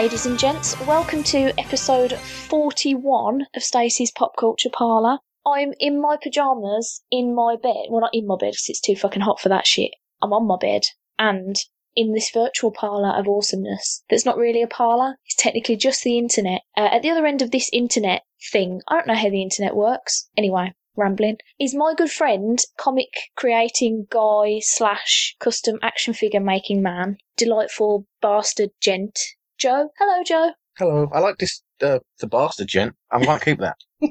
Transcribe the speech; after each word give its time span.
ladies 0.00 0.24
and 0.24 0.38
gents. 0.38 0.80
Welcome 0.86 1.22
to 1.24 1.52
episode 1.60 2.14
41 2.14 3.44
of 3.54 3.62
Stacey's 3.62 4.10
Pop 4.10 4.34
Culture 4.34 4.70
Parlour. 4.72 5.18
I'm 5.44 5.74
in 5.78 6.00
my 6.00 6.16
pyjamas 6.16 7.02
in 7.10 7.34
my 7.34 7.56
bed. 7.62 7.84
Well, 7.90 8.00
not 8.00 8.14
in 8.14 8.26
my 8.26 8.36
bed 8.40 8.52
because 8.52 8.70
it's 8.70 8.80
too 8.80 8.96
fucking 8.96 9.20
hot 9.20 9.40
for 9.40 9.50
that 9.50 9.66
shit. 9.66 9.90
I'm 10.22 10.32
on 10.32 10.46
my 10.46 10.56
bed 10.58 10.84
and 11.18 11.54
in 11.94 12.14
this 12.14 12.30
virtual 12.30 12.70
parlour 12.70 13.10
of 13.10 13.28
awesomeness 13.28 14.02
that's 14.08 14.24
not 14.24 14.38
really 14.38 14.62
a 14.62 14.66
parlour. 14.66 15.16
It's 15.26 15.34
technically 15.34 15.76
just 15.76 16.02
the 16.02 16.16
internet. 16.16 16.62
Uh, 16.74 16.88
at 16.92 17.02
the 17.02 17.10
other 17.10 17.26
end 17.26 17.42
of 17.42 17.50
this 17.50 17.68
internet 17.70 18.22
thing, 18.50 18.80
I 18.88 18.94
don't 18.94 19.06
know 19.06 19.14
how 19.14 19.28
the 19.28 19.42
internet 19.42 19.76
works. 19.76 20.30
Anyway, 20.34 20.72
rambling, 20.96 21.36
is 21.60 21.74
my 21.74 21.92
good 21.94 22.10
friend, 22.10 22.58
comic 22.78 23.10
creating 23.36 24.06
guy 24.08 24.60
slash 24.62 25.36
custom 25.40 25.78
action 25.82 26.14
figure 26.14 26.40
making 26.40 26.80
man, 26.80 27.18
delightful 27.36 28.06
bastard 28.22 28.70
gent, 28.80 29.18
Joe. 29.60 29.88
Hello, 29.98 30.22
Joe. 30.24 30.52
Hello, 30.78 31.08
I 31.12 31.20
like 31.20 31.36
this, 31.38 31.62
uh, 31.82 31.98
the 32.20 32.26
bastard 32.26 32.68
gent. 32.68 32.94
I'm 33.10 33.22
going 33.22 33.38
keep 33.40 33.58
that. 33.58 33.76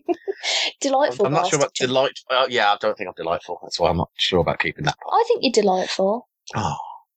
Delightful 0.82 1.26
I'm 1.26 1.34
not 1.34 1.48
sure 1.48 1.58
about 1.60 1.74
gent. 1.74 1.88
delight. 1.90 2.20
Uh, 2.30 2.46
yeah, 2.50 2.72
I 2.72 2.78
don't 2.80 2.98
think 2.98 3.08
I'm 3.08 3.14
delightful. 3.18 3.60
That's 3.64 3.80
why 3.80 3.90
I'm 3.90 3.98
not 3.98 4.10
sure 4.18 4.40
about 4.40 4.60
keeping 4.60 4.86
that 4.86 4.96
part. 5.00 5.14
I 5.14 5.24
think 5.28 5.40
you're 5.44 5.52
delightful. 5.64 6.28
Oh, 6.56 6.76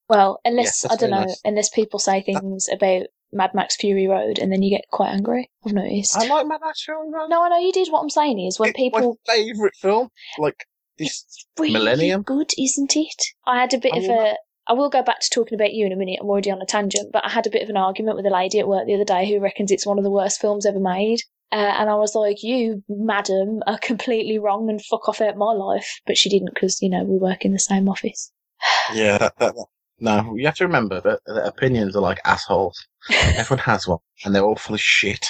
Well, 0.08 0.40
unless, 0.44 0.80
that's 0.80 0.94
I 0.94 0.96
don't 0.96 1.10
know, 1.10 1.20
nice. 1.24 1.40
unless 1.44 1.68
people 1.68 1.98
say 1.98 2.22
things 2.22 2.68
about 2.72 3.02
Mad 3.32 3.50
Max 3.54 3.76
Fury 3.76 4.06
Road 4.08 4.38
and 4.38 4.50
then 4.50 4.62
you 4.62 4.70
get 4.70 4.84
quite 4.90 5.10
angry. 5.10 5.50
I've 5.66 5.72
noticed. 5.74 6.16
I 6.16 6.26
like 6.26 6.46
Mad 6.46 6.60
Max 6.64 6.82
Fury 6.84 7.10
Road. 7.10 7.28
No, 7.28 7.42
I 7.44 7.48
know 7.50 7.58
you 7.58 7.72
did. 7.72 7.88
What 7.88 8.00
I'm 8.00 8.10
saying 8.10 8.40
is 8.40 8.58
when 8.58 8.70
It's 8.70 8.76
people. 8.78 9.18
my 9.28 9.34
favourite 9.34 9.74
film. 9.76 10.08
Like 10.38 10.64
this 10.98 11.24
really 11.58 11.72
Millennium. 11.74 12.22
good, 12.22 12.50
isn't 12.58 12.96
it? 12.96 13.22
I 13.46 13.60
had 13.60 13.74
a 13.74 13.78
bit 13.78 13.92
I 13.94 13.98
of 13.98 14.02
will 14.04 14.20
a. 14.20 14.36
I 14.68 14.74
will 14.74 14.88
go 14.90 15.02
back 15.02 15.20
to 15.20 15.30
talking 15.30 15.56
about 15.56 15.72
you 15.74 15.86
in 15.86 15.92
a 15.92 15.96
minute. 15.96 16.18
I'm 16.20 16.28
already 16.28 16.50
on 16.50 16.62
a 16.62 16.66
tangent, 16.66 17.10
but 17.12 17.24
I 17.24 17.28
had 17.28 17.46
a 17.46 17.50
bit 17.50 17.62
of 17.62 17.68
an 17.68 17.76
argument 17.76 18.16
with 18.16 18.26
a 18.26 18.30
lady 18.30 18.58
at 18.60 18.68
work 18.68 18.86
the 18.86 18.94
other 18.94 19.04
day 19.04 19.28
who 19.28 19.40
reckons 19.40 19.70
it's 19.70 19.86
one 19.86 19.98
of 19.98 20.04
the 20.04 20.10
worst 20.10 20.40
films 20.40 20.66
ever 20.66 20.78
made. 20.78 21.20
Uh, 21.50 21.56
and 21.78 21.90
I 21.90 21.96
was 21.96 22.14
like, 22.14 22.42
"You, 22.42 22.82
madam, 22.88 23.60
are 23.66 23.78
completely 23.78 24.38
wrong, 24.38 24.70
and 24.70 24.82
fuck 24.82 25.08
off 25.08 25.20
out 25.20 25.36
my 25.36 25.52
life." 25.52 26.00
But 26.06 26.16
she 26.16 26.30
didn't 26.30 26.54
because 26.54 26.80
you 26.80 26.88
know 26.88 27.04
we 27.04 27.18
work 27.18 27.44
in 27.44 27.52
the 27.52 27.58
same 27.58 27.88
office. 27.88 28.32
Yeah, 28.94 29.18
that, 29.18 29.36
that, 29.38 29.54
that- 29.54 29.66
No, 30.00 30.34
you 30.36 30.46
have 30.46 30.54
to 30.56 30.64
remember 30.66 31.00
that, 31.00 31.20
that 31.26 31.46
opinions 31.46 31.94
are 31.94 32.00
like 32.00 32.20
assholes. 32.24 32.86
Everyone 33.10 33.64
has 33.64 33.86
one, 33.86 33.98
and 34.24 34.34
they're 34.34 34.44
all 34.44 34.56
full 34.56 34.74
of 34.74 34.80
shit. 34.80 35.26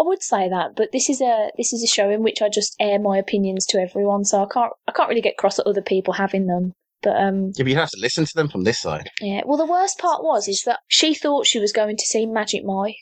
I 0.00 0.04
would 0.04 0.22
say 0.22 0.48
that, 0.48 0.74
but 0.76 0.90
this 0.92 1.08
is 1.10 1.20
a 1.20 1.50
this 1.56 1.72
is 1.72 1.82
a 1.82 1.86
show 1.86 2.08
in 2.10 2.22
which 2.22 2.40
I 2.42 2.48
just 2.48 2.74
air 2.80 2.98
my 2.98 3.18
opinions 3.18 3.66
to 3.66 3.78
everyone, 3.78 4.24
so 4.24 4.42
I 4.42 4.46
can't 4.52 4.72
I 4.88 4.92
can't 4.92 5.08
really 5.08 5.20
get 5.20 5.36
cross 5.36 5.58
at 5.58 5.66
other 5.66 5.82
people 5.82 6.14
having 6.14 6.46
them. 6.46 6.72
But 7.02 7.16
um, 7.16 7.52
Yeah, 7.56 7.64
but 7.64 7.70
you 7.70 7.76
have 7.76 7.90
to 7.90 8.00
listen 8.00 8.24
to 8.24 8.34
them 8.34 8.48
from 8.48 8.64
this 8.64 8.80
side. 8.80 9.10
Yeah. 9.20 9.42
Well, 9.44 9.58
the 9.58 9.66
worst 9.66 9.98
part 9.98 10.22
was 10.22 10.48
is 10.48 10.62
that 10.64 10.80
she 10.88 11.14
thought 11.14 11.46
she 11.46 11.60
was 11.60 11.72
going 11.72 11.96
to 11.96 12.06
see 12.06 12.26
Magic 12.26 12.64
Mike, 12.64 12.96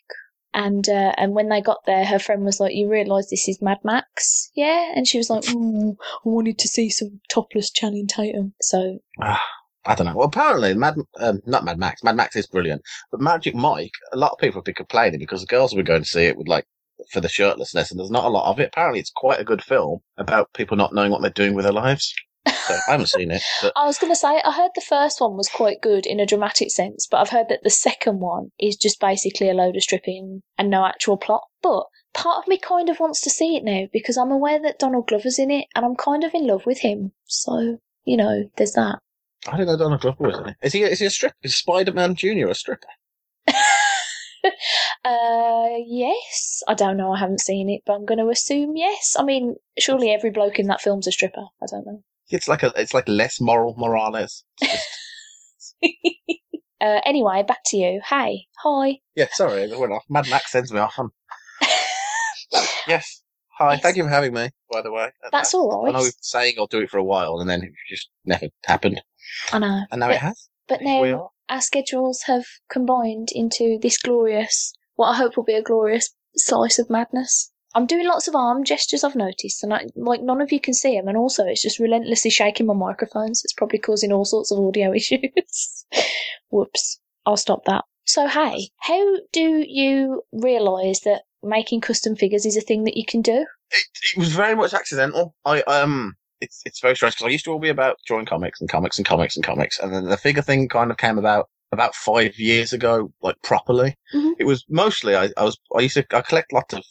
and 0.52 0.88
uh, 0.88 1.12
and 1.16 1.34
when 1.34 1.48
they 1.48 1.60
got 1.60 1.78
there, 1.86 2.04
her 2.04 2.18
friend 2.18 2.44
was 2.44 2.60
like, 2.60 2.74
"You 2.74 2.90
realise 2.90 3.30
this 3.30 3.48
is 3.48 3.62
Mad 3.62 3.78
Max, 3.84 4.50
yeah?" 4.54 4.92
And 4.94 5.06
she 5.06 5.18
was 5.18 5.30
like, 5.30 5.44
"Ooh, 5.50 5.96
I 6.00 6.28
wanted 6.28 6.58
to 6.58 6.68
see 6.68 6.90
some 6.90 7.20
topless 7.30 7.70
Channing 7.70 8.06
Tatum." 8.06 8.54
So 8.60 8.98
I 9.86 9.94
don't 9.94 10.06
know. 10.06 10.16
Well, 10.16 10.28
apparently, 10.28 10.74
Mad, 10.74 10.96
um, 11.20 11.40
not 11.46 11.64
Mad 11.64 11.78
Max. 11.78 12.02
Mad 12.02 12.16
Max 12.16 12.36
is 12.36 12.46
brilliant, 12.46 12.82
but 13.10 13.20
Magic 13.20 13.54
Mike. 13.54 13.92
A 14.12 14.16
lot 14.16 14.32
of 14.32 14.38
people 14.38 14.60
have 14.60 14.64
been 14.64 14.74
complaining 14.74 15.20
because 15.20 15.40
the 15.40 15.46
girls 15.46 15.74
were 15.74 15.82
going 15.82 16.02
to 16.02 16.08
see 16.08 16.24
it 16.24 16.36
with 16.36 16.48
like 16.48 16.64
for 17.12 17.20
the 17.20 17.28
shirtlessness, 17.28 17.90
and 17.90 18.00
there's 18.00 18.10
not 18.10 18.24
a 18.24 18.30
lot 18.30 18.50
of 18.50 18.58
it. 18.58 18.68
Apparently, 18.68 19.00
it's 19.00 19.12
quite 19.14 19.40
a 19.40 19.44
good 19.44 19.62
film 19.62 20.00
about 20.16 20.52
people 20.54 20.76
not 20.76 20.94
knowing 20.94 21.12
what 21.12 21.22
they're 21.22 21.30
doing 21.30 21.54
with 21.54 21.64
their 21.64 21.72
lives. 21.72 22.14
So 22.46 22.74
I 22.88 22.92
haven't 22.92 23.08
seen 23.08 23.30
it, 23.30 23.42
but 23.62 23.72
I 23.76 23.86
was 23.86 23.98
going 23.98 24.12
to 24.12 24.16
say, 24.16 24.40
I 24.44 24.52
heard 24.52 24.70
the 24.74 24.80
first 24.80 25.20
one 25.20 25.36
was 25.36 25.48
quite 25.48 25.80
good 25.80 26.06
in 26.06 26.20
a 26.20 26.26
dramatic 26.26 26.70
sense, 26.70 27.06
but 27.10 27.18
I've 27.18 27.30
heard 27.30 27.48
that 27.48 27.62
the 27.62 27.70
second 27.70 28.20
one 28.20 28.50
is 28.58 28.76
just 28.76 29.00
basically 29.00 29.48
a 29.48 29.54
load 29.54 29.76
of 29.76 29.82
stripping 29.82 30.42
and 30.58 30.70
no 30.70 30.84
actual 30.84 31.16
plot. 31.16 31.42
But 31.62 31.84
part 32.14 32.38
of 32.38 32.48
me 32.48 32.58
kind 32.58 32.88
of 32.88 33.00
wants 33.00 33.20
to 33.22 33.30
see 33.30 33.56
it 33.56 33.64
now 33.64 33.86
because 33.92 34.16
I'm 34.16 34.30
aware 34.30 34.60
that 34.62 34.78
Donald 34.78 35.08
Glover's 35.08 35.38
in 35.38 35.50
it, 35.50 35.66
and 35.74 35.84
I'm 35.84 35.96
kind 35.96 36.24
of 36.24 36.34
in 36.34 36.46
love 36.46 36.66
with 36.66 36.80
him. 36.80 37.12
So 37.24 37.78
you 38.06 38.16
know, 38.16 38.48
there's 38.56 38.72
that. 38.72 39.00
I 39.48 39.58
don't 39.58 39.66
know 39.66 39.76
Donald 39.76 40.00
Glover 40.00 40.24
was 40.24 40.38
in 40.38 40.48
it. 40.48 40.56
Is 40.62 40.72
he? 40.72 40.82
Is 40.82 41.00
he 41.00 41.06
a 41.06 41.10
stripper? 41.10 41.36
Is 41.42 41.54
Spider 41.54 41.92
Man 41.92 42.14
Junior 42.14 42.48
a 42.48 42.54
stripper? 42.54 42.88
uh, 43.48 43.52
yes. 45.84 46.62
I 46.66 46.74
don't 46.74 46.96
know. 46.96 47.12
I 47.12 47.18
haven't 47.18 47.40
seen 47.40 47.68
it, 47.68 47.82
but 47.84 47.94
I'm 47.94 48.06
going 48.06 48.18
to 48.18 48.30
assume 48.30 48.76
yes. 48.76 49.16
I 49.18 49.22
mean, 49.22 49.56
surely 49.78 50.10
every 50.10 50.30
bloke 50.30 50.58
in 50.58 50.68
that 50.68 50.80
film's 50.80 51.06
a 51.06 51.12
stripper. 51.12 51.44
I 51.62 51.66
don't 51.70 51.86
know. 51.86 52.02
It's 52.28 52.48
like 52.48 52.62
a. 52.62 52.72
It's 52.76 52.94
like 52.94 53.08
less 53.08 53.40
moral 53.40 53.74
Morales. 53.78 54.44
uh, 56.80 57.00
anyway, 57.04 57.42
back 57.46 57.60
to 57.66 57.76
you. 57.76 58.00
Hey, 58.08 58.46
hi. 58.62 58.98
Yeah, 59.14 59.26
sorry, 59.32 59.72
I 59.72 59.76
went 59.76 59.92
off. 59.92 60.04
Mad 60.08 60.28
Max 60.28 60.50
sends 60.52 60.72
me 60.72 60.80
off. 60.80 60.98
Yes. 62.86 63.22
Hi, 63.58 63.72
Yes. 63.72 63.82
thank 63.82 63.96
you 63.96 64.04
for 64.04 64.08
having 64.10 64.32
me. 64.34 64.50
By 64.70 64.82
the 64.82 64.92
way, 64.92 65.10
That's 65.32 65.52
all 65.54 65.86
I 65.88 65.90
know 65.92 65.98
we've 65.98 66.12
been 66.12 66.22
saying 66.22 66.54
I'll 66.58 66.66
do 66.66 66.80
it 66.80 66.90
for 66.90 66.98
a 66.98 67.04
while, 67.04 67.40
and 67.40 67.48
then 67.50 67.62
it 67.62 67.72
just 67.88 68.08
never 68.24 68.46
happened, 68.66 69.02
I 69.52 69.58
know. 69.58 69.80
and 69.90 70.00
now 70.00 70.06
but, 70.08 70.14
it 70.14 70.20
has. 70.20 70.48
but 70.68 70.82
now 70.82 71.32
our 71.48 71.60
schedules 71.60 72.22
have 72.26 72.44
combined 72.70 73.28
into 73.32 73.78
this 73.80 73.98
glorious, 73.98 74.74
what 74.94 75.08
I 75.08 75.16
hope 75.16 75.36
will 75.36 75.44
be 75.44 75.54
a 75.54 75.62
glorious 75.62 76.14
slice 76.36 76.78
of 76.78 76.90
madness. 76.90 77.50
I'm 77.76 77.84
doing 77.84 78.06
lots 78.06 78.26
of 78.26 78.34
arm 78.34 78.64
gestures, 78.64 79.04
I've 79.04 79.14
noticed, 79.14 79.62
and 79.62 79.74
I, 79.74 79.84
like 79.96 80.22
none 80.22 80.40
of 80.40 80.50
you 80.50 80.58
can 80.58 80.72
see 80.72 80.96
them, 80.96 81.08
and 81.08 81.16
also 81.16 81.44
it's 81.44 81.60
just 81.60 81.78
relentlessly 81.78 82.30
shaking 82.30 82.64
my 82.64 82.72
microphones. 82.72 83.42
It's 83.44 83.52
probably 83.52 83.78
causing 83.78 84.12
all 84.12 84.24
sorts 84.24 84.50
of 84.50 84.58
audio 84.58 84.94
issues. 84.94 85.84
Whoops. 86.48 86.98
I'll 87.26 87.36
stop 87.36 87.66
that. 87.66 87.84
So, 88.06 88.28
hey, 88.28 88.70
how 88.78 89.16
do 89.30 89.62
you 89.68 90.22
realise 90.32 91.00
that 91.00 91.24
making 91.42 91.82
custom 91.82 92.16
figures 92.16 92.46
is 92.46 92.56
a 92.56 92.62
thing 92.62 92.84
that 92.84 92.96
you 92.96 93.04
can 93.04 93.20
do? 93.20 93.44
It, 93.70 93.86
it 94.14 94.18
was 94.18 94.32
very 94.32 94.56
much 94.56 94.72
accidental. 94.72 95.34
I 95.44 95.60
um, 95.62 96.14
it's 96.40 96.62
it's 96.64 96.80
very 96.80 96.96
strange 96.96 97.16
because 97.16 97.26
I 97.26 97.30
used 97.30 97.44
to 97.44 97.52
all 97.52 97.58
be 97.58 97.68
about 97.68 97.98
drawing 98.06 98.24
comics 98.24 98.58
and 98.58 98.70
comics 98.70 98.96
and 98.96 99.06
comics 99.06 99.36
and 99.36 99.44
comics, 99.44 99.78
and 99.78 99.92
then 99.92 100.06
the 100.06 100.16
figure 100.16 100.40
thing 100.40 100.66
kind 100.68 100.90
of 100.90 100.96
came 100.96 101.18
about 101.18 101.50
about 101.72 101.94
five 101.94 102.38
years 102.38 102.72
ago, 102.72 103.12
like 103.20 103.36
properly. 103.42 103.96
Mhm. 104.14 104.32
It 104.38 104.44
was 104.44 104.64
mostly 104.70 105.14
I, 105.14 105.28
I 105.36 105.44
was 105.44 105.58
I 105.76 105.80
used 105.80 105.96
to 105.96 106.06
I 106.16 106.22
collect 106.22 106.54
lots 106.54 106.72
of 106.72 106.82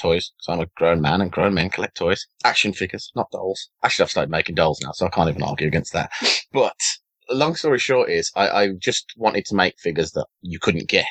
toys 0.00 0.32
because 0.36 0.52
I'm 0.52 0.62
a 0.64 0.70
grown 0.76 1.00
man 1.00 1.20
and 1.20 1.30
grown 1.30 1.54
men 1.54 1.70
collect 1.70 1.96
toys, 1.96 2.26
action 2.44 2.72
figures, 2.72 3.10
not 3.14 3.30
dolls. 3.30 3.68
Actually, 3.82 4.04
I've 4.04 4.10
started 4.10 4.30
making 4.30 4.54
dolls 4.56 4.80
now, 4.82 4.92
so 4.92 5.06
I 5.06 5.10
can't 5.10 5.28
even 5.28 5.42
argue 5.42 5.66
against 5.66 5.92
that. 5.92 6.10
But 6.52 6.76
long 7.28 7.54
story 7.54 7.78
short 7.78 8.10
is 8.10 8.32
I, 8.34 8.48
I 8.48 8.68
just 8.78 9.12
wanted 9.16 9.44
to 9.46 9.54
make 9.54 9.78
figures 9.78 10.12
that 10.12 10.26
you 10.42 10.58
couldn't 10.58 10.88
get. 10.88 11.06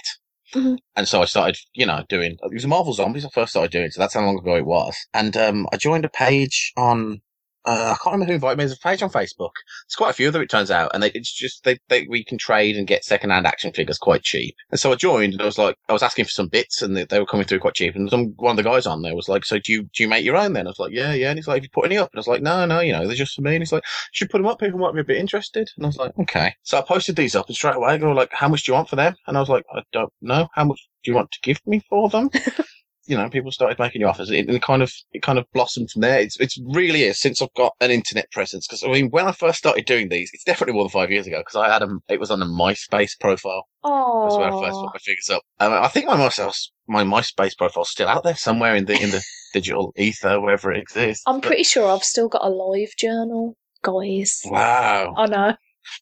Mhm. 0.54 0.78
And 0.96 1.08
so 1.08 1.22
I 1.22 1.26
started, 1.26 1.58
you 1.74 1.86
know, 1.86 2.04
doing, 2.10 2.38
it 2.42 2.54
was 2.54 2.66
Marvel 2.68 2.94
Zombies 2.94 3.24
I 3.26 3.30
first 3.30 3.52
started 3.52 3.72
doing, 3.72 3.92
so 3.92 4.02
that's 4.02 4.16
how 4.16 4.26
long 4.26 4.38
ago 4.40 4.56
it 4.56 4.66
was. 4.66 4.96
And, 5.14 5.38
um, 5.38 5.68
I 5.72 5.78
joined 5.78 6.06
a 6.06 6.10
page 6.10 6.74
on, 6.76 7.22
uh, 7.70 7.94
I 7.94 7.98
can't 8.04 8.14
remember 8.14 8.26
who 8.26 8.34
invited 8.34 8.58
me. 8.58 8.64
There's 8.64 8.78
a 8.78 8.82
page 8.82 9.04
on 9.04 9.12
Facebook. 9.12 9.52
There's 9.86 9.96
quite 9.96 10.10
a 10.10 10.14
few 10.14 10.26
of 10.26 10.34
them, 10.34 10.42
it 10.42 10.50
turns 10.50 10.72
out. 10.72 10.90
And 10.94 11.04
they, 11.04 11.12
it's 11.12 11.32
just, 11.32 11.64
they, 11.64 11.78
they, 11.88 12.08
we 12.10 12.24
can 12.24 12.40
trade 12.40 12.76
and 12.76 12.88
get 12.88 13.06
secondhand 13.06 13.46
action 13.46 13.72
figures 13.72 14.00
quite 14.00 14.24
cheap. 14.24 14.56
And 14.72 14.80
so 14.80 14.92
I 14.92 14.96
joined 14.96 15.34
and 15.34 15.42
I 15.44 15.46
was 15.46 15.60
like, 15.60 15.76
I 15.88 15.94
was 15.94 16.02
asking 16.02 16.26
for 16.26 16.32
some 16.32 16.48
bits 16.48 16.82
and 16.82 16.98
they, 16.98 17.06
they 17.06 17.20
were 17.20 17.28
coming 17.28 17.46
through 17.46 17.60
quite 17.60 17.76
cheap. 17.76 17.96
And 17.96 18.10
some, 18.10 18.34
one 18.38 18.58
of 18.58 18.58
the 18.58 18.68
guys 18.68 18.88
on 18.88 19.04
there 19.04 19.16
was 19.16 19.30
like, 19.30 19.46
so 19.46 19.60
do 19.60 19.72
you, 19.72 19.84
do 19.84 20.02
you 20.02 20.10
make 20.10 20.26
your 20.26 20.36
own 20.36 20.54
then? 20.54 20.66
I 20.66 20.72
was 20.72 20.80
like, 20.80 20.94
yeah, 20.94 21.14
yeah. 21.14 21.30
And 21.30 21.38
he's 21.38 21.48
like, 21.48 21.58
have 21.58 21.64
you 21.64 21.70
put 21.72 21.86
any 21.86 21.98
up? 21.98 22.10
And 22.12 22.18
I 22.18 22.22
was 22.22 22.28
like, 22.28 22.42
no, 22.42 22.66
no, 22.66 22.80
you 22.80 22.92
know, 22.92 23.06
they're 23.06 23.16
just 23.16 23.36
for 23.36 23.44
me. 23.44 23.54
And 23.54 23.62
he's 23.62 23.72
like, 23.72 23.84
you 23.84 24.14
should 24.14 24.32
put 24.32 24.40
them 24.40 24.48
up. 24.48 24.60
People 24.60 24.80
might 24.80 24.96
be 24.96 25.02
a 25.02 25.04
bit 25.04 25.18
interested. 25.18 25.70
And 25.78 25.86
I 25.86 25.90
was 25.90 25.98
like, 25.98 26.18
okay. 26.18 26.56
So 26.64 26.80
I 26.80 26.82
posted 26.82 27.18
these 27.18 27.36
up 27.36 27.48
and 27.48 27.56
straight 27.56 27.76
away 27.76 27.98
they 27.98 28.06
were 28.08 28.16
like, 28.16 28.34
how 28.34 28.48
much 28.48 28.64
do 28.64 28.72
you 28.72 28.76
want 28.78 28.90
for 28.90 28.96
them? 28.96 29.14
And 29.28 29.38
I 29.38 29.40
was 29.40 29.50
like, 29.50 29.66
I 29.72 29.82
don't 29.92 30.12
know. 30.22 30.48
How 30.56 30.64
much 30.64 30.80
do 31.04 31.12
you 31.12 31.16
want 31.16 31.32
to 31.32 31.40
give 31.44 31.60
me 31.68 31.84
for 31.88 32.10
them? 32.10 32.32
you 33.10 33.18
know, 33.18 33.28
people 33.30 33.52
started 33.52 33.80
making 33.80 34.02
you 34.02 34.08
offers, 34.08 34.30
and 34.30 34.50
it 34.50 34.62
kind 34.62 34.84
of 34.84 34.94
it 35.12 35.22
kind 35.24 35.40
of 35.40 35.46
blossomed 35.54 35.90
from 35.90 36.02
there. 36.02 36.20
It's 36.20 36.40
it's 36.40 36.60
really 36.74 37.04
is 37.04 37.20
since 37.20 37.42
I've 37.42 37.54
got 37.56 37.74
an 37.82 37.90
internet 37.92 38.32
presence. 38.32 38.68
Because 38.68 38.84
I 38.84 38.88
mean, 38.88 39.10
when 39.10 39.26
I 39.28 39.32
first 39.32 39.58
started 39.58 39.86
doing 39.86 40.10
these, 40.10 40.30
it's 40.34 40.44
definitely 40.44 40.74
more 40.76 40.84
than 40.84 40.92
five 40.92 41.10
years 41.12 41.26
ago. 41.28 41.40
Because 41.40 41.56
I 41.56 41.72
had 41.74 41.82
a 41.82 41.90
it 42.08 42.20
was 42.20 42.30
on 42.32 42.42
a 42.42 42.46
MySpace 42.46 43.20
profile. 43.20 43.64
Oh, 43.84 44.24
that's 44.24 44.38
where 44.38 44.48
I 44.48 44.52
first 44.68 44.80
put 44.80 44.94
my 44.94 45.00
figures 45.00 45.30
up. 45.32 45.42
Um, 45.60 45.74
I 45.74 45.88
think 45.88 46.06
my 46.06 46.16
MySpace 46.18 46.68
my 46.88 47.04
MySpace 47.04 47.58
profile's 47.58 47.90
still 47.90 48.08
out 48.08 48.24
there 48.24 48.36
somewhere 48.36 48.76
in 48.76 48.86
the 48.86 48.94
in 49.02 49.10
the 49.12 49.24
digital 49.54 49.92
ether, 49.98 50.40
wherever 50.40 50.72
it 50.72 50.80
exists. 50.80 51.24
I'm 51.26 51.40
But- 51.40 51.48
pretty 51.48 51.64
sure 51.64 51.90
I've 51.92 52.04
still 52.04 52.30
got 52.30 52.44
a 52.46 52.50
live 52.50 52.92
journal, 52.98 53.56
guys. 53.84 54.42
wow. 54.46 55.14
I 55.18 55.26
know. 55.26 55.54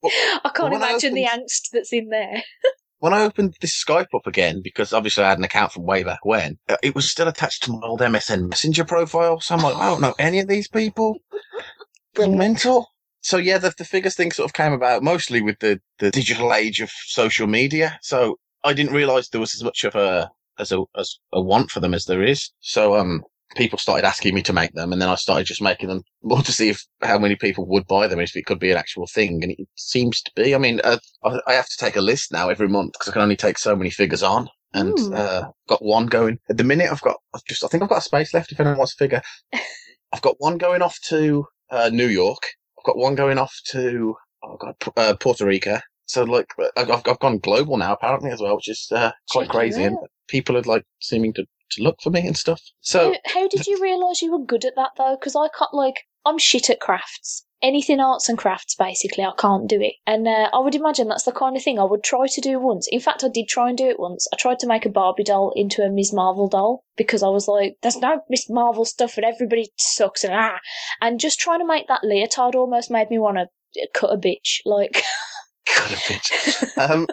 Well- 0.04 0.12
I 0.44 0.50
can't 0.54 0.74
imagine 0.74 1.14
the 1.14 1.24
angst 1.26 1.70
that's 1.72 1.94
in 1.94 2.10
there. 2.10 2.44
when 3.00 3.14
I 3.14 3.24
opened 3.24 3.56
this 3.62 3.84
Skype 3.84 4.08
up 4.14 4.26
again, 4.26 4.62
because 4.64 4.94
obviously 4.94 5.24
I 5.24 5.30
had 5.30 5.38
an 5.38 5.44
account 5.44 5.72
from 5.72 5.84
way 5.84 6.04
back 6.04 6.26
when, 6.26 6.58
uh, 6.68 6.78
it 6.82 6.96
was 6.96 7.10
still 7.10 7.28
attached 7.28 7.64
to 7.64 7.72
my 7.72 7.80
old 7.84 8.02
MSN 8.02 8.50
Messenger 8.50 8.86
profile. 8.86 9.40
So 9.40 9.56
I'm 9.56 9.62
like, 9.62 9.76
I 9.76 9.90
don't 9.90 10.02
know 10.02 10.16
any 10.18 10.40
of 10.40 10.48
these 10.48 10.68
people. 10.68 11.18
Brilliant. 12.16 12.38
Mental. 12.38 12.88
So 13.22 13.38
yeah, 13.38 13.58
the, 13.58 13.74
the 13.78 13.86
figures 13.86 14.16
thing 14.16 14.32
sort 14.32 14.50
of 14.50 14.54
came 14.54 14.74
about 14.74 15.04
mostly 15.04 15.42
with 15.42 15.60
the, 15.60 15.80
the 16.00 16.12
digital 16.12 16.54
age 16.54 16.82
of 16.82 16.90
social 16.90 17.46
media. 17.46 18.00
So 18.02 18.40
I 18.64 18.74
didn't 18.74 18.94
realise 18.94 19.30
there 19.30 19.42
was 19.42 19.54
as 19.54 19.64
much 19.64 19.84
of 19.84 19.96
a 19.96 20.32
as 20.60 20.72
a 20.72 20.84
as 20.96 21.20
a 21.34 21.42
want 21.42 21.70
for 21.70 21.80
them 21.80 21.94
as 21.94 22.06
there 22.06 22.24
is. 22.24 22.52
So 22.62 22.96
um, 22.96 23.24
people 23.56 23.80
started 23.80 24.06
asking 24.06 24.36
me 24.36 24.42
to 24.44 24.54
make 24.54 24.74
them, 24.74 24.92
and 24.92 25.02
then 25.02 25.10
I 25.10 25.16
started 25.16 25.46
just 25.46 25.62
making 25.62 25.90
them 25.90 26.04
more 26.24 26.42
to 26.42 26.52
see 26.52 26.70
if 26.70 26.84
how 27.02 27.18
many 27.18 27.36
people 27.36 27.66
would 27.68 27.88
buy 27.88 28.08
them, 28.08 28.20
if 28.20 28.36
it 28.36 28.46
could 28.46 28.60
be 28.60 28.72
an 28.72 28.78
actual 28.78 29.08
thing, 29.08 29.44
and 29.44 29.52
it 29.52 29.68
seems 29.76 30.22
to 30.22 30.32
be. 30.36 30.54
I 30.54 30.58
mean, 30.58 30.82
uh, 30.84 30.98
I, 31.24 31.54
have 31.54 31.68
to 31.70 31.78
take 31.78 31.96
a 31.96 32.02
list 32.02 32.32
now 32.32 32.50
every 32.50 32.68
month 32.68 32.94
because 32.94 33.10
I 33.10 33.14
can 33.14 33.22
only 33.22 33.36
take 33.36 33.58
so 33.58 33.76
many 33.76 33.90
figures 33.90 34.24
on. 34.24 34.50
And 34.74 34.98
Hmm. 35.00 35.14
uh, 35.14 35.44
got 35.70 35.84
one 35.84 36.08
going 36.08 36.40
at 36.50 36.58
the 36.58 36.64
minute. 36.64 36.92
I've 36.92 37.02
got 37.02 37.16
I've 37.34 37.44
just 37.48 37.64
I 37.64 37.68
think 37.68 37.84
I've 37.84 37.90
got 37.90 38.00
a 38.00 38.02
space 38.02 38.34
left 38.34 38.52
if 38.52 38.60
anyone 38.60 38.78
wants 38.78 38.94
a 38.94 38.98
figure. 38.98 39.22
I've 40.14 40.22
got 40.22 40.36
one 40.40 40.58
going 40.58 40.82
off 40.82 40.98
to 41.06 41.46
uh, 41.72 41.90
New 41.92 42.08
York. 42.08 42.42
I've 42.78 42.86
got 42.86 42.98
one 42.98 43.16
going 43.16 43.38
off 43.38 43.54
to 43.70 44.16
oh 44.44 44.58
god 44.58 44.76
uh, 44.98 45.16
Puerto 45.20 45.46
Rico. 45.46 45.80
So 46.06 46.24
like 46.24 46.48
I've 46.76 46.92
I've 46.92 47.02
I've 47.08 47.20
gone 47.20 47.40
global 47.40 47.78
now 47.78 47.94
apparently 47.94 48.32
as 48.32 48.42
well, 48.42 48.58
which 48.58 48.70
is 48.70 48.88
uh, 48.92 49.12
quite 49.32 49.44
Check 49.44 49.52
crazy. 49.52 49.84
And 49.84 49.98
people 50.28 50.58
are 50.58 50.62
like 50.64 50.84
seeming 51.02 51.34
to, 51.34 51.46
to 51.72 51.84
look 51.84 51.98
for 52.02 52.10
me 52.10 52.26
and 52.26 52.38
stuff. 52.38 52.62
So 52.82 53.14
how, 53.26 53.42
how 53.42 53.48
did 53.48 53.68
you 53.68 53.82
realise 53.82 54.22
you 54.22 54.32
were 54.32 54.46
good 54.46 54.66
at 54.66 54.76
that 54.76 54.92
though? 54.98 55.16
Because 55.20 55.36
I 55.36 55.48
can't 55.58 55.74
like 55.74 56.06
I'm 56.28 56.38
shit 56.38 56.70
at 56.70 56.82
crafts. 56.82 57.46
Anything 57.62 58.00
arts 58.00 58.30
and 58.30 58.38
crafts, 58.38 58.76
basically, 58.76 59.24
I 59.24 59.32
can't 59.36 59.68
do 59.68 59.82
it. 59.82 59.94
And 60.06 60.28
uh, 60.28 60.50
I 60.54 60.60
would 60.60 60.76
imagine 60.76 61.08
that's 61.08 61.24
the 61.24 61.32
kind 61.32 61.56
of 61.58 61.64
thing 61.64 61.80
I 61.80 61.86
would 61.86 62.04
try 62.04 62.28
to 62.28 62.42
do 62.42 62.60
once. 62.60 62.88
In 62.92 63.00
fact, 63.00 63.24
I 63.24 63.30
did 63.30 63.48
try 63.48 63.70
and 63.70 63.78
do 63.78 63.88
it 63.88 64.00
once. 64.00 64.28
I 64.32 64.36
tried 64.36 64.60
to 64.60 64.68
make 64.68 64.86
a 64.86 64.90
Barbie 64.90 65.24
doll 65.24 65.54
into 65.56 65.82
a 65.82 65.90
Ms. 65.90 66.14
Marvel 66.14 66.50
doll 66.50 66.84
because 66.98 67.24
I 67.24 67.30
was 67.30 67.48
like, 67.48 67.78
"There's 67.82 67.98
no 67.98 68.22
Miss 68.30 68.48
Marvel 68.50 68.86
stuff, 68.86 69.18
and 69.18 69.26
everybody 69.26 69.72
sucks." 69.78 70.24
And 70.24 70.34
ah, 70.36 70.60
and 71.02 71.20
just 71.20 71.40
trying 71.40 71.60
to 71.60 71.66
make 71.66 71.88
that 71.88 72.04
leotard 72.04 72.54
almost 72.54 72.92
made 72.92 73.10
me 73.10 73.18
want 73.18 73.38
to 73.38 73.88
cut 73.94 74.14
a 74.14 74.18
bitch. 74.18 74.60
Like, 74.66 75.02
cut 75.66 75.92
a 75.92 75.96
bitch. 75.96 76.78
um, 76.90 77.08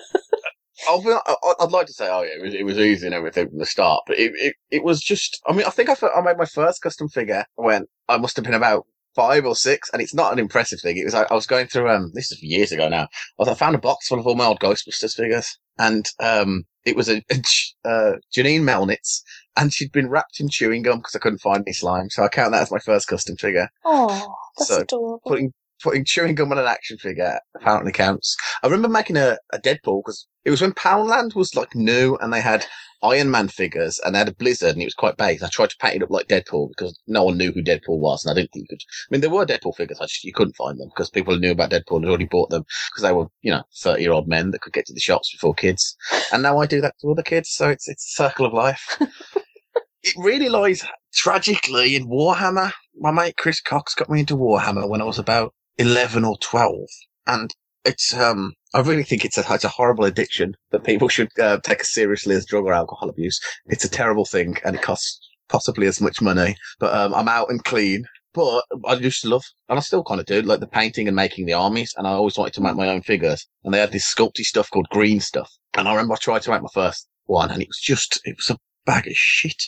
I'll 0.89 1.03
be, 1.03 1.13
I'd 1.61 1.71
like 1.73 1.87
to 1.87 1.93
say, 1.93 2.09
oh 2.11 2.23
yeah, 2.23 2.37
it 2.39 2.43
was, 2.43 2.55
it 2.55 2.65
was 2.65 2.79
easy 2.79 3.07
and 3.07 3.15
everything 3.15 3.49
from 3.49 3.59
the 3.59 3.67
start, 3.67 4.03
but 4.07 4.19
it, 4.19 4.33
it, 4.37 4.55
it 4.71 4.85
was 4.85 5.01
just, 5.03 5.41
I 5.47 5.53
mean, 5.53 5.67
I 5.67 5.71
think 5.71 5.89
I, 5.89 5.95
I 6.15 6.21
made 6.21 6.39
my 6.39 6.45
first 6.47 6.83
custom 6.83 7.09
figure 7.09 7.45
when 7.57 7.87
I 8.09 8.19
must 8.19 8.37
have 8.37 8.45
been 8.45 8.55
about 8.55 8.87
five 9.15 9.47
or 9.47 9.55
six, 9.55 9.91
and 9.93 10.03
it's 10.03 10.15
not 10.15 10.33
an 10.33 10.39
impressive 10.39 10.81
thing. 10.81 10.97
It 10.97 11.05
was, 11.05 11.15
I, 11.15 11.23
I 11.31 11.35
was 11.35 11.47
going 11.47 11.67
through, 11.69 11.89
um, 11.89 12.11
this 12.15 12.33
is 12.33 12.43
years 12.43 12.73
ago 12.73 12.89
now. 12.89 13.03
I, 13.05 13.09
was, 13.39 13.49
I 13.49 13.55
found 13.55 13.77
a 13.77 13.79
box 13.79 14.09
full 14.09 14.19
of 14.19 14.27
all 14.27 14.35
my 14.35 14.47
old 14.47 14.61
Ghostbusters 14.61 15.15
figures, 15.15 15.57
and, 15.79 16.07
um, 16.21 16.65
it 16.85 16.97
was 16.97 17.09
a 17.09 17.23
uh, 17.85 18.13
Janine 18.37 18.61
Melnitz, 18.63 19.23
and 19.57 19.73
she'd 19.73 19.93
been 19.93 20.11
wrapped 20.11 20.39
in 20.39 20.49
chewing 20.51 20.83
gum 20.83 20.99
because 20.99 21.17
I 21.17 21.19
couldn't 21.19 21.39
find 21.41 21.63
any 21.67 21.73
slime, 21.73 22.11
so 22.11 22.25
I 22.25 22.29
count 22.29 22.53
that 22.53 22.63
as 22.63 22.71
my 22.71 22.79
first 22.79 23.09
custom 23.09 23.37
figure 23.37 23.69
oh, 23.85 24.35
that's 24.59 24.69
So, 24.69 24.81
adorable. 24.81 25.23
putting 25.25 25.53
putting 25.83 26.05
chewing 26.05 26.35
gum 26.35 26.53
on 26.53 26.59
an 26.59 26.67
action 26.67 26.99
figure 26.99 27.39
apparently 27.57 27.93
counts. 27.93 28.37
I 28.63 28.67
remember 28.67 28.89
making 28.89 29.17
a, 29.17 29.39
a 29.53 29.59
Deadpool 29.59 30.03
because 30.05 30.27
it 30.45 30.51
was 30.51 30.61
when 30.61 30.73
Poundland 30.73 31.35
was 31.35 31.55
like 31.55 31.75
new 31.75 32.17
and 32.21 32.33
they 32.33 32.41
had 32.41 32.67
Iron 33.03 33.31
Man 33.31 33.49
figures 33.49 34.01
and 34.03 34.15
they 34.15 34.19
had 34.19 34.29
a 34.29 34.35
Blizzard 34.35 34.71
and 34.71 34.83
it 34.83 34.87
was 34.87 34.95
quite 34.95 35.17
base. 35.19 35.43
I 35.43 35.49
tried 35.49 35.71
to 35.71 35.77
paint 35.79 35.97
it 35.97 36.03
up 36.03 36.11
like 36.11 36.29
Deadpool 36.29 36.71
because 36.71 36.99
no 37.07 37.25
one 37.25 37.37
knew 37.37 37.53
who 37.53 37.63
Deadpool 37.63 37.99
was 37.99 38.25
and 38.25 38.31
I 38.31 38.35
didn't 38.35 38.53
think 38.53 38.65
you 38.71 38.77
could. 38.77 38.83
I 38.83 39.09
mean, 39.11 39.21
there 39.21 39.31
were 39.31 39.45
Deadpool 39.45 39.77
figures, 39.77 40.01
I 40.01 40.05
just 40.05 40.25
you 40.25 40.33
couldn't 40.33 40.57
find 40.57 40.79
them 40.79 40.89
because 40.89 41.11
people 41.11 41.35
who 41.35 41.41
knew 41.41 41.53
about 41.53 41.71
Deadpool 41.71 42.01
had 42.01 42.09
already 42.09 42.25
bought 42.25 42.51
them 42.51 42.65
because 42.91 43.03
they 43.03 43.13
were 43.13 43.27
you 43.43 43.51
know 43.51 43.63
thirty 43.83 44.03
year 44.03 44.13
old 44.13 44.29
men 44.29 44.51
that 44.51 44.63
could 44.63 44.73
get 44.73 44.87
to 44.87 44.95
the 44.95 45.01
shops 45.01 45.33
before 45.33 45.55
kids. 45.55 45.97
And 46.33 46.43
now 46.43 46.59
I 46.59 46.67
do 46.67 46.81
that 46.81 46.95
to 47.01 47.11
other 47.11 47.23
kids, 47.23 47.51
so 47.51 47.69
it's 47.69 47.89
it's 47.89 48.07
a 48.07 48.23
circle 48.23 48.47
of 48.47 48.55
life. 48.55 48.99
it 50.03 50.15
really 50.17 50.49
lies 50.49 50.87
tragically 51.13 51.97
in 51.97 52.09
Warhammer. 52.09 52.73
My 52.97 53.11
mate 53.11 53.37
Chris 53.37 53.61
Cox 53.61 53.95
got 53.95 54.09
me 54.09 54.21
into 54.21 54.37
Warhammer 54.37 54.89
when 54.89 55.03
I 55.03 55.05
was 55.05 55.19
about 55.19 55.53
11 55.79 56.25
or 56.25 56.37
12. 56.39 56.75
And 57.27 57.51
it's, 57.85 58.15
um, 58.15 58.53
I 58.73 58.81
really 58.81 59.03
think 59.03 59.25
it's 59.25 59.39
a, 59.39 59.45
it's 59.51 59.65
a 59.65 59.69
horrible 59.69 60.05
addiction 60.05 60.55
that 60.71 60.85
people 60.85 61.09
should 61.09 61.29
uh, 61.39 61.59
take 61.63 61.81
as 61.81 61.93
seriously 61.93 62.35
as 62.35 62.47
drug 62.47 62.65
or 62.65 62.73
alcohol 62.73 63.09
abuse. 63.09 63.41
It's 63.67 63.85
a 63.85 63.91
terrible 63.91 64.25
thing 64.25 64.57
and 64.65 64.77
it 64.77 64.83
costs 64.83 65.21
possibly 65.49 65.87
as 65.87 66.01
much 66.01 66.23
money, 66.23 66.57
but, 66.79 66.95
um, 66.95 67.15
I'm 67.15 67.29
out 67.29 67.51
and 67.51 67.63
clean. 67.63 68.05
But 68.33 68.65
I 68.85 68.95
used 68.95 69.23
to 69.23 69.29
love, 69.29 69.45
and 69.69 69.79
I 69.79 69.81
still 69.81 70.03
kind 70.03 70.19
of 70.19 70.27
do, 70.27 70.43
like 70.43 70.59
the 70.59 70.67
painting 70.67 71.07
and 71.07 71.15
making 71.15 71.47
the 71.47 71.53
armies. 71.53 71.95
And 71.97 72.05
I 72.05 72.11
always 72.11 72.37
wanted 72.37 72.55
to 72.55 72.63
make 72.63 72.75
my 72.75 72.89
own 72.89 73.03
figures. 73.03 73.47
And 73.63 73.73
they 73.73 73.79
had 73.79 73.93
this 73.93 74.13
sculpty 74.13 74.43
stuff 74.43 74.69
called 74.71 74.89
green 74.91 75.21
stuff. 75.21 75.53
And 75.75 75.87
I 75.87 75.93
remember 75.93 76.15
I 76.15 76.17
tried 76.17 76.43
to 76.43 76.51
make 76.51 76.63
my 76.63 76.69
first 76.75 77.07
one 77.27 77.51
and 77.51 77.63
it 77.63 77.69
was 77.69 77.79
just, 77.81 78.21
it 78.25 78.37
was 78.37 78.51
a 78.51 78.59
bag 78.87 79.07
of 79.07 79.17
shit. 79.17 79.63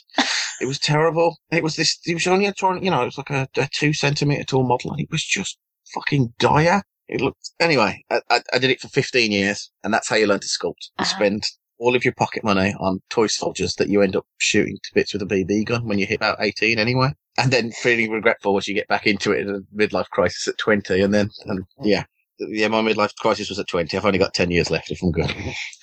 It 0.61 0.67
was 0.67 0.79
terrible. 0.79 1.37
It 1.51 1.63
was 1.63 1.77
this, 1.77 1.99
it 2.07 2.15
was 2.15 2.27
only 2.27 2.47
a 2.47 2.55
you 2.81 2.91
know, 2.91 3.03
it 3.03 3.07
was 3.07 3.19
like 3.19 3.31
a, 3.31 3.49
a 3.57 3.69
two 3.73 3.93
centimeter 3.93 4.45
tall 4.45 4.67
model 4.67 4.93
and 4.93 5.01
it 5.01 5.11
was 5.11 5.23
just 5.23 5.59
fucking 5.95 6.35
dire. 6.39 6.83
It 7.09 7.21
looked, 7.21 7.51
anyway, 7.61 8.03
I, 8.11 8.21
I, 8.31 8.41
I 8.55 8.59
did 8.59 8.71
it 8.71 8.81
for 8.81 8.89
15 8.89 9.31
years 9.31 9.71
and 9.85 9.95
that's 9.95 10.09
how 10.09 10.17
you 10.17 10.27
learn 10.27 10.41
to 10.41 10.47
sculpt. 10.47 10.89
You 10.99 11.01
Ah. 11.01 11.05
spend 11.05 11.45
all 11.79 11.95
of 11.95 12.05
your 12.05 12.15
pocket 12.15 12.43
money 12.43 12.75
on 12.81 13.01
toy 13.11 13.27
soldiers 13.29 13.75
that 13.75 13.89
you 13.89 14.01
end 14.03 14.17
up 14.17 14.27
shooting 14.39 14.77
to 14.83 14.91
bits 14.95 15.13
with 15.13 15.23
a 15.23 15.27
BB 15.27 15.67
gun 15.67 15.87
when 15.87 15.99
you 15.99 16.07
hit 16.07 16.17
about 16.17 16.39
18 16.41 16.79
anyway. 16.79 17.11
And 17.39 17.53
then 17.53 17.71
feeling 17.71 18.11
regretful 18.11 18.57
as 18.57 18.67
you 18.67 18.75
get 18.75 18.89
back 18.89 19.07
into 19.07 19.31
it 19.33 19.41
in 19.47 19.51
a 19.55 19.61
midlife 19.77 20.09
crisis 20.09 20.49
at 20.49 20.57
20. 20.59 21.01
And 21.03 21.13
then, 21.13 21.31
and 21.45 21.65
yeah, 21.83 22.05
yeah, 22.39 22.69
my 22.69 22.81
midlife 22.81 23.15
crisis 23.17 23.51
was 23.51 23.59
at 23.59 23.69
20. 23.69 23.95
I've 23.97 24.05
only 24.07 24.19
got 24.19 24.33
10 24.35 24.51
years 24.51 24.71
left 24.71 24.91
if 24.91 25.03
I'm 25.03 25.13
good. 25.13 25.31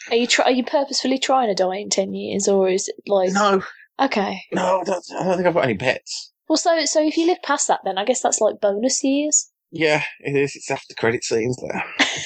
Are 0.10 0.16
you 0.16 0.28
try- 0.28 0.46
are 0.46 0.52
you 0.52 0.64
purposefully 0.66 1.20
trying 1.20 1.48
to 1.48 1.56
die 1.56 1.78
in 1.78 1.90
ten 1.90 2.14
years, 2.14 2.48
or 2.48 2.68
is 2.70 2.88
it 2.90 2.96
like 3.08 3.32
no, 3.32 3.64
okay? 4.02 4.42
no, 4.52 4.82
I 4.82 4.84
don't, 4.84 5.06
I 5.18 5.24
don't 5.24 5.36
think 5.38 5.48
I've 5.48 5.54
got 5.54 5.64
any 5.64 5.78
pets. 5.78 6.34
Well, 6.50 6.58
so 6.58 6.84
so 6.86 7.02
if 7.06 7.16
you 7.18 7.26
live 7.28 7.42
past 7.44 7.68
that, 7.70 7.80
then 7.86 7.98
I 7.98 8.04
guess 8.04 8.22
that's 8.22 8.42
like 8.42 8.60
bonus 8.60 9.04
years. 9.04 9.50
Yeah, 9.76 10.04
it 10.20 10.36
is. 10.36 10.56
It's 10.56 10.70
after 10.70 10.94
credit 10.94 11.24
scenes 11.24 11.58
there. 11.58 11.84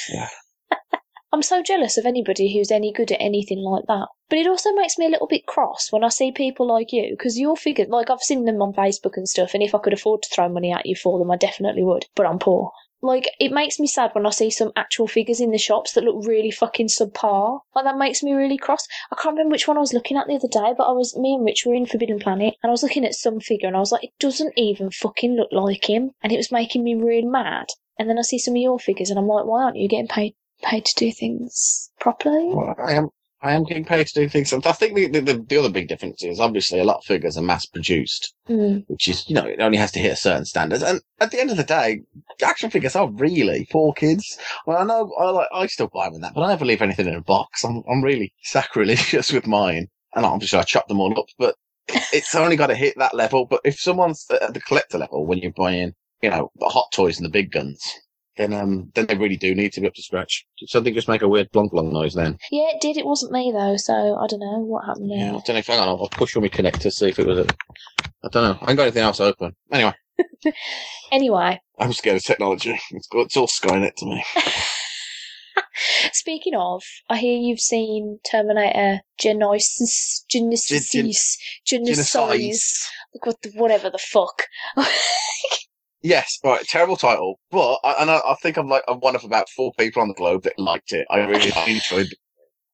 yeah. 0.10 0.28
I'm 1.34 1.42
so 1.42 1.64
jealous 1.64 1.98
of 1.98 2.06
anybody 2.06 2.54
who's 2.54 2.72
any 2.72 2.92
good 2.92 3.12
at 3.12 3.22
anything 3.22 3.60
like 3.60 3.86
that. 3.88 4.08
But 4.30 4.40
it 4.40 4.48
also 4.48 4.74
makes 4.74 4.98
me 4.98 5.06
a 5.06 5.10
little 5.10 5.28
bit 5.28 5.46
cross 5.46 5.88
when 5.90 6.04
I 6.04 6.10
see 6.10 6.34
people 6.34 6.68
like 6.68 6.92
you, 6.92 7.08
because 7.12 7.40
your 7.40 7.56
figures, 7.56 7.88
like 7.88 8.10
I've 8.10 8.20
seen 8.20 8.44
them 8.44 8.62
on 8.62 8.74
Facebook 8.74 9.16
and 9.16 9.28
stuff, 9.28 9.54
and 9.54 9.64
if 9.64 9.74
I 9.74 9.80
could 9.80 9.94
afford 9.94 10.24
to 10.24 10.30
throw 10.34 10.50
money 10.50 10.74
at 10.74 10.86
you 10.86 10.96
for 10.96 11.20
them, 11.20 11.32
I 11.32 11.38
definitely 11.38 11.84
would. 11.84 12.06
But 12.16 12.26
I'm 12.26 12.40
poor. 12.40 12.72
Like, 13.02 13.30
it 13.40 13.52
makes 13.52 13.80
me 13.80 13.88
sad 13.88 14.12
when 14.14 14.26
I 14.26 14.32
see 14.32 14.50
some 14.50 14.72
actual 14.76 15.08
figures 15.08 15.40
in 15.40 15.52
the 15.52 15.58
shops 15.58 15.94
that 15.94 16.04
look 16.04 16.26
really 16.26 16.52
fucking 16.52 16.88
subpar. 16.88 17.60
Like, 17.76 17.86
that 17.86 17.98
makes 17.98 18.24
me 18.24 18.34
really 18.34 18.58
cross. 18.58 18.88
I 19.12 19.16
can't 19.16 19.36
remember 19.36 19.54
which 19.54 19.68
one 19.68 19.78
I 19.78 19.82
was 19.82 19.94
looking 19.94 20.18
at 20.18 20.28
the 20.28 20.36
other 20.36 20.48
day, 20.48 20.74
but 20.78 20.88
I 20.88 20.92
was, 20.92 21.16
me 21.16 21.36
and 21.36 21.46
Rich 21.46 21.66
were 21.66 21.76
in 21.76 21.86
Forbidden 21.86 22.20
Planet, 22.20 22.56
and 22.62 22.70
I 22.70 22.72
was 22.72 22.84
looking 22.84 23.06
at 23.06 23.14
some 23.14 23.40
figure, 23.40 23.68
and 23.68 23.78
I 23.78 23.82
was 23.82 23.92
like, 23.92 24.04
it 24.04 24.14
doesn't 24.20 24.54
even 24.58 24.90
fucking 24.90 25.36
look 25.36 25.50
like 25.52 25.90
him. 25.90 26.12
And 26.24 26.34
it 26.34 26.38
was 26.38 26.52
making 26.52 26.84
me 26.84 26.96
really 26.96 27.28
mad. 27.28 27.68
And 28.00 28.10
then 28.10 28.18
I 28.18 28.24
see 28.24 28.40
some 28.40 28.56
of 28.56 28.62
your 28.62 28.80
figures, 28.80 29.10
and 29.10 29.20
I'm 29.20 29.28
like, 29.28 29.46
why 29.46 29.64
aren't 29.64 29.78
you 29.78 29.88
getting 29.88 30.08
paid 30.08 30.36
paid 30.64 30.86
to 30.86 30.96
do 30.96 31.12
things 31.12 31.92
properly? 32.00 32.48
Well, 32.54 32.76
I 32.84 32.94
am. 32.94 33.10
I 33.42 33.54
am 33.54 33.64
getting 33.66 33.86
paid 33.86 34.08
to 34.08 34.14
do 34.14 34.28
things. 34.28 34.52
And 34.52 34.66
I 34.66 34.72
think 34.72 34.96
the, 34.96 35.08
the, 35.08 35.22
the, 35.22 35.46
the 35.48 35.58
other 35.58 35.70
big 35.70 35.88
difference 35.88 36.24
is 36.24 36.40
obviously 36.40 36.80
a 36.80 36.84
lot 36.84 36.98
of 36.98 37.04
figures 37.06 37.38
are 37.38 37.44
mass 37.44 37.66
produced, 37.66 38.34
Mm. 38.50 38.86
which 38.88 39.08
is, 39.08 39.28
you 39.30 39.36
know, 39.36 39.46
it 39.46 39.60
only 39.60 39.78
has 39.78 39.92
to 39.92 40.00
hit 40.00 40.14
a 40.14 40.16
certain 40.16 40.46
standards. 40.46 40.82
And 40.82 41.02
at 41.20 41.32
the 41.32 41.40
end 41.40 41.52
of 41.52 41.58
the 41.58 41.64
day, 41.64 42.02
action 42.42 42.70
figures 42.70 42.96
are 42.96 43.10
really 43.12 43.68
for 43.72 43.94
kids. 43.94 44.38
Well, 44.66 44.78
I 44.78 44.84
know 44.86 45.14
I 45.20 45.30
like, 45.32 45.50
I 45.54 45.68
still 45.68 45.90
buy 45.94 46.06
them 46.06 46.16
in 46.16 46.22
that, 46.22 46.34
but 46.34 46.42
I 46.44 46.48
never 46.48 46.66
leave 46.66 46.82
anything 46.82 47.08
in 47.08 47.14
a 47.16 47.22
box. 47.22 47.64
I'm, 47.64 47.84
I'm 47.92 48.02
really 48.04 48.34
sacrilegious 48.44 49.32
with 49.32 49.46
mine. 49.46 49.88
And 50.16 50.26
obviously 50.26 50.58
I 50.58 50.64
chop 50.64 50.88
them 50.88 51.00
all 51.00 51.18
up, 51.20 51.28
but 51.38 51.56
it's 52.14 52.34
only 52.34 52.56
got 52.56 52.68
to 52.68 52.76
hit 52.76 52.96
that 52.98 53.14
level. 53.14 53.46
But 53.46 53.62
if 53.64 53.80
someone's 53.80 54.26
at 54.42 54.54
the 54.54 54.62
collector 54.62 54.98
level, 54.98 55.26
when 55.28 55.40
you're 55.40 55.52
buying, 55.52 55.94
you 56.22 56.30
know, 56.32 56.50
the 56.56 56.66
hot 56.70 56.88
toys 56.92 57.18
and 57.18 57.26
the 57.26 57.30
big 57.30 57.52
guns, 57.52 57.80
then, 58.38 58.54
um, 58.54 58.92
then 58.96 59.06
they 59.08 59.18
really 59.18 59.38
do 59.38 59.54
need 59.56 59.74
to 59.74 59.82
be 59.82 59.88
up 59.88 59.94
to 59.96 60.02
scratch. 60.04 60.46
Did 60.60 60.70
something 60.70 60.94
just 60.94 61.08
make 61.08 61.22
a 61.22 61.28
weird 61.28 61.52
blonk 61.52 61.72
blonk 61.72 61.92
noise 61.92 62.14
then? 62.14 62.38
Yeah, 62.52 62.70
it 62.74 62.82
did. 62.82 62.98
It 62.98 63.06
wasn't 63.06 63.32
me 63.32 63.52
though, 63.52 63.76
so 63.78 63.94
I 63.94 64.28
don't 64.28 64.40
know 64.40 64.60
what 64.60 64.86
happened 64.86 65.10
Yeah, 65.10 65.30
I 65.30 65.32
don't 65.32 65.50
know 65.50 65.56
if, 65.58 65.68
hang 65.68 65.80
on, 65.80 65.88
I'll, 65.88 66.00
I'll 66.04 66.10
push 66.10 66.36
on 66.36 66.44
my 66.44 66.50
connector, 66.50 66.92
see 66.92 67.10
if 67.10 67.20
it 67.20 67.28
was 67.28 67.40
a, 67.40 67.48
I 68.24 68.30
don't 68.32 68.44
know. 68.44 68.58
I 68.62 68.70
ain't 68.72 68.78
got 68.78 68.84
anything 68.84 69.04
else 69.04 69.20
open. 69.20 69.56
Anyway, 69.72 69.94
Anyway, 71.12 71.60
I'm 71.80 71.94
scared 71.94 72.18
of 72.18 72.24
technology. 72.24 72.80
It's, 72.92 73.08
it's 73.14 73.38
all 73.38 73.48
Skynet 73.48 73.96
to 73.98 74.06
me. 74.06 74.24
speaking 76.12 76.56
of, 76.56 76.84
I 77.10 77.18
hear 77.18 77.38
you've 77.38 77.60
seen 77.60 78.20
Terminator 78.30 79.02
Genisys, 79.22 80.26
Genesis, 80.30 80.90
Gen- 80.92 81.12
Genesis, 81.66 82.14
Genocides. 82.16 82.88
what 83.24 83.42
the- 83.42 83.52
whatever 83.56 83.90
the 83.90 83.98
fuck. 84.00 84.44
Yes, 86.02 86.38
right, 86.44 86.64
terrible 86.66 86.96
title, 86.96 87.40
but, 87.50 87.80
I, 87.84 87.96
and 88.02 88.12
I, 88.12 88.18
I 88.18 88.36
think 88.42 88.58
I'm 88.58 88.68
like, 88.68 88.84
I'm 88.88 89.00
one 89.00 89.16
of 89.16 89.24
about 89.24 89.50
four 89.50 89.72
people 89.78 90.02
on 90.02 90.08
the 90.08 90.14
globe 90.14 90.44
that 90.44 90.60
liked 90.60 90.94
it. 90.94 91.08
I 91.10 91.20
really 91.26 91.52
enjoyed 91.68 92.08
it. 92.12 92.18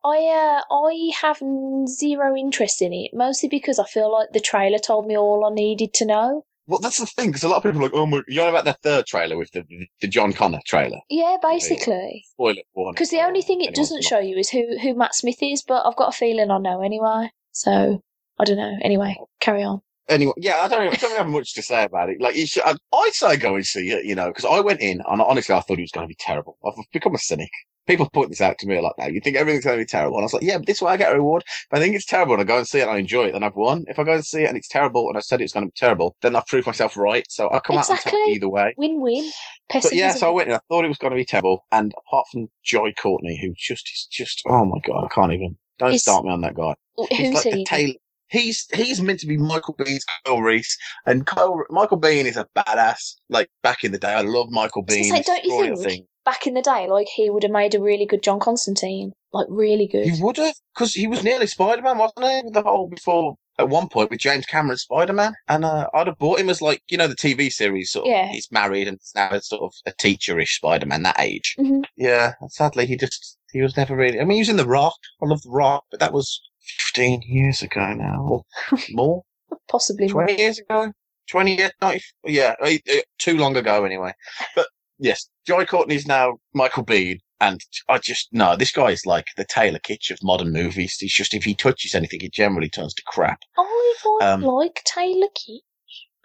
I 0.05 0.17
uh, 0.17 0.61
I 0.69 1.11
have 1.21 1.41
zero 1.87 2.35
interest 2.35 2.81
in 2.81 2.91
it, 2.91 3.11
mostly 3.13 3.47
because 3.47 3.79
I 3.79 3.85
feel 3.85 4.11
like 4.11 4.31
the 4.33 4.41
trailer 4.41 4.77
told 4.77 5.07
me 5.07 5.17
all 5.17 5.45
I 5.45 5.53
needed 5.53 5.93
to 5.93 6.05
know. 6.05 6.45
Well, 6.67 6.79
that's 6.79 6.97
the 6.97 7.05
thing, 7.05 7.27
because 7.27 7.43
a 7.43 7.47
lot 7.47 7.57
of 7.57 7.63
people 7.63 7.79
are 7.79 7.83
like, 7.83 7.93
oh 7.93 8.05
my, 8.05 8.21
you're 8.27 8.43
on 8.43 8.49
about 8.49 8.65
the 8.65 8.73
third 8.73 9.05
trailer 9.05 9.37
with 9.37 9.51
the, 9.51 9.63
the 10.01 10.07
John 10.07 10.33
Connor 10.33 10.59
trailer. 10.65 10.99
Yeah, 11.09 11.37
basically. 11.41 12.25
Spoiler 12.33 12.61
warning. 12.73 12.95
Because 12.95 13.09
the 13.09 13.21
only 13.21 13.41
thing 13.41 13.61
it 13.61 13.75
doesn't 13.75 14.03
show 14.03 14.19
you 14.19 14.37
is 14.37 14.49
who, 14.49 14.77
who 14.77 14.93
Matt 14.93 15.15
Smith 15.15 15.41
is, 15.41 15.61
but 15.61 15.85
I've 15.85 15.95
got 15.95 16.09
a 16.09 16.17
feeling 16.17 16.51
I 16.51 16.57
know 16.57 16.81
anyway. 16.81 17.31
So, 17.51 18.01
I 18.39 18.43
don't 18.45 18.57
know. 18.57 18.77
Anyway, 18.81 19.17
carry 19.39 19.63
on. 19.63 19.81
Anyway, 20.09 20.33
yeah, 20.37 20.57
I 20.61 20.67
don't, 20.67 20.93
I 20.93 20.95
don't 20.95 21.17
have 21.17 21.27
much 21.27 21.53
to 21.53 21.61
say 21.61 21.83
about 21.83 22.09
it. 22.09 22.19
Like, 22.19 22.35
you 22.35 22.45
should, 22.45 22.63
I, 22.63 22.75
I'd 22.93 23.13
say 23.13 23.37
go 23.37 23.55
and 23.55 23.65
see 23.65 23.91
it, 23.91 24.05
you 24.05 24.15
know, 24.15 24.27
because 24.27 24.45
I 24.45 24.59
went 24.59 24.81
in 24.81 25.01
and 25.07 25.21
honestly, 25.21 25.55
I 25.55 25.61
thought 25.61 25.79
it 25.79 25.83
was 25.83 25.91
going 25.91 26.05
to 26.05 26.09
be 26.09 26.17
terrible. 26.19 26.57
I've 26.65 26.73
become 26.91 27.15
a 27.15 27.19
cynic. 27.19 27.49
people 27.87 28.09
point 28.09 28.29
this 28.29 28.41
out 28.41 28.57
to 28.59 28.67
me 28.67 28.79
like, 28.79 28.93
"Now 28.97 29.07
you 29.07 29.19
think 29.19 29.35
everything's 29.35 29.65
going 29.65 29.77
to 29.77 29.81
be 29.81 29.87
terrible?" 29.87 30.17
And 30.17 30.23
I 30.23 30.25
was 30.25 30.33
like, 30.33 30.43
"Yeah, 30.43 30.57
but 30.57 30.67
this 30.67 30.77
is 30.77 30.81
why 30.81 30.93
I 30.93 30.97
get 30.97 31.11
a 31.11 31.15
reward. 31.15 31.43
If 31.45 31.67
I 31.71 31.79
think 31.79 31.95
it's 31.95 32.05
terrible 32.05 32.33
and 32.33 32.41
I 32.41 32.45
go 32.45 32.57
and 32.57 32.67
see 32.67 32.79
it 32.79 32.83
and 32.83 32.91
I 32.91 32.97
enjoy 32.97 33.25
it, 33.25 33.33
then 33.33 33.43
I've 33.43 33.55
won. 33.55 33.85
If 33.87 33.99
I 33.99 34.03
go 34.03 34.13
and 34.13 34.25
see 34.25 34.43
it 34.43 34.47
and 34.47 34.57
it's 34.57 34.67
terrible 34.67 35.07
and 35.09 35.17
I 35.17 35.21
said 35.21 35.41
it's 35.41 35.53
going 35.53 35.65
to 35.65 35.71
be 35.71 35.75
terrible, 35.75 36.15
then 36.21 36.35
I've 36.35 36.47
proved 36.47 36.67
myself 36.67 36.95
right. 36.97 37.25
So 37.29 37.51
I 37.51 37.59
come 37.59 37.77
out 37.77 37.89
on 37.89 37.97
top 37.97 38.13
either 38.13 38.49
way." 38.49 38.73
Win-win. 38.77 39.29
But 39.71 39.93
yeah, 39.93 40.13
so 40.13 40.27
I 40.27 40.31
went 40.31 40.49
and 40.49 40.55
I 40.55 40.59
thought 40.69 40.85
it 40.85 40.89
was 40.89 40.97
going 40.97 41.11
to 41.11 41.17
be 41.17 41.25
terrible. 41.25 41.65
And 41.71 41.93
apart 42.07 42.25
from 42.31 42.47
Jai 42.63 42.93
Courtney, 42.93 43.39
who 43.41 43.53
just 43.57 43.89
is 43.93 44.07
just, 44.11 44.43
oh 44.47 44.65
my 44.65 44.79
god, 44.85 45.05
I 45.05 45.13
can't 45.13 45.33
even. 45.33 45.57
Don't 45.79 45.93
Is- 45.93 46.01
start 46.01 46.25
me 46.25 46.31
on 46.31 46.41
that 46.41 46.55
guy. 46.55 46.75
He's 47.09 47.17
Who's 47.17 47.33
like 47.33 47.43
the 47.45 47.51
he? 47.57 47.65
tail. 47.65 47.93
He's 48.33 48.67
he's 48.73 48.99
meant 48.99 49.19
to 49.19 49.27
be 49.27 49.37
Michael 49.37 49.75
Biehn's 49.75 50.03
Kyle 50.25 50.41
Reese, 50.41 50.75
and 51.05 51.25
Kyle, 51.25 51.63
Michael 51.69 52.01
Biehn 52.01 52.25
is 52.25 52.35
a 52.35 52.47
badass. 52.57 53.13
Like 53.29 53.49
back 53.61 53.83
in 53.83 53.91
the 53.91 53.99
day, 53.99 54.11
I 54.13 54.21
love 54.21 54.47
Michael 54.49 54.81
Bean. 54.81 55.09
gonna 55.11 55.23
don't 55.23 55.43
you 55.45 55.75
think- 55.75 55.87
things. 55.87 56.07
Back 56.25 56.47
in 56.47 56.53
the 56.53 56.61
day, 56.61 56.87
like 56.89 57.07
he 57.13 57.29
would 57.29 57.43
have 57.43 57.51
made 57.51 57.75
a 57.75 57.81
really 57.81 58.05
good 58.05 58.23
John 58.23 58.39
Constantine. 58.39 59.11
Like 59.33 59.45
really 59.49 59.87
good. 59.87 60.05
He 60.07 60.23
would 60.23 60.37
have, 60.37 60.55
because 60.73 60.93
he 60.93 61.05
was 61.05 61.21
nearly 61.21 61.47
Spider 61.47 61.81
Man, 61.81 61.97
wasn't 61.97 62.25
he? 62.25 62.49
The 62.49 62.61
whole 62.63 62.87
before 62.87 63.35
at 63.59 63.67
one 63.69 63.89
point 63.89 64.09
with 64.09 64.21
James 64.21 64.45
Cameron 64.45 64.77
Spider 64.77 65.11
Man, 65.13 65.33
and 65.49 65.65
uh, 65.65 65.89
I'd 65.93 66.07
have 66.07 66.17
bought 66.17 66.39
him 66.39 66.49
as 66.49 66.61
like 66.61 66.81
you 66.87 66.97
know 66.97 67.07
the 67.09 67.15
TV 67.15 67.51
series 67.51 67.91
sort 67.91 68.07
of. 68.07 68.11
Yeah. 68.11 68.29
He's 68.31 68.49
married 68.51 68.87
and 68.87 68.99
now 69.15 69.29
a 69.31 69.41
sort 69.41 69.63
of 69.63 69.73
a 69.85 69.91
teacherish 70.01 70.55
Spider 70.55 70.85
Man 70.85 71.03
that 71.03 71.19
age. 71.19 71.55
Mhm. 71.59 71.83
Yeah, 71.97 72.33
sadly 72.49 72.85
he 72.87 72.95
just 72.95 73.37
he 73.51 73.61
was 73.61 73.75
never 73.75 73.93
really. 73.95 74.19
I 74.19 74.23
mean, 74.23 74.37
he 74.37 74.41
was 74.41 74.49
in 74.49 74.55
The 74.57 74.65
Rock. 74.65 74.95
I 75.21 75.25
love 75.27 75.41
The 75.43 75.49
Rock, 75.51 75.83
but 75.91 75.99
that 75.99 76.13
was 76.13 76.41
fifteen 76.63 77.21
years 77.25 77.61
ago 77.61 77.93
now, 77.93 78.21
or 78.27 78.77
more, 78.91 79.23
Possibly. 79.69 80.07
more. 80.07 80.25
twenty 80.25 80.41
years 80.41 80.59
ago, 80.59 80.91
twenty 81.29 81.55
years, 81.57 81.71
90, 81.81 82.01
yeah, 82.25 82.55
uh, 82.61 82.69
uh, 82.91 83.01
too 83.19 83.37
long 83.37 83.55
ago 83.55 83.85
anyway. 83.85 84.13
But 84.55 84.67
yes, 84.99 85.29
Jai 85.45 85.65
Courtney 85.65 85.95
is 85.95 86.07
now 86.07 86.37
Michael 86.53 86.85
Biehn. 86.85 87.17
And 87.41 87.59
I 87.89 87.97
just 87.97 88.29
no, 88.31 88.55
this 88.55 88.71
guy 88.71 88.91
is 88.91 89.05
like 89.05 89.25
the 89.35 89.43
Taylor 89.43 89.79
Kitsch 89.79 90.09
of 90.11 90.19
modern 90.23 90.53
movies. 90.53 90.95
He's 90.97 91.11
just 91.13 91.33
if 91.33 91.43
he 91.43 91.53
touches 91.53 91.93
anything, 91.93 92.21
it 92.21 92.31
generally 92.31 92.69
turns 92.69 92.93
to 92.93 93.03
crap. 93.05 93.39
I 93.57 93.93
Um, 94.21 94.43
like 94.43 94.81
Taylor 94.85 95.27
Kitsch. 95.27 95.59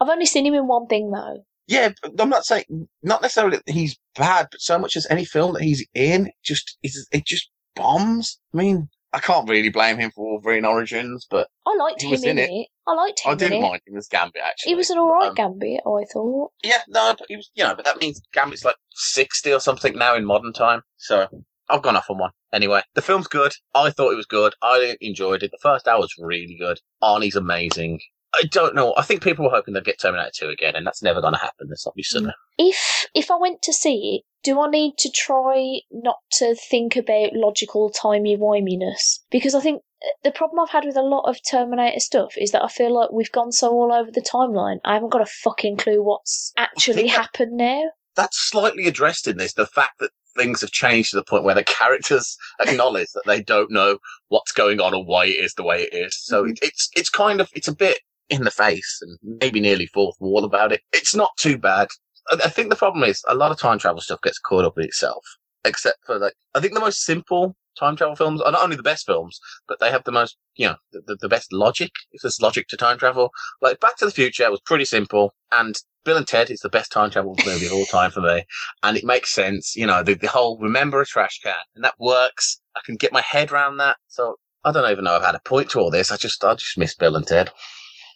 I've 0.00 0.09
only 0.09 0.26
seen 0.26 0.47
him 0.47 0.54
in 0.54 0.68
one 0.68 0.87
thing 0.87 1.11
though. 1.11 1.45
Yeah, 1.66 1.90
I'm 2.21 2.28
not 2.28 2.45
saying 2.47 2.64
not 3.02 3.21
necessarily 3.21 3.57
that 3.57 3.73
he's 3.73 3.99
bad, 4.16 4.47
but 4.52 4.61
so 4.61 4.78
much 4.78 4.97
as 4.97 5.09
any 5.11 5.25
film 5.25 5.54
that 5.54 5.62
he's 5.62 5.85
in, 5.92 6.30
just 6.45 6.78
it 6.85 7.26
just 7.26 7.50
bombs. 7.75 8.38
I 8.54 8.59
mean, 8.59 8.88
I 9.12 9.21
can't 9.21 9.49
really 9.49 9.71
blame 9.71 9.97
him 9.99 10.11
for 10.11 10.33
Wolverine 10.33 10.65
Origins, 10.65 11.27
but 11.31 11.49
I 11.67 11.75
liked 11.77 12.03
He 12.03 12.09
him 12.09 12.11
was 12.12 12.25
in, 12.25 12.38
in 12.38 12.50
it. 12.50 12.67
I 12.87 12.93
liked 12.95 13.21
him 13.25 13.33
I 13.33 13.35
didn't 13.35 13.59
it. 13.59 13.62
mind 13.62 13.81
him 13.87 13.97
as 13.97 14.09
Gambit 14.09 14.43
actually. 14.45 14.71
He 14.71 14.75
was 14.75 14.91
an 14.91 14.99
alright 14.99 15.31
Um, 15.31 15.35
Gambit, 15.35 15.81
I 15.87 16.05
thought. 16.12 16.53
Yeah, 16.62 16.83
no, 16.88 17.15
but 17.19 17.27
he 17.29 17.37
was, 17.37 17.50
you 17.55 17.65
know, 17.65 17.75
but 17.75 17.85
that 17.87 18.00
means 18.00 18.21
Gambit's 18.33 18.65
like 18.65 18.77
60 18.93 19.53
or 19.53 19.61
something 19.61 19.97
now 19.97 20.15
in 20.15 20.25
modern 20.27 20.53
time. 20.53 20.83
So 20.99 21.27
I've 21.71 21.83
gone 21.83 21.97
off 21.97 22.11
on 22.11 22.19
one. 22.19 22.31
Anyway, 22.53 22.83
the 22.95 23.03
film's 23.03 23.29
good. 23.29 23.53
I 23.75 23.91
thought 23.91 24.12
it 24.12 24.17
was 24.17 24.27
good. 24.27 24.55
I 24.62 24.97
enjoyed 25.00 25.43
it. 25.43 25.50
The 25.53 25.59
first 25.62 25.88
hour 25.88 26.00
was 26.00 26.15
really 26.19 26.57
good. 26.59 26.81
Arnie's 27.03 27.37
amazing. 27.37 28.00
I 28.35 28.43
don't 28.50 28.75
know. 28.75 28.95
I 28.97 29.03
think 29.03 29.23
people 29.23 29.47
were 29.47 29.50
hoping 29.50 29.73
they'd 29.73 29.85
get 29.85 29.99
Terminator 30.00 30.31
2 30.35 30.49
again, 30.50 30.77
and 30.77 30.87
that's 30.87 31.03
never 31.03 31.23
going 31.23 31.33
to 31.33 31.41
happen. 31.41 31.67
That's 31.71 31.87
obviously. 31.87 32.23
Mm. 32.25 32.33
If 32.59 33.07
if 33.15 33.31
I 33.31 33.37
went 33.37 33.62
to 33.62 33.73
see 33.73 34.17
it, 34.23 34.28
do 34.45 34.61
I 34.61 34.68
need 34.71 34.95
to 34.99 35.11
try 35.11 35.80
not 35.90 36.16
to 36.35 36.54
think 36.54 36.97
about 36.97 37.33
logical 37.33 37.90
timey 37.90 38.37
wiminess? 38.37 39.18
Because 39.30 39.54
I 39.54 39.61
think 39.61 39.83
uh, 40.02 40.09
the 40.25 40.30
problem 40.30 40.61
I've 40.61 40.71
had 40.71 40.85
with 40.85 40.97
a 40.97 41.02
lot 41.02 41.28
of 41.28 41.38
Terminator 41.49 42.00
stuff 42.00 42.35
is 42.37 42.52
that 42.52 42.62
I 42.64 42.68
feel 42.68 42.95
like 42.95 43.11
we've 43.12 43.33
gone 43.33 43.52
so 43.52 43.71
all 43.71 43.92
over 43.92 44.11
the 44.11 44.21
timeline. 44.23 44.78
I 44.85 44.95
haven't 44.95 45.11
got 45.12 45.23
a 45.23 45.26
fucking 45.26 45.76
clue 45.78 46.02
what's 46.02 46.52
actually 46.57 46.95
think 46.95 47.11
that- 47.11 47.16
happened 47.21 47.57
now. 47.57 47.83
That's 48.16 48.38
slightly 48.38 48.87
addressed 48.88 49.28
in 49.28 49.37
this. 49.37 49.52
The 49.52 49.66
fact 49.66 50.00
that 50.00 50.11
things 50.37 50.61
have 50.61 50.73
changed 50.73 51.11
to 51.11 51.16
the 51.16 51.25
point 51.25 51.45
where 51.45 51.54
the 51.54 51.62
characters 51.64 52.37
acknowledge 52.61 53.09
that 53.14 53.23
they 53.26 53.42
don't 53.42 53.71
know 53.71 53.99
what's 54.28 54.52
going 54.52 54.80
on 54.80 54.95
or 54.95 55.04
why 55.04 55.26
it 55.26 55.37
is 55.38 55.54
the 55.54 55.62
way 55.64 55.83
it 55.83 55.95
is. 55.95 56.16
So 56.25 56.45
Mhm. 56.45 56.50
it, 56.52 56.59
it's 56.62 56.88
it's 56.97 57.11
kind 57.11 57.40
of 57.40 57.49
it's 57.54 57.68
a 57.68 57.75
bit 57.75 58.00
in 58.28 58.42
the 58.45 58.50
face 58.50 58.99
and 59.02 59.18
maybe 59.40 59.59
nearly 59.61 59.87
fourth 59.87 60.16
wall 60.21 60.45
about 60.45 60.71
it. 60.73 60.83
It's 60.92 61.14
not 61.14 61.30
too 61.38 61.59
bad. 61.59 61.88
I, 62.31 62.49
think 62.49 62.71
the 62.71 62.77
problem 62.77 63.05
is 63.05 63.23
a 63.29 63.35
lot 63.35 63.51
of 63.51 63.59
time 63.59 63.79
travel 63.79 64.01
stuff 64.01 64.21
gets 64.23 64.39
caught 64.39 64.65
up 64.65 64.79
in 64.79 64.85
itself. 64.85 65.25
Except 65.65 65.99
for 66.07 66.19
like, 66.19 66.35
I 66.55 66.61
think 66.61 66.75
the 66.75 66.81
most 66.81 67.05
simple 67.05 67.57
time 67.79 67.97
travel 67.97 68.17
films 68.17 68.41
are 68.41 68.53
not 68.53 68.63
only 68.63 68.77
the 68.77 68.83
best 68.83 69.07
films, 69.07 69.41
but 69.67 69.81
they 69.81 69.91
have 69.91 70.05
the 70.05 70.13
most, 70.13 70.37
you 70.57 70.67
know, 70.67 70.77
the, 70.93 71.03
the, 71.07 71.17
the 71.23 71.29
best 71.29 71.53
logic. 71.53 71.91
If 72.13 72.23
there's 72.23 72.41
logic 72.41 72.69
to 72.69 72.77
time 72.77 72.99
travel, 72.99 73.31
like 73.61 73.81
Back 73.81 73.97
to 73.99 74.05
the 74.05 74.11
Future 74.11 74.51
was 74.51 74.61
pretty 74.61 74.85
simple, 74.85 75.35
and 75.53 75.77
Bill 76.05 76.17
and 76.17 76.27
Ted 76.27 76.51
is 76.51 76.61
the 76.61 76.69
best 76.69 76.93
time 76.93 77.11
travel 77.11 77.37
movie 77.45 77.67
of 77.67 77.73
all 77.73 77.85
time 77.87 78.11
for 78.11 78.21
me, 78.21 78.45
and 78.83 78.97
it 78.97 79.05
makes 79.05 79.33
sense. 79.33 79.77
You 79.77 79.87
know, 79.87 80.03
the, 80.03 80.15
the 80.15 80.29
whole 80.29 80.59
remember 80.59 81.01
a 81.01 81.07
trash 81.07 81.41
can, 81.43 81.55
and 81.75 81.85
that 81.85 81.95
works. 81.99 82.61
I 82.77 82.81
can 82.85 82.97
get 82.97 83.13
my 83.13 83.23
head 83.23 83.53
around 83.53 83.79
that. 83.79 83.97
So 84.09 84.37
I 84.65 84.73
don't 84.73 84.91
even 84.91 85.05
know 85.05 85.17
I've 85.17 85.25
had 85.25 85.35
a 85.35 85.41
point 85.45 85.71
to 85.71 85.81
all 85.81 85.91
this. 85.91 86.13
I 86.13 86.17
just, 86.17 86.43
I 86.45 86.55
just 86.55 86.79
miss 86.79 86.95
Bill 86.95 87.17
and 87.17 87.27
Ted. 87.27 87.51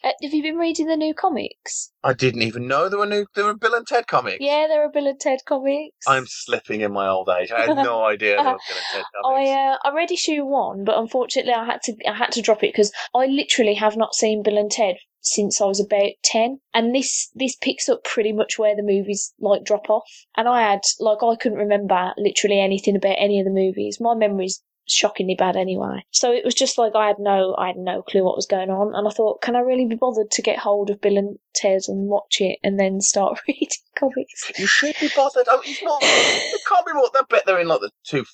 Uh, 0.03 0.11
have 0.21 0.33
you 0.33 0.43
been 0.43 0.57
reading 0.57 0.87
the 0.87 0.97
new 0.97 1.13
comics? 1.13 1.91
I 2.03 2.13
didn't 2.13 2.41
even 2.41 2.67
know 2.67 2.89
there 2.89 2.99
were 2.99 3.05
new, 3.05 3.25
there 3.35 3.45
were 3.45 3.53
Bill 3.53 3.73
and 3.73 3.87
Ted 3.87 4.05
comics. 4.07 4.37
Yeah, 4.41 4.67
there 4.67 4.83
are 4.83 4.91
Bill 4.91 5.07
and 5.07 5.19
Ted 5.19 5.39
comics. 5.45 5.95
I'm 6.05 6.25
slipping 6.27 6.81
in 6.81 6.91
my 6.91 7.07
old 7.07 7.29
age. 7.29 7.51
I 7.51 7.67
had 7.67 7.77
no 7.77 8.03
idea 8.13 8.35
there 8.35 8.43
were 8.43 8.51
Bill 8.51 8.77
and 8.77 8.85
Ted 8.91 9.03
comics. 9.23 9.49
I 9.49 9.53
uh, 9.53 9.77
I 9.85 9.95
read 9.95 10.11
issue 10.11 10.43
one, 10.43 10.83
but 10.83 10.97
unfortunately 10.97 11.53
I 11.53 11.65
had 11.65 11.81
to 11.83 11.95
I 12.05 12.15
had 12.15 12.33
to 12.33 12.41
drop 12.41 12.63
it 12.63 12.73
because 12.73 12.91
I 13.15 13.27
literally 13.27 13.75
have 13.75 13.95
not 13.95 14.13
seen 14.13 14.43
Bill 14.43 14.57
and 14.57 14.69
Ted 14.69 14.97
since 15.21 15.61
I 15.61 15.65
was 15.65 15.79
about 15.79 16.11
ten, 16.21 16.59
and 16.73 16.93
this 16.93 17.29
this 17.33 17.55
picks 17.55 17.87
up 17.87 18.03
pretty 18.03 18.33
much 18.33 18.59
where 18.59 18.75
the 18.75 18.83
movies 18.83 19.33
like 19.39 19.63
drop 19.63 19.89
off. 19.89 20.03
And 20.35 20.49
I 20.49 20.69
had 20.69 20.81
like 20.99 21.23
I 21.23 21.37
couldn't 21.37 21.59
remember 21.59 22.11
literally 22.17 22.59
anything 22.59 22.97
about 22.97 23.15
any 23.17 23.39
of 23.39 23.45
the 23.45 23.51
movies. 23.51 24.01
My 24.01 24.15
memory's 24.15 24.61
shockingly 24.87 25.35
bad 25.35 25.55
anyway. 25.55 26.03
So 26.11 26.31
it 26.31 26.43
was 26.45 26.53
just 26.53 26.77
like 26.77 26.93
I 26.95 27.07
had 27.07 27.19
no 27.19 27.55
I 27.57 27.67
had 27.67 27.77
no 27.77 28.01
clue 28.01 28.23
what 28.23 28.35
was 28.35 28.45
going 28.45 28.69
on, 28.69 28.93
and 28.95 29.07
I 29.07 29.11
thought, 29.11 29.41
can 29.41 29.55
I 29.55 29.59
really 29.59 29.85
be 29.85 29.95
bothered 29.95 30.31
to 30.31 30.41
get 30.41 30.59
hold 30.59 30.89
of 30.89 31.01
Bill 31.01 31.17
and 31.17 31.37
Ted 31.55 31.81
and 31.87 32.09
watch 32.09 32.37
it 32.39 32.59
and 32.63 32.79
then 32.79 33.01
start 33.01 33.39
reading 33.47 33.67
comics? 33.97 34.51
You 34.57 34.67
should 34.67 34.95
be 34.99 35.09
bothered. 35.15 35.45
Oh, 35.49 35.61
it's 35.65 35.83
not. 35.83 35.99
It 36.03 36.61
can't 36.67 36.85
be 36.85 36.93
more. 36.93 37.09
I 37.13 37.21
bet 37.29 37.43
they're 37.45 37.59
in 37.59 37.67
like 37.67 37.81
the 37.81 37.91
two, 38.05 38.25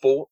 four, 0.00 0.28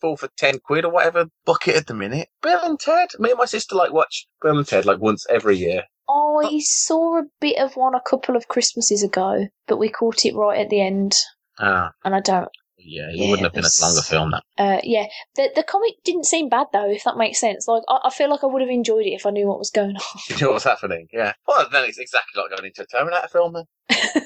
four 0.00 0.16
for 0.16 0.28
ten 0.36 0.58
quid 0.60 0.84
or 0.84 0.92
whatever 0.92 1.26
bucket 1.44 1.76
at 1.76 1.86
the 1.86 1.94
minute. 1.94 2.28
Bill 2.42 2.60
and 2.62 2.78
Ted. 2.78 3.10
Me 3.18 3.30
and 3.30 3.38
my 3.38 3.44
sister 3.44 3.74
like 3.74 3.92
watch 3.92 4.26
Bill 4.42 4.58
and 4.58 4.66
Ted 4.66 4.86
like 4.86 5.00
once 5.00 5.26
every 5.28 5.56
year. 5.56 5.84
I 6.10 6.60
saw 6.60 7.18
a 7.18 7.24
bit 7.40 7.58
of 7.58 7.76
one 7.76 7.94
a 7.94 8.00
couple 8.00 8.34
of 8.34 8.48
Christmases 8.48 9.02
ago, 9.02 9.48
but 9.66 9.76
we 9.76 9.90
caught 9.90 10.24
it 10.24 10.34
right 10.34 10.58
at 10.58 10.70
the 10.70 10.80
end, 10.80 11.14
Ah, 11.58 11.92
and 12.02 12.14
I 12.14 12.20
don't. 12.20 12.48
Yeah. 12.78 13.08
It 13.10 13.16
Yeah, 13.16 13.30
wouldn't 13.30 13.46
have 13.46 13.52
been 13.54 13.64
a 13.64 13.82
longer 13.84 14.02
film. 14.02 14.30
That. 14.30 14.42
Uh, 14.56 14.80
yeah, 14.84 15.06
the 15.36 15.50
the 15.54 15.62
comic 15.62 15.94
didn't 16.04 16.24
seem 16.26 16.48
bad 16.48 16.68
though, 16.72 16.90
if 16.90 17.04
that 17.04 17.16
makes 17.16 17.40
sense. 17.40 17.66
Like 17.68 17.82
I, 17.88 17.98
I 18.04 18.10
feel 18.10 18.30
like 18.30 18.42
I 18.42 18.46
would 18.46 18.62
have 18.62 18.70
enjoyed 18.70 19.06
it 19.06 19.10
if 19.14 19.26
I 19.26 19.30
knew 19.30 19.46
what 19.46 19.58
was 19.58 19.70
going 19.70 19.96
on. 19.96 20.20
You 20.28 20.36
know 20.38 20.52
what's 20.52 20.64
happening? 20.64 21.08
Yeah. 21.12 21.32
Well, 21.46 21.66
then 21.72 21.84
it's 21.84 21.98
exactly 21.98 22.40
like 22.40 22.50
going 22.50 22.66
into 22.66 22.82
a 22.82 22.86
Terminator 22.86 23.28
film. 23.28 23.52
Then. 23.54 23.64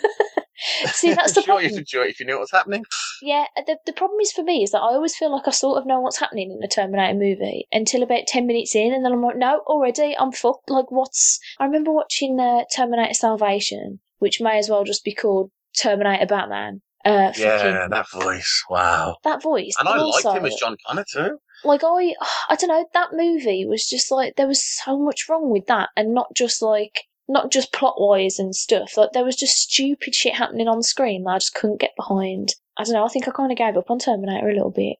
See, 0.92 1.12
that's 1.14 1.32
the 1.34 1.40
sure 1.42 1.54
problem. 1.54 1.70
you'd 1.70 1.78
enjoy 1.78 2.02
it 2.02 2.10
if 2.10 2.20
you 2.20 2.26
knew 2.26 2.34
what 2.34 2.42
was 2.42 2.50
happening. 2.52 2.84
Yeah, 3.20 3.46
the 3.56 3.78
the 3.86 3.92
problem 3.92 4.20
is 4.20 4.32
for 4.32 4.42
me 4.44 4.62
is 4.62 4.70
that 4.70 4.78
I 4.78 4.94
always 4.94 5.16
feel 5.16 5.32
like 5.32 5.48
I 5.48 5.50
sort 5.50 5.78
of 5.78 5.86
know 5.86 6.00
what's 6.00 6.18
happening 6.18 6.50
in 6.52 6.62
a 6.62 6.68
Terminator 6.68 7.14
movie 7.18 7.66
until 7.72 8.02
about 8.02 8.26
ten 8.26 8.46
minutes 8.46 8.74
in, 8.74 8.92
and 8.92 9.04
then 9.04 9.12
I'm 9.12 9.22
like, 9.22 9.36
no, 9.36 9.62
already 9.66 10.16
I'm 10.18 10.32
fucked. 10.32 10.70
Like, 10.70 10.90
what's? 10.90 11.40
I 11.58 11.64
remember 11.64 11.92
watching 11.92 12.38
uh, 12.38 12.62
Terminator 12.74 13.14
Salvation, 13.14 14.00
which 14.18 14.40
may 14.40 14.58
as 14.58 14.68
well 14.68 14.84
just 14.84 15.04
be 15.04 15.14
called 15.14 15.50
Terminator 15.80 16.26
Batman. 16.26 16.82
Uh, 17.04 17.32
Yeah, 17.36 17.88
that 17.88 18.10
voice. 18.10 18.64
Wow. 18.70 19.16
that 19.24 19.42
voice. 19.42 19.74
And 19.78 19.86
but 19.86 19.98
I 19.98 20.02
liked 20.02 20.36
him 20.36 20.46
as 20.46 20.54
John 20.54 20.76
Connor 20.86 21.04
too. 21.10 21.38
like 21.64 21.82
I 21.84 22.14
I 22.48 22.56
don't 22.56 22.68
know 22.68 22.86
that 22.94 23.10
movie 23.12 23.66
was 23.66 23.86
just 23.88 24.10
like 24.10 24.36
there 24.36 24.46
was 24.46 24.64
so 24.64 24.98
much 24.98 25.28
wrong 25.28 25.50
with 25.50 25.66
that 25.66 25.90
and 25.96 26.14
not 26.14 26.28
just 26.34 26.62
like 26.62 27.02
not 27.28 27.50
just 27.52 27.72
plot 27.72 27.94
wise 27.98 28.38
and 28.38 28.54
stuff 28.54 28.96
like 28.96 29.12
there 29.12 29.24
was 29.24 29.36
just 29.36 29.56
stupid 29.56 30.14
shit 30.14 30.34
happening 30.34 30.68
on 30.68 30.82
screen 30.82 31.24
that 31.24 31.30
I 31.30 31.38
just 31.38 31.54
couldn't 31.54 31.80
get 31.80 31.92
behind 31.96 32.54
I 32.76 32.84
don't 32.84 32.94
know 32.94 33.04
I 33.04 33.08
think 33.08 33.26
I 33.28 33.30
kind 33.30 33.52
of 33.52 33.58
gave 33.58 33.76
up 33.76 33.90
on 33.90 33.98
Terminator 33.98 34.48
a 34.48 34.54
little 34.54 34.72
bit 34.72 34.96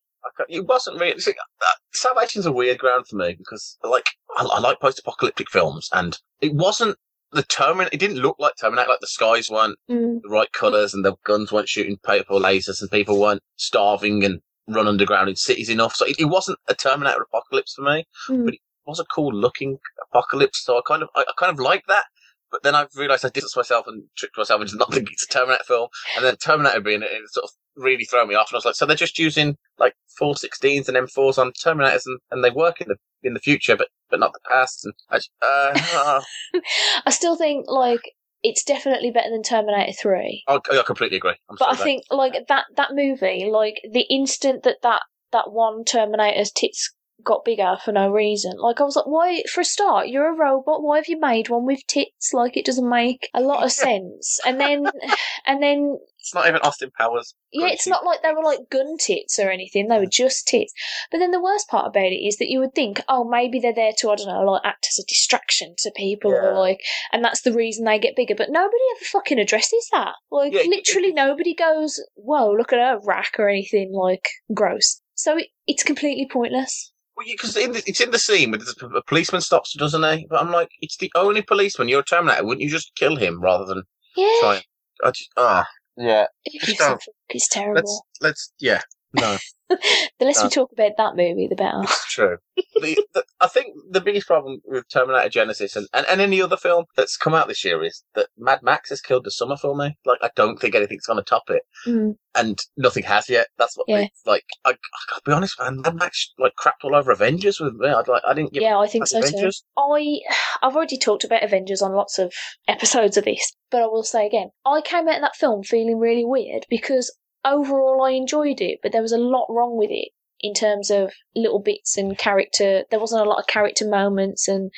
It 0.49 0.66
wasn't 0.66 1.00
really. 1.00 1.21
see, 1.21 1.32
uh, 1.32 1.66
Salvation's 1.92 2.47
a 2.47 2.52
weird 2.52 2.78
ground 2.78 3.06
for 3.06 3.16
me 3.16 3.35
because, 3.37 3.76
like, 3.82 4.06
I, 4.37 4.44
I 4.44 4.61
like 4.61 4.80
post-apocalyptic 4.80 5.50
films, 5.50 5.88
and 5.92 6.18
it 6.40 6.54
wasn't 6.54 6.97
the 7.33 7.43
Terminator. 7.43 7.91
It 7.93 8.01
didn't 8.01 8.19
look 8.19 8.37
like 8.39 8.55
Terminator. 8.61 8.89
Like 8.89 9.01
the 9.01 9.07
skies 9.07 9.51
weren't 9.51 9.79
mm. 9.91 10.21
the 10.23 10.29
right 10.29 10.53
colours, 10.53 10.95
and 10.95 11.05
the 11.05 11.17
guns 11.25 11.51
weren't 11.51 11.69
shooting 11.69 11.99
paper 12.05 12.35
lasers, 12.35 12.81
and 12.81 12.91
people 12.91 13.21
weren't 13.21 13.43
starving 13.57 14.25
and 14.25 14.41
run 14.69 14.87
underground 14.87 15.29
in 15.29 15.37
cities 15.37 15.69
enough. 15.69 15.95
So 15.95 16.07
it, 16.07 16.17
it 16.19 16.27
wasn't 16.27 16.59
a 16.69 16.75
Terminator 16.75 17.23
apocalypse 17.23 17.75
for 17.75 17.83
me. 17.83 18.05
Mm. 18.29 18.45
But 18.45 18.55
it 18.55 18.61
was 18.87 19.01
a 19.01 19.05
cool-looking 19.05 19.79
apocalypse. 20.11 20.65
So 20.65 20.77
I 20.77 20.83
kind 20.87 21.03
of, 21.03 21.09
I, 21.15 21.23
I 21.23 21.33
kind 21.39 21.53
of 21.53 21.59
like 21.59 21.85
that. 21.89 22.05
But 22.51 22.62
then 22.62 22.75
I 22.75 22.87
realised 22.95 23.25
I 23.25 23.31
distanced 23.31 23.57
myself 23.57 23.87
and 23.87 24.05
tricked 24.17 24.37
myself 24.37 24.61
into 24.61 24.77
not 24.77 24.93
thinking 24.93 25.15
it's 25.15 25.25
a 25.25 25.29
Terminator 25.29 25.65
film, 25.65 25.89
and 26.17 26.25
then 26.25 26.37
Terminator 26.37 26.81
being 26.81 27.03
it, 27.03 27.11
it 27.11 27.23
sort 27.31 27.45
of 27.45 27.51
really 27.76 28.05
throw 28.05 28.26
me 28.26 28.35
off. 28.35 28.50
And 28.50 28.57
I 28.57 28.59
was 28.59 28.64
like, 28.64 28.75
so 28.75 28.87
they're 28.87 28.97
just 28.97 29.19
using 29.19 29.57
like 29.79 29.95
416s 30.21 30.88
and 30.88 30.97
M4s 30.97 31.38
on 31.38 31.52
Terminators, 31.52 32.02
and, 32.07 32.19
and 32.31 32.45
they 32.45 32.50
work 32.50 32.81
in 32.81 32.88
the 32.88 32.97
in 33.23 33.35
the 33.35 33.41
future, 33.41 33.76
but 33.76 33.88
but 34.11 34.21
not 34.21 34.33
the 34.33 34.41
past. 34.50 34.85
And 34.85 34.95
I, 35.11 35.17
just- 35.17 35.31
uh, 35.43 35.73
uh, 35.95 36.23
I 37.07 37.11
still 37.11 37.37
think 37.37 37.67
like 37.69 38.00
it's 38.43 38.64
definitely 38.64 39.11
better 39.11 39.31
than 39.31 39.43
Terminator 39.43 39.93
Three. 39.93 40.43
I, 40.49 40.59
I 40.71 40.83
completely 40.85 41.17
agree. 41.19 41.35
I'm 41.49 41.57
But 41.59 41.71
I 41.71 41.75
sorry, 41.76 41.85
think 41.85 42.05
like 42.11 42.35
that 42.49 42.64
that 42.76 42.91
movie, 42.93 43.49
like 43.50 43.81
the 43.91 44.07
instant 44.11 44.64
that 44.64 44.79
that 44.83 45.02
that 45.33 45.50
one 45.52 45.85
Terminator's 45.85 46.50
tits 46.52 46.93
got 47.25 47.45
bigger 47.45 47.76
for 47.85 47.93
no 47.93 48.11
reason, 48.11 48.52
like 48.59 48.81
I 48.81 48.85
was 48.85 48.97
like, 48.97 49.07
why? 49.07 49.43
For 49.52 49.61
a 49.61 49.64
start, 49.64 50.09
you're 50.09 50.33
a 50.33 50.37
robot. 50.37 50.83
Why 50.83 50.97
have 50.97 51.09
you 51.09 51.19
made 51.21 51.49
one 51.49 51.67
with 51.67 51.81
tits? 51.88 52.33
Like 52.33 52.57
it 52.57 52.64
doesn't 52.67 52.88
make 52.88 53.29
a 53.35 53.41
lot 53.41 53.62
of 53.64 53.73
sense. 53.87 54.38
And 54.47 54.61
then, 54.61 54.85
and 55.47 55.62
then 55.62 55.99
it's 56.19 56.35
not 56.35 56.47
even 56.47 56.61
Austin 56.61 56.91
Powers. 56.97 57.35
yeah, 57.50 57.67
it's 57.67 57.87
not 57.88 58.05
like 58.05 58.23
they 58.23 58.33
were 58.33 58.45
like 58.45 58.61
gun 58.71 58.97
tits 58.97 59.41
or 59.41 59.50
anything. 59.50 59.88
They 59.88 59.99
were 59.99 60.07
just 60.07 60.47
tits. 60.47 60.73
But 61.11 61.19
then 61.19 61.33
the 61.33 61.43
worst 61.43 61.69
part 61.69 61.87
about 61.88 62.05
it 62.12 62.25
is 62.25 62.37
that 62.37 62.49
you 62.49 62.61
would 62.61 62.75
think, 62.76 63.00
oh, 63.09 63.29
maybe 63.29 63.59
they're 63.59 63.75
there 63.75 63.91
to, 63.99 64.11
I 64.11 64.14
don't 64.14 64.29
know, 64.29 64.43
like 64.52 64.62
act 64.64 64.87
as 64.88 65.02
a 65.02 65.07
distraction 65.09 65.75
to 65.79 65.91
people 65.97 66.31
or 66.33 66.55
like, 66.59 66.79
and 67.12 67.25
that's 67.25 67.43
the 67.43 67.52
reason 67.52 67.85
they 67.85 67.99
get 67.99 68.14
bigger. 68.14 68.37
But 68.37 68.50
nobody 68.50 68.76
ever 68.97 69.05
fucking 69.07 69.41
addresses 69.41 69.88
that. 69.93 70.12
Like, 70.31 70.52
Yeah, 70.52 70.61
it- 70.61 70.69
literally 70.69 71.12
nobody 71.12 71.55
goes, 71.57 72.00
whoa, 72.14 72.52
look 72.52 72.73
at 72.73 72.79
her 72.79 73.00
rack 73.05 73.33
or 73.41 73.49
anything 73.49 73.93
like 73.93 74.29
gross. 74.55 75.00
So 75.14 75.37
it, 75.38 75.49
it's 75.67 75.83
completely 75.83 76.29
pointless. 76.33 76.91
Well, 77.16 77.26
because 77.31 77.57
in 77.57 77.75
it's 77.76 78.00
in 78.00 78.11
the 78.11 78.19
scene 78.19 78.50
where 78.50 78.59
the- 78.59 78.87
a 78.97 79.02
policeman 79.02 79.40
stops, 79.42 79.75
doesn't 79.75 80.19
he? 80.19 80.26
But 80.28 80.40
I'm 80.40 80.50
like, 80.50 80.71
it's 80.81 80.97
the 80.97 81.12
only 81.14 81.42
policeman. 81.42 81.88
You're 81.88 82.00
a 82.00 82.04
Terminator. 82.04 82.45
Wouldn't 82.45 82.62
you 82.62 82.71
just 82.71 82.95
kill 82.97 83.16
him 83.16 83.40
rather 83.40 83.64
than 83.64 83.83
Yeah. 84.16 84.37
try? 84.40 84.62
I 85.04 85.11
just, 85.11 85.31
ah, 85.37 85.66
yeah. 85.97 86.26
It's, 86.45 86.64
just 86.66 86.78
don't. 86.78 87.02
Let's 87.33 87.49
terrible. 87.49 88.07
let's 88.21 88.52
yeah. 88.61 88.81
No, 89.14 89.37
the 89.69 90.25
less 90.25 90.38
no. 90.38 90.45
we 90.45 90.50
talk 90.50 90.73
about 90.73 90.92
that 90.97 91.16
movie, 91.16 91.47
the 91.49 91.57
better. 91.57 91.81
it's 91.83 92.12
true. 92.12 92.37
the, 92.57 93.02
the, 93.14 93.25
I 93.40 93.49
think 93.49 93.75
the 93.90 94.00
biggest 94.00 94.26
problem 94.26 94.61
with 94.64 94.88
Terminator 94.88 95.28
Genisys 95.28 95.76
and, 95.76 95.87
and, 95.92 96.07
and 96.09 96.21
any 96.21 96.40
other 96.42 96.57
film 96.57 96.85
that's 96.97 97.16
come 97.16 97.35
out 97.35 97.49
this 97.49 97.64
year 97.64 97.83
is 97.83 98.04
that 98.14 98.28
Mad 98.37 98.61
Max 98.62 98.90
has 98.90 99.00
killed 99.00 99.25
the 99.25 99.31
summer 99.31 99.57
for 99.57 99.75
me. 99.76 99.97
Like, 100.04 100.19
I 100.23 100.31
don't 100.37 100.61
think 100.61 100.75
anything's 100.75 101.07
going 101.07 101.19
to 101.19 101.25
top 101.25 101.45
it. 101.49 101.62
Mm. 101.87 102.16
and 102.35 102.59
nothing 102.76 103.02
has 103.04 103.28
yet. 103.28 103.49
That's 103.59 103.76
what, 103.76 103.87
Yeah. 103.88 103.97
they, 104.02 104.11
like, 104.26 104.45
I, 104.64 104.71
I 104.71 104.75
gotta 105.11 105.23
be 105.25 105.33
honest, 105.33 105.59
man. 105.59 105.81
Mad 105.81 105.97
Max 105.97 106.33
like 106.38 106.52
crapped 106.59 106.85
all 106.85 106.95
over 106.95 107.11
Avengers 107.11 107.61
with 107.61 107.75
me. 107.75 107.88
I'd 107.88 108.09
like, 108.09 108.23
I 108.26 108.35
didn't 108.35 108.52
give 108.52 108.62
Yeah, 108.62 108.78
I 108.78 108.87
think 108.87 109.07
so 109.07 109.21
fuck 109.21 109.31
too. 109.31 109.50
I 109.76 110.21
I've 110.62 110.76
already 110.76 110.99
talked 110.99 111.25
about 111.25 111.42
Avengers 111.42 111.83
on 111.83 111.92
lots 111.92 112.19
of 112.19 112.33
episodes 112.69 113.16
of 113.16 113.25
this, 113.25 113.52
but 113.71 113.83
I 113.83 113.87
will 113.87 114.04
say 114.04 114.26
again, 114.26 114.50
I 114.64 114.81
came 114.81 115.09
out 115.09 115.16
of 115.16 115.23
that 115.23 115.37
film 115.37 115.62
feeling 115.62 115.99
really 115.99 116.25
weird 116.25 116.66
because 116.71 117.14
overall 117.44 118.02
I 118.02 118.11
enjoyed 118.11 118.61
it, 118.61 118.80
but 118.82 118.92
there 118.92 119.02
was 119.02 119.12
a 119.12 119.18
lot 119.18 119.46
wrong 119.49 119.76
with 119.76 119.90
it 119.90 120.08
in 120.40 120.54
terms 120.54 120.90
of 120.90 121.12
little 121.37 121.61
bits 121.61 121.96
and 121.96 122.18
character. 122.18 122.84
There 122.90 123.00
wasn't 123.00 123.25
a 123.25 123.28
lot 123.28 123.38
of 123.38 123.46
character 123.46 123.88
moments, 123.88 124.49
and 124.49 124.70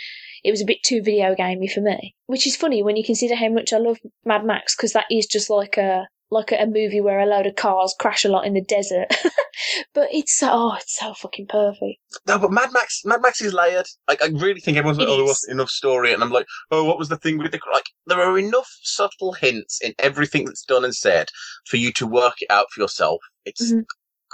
it 0.43 0.51
was 0.51 0.61
a 0.61 0.67
bit 0.67 0.83
too 0.83 1.03
video 1.03 1.35
gamey 1.35 1.69
for 1.69 1.81
me. 1.81 2.15
Which 2.27 2.47
is 2.47 2.57
funny 2.57 2.83
when 2.83 2.97
you 2.97 3.05
consider 3.05 3.35
how 3.35 3.49
much 3.49 3.73
I 3.73 3.79
love 3.79 3.99
Mad 4.25 4.45
Max 4.45 4.77
because 4.77 4.93
that 4.93 5.07
is 5.11 5.27
just 5.27 5.51
like 5.51 5.77
a 5.77 6.09
like 6.35 6.53
at 6.53 6.63
a 6.63 6.67
movie 6.67 7.01
where 7.01 7.19
a 7.21 7.27
load 7.27 7.47
of 7.47 7.57
cars 7.57 7.95
crash 7.99 8.25
a 8.25 8.29
lot 8.29 8.45
in 8.47 8.53
the 8.55 8.61
desert. 8.61 9.07
but 9.95 10.09
it's 10.13 10.37
so 10.37 10.49
oh, 10.53 10.75
it's 10.75 10.99
so 10.99 11.15
fucking 11.15 11.47
perfect. 11.47 11.99
No, 12.27 12.39
but 12.39 12.51
Mad 12.53 12.71
Max, 12.73 13.03
Mad 13.05 13.23
Max 13.23 13.41
is 13.41 13.55
layered. 13.55 13.87
Like, 14.09 14.23
I 14.23 14.27
really 14.27 14.61
think 14.61 14.77
everyone's 14.77 14.99
like, 14.99 15.09
It 15.09 15.11
oh, 15.11 15.17
there 15.17 15.25
is. 15.25 15.29
wasn't 15.31 15.53
enough 15.55 15.71
story, 15.71 16.13
and 16.13 16.23
I'm 16.23 16.31
like, 16.31 16.47
oh, 16.71 16.85
what 16.85 16.99
was 16.99 17.09
the 17.09 17.17
thing 17.17 17.39
with 17.39 17.53
the 17.53 17.61
like? 17.73 17.87
There 18.07 18.21
are 18.21 18.39
enough 18.39 18.69
subtle 18.83 19.33
hints 19.33 19.81
in 19.83 19.95
everything 19.99 20.45
that's 20.45 20.65
done 20.65 20.85
and 20.85 20.95
said 20.95 21.29
for 21.67 21.77
you 21.79 21.93
to 21.93 22.07
work 22.07 22.35
it 22.43 22.51
out 22.51 22.67
for 22.71 22.81
yourself. 22.83 23.21
It's 23.45 23.73
Mhm. 23.73 23.85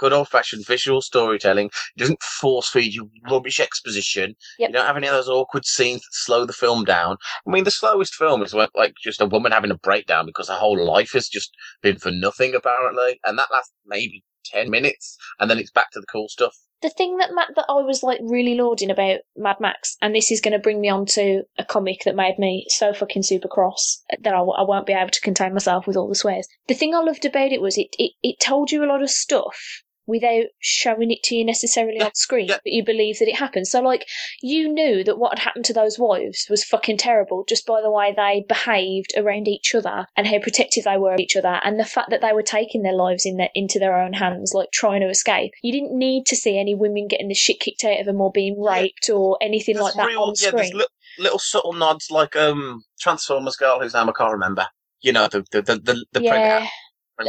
Good 0.01 0.13
old 0.13 0.27
fashioned 0.27 0.65
visual 0.65 0.99
storytelling. 0.99 1.67
It 1.67 1.99
doesn't 1.99 2.23
force 2.23 2.67
feed 2.69 2.95
you 2.95 3.09
rubbish 3.29 3.59
exposition. 3.59 4.35
Yep. 4.57 4.69
You 4.69 4.73
don't 4.73 4.87
have 4.87 4.97
any 4.97 5.07
of 5.07 5.13
those 5.13 5.29
awkward 5.29 5.65
scenes 5.65 6.01
that 6.01 6.13
slow 6.13 6.45
the 6.45 6.53
film 6.53 6.83
down. 6.83 7.17
I 7.47 7.51
mean, 7.51 7.65
the 7.65 7.71
slowest 7.71 8.15
film 8.15 8.41
is 8.41 8.53
when, 8.53 8.67
like 8.75 8.95
just 9.01 9.21
a 9.21 9.27
woman 9.27 9.51
having 9.51 9.69
a 9.71 9.77
breakdown 9.77 10.25
because 10.25 10.49
her 10.49 10.55
whole 10.55 10.83
life 10.83 11.11
has 11.13 11.27
just 11.27 11.51
been 11.83 11.99
for 11.99 12.09
nothing, 12.11 12.55
apparently, 12.55 13.19
and 13.23 13.37
that 13.37 13.51
lasts 13.51 13.73
maybe 13.85 14.23
ten 14.43 14.71
minutes, 14.71 15.17
and 15.39 15.51
then 15.51 15.59
it's 15.59 15.71
back 15.71 15.91
to 15.91 15.99
the 15.99 16.07
cool 16.07 16.27
stuff. 16.27 16.55
the 16.81 16.89
thing 16.89 17.17
that 17.17 17.29
Matt, 17.31 17.49
that 17.55 17.65
I 17.69 17.81
was 17.81 18.01
like 18.01 18.19
really 18.23 18.55
lauding 18.55 18.89
about 18.89 19.19
Mad 19.37 19.57
Max, 19.59 19.97
and 20.01 20.15
this 20.15 20.31
is 20.31 20.41
going 20.41 20.53
to 20.53 20.59
bring 20.59 20.81
me 20.81 20.89
on 20.89 21.05
to 21.17 21.43
a 21.59 21.63
comic 21.63 21.99
that 22.05 22.15
made 22.15 22.39
me 22.39 22.65
so 22.69 22.91
fucking 22.91 23.21
super 23.21 23.47
cross 23.47 24.03
that 24.19 24.33
I 24.33 24.41
won't 24.41 24.87
be 24.87 24.93
able 24.93 25.11
to 25.11 25.21
contain 25.21 25.53
myself 25.53 25.85
with 25.85 25.95
all 25.95 26.09
the 26.09 26.15
swears. 26.15 26.47
The 26.67 26.73
thing 26.73 26.95
I 26.95 27.01
loved 27.01 27.23
about 27.23 27.51
it 27.51 27.61
was 27.61 27.77
it, 27.77 27.95
it, 27.99 28.13
it 28.23 28.39
told 28.39 28.71
you 28.71 28.83
a 28.83 28.89
lot 28.91 29.03
of 29.03 29.11
stuff 29.11 29.83
without 30.11 30.45
showing 30.59 31.09
it 31.09 31.23
to 31.23 31.35
you 31.35 31.43
necessarily 31.43 31.97
Yeah, 31.97 32.05
on 32.05 32.13
screen, 32.15 32.47
yeah. 32.49 32.57
but 32.63 32.71
you 32.71 32.85
believe 32.85 33.17
that 33.19 33.27
it 33.27 33.37
happened. 33.37 33.65
So, 33.67 33.81
like, 33.81 34.05
you 34.43 34.71
knew 34.71 35.03
that 35.05 35.17
what 35.17 35.37
had 35.39 35.43
happened 35.43 35.65
to 35.65 35.73
those 35.73 35.97
wives 35.97 36.45
was 36.49 36.63
fucking 36.63 36.97
terrible 36.97 37.43
just 37.49 37.65
by 37.65 37.81
the 37.81 37.89
way 37.89 38.13
they 38.15 38.45
behaved 38.47 39.13
around 39.17 39.47
each 39.47 39.73
other 39.73 40.05
and 40.15 40.27
how 40.27 40.37
protective 40.39 40.83
they 40.83 40.97
were 40.97 41.13
of 41.15 41.19
each 41.19 41.35
other, 41.35 41.59
and 41.63 41.79
the 41.79 41.85
fact 41.85 42.09
that 42.11 42.21
they 42.21 42.33
were 42.33 42.43
taking 42.43 42.83
their 42.83 42.93
lives 42.93 43.25
in 43.25 43.37
their, 43.37 43.49
into 43.55 43.79
their 43.79 43.99
own 43.99 44.13
hands, 44.13 44.53
like 44.53 44.69
trying 44.71 45.01
to 45.01 45.09
escape. 45.09 45.51
You 45.63 45.71
didn't 45.71 45.97
need 45.97 46.25
to 46.27 46.35
see 46.35 46.59
any 46.59 46.75
women 46.75 47.07
getting 47.07 47.29
the 47.29 47.33
shit 47.33 47.59
kicked 47.59 47.83
out 47.83 47.99
of 47.99 48.05
them 48.05 48.21
or 48.21 48.31
being 48.31 48.55
Yeah. 48.61 48.71
raped 48.81 49.09
or 49.09 49.37
anything 49.41 49.77
like 49.79 49.93
that 49.95 50.09
on 50.09 50.33
yeah, 50.41 50.51
there's 50.51 50.67
screen. 50.67 50.79
li- 50.79 50.85
little 51.19 51.39
subtle 51.39 51.73
nods 51.73 52.09
like 52.11 52.35
um 52.35 52.83
Transformers 52.99 53.55
girl 53.55 53.79
whose 53.79 53.93
name 53.93 54.09
I 54.09 54.13
can't 54.13 54.31
remember. 54.33 54.67
You 55.01 55.13
know, 55.13 55.27
the 55.27 55.43
the 55.51 55.61
the, 55.61 55.75
the, 55.79 56.05
the 56.11 56.21
yeah, 56.23 56.29
pregnant 56.31 56.69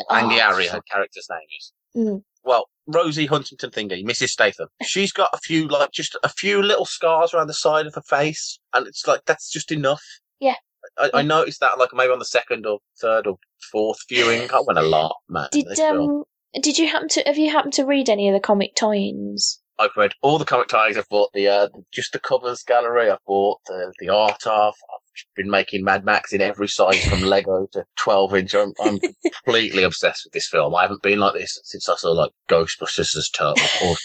Oh, 0.09 0.15
Angharad, 0.15 0.69
her 0.69 0.81
character's 0.91 1.27
name 1.29 1.41
is. 1.59 1.73
Mm. 1.95 2.23
Well, 2.45 2.67
Rosie 2.87 3.27
Huntington 3.27 3.71
Thingy, 3.71 4.05
Mrs. 4.05 4.29
Statham. 4.29 4.69
She's 4.83 5.13
got 5.13 5.31
a 5.33 5.39
few 5.39 5.69
like 5.69 5.93
just 5.93 6.17
a 6.23 6.29
few 6.29 6.63
little 6.63 6.85
scars 6.85 7.33
around 7.33 7.47
the 7.47 7.55
side 7.55 7.87
of 7.87 7.95
her 7.95 8.03
face, 8.03 8.59
and 8.75 8.87
it's 8.87 9.07
like 9.07 9.23
that's 9.27 9.51
just 9.51 9.71
enough. 9.71 10.03
Yeah. 10.41 10.57
I, 10.99 11.11
I 11.15 11.23
noticed 11.23 11.61
that 11.61 11.79
like 11.79 11.91
maybe 11.93 12.13
on 12.13 12.19
the 12.19 12.25
second 12.25 12.67
or 12.67 12.81
third 13.01 13.27
or 13.27 13.39
fourth 13.71 13.99
viewing. 14.09 14.51
I 14.53 14.63
went 14.67 14.79
a 14.79 14.83
lot, 14.83 15.17
man. 15.29 15.49
did 15.53 15.79
um 15.81 16.25
did 16.61 16.79
you 16.79 16.89
happen 16.89 17.09
to 17.09 17.23
have 17.25 17.39
you 17.39 17.51
happened 17.51 17.73
to 17.75 17.85
read 17.85 18.09
any 18.09 18.29
of 18.29 18.35
the 18.35 18.41
comic 18.41 18.75
tie-ins? 18.75 19.61
I've 19.79 19.97
read 19.97 20.13
all 20.21 20.39
the 20.39 20.45
comic 20.45 20.69
ties. 20.69 20.97
I've 20.97 21.09
bought 21.09 21.31
the 21.33 21.49
uh, 21.49 21.69
just 21.93 22.13
the 22.13 22.19
covers 22.19 22.63
gallery. 22.63 23.11
I've 23.11 23.25
bought 23.27 23.61
the, 23.67 23.93
the 23.99 24.11
art 24.11 24.47
of. 24.47 24.75
I've 24.75 25.02
been 25.37 25.51
making 25.51 25.85
Mad 25.85 26.05
Max 26.05 26.33
in 26.33 26.41
every 26.41 26.69
size 26.69 27.05
from 27.07 27.23
Lego 27.23 27.67
to 27.73 27.85
12 27.97 28.35
inch. 28.37 28.55
I'm, 28.55 28.73
I'm 28.83 28.99
completely 29.45 29.83
obsessed 29.83 30.25
with 30.25 30.33
this 30.33 30.49
film. 30.49 30.75
I 30.75 30.83
haven't 30.83 31.03
been 31.03 31.19
like 31.19 31.35
this 31.35 31.59
since 31.65 31.89
I 31.89 31.97
saw 31.97 32.13
like 32.13 32.31
Ghostbusters 32.51 33.17
as 33.17 33.29
turtle 33.31 33.65
or 33.85 33.97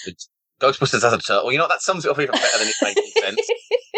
Ghostbusters 0.61 1.03
as 1.03 1.13
a 1.13 1.17
turtle. 1.19 1.51
You 1.51 1.57
know 1.57 1.67
that 1.67 1.81
sums 1.81 2.05
it 2.05 2.11
up 2.11 2.19
even 2.19 2.33
better 2.33 2.59
than 2.59 2.67
it's 2.67 2.81
making 2.81 3.11
sense. 3.21 3.39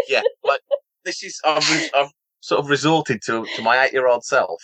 Yeah, 0.07 0.21
like 0.43 0.61
this 1.05 1.21
is 1.21 1.39
I've, 1.45 1.63
I've 1.93 2.09
sort 2.39 2.61
of 2.61 2.69
resorted 2.69 3.21
to 3.25 3.45
to 3.55 3.61
my 3.61 3.83
eight 3.83 3.93
year 3.93 4.07
old 4.07 4.23
self, 4.23 4.59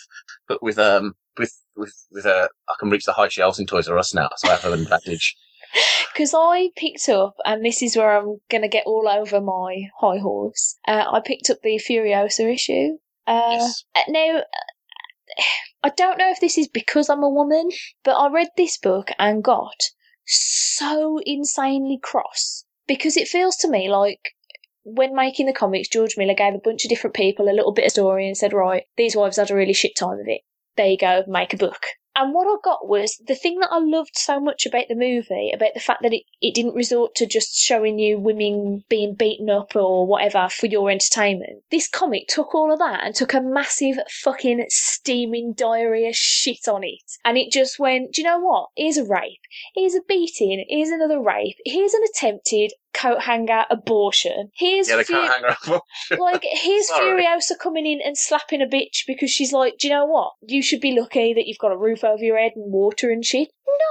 but 0.48 0.64
with 0.64 0.80
um 0.80 1.14
with 1.38 1.54
with 1.76 1.94
with 2.12 2.26
a 2.26 2.50
I 2.68 2.74
can 2.80 2.90
reach 2.90 3.06
the 3.06 3.14
high 3.14 3.28
shelves 3.28 3.60
in 3.60 3.68
Toys 3.68 3.88
R 3.88 3.98
Us 4.00 4.14
now, 4.16 4.30
so 4.38 4.50
I 4.50 4.56
have 4.56 4.74
an 4.74 4.82
advantage. 4.82 5.36
Because 6.14 6.34
I 6.34 6.70
picked 6.78 7.10
up, 7.10 7.36
and 7.44 7.66
this 7.66 7.82
is 7.82 7.98
where 7.98 8.18
I'm 8.18 8.38
going 8.50 8.62
to 8.62 8.70
get 8.70 8.86
all 8.86 9.06
over 9.10 9.42
my 9.42 9.90
high 10.00 10.20
horse. 10.20 10.78
Uh, 10.88 11.04
I 11.12 11.20
picked 11.20 11.50
up 11.50 11.58
the 11.62 11.78
Furiosa 11.78 12.54
issue. 12.54 12.98
Uh, 13.28 13.58
Yes. 13.60 13.84
uh, 13.94 14.02
Now, 14.08 14.44
I 15.84 15.90
don't 15.90 16.18
know 16.18 16.32
if 16.32 16.40
this 16.40 16.58
is 16.58 16.70
because 16.70 17.10
I'm 17.10 17.22
a 17.24 17.30
woman, 17.30 17.70
but 18.06 18.14
I 18.16 18.32
read 18.32 18.48
this 18.56 18.78
book 18.78 19.10
and 19.20 19.44
got 19.44 19.76
so 20.26 21.20
insanely 21.26 22.00
cross 22.02 22.64
because 22.88 23.18
it 23.18 23.28
feels 23.28 23.58
to 23.58 23.70
me 23.70 23.90
like 23.90 24.20
when 24.84 25.16
making 25.16 25.48
the 25.48 25.54
comics, 25.54 25.90
George 25.90 26.16
Miller 26.16 26.34
gave 26.36 26.54
a 26.54 26.60
bunch 26.64 26.86
of 26.86 26.90
different 26.90 27.16
people 27.16 27.50
a 27.50 27.54
little 27.56 27.74
bit 27.74 27.86
of 27.86 27.92
story 27.92 28.28
and 28.28 28.38
said, 28.38 28.54
right, 28.54 28.84
these 28.98 29.16
wives 29.16 29.38
had 29.38 29.52
a 29.52 29.56
really 29.56 29.74
shit 29.74 29.96
time 29.98 30.20
of 30.20 30.28
it. 30.28 30.42
There 30.78 30.88
you 30.88 30.98
go, 30.98 31.24
make 31.28 31.54
a 31.54 31.58
book. 31.58 31.84
And 32.15 32.34
what 32.34 32.47
I 32.47 32.56
got 32.63 32.88
was 32.88 33.21
the 33.28 33.36
thing 33.36 33.60
that 33.60 33.71
I 33.71 33.80
loved 33.80 34.15
so 34.15 34.39
much 34.39 34.65
about 34.65 34.88
the 34.88 34.95
movie, 34.95 35.51
about 35.54 35.73
the 35.73 35.82
fact 35.82 36.01
that 36.04 36.13
it, 36.13 36.23
it 36.41 36.56
didn't 36.56 36.73
resort 36.73 37.13
to 37.15 37.25
just 37.25 37.56
showing 37.58 37.99
you 37.99 38.17
women 38.17 38.84
being 38.88 39.15
beaten 39.15 39.49
up 39.49 39.75
or 39.75 40.08
whatever 40.08 40.47
for 40.49 40.67
your 40.67 40.89
entertainment. 40.89 41.63
This 41.71 41.89
comic 41.89 42.28
took 42.28 42.56
all 42.56 42.71
of 42.71 42.80
that 42.80 43.04
and 43.04 43.13
took 43.13 43.34
a 43.34 43.41
massive 43.41 43.97
fucking 44.10 44.65
steaming 44.69 45.54
diarrhea 45.58 46.12
shit 46.13 46.67
on 46.69 46.84
it. 46.86 47.04
And 47.25 47.38
it 47.38 47.51
just 47.51 47.80
went, 47.80 48.13
do 48.13 48.21
you 48.21 48.28
know 48.28 48.39
what? 48.39 48.69
Here's 48.78 48.97
a 48.97 49.04
rape. 49.04 49.41
Here's 49.75 49.95
a 49.95 50.01
beating. 50.08 50.65
Here's 50.69 50.89
another 50.89 51.21
rape. 51.21 51.58
Here's 51.65 51.93
an 51.93 52.01
attempted 52.13 52.71
coat 52.96 53.22
hanger 53.22 53.66
abortion. 53.70 54.50
Here's 54.56 54.90
Yeah, 54.90 54.96
the 54.98 55.04
fu- 55.04 55.14
coat 55.14 55.28
hanger 55.30 55.56
up. 55.76 55.84
like 56.18 56.44
here's 56.44 56.88
Sorry. 56.88 57.24
Furiosa 57.24 57.60
coming 57.62 57.86
in 57.86 58.00
and 58.04 58.18
slapping 58.18 58.62
a 58.62 58.66
bitch 58.66 59.04
because 59.06 59.30
she's 59.30 59.52
like, 59.54 59.76
do 59.78 59.88
you 59.88 59.94
know 59.94 60.06
what? 60.06 60.32
You 60.42 60.62
should 60.64 60.82
be 60.82 60.98
lucky 61.00 61.34
that 61.34 61.46
you've 61.48 61.60
got 61.60 61.72
a 61.74 61.78
roof 61.78 62.04
over 62.04 62.24
your 62.24 62.38
head 62.40 62.54
and 62.56 62.72
water 62.74 63.12
and 63.12 63.24
shit. 63.24 63.50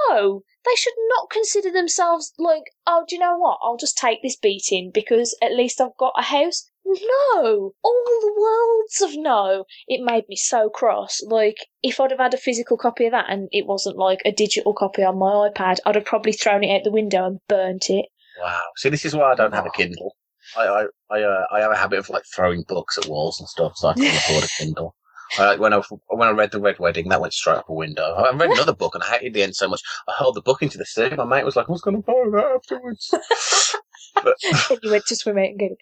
No, 0.09 0.41
they 0.65 0.75
should 0.75 0.93
not 1.09 1.29
consider 1.29 1.71
themselves 1.71 2.33
like, 2.39 2.63
oh, 2.87 3.05
do 3.07 3.15
you 3.15 3.21
know 3.21 3.37
what? 3.37 3.59
I'll 3.61 3.77
just 3.77 3.97
take 3.97 4.21
this 4.23 4.35
beating 4.35 4.89
because 4.93 5.37
at 5.41 5.53
least 5.53 5.79
I've 5.79 5.95
got 5.99 6.13
a 6.17 6.23
house. 6.23 6.69
No, 6.87 7.73
all 7.83 8.03
the 8.21 8.33
worlds 8.39 9.01
of 9.01 9.19
no. 9.21 9.65
It 9.87 10.03
made 10.03 10.25
me 10.29 10.35
so 10.35 10.69
cross. 10.69 11.21
Like, 11.25 11.57
if 11.83 11.99
I'd 11.99 12.11
have 12.11 12.19
had 12.19 12.33
a 12.33 12.37
physical 12.37 12.77
copy 12.77 13.05
of 13.07 13.11
that 13.11 13.25
and 13.29 13.47
it 13.51 13.65
wasn't 13.65 13.97
like 13.97 14.21
a 14.25 14.31
digital 14.31 14.73
copy 14.73 15.03
on 15.03 15.17
my 15.17 15.49
iPad, 15.49 15.77
I'd 15.85 15.95
have 15.95 16.05
probably 16.05 16.31
thrown 16.31 16.63
it 16.63 16.75
out 16.75 16.83
the 16.83 16.91
window 16.91 17.25
and 17.25 17.39
burnt 17.47 17.89
it. 17.89 18.05
Wow. 18.41 18.61
See, 18.77 18.89
this 18.89 19.05
is 19.05 19.15
why 19.15 19.31
I 19.31 19.35
don't 19.35 19.53
have 19.53 19.65
a 19.65 19.71
Kindle. 19.71 20.15
I 20.57 20.67
I 20.67 20.85
I, 21.09 21.21
uh, 21.21 21.45
I 21.51 21.59
have 21.61 21.71
a 21.71 21.77
habit 21.77 21.99
of 21.99 22.09
like 22.09 22.23
throwing 22.33 22.63
books 22.67 22.97
at 22.97 23.07
walls 23.07 23.39
and 23.39 23.49
stuff, 23.49 23.73
so 23.75 23.89
I 23.89 23.93
can't 23.93 24.17
afford 24.17 24.43
a 24.43 24.47
Kindle. 24.57 24.95
Uh, 25.39 25.57
when 25.57 25.73
I 25.73 25.81
when 26.07 26.27
I 26.27 26.31
read 26.31 26.51
the 26.51 26.61
Red 26.61 26.79
Wedding, 26.79 27.09
that 27.09 27.21
went 27.21 27.33
straight 27.33 27.57
up 27.57 27.69
a 27.69 27.73
window. 27.73 28.13
I 28.13 28.31
read 28.35 28.51
another 28.51 28.75
book 28.75 28.95
and 28.95 29.03
I 29.03 29.07
hated 29.07 29.33
the 29.33 29.43
end 29.43 29.55
so 29.55 29.67
much. 29.67 29.81
I 30.07 30.13
hurled 30.17 30.35
the 30.35 30.41
book 30.41 30.61
into 30.61 30.77
the 30.77 30.85
sea. 30.85 31.09
My 31.09 31.25
mate 31.25 31.45
was 31.45 31.55
like, 31.55 31.67
"I 31.67 31.71
was 31.71 31.81
going 31.81 31.97
to 31.97 32.03
borrow 32.03 32.31
that 32.31 32.55
afterwards." 32.55 33.09
but, 34.15 34.35
and 34.43 34.79
you 34.83 34.91
went 34.91 35.05
to 35.07 35.15
swim 35.15 35.37
out 35.37 35.45
and 35.45 35.59
get 35.59 35.71
it. 35.71 35.77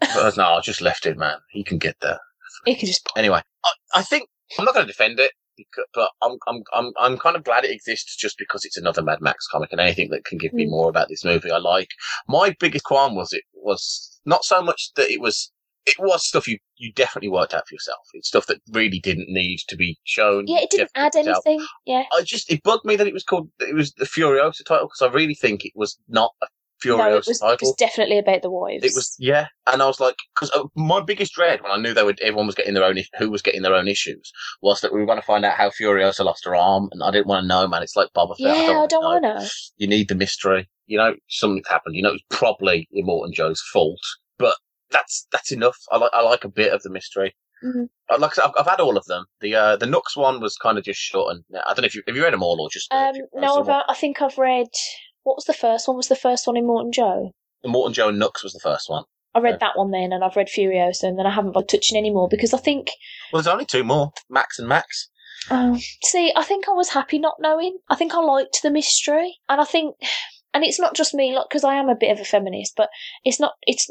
but 0.00 0.36
no, 0.36 0.44
I 0.44 0.60
just 0.60 0.80
left 0.80 1.06
it, 1.06 1.18
man. 1.18 1.36
He 1.50 1.62
can 1.62 1.78
get 1.78 1.96
there. 2.00 2.18
He 2.64 2.74
can 2.74 2.86
just. 2.86 3.06
Anyway, 3.16 3.42
I, 3.64 3.70
I 3.96 4.02
think 4.02 4.28
I'm 4.58 4.64
not 4.64 4.74
going 4.74 4.86
to 4.86 4.92
defend 4.92 5.20
it. 5.20 5.32
Because, 5.56 5.86
but 5.94 6.10
I'm 6.22 6.36
I'm 6.46 6.62
I'm 6.72 6.92
I'm 6.98 7.18
kind 7.18 7.36
of 7.36 7.44
glad 7.44 7.64
it 7.64 7.70
exists 7.70 8.16
just 8.16 8.38
because 8.38 8.64
it's 8.64 8.76
another 8.76 9.02
Mad 9.02 9.20
Max 9.20 9.46
comic 9.46 9.70
and 9.72 9.80
anything 9.80 10.10
that 10.10 10.24
can 10.24 10.38
give 10.38 10.52
me 10.52 10.66
Mm. 10.66 10.70
more 10.70 10.88
about 10.88 11.08
this 11.08 11.24
movie 11.24 11.50
I 11.50 11.58
like. 11.58 11.90
My 12.28 12.54
biggest 12.58 12.84
qualm 12.84 13.14
was 13.14 13.32
it 13.32 13.44
was 13.54 14.20
not 14.24 14.44
so 14.44 14.62
much 14.62 14.90
that 14.96 15.10
it 15.10 15.20
was 15.20 15.52
it 15.86 15.96
was 15.98 16.26
stuff 16.26 16.48
you 16.48 16.58
you 16.78 16.92
definitely 16.92 17.28
worked 17.28 17.54
out 17.54 17.66
for 17.68 17.74
yourself. 17.74 18.00
It's 18.12 18.28
stuff 18.28 18.46
that 18.46 18.60
really 18.72 18.98
didn't 18.98 19.28
need 19.28 19.58
to 19.68 19.76
be 19.76 19.98
shown. 20.04 20.44
Yeah, 20.46 20.58
it 20.60 20.70
didn't 20.70 20.90
add 20.96 21.14
anything. 21.16 21.64
Yeah. 21.86 22.02
I 22.12 22.22
just 22.22 22.50
it 22.50 22.62
bugged 22.62 22.84
me 22.84 22.96
that 22.96 23.06
it 23.06 23.14
was 23.14 23.24
called 23.24 23.48
it 23.60 23.74
was 23.74 23.92
the 23.92 24.04
Furiosa 24.04 24.64
title 24.64 24.88
because 24.88 25.02
I 25.02 25.14
really 25.14 25.34
think 25.34 25.64
it 25.64 25.72
was 25.76 25.98
not 26.08 26.32
a 26.42 26.46
Furiosa 26.94 26.98
no, 26.98 27.10
it 27.52 27.60
was, 27.60 27.70
it 27.70 27.78
definitely 27.78 28.18
about 28.18 28.42
the 28.42 28.50
wives. 28.50 28.84
It 28.84 28.92
was 28.94 29.14
yeah, 29.18 29.46
and 29.66 29.82
I 29.82 29.86
was 29.86 30.00
like, 30.00 30.16
because 30.34 30.50
uh, 30.52 30.64
my 30.74 31.00
biggest 31.02 31.34
dread 31.34 31.62
when 31.62 31.72
I 31.72 31.76
knew 31.76 31.92
they 31.94 32.02
would, 32.02 32.20
everyone 32.20 32.46
was 32.46 32.54
getting 32.54 32.74
their 32.74 32.84
own, 32.84 32.98
who 33.18 33.30
was 33.30 33.42
getting 33.42 33.62
their 33.62 33.74
own 33.74 33.88
issues, 33.88 34.32
was 34.62 34.80
that 34.80 34.92
we 34.92 35.00
were 35.00 35.06
going 35.06 35.20
to 35.20 35.26
find 35.26 35.44
out 35.44 35.56
how 35.56 35.70
Furiosa 35.70 36.24
lost 36.24 36.44
her 36.44 36.54
arm, 36.56 36.88
and 36.92 37.02
I 37.02 37.10
didn't 37.10 37.26
want 37.26 37.42
to 37.44 37.48
know, 37.48 37.66
man. 37.66 37.82
It's 37.82 37.96
like 37.96 38.08
Boba 38.16 38.36
Fett. 38.36 38.56
Yeah, 38.56 38.80
I 38.82 38.86
don't 38.86 39.04
want 39.04 39.24
to 39.24 39.34
know. 39.34 39.46
You 39.76 39.86
need 39.86 40.08
the 40.08 40.14
mystery. 40.14 40.68
You 40.86 40.98
know, 40.98 41.14
something's 41.28 41.68
happened. 41.68 41.96
You 41.96 42.02
know, 42.02 42.12
it's 42.12 42.24
probably 42.30 42.88
Immortan 42.96 43.32
Joe's 43.32 43.60
fault, 43.72 44.00
but 44.38 44.56
that's 44.90 45.26
that's 45.32 45.50
enough. 45.52 45.76
I 45.90 45.96
like 45.98 46.10
I 46.14 46.22
like 46.22 46.44
a 46.44 46.48
bit 46.48 46.72
of 46.72 46.82
the 46.82 46.90
mystery. 46.90 47.34
Mhm. 47.64 47.88
Uh, 48.10 48.18
Like 48.18 48.32
I 48.32 48.34
said, 48.34 48.44
I've, 48.44 48.52
I've 48.58 48.66
had 48.66 48.80
all 48.80 48.96
of 48.96 49.04
them. 49.06 49.24
The 49.40 49.54
uh, 49.54 49.76
the 49.76 49.86
Nooks 49.86 50.16
one 50.16 50.40
was 50.40 50.56
kind 50.56 50.78
of 50.78 50.84
just 50.84 51.00
short, 51.00 51.34
and 51.34 51.44
I 51.66 51.72
don't 51.72 51.80
know 51.82 51.86
if 51.86 51.94
you 51.94 52.02
have 52.06 52.14
you 52.14 52.22
read 52.22 52.34
them 52.34 52.42
all 52.42 52.60
or 52.60 52.68
just 52.70 52.92
uh, 52.92 53.12
Um, 53.14 53.14
no, 53.34 53.82
I 53.88 53.94
think 53.94 54.20
I've 54.22 54.38
read. 54.38 54.68
What 55.26 55.38
was 55.38 55.46
the 55.46 55.52
first 55.54 55.88
one? 55.88 55.96
Was 55.96 56.06
the 56.06 56.14
first 56.14 56.46
one 56.46 56.54
Immortan 56.54 56.92
Joe? 56.92 57.32
Morton 57.64 57.92
Joe 57.92 58.10
and 58.10 58.18
Nooks 58.20 58.44
was 58.44 58.52
the 58.52 58.60
first 58.60 58.88
one. 58.88 59.02
I 59.34 59.40
read 59.40 59.54
Yeah. 59.54 59.66
that 59.66 59.76
one 59.76 59.90
then, 59.90 60.12
and 60.12 60.22
I've 60.22 60.36
read 60.36 60.46
Furiosa, 60.46 61.02
and 61.02 61.18
then 61.18 61.26
I 61.26 61.34
haven't 61.34 61.50
bothered 61.50 61.68
touching 61.68 61.98
any 61.98 62.10
more 62.10 62.28
because 62.28 62.54
I 62.54 62.58
think. 62.58 62.92
Well, 63.32 63.42
there's 63.42 63.52
only 63.52 63.64
two 63.64 63.82
more, 63.82 64.12
Max 64.30 64.60
and 64.60 64.68
Max. 64.68 65.08
Um, 65.50 65.80
see, 66.04 66.32
I 66.36 66.44
think 66.44 66.68
I 66.68 66.72
was 66.74 66.90
happy 66.90 67.18
not 67.18 67.40
knowing. 67.40 67.78
I 67.88 67.96
think 67.96 68.14
I 68.14 68.20
liked 68.20 68.62
the 68.62 68.70
mystery, 68.70 69.36
and 69.48 69.60
I 69.60 69.64
think, 69.64 69.96
and 70.54 70.62
it's 70.62 70.78
not 70.78 70.94
just 70.94 71.12
me, 71.12 71.34
like 71.34 71.46
because 71.48 71.64
I 71.64 71.74
am 71.74 71.88
a 71.88 71.96
bit 71.96 72.12
of 72.12 72.20
a 72.20 72.24
feminist, 72.24 72.74
but 72.76 72.88
it's 73.24 73.40
not. 73.40 73.54
It's. 73.62 73.90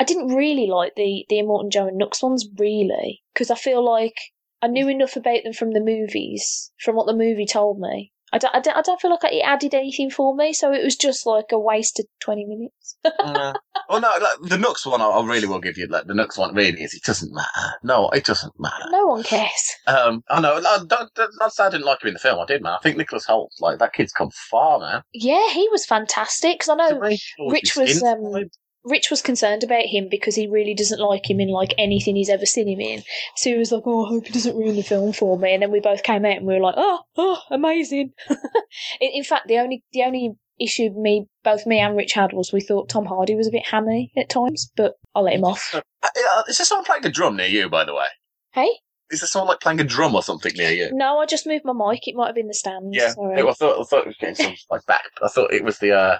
I 0.00 0.04
didn't 0.04 0.34
really 0.34 0.66
like 0.66 0.94
the 0.96 1.24
the 1.28 1.36
Immortan 1.36 1.70
Joe 1.70 1.86
and 1.86 1.96
Nux 1.96 2.20
ones, 2.20 2.44
really, 2.58 3.22
because 3.32 3.52
I 3.52 3.54
feel 3.54 3.84
like 3.84 4.16
I 4.60 4.66
knew 4.66 4.88
enough 4.88 5.14
about 5.14 5.44
them 5.44 5.52
from 5.52 5.70
the 5.74 5.80
movies, 5.80 6.72
from 6.80 6.96
what 6.96 7.06
the 7.06 7.14
movie 7.16 7.46
told 7.46 7.78
me. 7.78 8.10
I 8.32 8.38
don't, 8.38 8.54
I 8.54 8.60
don't, 8.60 8.76
I 8.76 8.82
don't 8.82 9.00
feel 9.00 9.10
like 9.10 9.24
it 9.24 9.42
added 9.44 9.74
anything 9.74 10.10
for 10.10 10.34
me, 10.34 10.52
so 10.52 10.72
it 10.72 10.84
was 10.84 10.96
just 10.96 11.26
like 11.26 11.46
a 11.52 11.58
wasted 11.58 12.06
20 12.20 12.44
minutes. 12.44 12.96
Uh, 13.20 13.52
well, 13.88 14.00
no, 14.00 14.10
like, 14.20 14.50
the 14.50 14.58
Nooks 14.58 14.84
one, 14.86 15.00
I, 15.00 15.06
I 15.06 15.24
really 15.24 15.46
will 15.46 15.60
give 15.60 15.76
you. 15.76 15.86
Like, 15.86 16.06
the 16.06 16.14
Nooks 16.14 16.36
one 16.36 16.54
really 16.54 16.82
is. 16.82 16.94
It 16.94 17.02
doesn't 17.02 17.32
matter. 17.32 17.74
No, 17.82 18.08
it 18.10 18.24
doesn't 18.24 18.52
matter. 18.58 18.84
No 18.90 19.06
one 19.06 19.22
cares. 19.22 19.74
Um, 19.86 20.22
I 20.28 20.40
know. 20.40 20.56
I 20.56 20.78
don't, 20.86 21.12
don't, 21.14 21.52
say 21.52 21.64
I 21.64 21.70
didn't 21.70 21.86
like 21.86 22.02
him 22.02 22.08
in 22.08 22.14
the 22.14 22.20
film. 22.20 22.40
I 22.40 22.46
did, 22.46 22.62
man. 22.62 22.74
I 22.74 22.78
think 22.82 22.96
Nicholas 22.96 23.26
Hoult, 23.26 23.52
like 23.60 23.78
that 23.78 23.92
kid's 23.92 24.12
come 24.12 24.30
far, 24.50 24.80
man. 24.80 25.02
Yeah, 25.12 25.50
he 25.52 25.68
was 25.70 25.86
fantastic, 25.86 26.58
because 26.58 26.68
I 26.68 26.74
know 26.74 26.88
To 26.90 27.00
me, 27.00 27.16
he 27.16 27.42
always 27.42 27.52
Rich 27.52 27.76
was, 27.76 28.02
um. 28.02 28.50
Rich 28.84 29.10
was 29.10 29.20
concerned 29.20 29.62
about 29.62 29.84
him 29.84 30.08
because 30.10 30.34
he 30.34 30.46
really 30.46 30.74
doesn't 30.74 31.00
like 31.00 31.28
him 31.28 31.40
in 31.40 31.48
like 31.48 31.74
anything 31.76 32.16
he's 32.16 32.30
ever 32.30 32.46
seen 32.46 32.68
him 32.68 32.80
in. 32.80 33.02
So 33.36 33.50
he 33.50 33.58
was 33.58 33.72
like, 33.72 33.82
"Oh, 33.84 34.06
I 34.06 34.08
hope 34.08 34.26
he 34.26 34.32
doesn't 34.32 34.56
ruin 34.56 34.76
the 34.76 34.82
film 34.82 35.12
for 35.12 35.38
me." 35.38 35.52
And 35.52 35.62
then 35.62 35.70
we 35.70 35.80
both 35.80 36.02
came 36.02 36.24
out 36.24 36.38
and 36.38 36.46
we 36.46 36.54
were 36.54 36.60
like, 36.60 36.76
"Oh, 36.78 37.00
oh, 37.16 37.40
amazing!" 37.50 38.12
in, 39.00 39.10
in 39.14 39.24
fact, 39.24 39.48
the 39.48 39.58
only 39.58 39.84
the 39.92 40.02
only 40.02 40.32
issue 40.58 40.90
me 40.94 41.26
both 41.42 41.66
me 41.66 41.78
and 41.78 41.96
Rich 41.96 42.12
had 42.12 42.32
was 42.32 42.52
we 42.52 42.60
thought 42.60 42.88
Tom 42.88 43.06
Hardy 43.06 43.34
was 43.34 43.48
a 43.48 43.52
bit 43.52 43.66
hammy 43.66 44.12
at 44.16 44.28
times, 44.28 44.70
but 44.76 44.94
I'll 45.14 45.24
let 45.24 45.34
him 45.34 45.44
off. 45.44 45.74
Uh, 45.74 45.80
uh, 46.04 46.42
is 46.48 46.58
there 46.58 46.64
someone 46.66 46.84
playing 46.84 47.06
a 47.06 47.10
drum 47.10 47.36
near 47.36 47.46
you, 47.46 47.68
by 47.68 47.84
the 47.84 47.94
way? 47.94 48.06
Hey, 48.52 48.68
Is 49.10 49.20
there 49.20 49.28
someone 49.28 49.48
like 49.48 49.60
playing 49.60 49.80
a 49.80 49.84
drum 49.84 50.14
or 50.14 50.22
something 50.22 50.52
near 50.56 50.70
you? 50.70 50.90
no, 50.92 51.18
I 51.18 51.26
just 51.26 51.46
moved 51.46 51.64
my 51.64 51.72
mic. 51.72 52.06
It 52.08 52.14
might 52.16 52.26
have 52.26 52.34
been 52.34 52.48
the 52.48 52.54
stand. 52.54 52.94
Yeah, 52.94 53.10
Sorry. 53.10 53.40
I 53.40 53.52
thought 53.52 53.80
I 53.80 53.84
thought 53.84 54.00
it 54.00 54.06
was 54.06 54.16
getting 54.18 54.34
some 54.34 54.54
like 54.70 54.84
back. 54.86 55.02
I 55.22 55.28
thought 55.28 55.52
it 55.52 55.64
was 55.64 55.78
the 55.78 55.92
uh, 55.92 56.18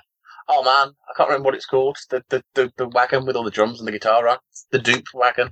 oh 0.51 0.63
man, 0.63 0.95
I 1.09 1.13
can't 1.17 1.29
remember 1.29 1.47
what 1.47 1.55
it's 1.55 1.67
called. 1.67 1.97
The 2.11 2.23
the, 2.29 2.43
the, 2.55 2.73
the 2.77 2.89
wagon 2.89 3.27
with 3.27 3.37
all 3.37 3.45
the 3.45 3.51
drums 3.51 3.79
and 3.79 3.87
the 3.87 3.93
guitar 3.93 4.29
on. 4.29 4.39
The 4.71 4.79
dupe 4.79 5.07
wagon. 5.15 5.51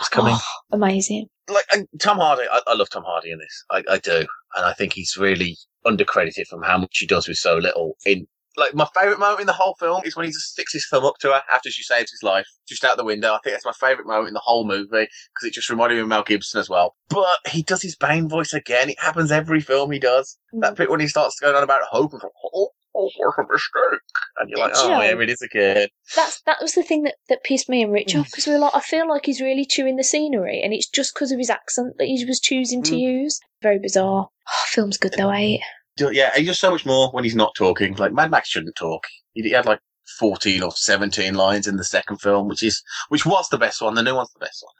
It's 0.00 0.08
coming. 0.08 0.34
Oh, 0.36 0.42
amazing. 0.72 1.26
like 1.48 1.64
and 1.72 1.86
Tom 2.00 2.18
Hardy, 2.18 2.44
I, 2.50 2.60
I 2.66 2.74
love 2.74 2.90
Tom 2.90 3.04
Hardy 3.04 3.30
in 3.30 3.38
this. 3.38 3.64
I, 3.70 3.84
I 3.88 3.98
do, 3.98 4.26
and 4.56 4.64
I 4.64 4.72
think 4.72 4.94
he's 4.94 5.16
really 5.18 5.56
undercredited 5.86 6.46
from 6.48 6.62
how 6.62 6.78
much 6.78 6.98
he 6.98 7.06
does 7.06 7.28
with 7.28 7.36
so 7.36 7.56
little. 7.56 7.96
In 8.06 8.26
like 8.56 8.74
my 8.74 8.86
favorite 8.94 9.18
moment 9.18 9.40
in 9.40 9.46
the 9.46 9.52
whole 9.52 9.74
film 9.78 10.02
is 10.04 10.16
when 10.16 10.26
he 10.26 10.30
just 10.30 10.52
sticks 10.52 10.72
his 10.72 10.86
thumb 10.88 11.04
up 11.04 11.16
to 11.20 11.28
her 11.28 11.42
after 11.52 11.70
she 11.70 11.82
saves 11.82 12.10
his 12.10 12.22
life, 12.22 12.46
just 12.68 12.84
out 12.84 12.96
the 12.96 13.04
window. 13.04 13.32
I 13.34 13.38
think 13.42 13.54
that's 13.54 13.64
my 13.64 13.72
favorite 13.72 14.06
moment 14.06 14.28
in 14.28 14.34
the 14.34 14.40
whole 14.40 14.66
movie 14.66 14.86
because 14.88 15.46
it 15.46 15.52
just 15.52 15.70
reminded 15.70 15.96
me 15.96 16.02
of 16.02 16.08
Mel 16.08 16.22
Gibson 16.22 16.60
as 16.60 16.70
well. 16.70 16.94
But 17.08 17.38
he 17.48 17.62
does 17.62 17.82
his 17.82 17.96
Bane 17.96 18.28
voice 18.28 18.52
again. 18.52 18.90
It 18.90 19.00
happens 19.00 19.32
every 19.32 19.60
film 19.60 19.90
he 19.90 19.98
does. 19.98 20.38
That 20.60 20.74
mm. 20.74 20.76
bit 20.76 20.90
when 20.90 21.00
he 21.00 21.08
starts 21.08 21.38
going 21.40 21.56
on 21.56 21.62
about 21.62 21.82
hope 21.82 22.12
and 22.12 22.22
oh, 22.54 22.70
oh, 22.94 23.10
what 23.16 23.34
a 23.38 23.42
mistake, 23.52 24.00
and 24.38 24.50
you're 24.50 24.58
like, 24.58 24.74
Do 24.74 24.80
you 24.80 24.84
oh, 24.86 24.88
know- 24.90 25.00
here 25.00 25.22
it 25.22 25.30
is 25.30 25.42
again. 25.42 25.88
That's 26.14 26.40
that 26.42 26.58
was 26.60 26.74
the 26.74 26.82
thing 26.82 27.02
that, 27.04 27.14
that 27.28 27.44
pissed 27.44 27.68
me 27.68 27.82
and 27.82 27.92
Rich 27.92 28.14
Mm. 28.14 28.20
off 28.20 28.30
because 28.30 28.46
we 28.46 28.52
were 28.52 28.58
like, 28.58 28.74
I 28.74 28.80
feel 28.80 29.08
like 29.08 29.26
he's 29.26 29.40
really 29.40 29.64
chewing 29.64 29.96
the 29.96 30.04
scenery, 30.04 30.60
and 30.62 30.72
it's 30.72 30.88
just 30.88 31.14
because 31.14 31.32
of 31.32 31.38
his 31.38 31.50
accent 31.50 31.94
that 31.98 32.06
he 32.06 32.24
was 32.24 32.40
choosing 32.40 32.82
to 32.84 32.92
Mm. 32.94 33.00
use. 33.00 33.40
Very 33.62 33.78
bizarre. 33.78 34.28
Oh, 34.48 34.64
film's 34.66 34.96
good 34.98 35.14
though, 35.16 35.30
eh? 35.30 35.58
Yeah, 35.98 36.34
he 36.36 36.44
just 36.44 36.60
so 36.60 36.70
much 36.70 36.84
more 36.84 37.10
when 37.12 37.24
he's 37.24 37.36
not 37.36 37.54
talking. 37.56 37.94
Like 37.94 38.12
Mad 38.12 38.30
Max 38.30 38.48
shouldn't 38.48 38.76
talk. 38.76 39.04
He 39.32 39.42
he 39.42 39.50
had 39.50 39.64
like 39.66 39.80
fourteen 40.18 40.62
or 40.62 40.70
seventeen 40.72 41.34
lines 41.34 41.66
in 41.66 41.76
the 41.76 41.84
second 41.84 42.18
film, 42.18 42.48
which 42.48 42.62
is 42.62 42.82
which 43.08 43.24
was 43.24 43.48
the 43.48 43.58
best 43.58 43.80
one. 43.80 43.94
The 43.94 44.02
new 44.02 44.14
one's 44.14 44.32
the 44.32 44.44
best 44.44 44.62
one. 44.64 44.74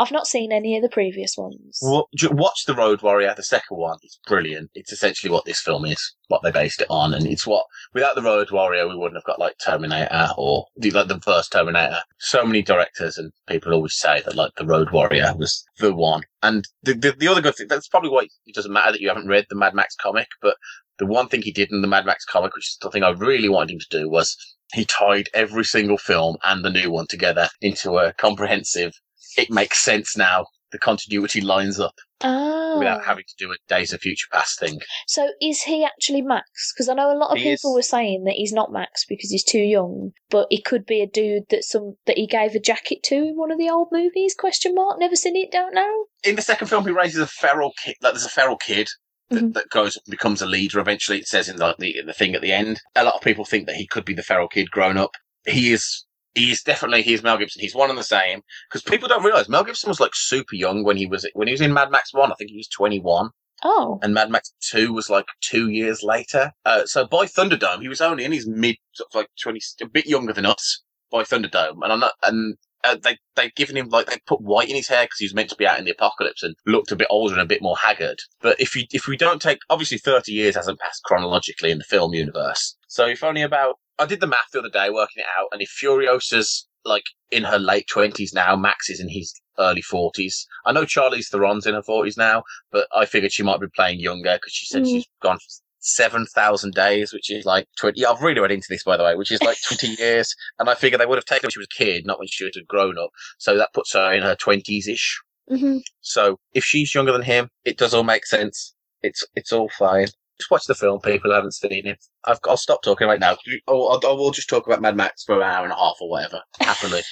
I've 0.00 0.10
not 0.10 0.26
seen 0.26 0.50
any 0.50 0.76
of 0.76 0.82
the 0.82 0.88
previous 0.88 1.36
ones. 1.36 1.78
Wa- 1.80 2.06
Watch 2.30 2.64
the 2.66 2.74
Road 2.74 3.02
Warrior. 3.02 3.32
The 3.36 3.44
second 3.44 3.76
one 3.76 3.98
It's 4.02 4.18
brilliant. 4.26 4.70
It's 4.74 4.92
essentially 4.92 5.30
what 5.30 5.44
this 5.44 5.60
film 5.60 5.84
is, 5.84 6.14
what 6.28 6.42
they 6.42 6.50
based 6.50 6.80
it 6.80 6.88
on, 6.90 7.14
and 7.14 7.26
it's 7.26 7.46
what 7.46 7.64
without 7.92 8.16
the 8.16 8.22
Road 8.22 8.50
Warrior 8.50 8.88
we 8.88 8.96
wouldn't 8.96 9.16
have 9.16 9.24
got 9.24 9.38
like 9.38 9.54
Terminator 9.64 10.30
or 10.36 10.66
the 10.76 10.90
like 10.90 11.08
the 11.08 11.20
first 11.20 11.52
Terminator. 11.52 12.00
So 12.18 12.44
many 12.44 12.62
directors 12.62 13.16
and 13.18 13.32
people 13.46 13.72
always 13.72 13.94
say 13.94 14.22
that 14.24 14.34
like 14.34 14.52
the 14.56 14.66
Road 14.66 14.90
Warrior 14.90 15.32
was 15.36 15.64
the 15.78 15.94
one. 15.94 16.22
And 16.42 16.66
the 16.82 16.94
the, 16.94 17.12
the 17.12 17.28
other 17.28 17.40
good 17.40 17.54
thing 17.54 17.68
that's 17.68 17.88
probably 17.88 18.10
why 18.10 18.26
it 18.46 18.54
doesn't 18.54 18.72
matter 18.72 18.92
that 18.92 19.00
you 19.00 19.08
haven't 19.08 19.28
read 19.28 19.46
the 19.48 19.56
Mad 19.56 19.74
Max 19.74 19.94
comic, 19.94 20.28
but 20.42 20.56
the 20.98 21.06
one 21.06 21.28
thing 21.28 21.42
he 21.42 21.52
did 21.52 21.70
in 21.72 21.82
the 21.82 21.88
Mad 21.88 22.06
Max 22.06 22.24
comic, 22.24 22.54
which 22.54 22.68
is 22.68 22.78
the 22.80 22.90
thing 22.90 23.02
I 23.02 23.10
really 23.10 23.48
wanted 23.48 23.72
him 23.74 23.80
to 23.80 23.98
do, 23.98 24.08
was 24.08 24.36
he 24.72 24.84
tied 24.84 25.28
every 25.34 25.64
single 25.64 25.98
film 25.98 26.36
and 26.42 26.64
the 26.64 26.70
new 26.70 26.90
one 26.90 27.06
together 27.06 27.48
into 27.60 27.98
a 27.98 28.12
comprehensive. 28.14 28.92
It 29.36 29.50
makes 29.50 29.78
sense 29.84 30.16
now. 30.16 30.46
The 30.72 30.78
continuity 30.80 31.40
lines 31.40 31.78
up 31.78 31.94
Ah, 32.20 32.76
without 32.78 33.04
having 33.04 33.22
to 33.28 33.34
do 33.38 33.52
a 33.52 33.56
Days 33.68 33.92
of 33.92 34.00
Future 34.00 34.26
Past 34.32 34.58
thing. 34.58 34.80
so 35.06 35.28
is 35.40 35.62
he 35.62 35.84
actually 35.84 36.20
Max? 36.22 36.72
Because 36.74 36.88
I 36.88 36.94
know 36.94 37.12
a 37.12 37.16
lot 37.16 37.30
of 37.30 37.38
He 37.38 37.44
people 37.44 37.70
is. 37.72 37.76
were 37.76 37.82
saying 37.82 38.24
that 38.24 38.34
he's 38.34 38.52
not 38.52 38.72
Max 38.72 39.04
because 39.08 39.30
he's 39.30 39.44
too 39.44 39.60
young, 39.60 40.10
but 40.30 40.48
he 40.50 40.60
could 40.60 40.84
be 40.84 41.00
a 41.00 41.06
dude 41.06 41.44
that 41.50 41.62
some 41.64 41.94
that 42.06 42.18
he 42.18 42.26
gave 42.26 42.54
a 42.56 42.58
jacket 42.60 43.04
to 43.04 43.14
in 43.14 43.36
one 43.36 43.52
of 43.52 43.58
the 43.58 43.70
old 43.70 43.88
movies. 43.92 44.34
Question 44.36 44.74
mark. 44.74 44.98
Never 44.98 45.14
seen 45.14 45.36
it. 45.36 45.52
Don't 45.52 45.74
know. 45.74 46.06
In 46.24 46.34
the 46.34 46.42
second 46.42 46.66
film, 46.66 46.84
he 46.84 46.90
raises 46.90 47.20
a 47.20 47.26
feral 47.28 47.72
kid. 47.84 47.94
Like 48.02 48.14
there's 48.14 48.24
a 48.26 48.28
feral 48.30 48.56
kid 48.56 48.88
that, 49.30 49.44
Mhm. 49.44 49.54
that 49.54 49.68
goes 49.70 49.96
and 49.96 50.10
becomes 50.10 50.42
a 50.42 50.46
leader. 50.46 50.80
Eventually, 50.80 51.18
it 51.18 51.28
says 51.28 51.48
in 51.48 51.56
like 51.58 51.76
the 51.78 52.02
the 52.04 52.12
thing 52.12 52.34
at 52.34 52.42
the 52.42 52.52
end. 52.52 52.80
A 52.96 53.04
lot 53.04 53.14
of 53.14 53.20
people 53.22 53.44
think 53.44 53.66
that 53.68 53.76
he 53.76 53.86
could 53.86 54.04
be 54.04 54.14
the 54.14 54.22
feral 54.24 54.48
kid 54.48 54.70
grown 54.72 54.96
up. 54.96 55.12
He 55.46 55.72
is. 55.72 56.04
He 56.34 56.50
is 56.50 56.62
definitely 56.62 57.02
he's 57.02 57.22
Mel 57.22 57.38
Gibson. 57.38 57.60
He's 57.60 57.74
one 57.74 57.90
and 57.90 57.98
the 57.98 58.04
same 58.04 58.42
because 58.68 58.82
people 58.82 59.08
don't 59.08 59.24
realize 59.24 59.48
Mel 59.48 59.64
Gibson 59.64 59.88
was 59.88 60.00
like 60.00 60.14
super 60.14 60.56
young 60.56 60.84
when 60.84 60.96
he 60.96 61.06
was 61.06 61.28
when 61.34 61.48
he 61.48 61.52
was 61.52 61.60
in 61.60 61.72
Mad 61.72 61.90
Max 61.90 62.12
One. 62.12 62.32
I 62.32 62.34
think 62.34 62.50
he 62.50 62.56
was 62.56 62.68
21. 62.68 63.30
Oh, 63.62 63.98
and 64.02 64.12
Mad 64.12 64.30
Max 64.30 64.52
2 64.70 64.92
was 64.92 65.08
like 65.08 65.24
two 65.40 65.70
years 65.70 66.02
later. 66.02 66.52
Uh, 66.66 66.84
so 66.84 67.06
by 67.06 67.24
Thunderdome, 67.24 67.80
he 67.80 67.88
was 67.88 68.00
only 68.00 68.24
in 68.24 68.32
his 68.32 68.46
mid, 68.46 68.76
sort 68.92 69.08
of 69.10 69.14
like 69.14 69.28
20, 69.42 69.60
a 69.80 69.86
bit 69.86 70.06
younger 70.06 70.34
than 70.34 70.44
us 70.44 70.82
by 71.10 71.22
Thunderdome. 71.22 71.78
And 71.82 71.92
I'm 71.92 72.00
not, 72.00 72.12
and 72.22 72.56
uh, 72.84 72.96
they, 73.02 73.16
they've 73.36 73.54
given 73.54 73.76
him 73.76 73.88
like, 73.88 74.06
they 74.06 74.18
put 74.26 74.42
white 74.42 74.68
in 74.68 74.76
his 74.76 74.88
hair 74.88 75.04
because 75.04 75.18
he 75.18 75.24
was 75.24 75.34
meant 75.34 75.48
to 75.48 75.56
be 75.56 75.66
out 75.66 75.78
in 75.78 75.86
the 75.86 75.92
apocalypse 75.92 76.42
and 76.42 76.54
looked 76.66 76.92
a 76.92 76.96
bit 76.96 77.06
older 77.08 77.32
and 77.32 77.42
a 77.42 77.46
bit 77.46 77.62
more 77.62 77.76
haggard. 77.76 78.18
But 78.42 78.60
if 78.60 78.76
you, 78.76 78.84
if 78.90 79.06
we 79.06 79.16
don't 79.16 79.40
take, 79.40 79.60
obviously 79.70 79.98
30 79.98 80.32
years 80.32 80.56
hasn't 80.56 80.80
passed 80.80 81.02
chronologically 81.04 81.70
in 81.70 81.78
the 81.78 81.84
film 81.84 82.12
universe. 82.12 82.76
So 82.88 83.06
if 83.06 83.24
only 83.24 83.42
about, 83.42 83.76
I 83.98 84.06
did 84.06 84.20
the 84.20 84.26
math 84.26 84.50
the 84.52 84.58
other 84.60 84.70
day 84.70 84.90
working 84.90 85.22
it 85.22 85.26
out 85.38 85.48
and 85.52 85.62
if 85.62 85.70
Furiosa's 85.70 86.66
like 86.84 87.04
in 87.30 87.44
her 87.44 87.58
late 87.58 87.86
20s 87.92 88.34
now, 88.34 88.54
Max 88.56 88.90
is 88.90 89.00
in 89.00 89.08
his 89.08 89.32
early 89.58 89.82
40s. 89.82 90.44
I 90.66 90.72
know 90.72 90.84
Charlize 90.84 91.30
Theron's 91.30 91.66
in 91.66 91.74
her 91.74 91.82
40s 91.82 92.18
now, 92.18 92.42
but 92.70 92.86
I 92.94 93.06
figured 93.06 93.32
she 93.32 93.42
might 93.42 93.60
be 93.60 93.66
playing 93.74 94.00
younger 94.00 94.34
because 94.34 94.52
she 94.52 94.66
said 94.66 94.82
Mm. 94.82 94.90
she's 94.92 95.06
gone 95.22 95.38
for 95.38 95.46
7,000 95.78 96.72
days, 96.74 97.12
which 97.12 97.30
is 97.30 97.44
like 97.44 97.66
20. 97.78 98.00
Yeah, 98.00 98.10
I've 98.10 98.22
really 98.22 98.40
read 98.40 98.50
into 98.50 98.66
this, 98.68 98.84
by 98.84 98.96
the 98.96 99.04
way, 99.04 99.14
which 99.16 99.30
is 99.30 99.42
like 99.42 99.56
20 99.68 99.88
years. 99.98 100.34
And 100.58 100.68
I 100.68 100.74
figured 100.74 101.00
they 101.00 101.06
would 101.06 101.18
have 101.18 101.24
taken 101.24 101.44
her 101.44 101.46
when 101.46 101.50
she 101.52 101.58
was 101.60 101.68
a 101.74 101.76
kid, 101.84 102.06
not 102.06 102.18
when 102.18 102.28
she 102.28 102.44
would 102.44 102.54
have 102.56 102.66
grown 102.66 102.98
up. 102.98 103.10
So 103.38 103.56
that 103.56 103.72
puts 103.72 103.92
her 103.94 104.12
in 104.12 104.22
her 104.22 104.36
20s 104.36 104.88
ish. 104.88 105.20
hmm 105.48 105.78
So 106.00 106.38
if 106.52 106.64
she's 106.64 106.94
younger 106.94 107.12
than 107.12 107.22
him, 107.22 107.48
it 107.64 107.78
does 107.78 107.94
all 107.94 108.04
make 108.04 108.26
sense. 108.26 108.74
It's 109.02 109.24
it's 109.34 109.52
all 109.52 109.68
fine. 109.78 110.08
Just 110.38 110.50
watch 110.50 110.64
the 110.66 110.74
film, 110.74 111.00
people 111.00 111.30
who 111.30 111.34
haven't 111.34 111.52
seen 111.54 111.86
it. 111.86 112.04
I've, 112.26 112.40
I'll 112.48 112.56
stop 112.56 112.82
talking 112.82 113.06
right 113.06 113.20
now. 113.20 113.36
Oh, 113.68 113.86
I'll, 113.88 114.00
I 114.10 114.12
will 114.14 114.32
just 114.32 114.48
talk 114.48 114.66
about 114.66 114.82
Mad 114.82 114.96
Max 114.96 115.22
for 115.24 115.36
an 115.36 115.42
hour 115.42 115.62
and 115.62 115.72
a 115.72 115.76
half 115.76 115.94
or 116.00 116.10
whatever, 116.10 116.40
happily. 116.60 117.02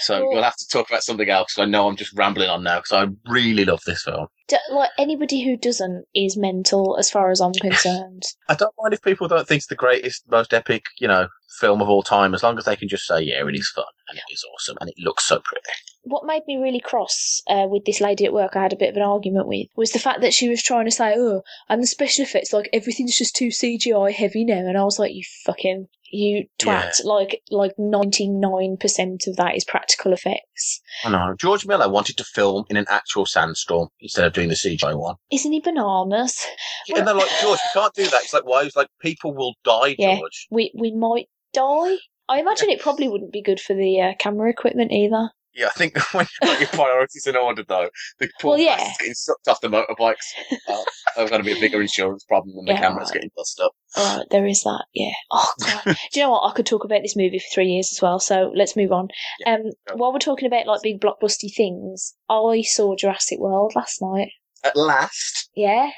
so 0.00 0.20
Well- 0.22 0.32
you'll 0.32 0.42
have 0.42 0.56
to 0.56 0.68
talk 0.68 0.88
about 0.88 1.02
something 1.02 1.28
else. 1.28 1.52
'cause 1.54 1.62
I 1.62 1.66
know 1.66 1.86
I'm 1.86 1.96
just 1.96 2.16
rambling 2.16 2.48
on 2.48 2.62
now 2.62 2.78
because 2.80 2.92
I 2.92 3.30
really 3.30 3.64
love 3.66 3.80
this 3.86 4.02
film. 4.04 4.28
D- 4.48 4.56
like 4.72 4.90
anybody 4.98 5.44
who 5.44 5.56
doesn't 5.56 6.04
is 6.14 6.36
mental, 6.36 6.96
as 6.98 7.10
far 7.10 7.30
as 7.30 7.40
I'm 7.40 7.52
concerned. 7.60 8.22
I 8.48 8.54
don't 8.54 8.72
mind 8.80 8.94
if 8.94 9.02
people 9.02 9.28
don't 9.28 9.46
think 9.46 9.58
it's 9.58 9.66
the 9.66 9.74
greatest, 9.74 10.22
most 10.30 10.54
epic, 10.54 10.84
you 10.98 11.08
know, 11.08 11.28
film 11.60 11.82
of 11.82 11.88
all 11.90 12.02
time, 12.02 12.32
as 12.34 12.42
long 12.42 12.56
as 12.58 12.64
they 12.64 12.76
can 12.76 12.88
just 12.88 13.06
say, 13.06 13.20
yeah, 13.20 13.46
it 13.46 13.54
is 13.54 13.68
fun 13.68 13.84
and 14.08 14.18
it 14.18 14.24
is 14.32 14.44
awesome 14.54 14.76
and 14.80 14.88
it 14.88 14.96
looks 14.98 15.24
so 15.26 15.40
pretty. 15.40 15.62
What 16.06 16.24
made 16.24 16.42
me 16.46 16.56
really 16.56 16.80
cross 16.80 17.42
uh, 17.48 17.66
with 17.68 17.84
this 17.84 18.00
lady 18.00 18.24
at 18.24 18.32
work 18.32 18.54
I 18.54 18.62
had 18.62 18.72
a 18.72 18.76
bit 18.76 18.90
of 18.90 18.96
an 18.96 19.02
argument 19.02 19.48
with 19.48 19.66
was 19.74 19.90
the 19.90 19.98
fact 19.98 20.20
that 20.20 20.32
she 20.32 20.48
was 20.48 20.62
trying 20.62 20.84
to 20.84 20.90
say, 20.90 21.14
oh, 21.16 21.42
and 21.68 21.82
the 21.82 21.86
special 21.86 22.22
effects, 22.22 22.52
like 22.52 22.68
everything's 22.72 23.16
just 23.16 23.34
too 23.34 23.48
CGI 23.48 24.12
heavy 24.12 24.44
now. 24.44 24.58
And 24.58 24.78
I 24.78 24.84
was 24.84 25.00
like, 25.00 25.12
you 25.12 25.24
fucking, 25.44 25.88
you 26.12 26.46
twat. 26.60 27.04
Like, 27.04 27.42
like 27.50 27.72
99% 27.76 29.26
of 29.26 29.36
that 29.36 29.56
is 29.56 29.64
practical 29.64 30.12
effects. 30.12 30.80
I 31.04 31.10
know. 31.10 31.34
George 31.38 31.66
Miller 31.66 31.90
wanted 31.90 32.16
to 32.18 32.24
film 32.24 32.64
in 32.70 32.76
an 32.76 32.86
actual 32.88 33.26
sandstorm 33.26 33.88
instead 34.00 34.24
of 34.24 34.32
doing 34.32 34.48
the 34.48 34.54
CGI 34.54 34.96
one. 34.96 35.16
Isn't 35.32 35.52
he 35.52 35.60
bananas? 35.60 36.46
And 36.94 37.06
they're 37.06 37.14
like, 37.14 37.30
George, 37.42 37.58
you 37.58 37.80
can't 37.80 37.94
do 37.94 38.04
that. 38.04 38.22
It's 38.22 38.32
like, 38.32 38.46
why? 38.46 38.62
It's 38.62 38.76
like, 38.76 38.88
people 39.00 39.34
will 39.34 39.54
die, 39.64 39.96
Yeah. 39.98 40.18
George. 40.18 40.46
We, 40.52 40.70
we 40.78 40.92
might 40.92 41.26
die. 41.52 41.96
I 42.28 42.40
imagine 42.40 42.70
it 42.70 42.80
probably 42.80 43.08
wouldn't 43.08 43.32
be 43.32 43.42
good 43.42 43.60
for 43.60 43.74
the 43.74 44.00
uh, 44.00 44.12
camera 44.18 44.50
equipment 44.50 44.92
either. 44.92 45.30
Yeah, 45.56 45.68
I 45.68 45.70
think 45.70 45.98
when 46.12 46.26
you 46.42 46.48
put 46.48 46.60
your 46.60 46.68
priorities 46.68 47.26
in 47.26 47.34
order, 47.34 47.64
though, 47.66 47.88
the 48.18 48.28
poor 48.40 48.50
Well, 48.52 48.58
yeah. 48.58 48.92
getting 48.98 49.14
sucked 49.14 49.48
off 49.48 49.60
the 49.62 49.68
motorbikes 49.68 50.26
uh, 50.68 50.82
are 51.16 51.28
going 51.28 51.42
to 51.42 51.44
be 51.44 51.56
a 51.56 51.60
bigger 51.60 51.80
insurance 51.80 52.24
problem 52.24 52.54
than 52.56 52.66
the 52.66 52.72
Yeah, 52.72 52.80
cameras 52.80 53.06
right. 53.08 53.14
getting 53.14 53.30
bust 53.34 53.58
up. 53.60 53.72
Right, 53.96 54.26
there 54.30 54.46
is 54.46 54.62
that. 54.64 54.84
Yeah. 54.92 55.12
Oh 55.32 55.50
god. 55.64 55.82
Do 56.12 56.20
you 56.20 56.26
know 56.26 56.30
what? 56.32 56.50
I 56.50 56.54
could 56.54 56.66
talk 56.66 56.84
about 56.84 57.00
this 57.02 57.16
movie 57.16 57.38
for 57.38 57.46
three 57.54 57.68
years 57.68 57.90
as 57.92 58.02
well. 58.02 58.18
So 58.20 58.52
let's 58.54 58.76
move 58.76 58.92
on. 58.92 59.08
Yeah, 59.40 59.54
um, 59.54 59.62
go. 59.88 59.94
while 59.96 60.12
we're 60.12 60.18
talking 60.18 60.46
about 60.46 60.66
like 60.66 60.82
big 60.82 61.00
blockbusty 61.00 61.54
things, 61.54 62.14
I 62.28 62.62
saw 62.62 62.94
Jurassic 62.94 63.38
World 63.38 63.72
last 63.74 64.02
night. 64.02 64.28
At 64.62 64.76
last, 64.76 65.48
Yeah, 65.54 65.90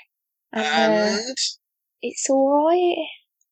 and 0.53 0.65
uh, 0.95 0.97
and 1.19 1.37
it's 2.03 2.27
all 2.31 2.67
right. 2.69 3.07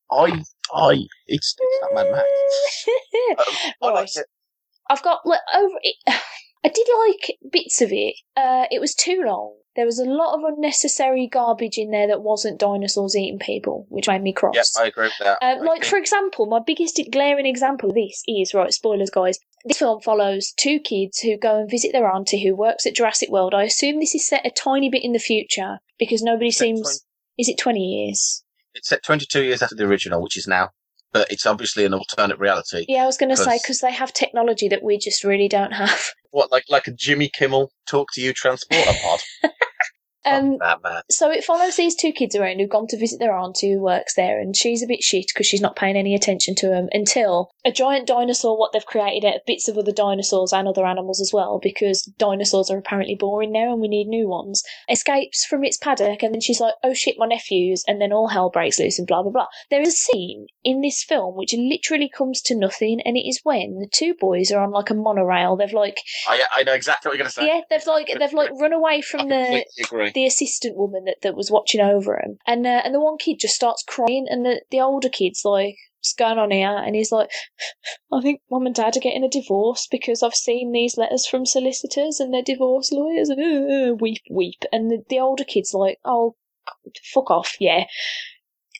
I, 0.08 0.42
I, 0.72 0.92
it's, 1.26 1.56
it's 1.58 1.78
not 1.82 1.94
Mad 1.94 2.12
Max. 2.12 2.86
Um, 3.38 3.72
I 3.82 3.86
Right. 3.88 3.94
liked 3.94 4.16
it. 4.16 4.26
I've 4.90 5.02
got 5.02 5.20
like, 5.24 5.40
over 5.54 5.74
it. 5.82 5.96
I 6.64 6.68
did 6.68 6.86
like 6.98 7.38
bits 7.52 7.80
of 7.80 7.90
it. 7.92 8.16
Uh, 8.36 8.66
it 8.72 8.80
was 8.80 8.94
too 8.94 9.22
long. 9.24 9.54
There 9.76 9.84
was 9.84 10.00
a 10.00 10.04
lot 10.04 10.34
of 10.34 10.40
unnecessary 10.42 11.28
garbage 11.30 11.76
in 11.76 11.90
there 11.90 12.08
that 12.08 12.22
wasn't 12.22 12.58
dinosaurs 12.58 13.14
eating 13.14 13.38
people, 13.38 13.86
which 13.88 14.08
made 14.08 14.22
me 14.22 14.32
cross. 14.32 14.54
Yep, 14.54 14.64
I 14.78 14.86
agree 14.88 15.04
with 15.04 15.12
that. 15.20 15.38
Um, 15.42 15.64
like, 15.64 15.84
for 15.84 15.96
example, 15.96 16.46
my 16.46 16.60
biggest 16.66 16.98
glaring 17.12 17.46
example 17.46 17.90
of 17.90 17.94
this 17.94 18.22
is 18.26 18.54
right, 18.54 18.72
spoilers, 18.72 19.10
guys. 19.10 19.38
This 19.64 19.78
film 19.78 20.00
follows 20.00 20.52
two 20.56 20.80
kids 20.80 21.20
who 21.20 21.36
go 21.36 21.60
and 21.60 21.70
visit 21.70 21.92
their 21.92 22.10
auntie 22.10 22.42
who 22.42 22.56
works 22.56 22.86
at 22.86 22.96
Jurassic 22.96 23.28
World. 23.28 23.54
I 23.54 23.64
assume 23.64 24.00
this 24.00 24.14
is 24.14 24.26
set 24.26 24.46
a 24.46 24.50
tiny 24.50 24.88
bit 24.88 25.04
in 25.04 25.12
the 25.12 25.18
future 25.18 25.78
because 25.98 26.22
nobody 26.22 26.50
Set 26.50 26.64
seems. 26.64 26.80
20 26.80 26.96
Is 27.38 27.48
it 27.48 27.58
20 27.58 27.78
years? 27.78 28.44
it's 28.76 28.88
set 28.88 29.02
22 29.02 29.42
years 29.42 29.62
after 29.62 29.74
the 29.74 29.84
original, 29.84 30.22
which 30.22 30.36
is 30.36 30.46
now, 30.46 30.70
but 31.16 31.32
it's 31.32 31.46
obviously 31.46 31.86
an 31.86 31.94
alternate 31.94 32.38
reality. 32.38 32.84
Yeah, 32.88 33.04
I 33.04 33.06
was 33.06 33.16
going 33.16 33.30
to 33.30 33.38
say 33.38 33.58
because 33.62 33.80
they 33.80 33.90
have 33.90 34.12
technology 34.12 34.68
that 34.68 34.82
we 34.82 34.98
just 34.98 35.24
really 35.24 35.48
don't 35.48 35.72
have. 35.72 36.10
What, 36.30 36.52
like 36.52 36.64
like 36.68 36.86
a 36.86 36.92
Jimmy 36.92 37.30
Kimmel 37.32 37.70
talk 37.86 38.08
to 38.12 38.20
you 38.20 38.34
transporter 38.34 38.92
pod? 39.02 39.20
Um, 40.26 40.58
that. 40.60 41.04
So 41.10 41.30
it 41.30 41.44
follows 41.44 41.76
these 41.76 41.94
two 41.94 42.12
kids 42.12 42.34
around 42.34 42.58
who've 42.58 42.68
gone 42.68 42.86
to 42.88 42.98
visit 42.98 43.18
their 43.18 43.36
auntie 43.36 43.72
who 43.72 43.80
works 43.80 44.14
there, 44.14 44.40
and 44.40 44.56
she's 44.56 44.82
a 44.82 44.86
bit 44.86 45.02
shit 45.02 45.26
because 45.28 45.46
she's 45.46 45.60
not 45.60 45.76
paying 45.76 45.96
any 45.96 46.14
attention 46.14 46.54
to 46.56 46.68
them 46.68 46.88
until 46.92 47.50
a 47.64 47.72
giant 47.72 48.06
dinosaur, 48.06 48.58
what 48.58 48.72
they've 48.72 48.84
created 48.86 49.26
out 49.26 49.36
of 49.36 49.46
bits 49.46 49.68
of 49.68 49.78
other 49.78 49.92
dinosaurs 49.92 50.52
and 50.52 50.68
other 50.68 50.86
animals 50.86 51.20
as 51.20 51.32
well, 51.32 51.58
because 51.62 52.02
dinosaurs 52.18 52.70
are 52.70 52.78
apparently 52.78 53.16
boring 53.18 53.52
now 53.52 53.72
and 53.72 53.80
we 53.80 53.88
need 53.88 54.06
new 54.08 54.28
ones, 54.28 54.62
escapes 54.90 55.44
from 55.44 55.64
its 55.64 55.76
paddock, 55.76 56.22
and 56.22 56.34
then 56.34 56.40
she's 56.40 56.60
like, 56.60 56.74
oh 56.82 56.94
shit, 56.94 57.16
my 57.18 57.26
nephews, 57.26 57.84
and 57.86 58.00
then 58.00 58.12
all 58.12 58.28
hell 58.28 58.50
breaks 58.50 58.78
loose 58.78 58.98
and 58.98 59.06
blah 59.06 59.22
blah 59.22 59.32
blah. 59.32 59.46
There 59.70 59.80
is 59.80 59.88
a 59.88 59.92
scene 59.92 60.46
in 60.64 60.80
this 60.80 61.02
film 61.02 61.36
which 61.36 61.54
literally 61.56 62.08
comes 62.08 62.40
to 62.42 62.56
nothing, 62.56 63.00
and 63.04 63.16
it 63.16 63.28
is 63.28 63.40
when 63.42 63.78
the 63.78 63.88
two 63.92 64.14
boys 64.18 64.50
are 64.50 64.62
on 64.62 64.70
like 64.70 64.90
a 64.90 64.94
monorail. 64.94 65.56
They've 65.56 65.72
like, 65.72 65.98
I, 66.28 66.42
I 66.56 66.62
know 66.62 66.72
exactly 66.72 67.08
what 67.08 67.14
you're 67.14 67.24
going 67.24 67.30
to 67.30 67.34
say. 67.34 67.46
yeah, 67.46 67.60
they've 67.70 67.86
like, 67.86 68.10
they've 68.18 68.32
like 68.32 68.50
run 68.60 68.72
away 68.72 69.02
from 69.02 69.28
the 69.28 69.64
agree. 69.82 70.10
The 70.16 70.26
assistant 70.26 70.76
woman 70.76 71.04
that, 71.04 71.18
that 71.22 71.36
was 71.36 71.50
watching 71.50 71.80
over 71.80 72.16
him, 72.16 72.38
and 72.46 72.66
uh, 72.66 72.80
and 72.84 72.92
the 72.94 73.00
one 73.00 73.18
kid 73.18 73.36
just 73.38 73.54
starts 73.54 73.84
crying, 73.86 74.26
and 74.28 74.44
the 74.44 74.62
the 74.72 74.80
older 74.80 75.08
kid's 75.10 75.44
like, 75.44 75.76
"What's 76.00 76.14
going 76.14 76.38
on 76.38 76.50
here?" 76.50 76.74
And 76.84 76.96
he's 76.96 77.12
like, 77.12 77.28
"I 78.12 78.20
think 78.22 78.40
mum 78.50 78.66
and 78.66 78.74
dad 78.74 78.96
are 78.96 79.00
getting 79.00 79.22
a 79.24 79.28
divorce 79.28 79.86
because 79.90 80.22
I've 80.22 80.34
seen 80.34 80.72
these 80.72 80.96
letters 80.96 81.26
from 81.26 81.44
solicitors 81.46 82.18
and 82.18 82.32
their 82.34 82.42
divorce 82.42 82.90
lawyers, 82.90 83.28
and 83.28 83.40
uh, 83.40 83.94
weep, 83.94 84.22
weep." 84.30 84.62
And 84.72 84.90
the, 84.90 85.02
the 85.08 85.20
older 85.20 85.44
kid's 85.44 85.74
like, 85.74 85.98
"Oh, 86.04 86.34
fuck 87.14 87.30
off, 87.30 87.54
yeah." 87.60 87.84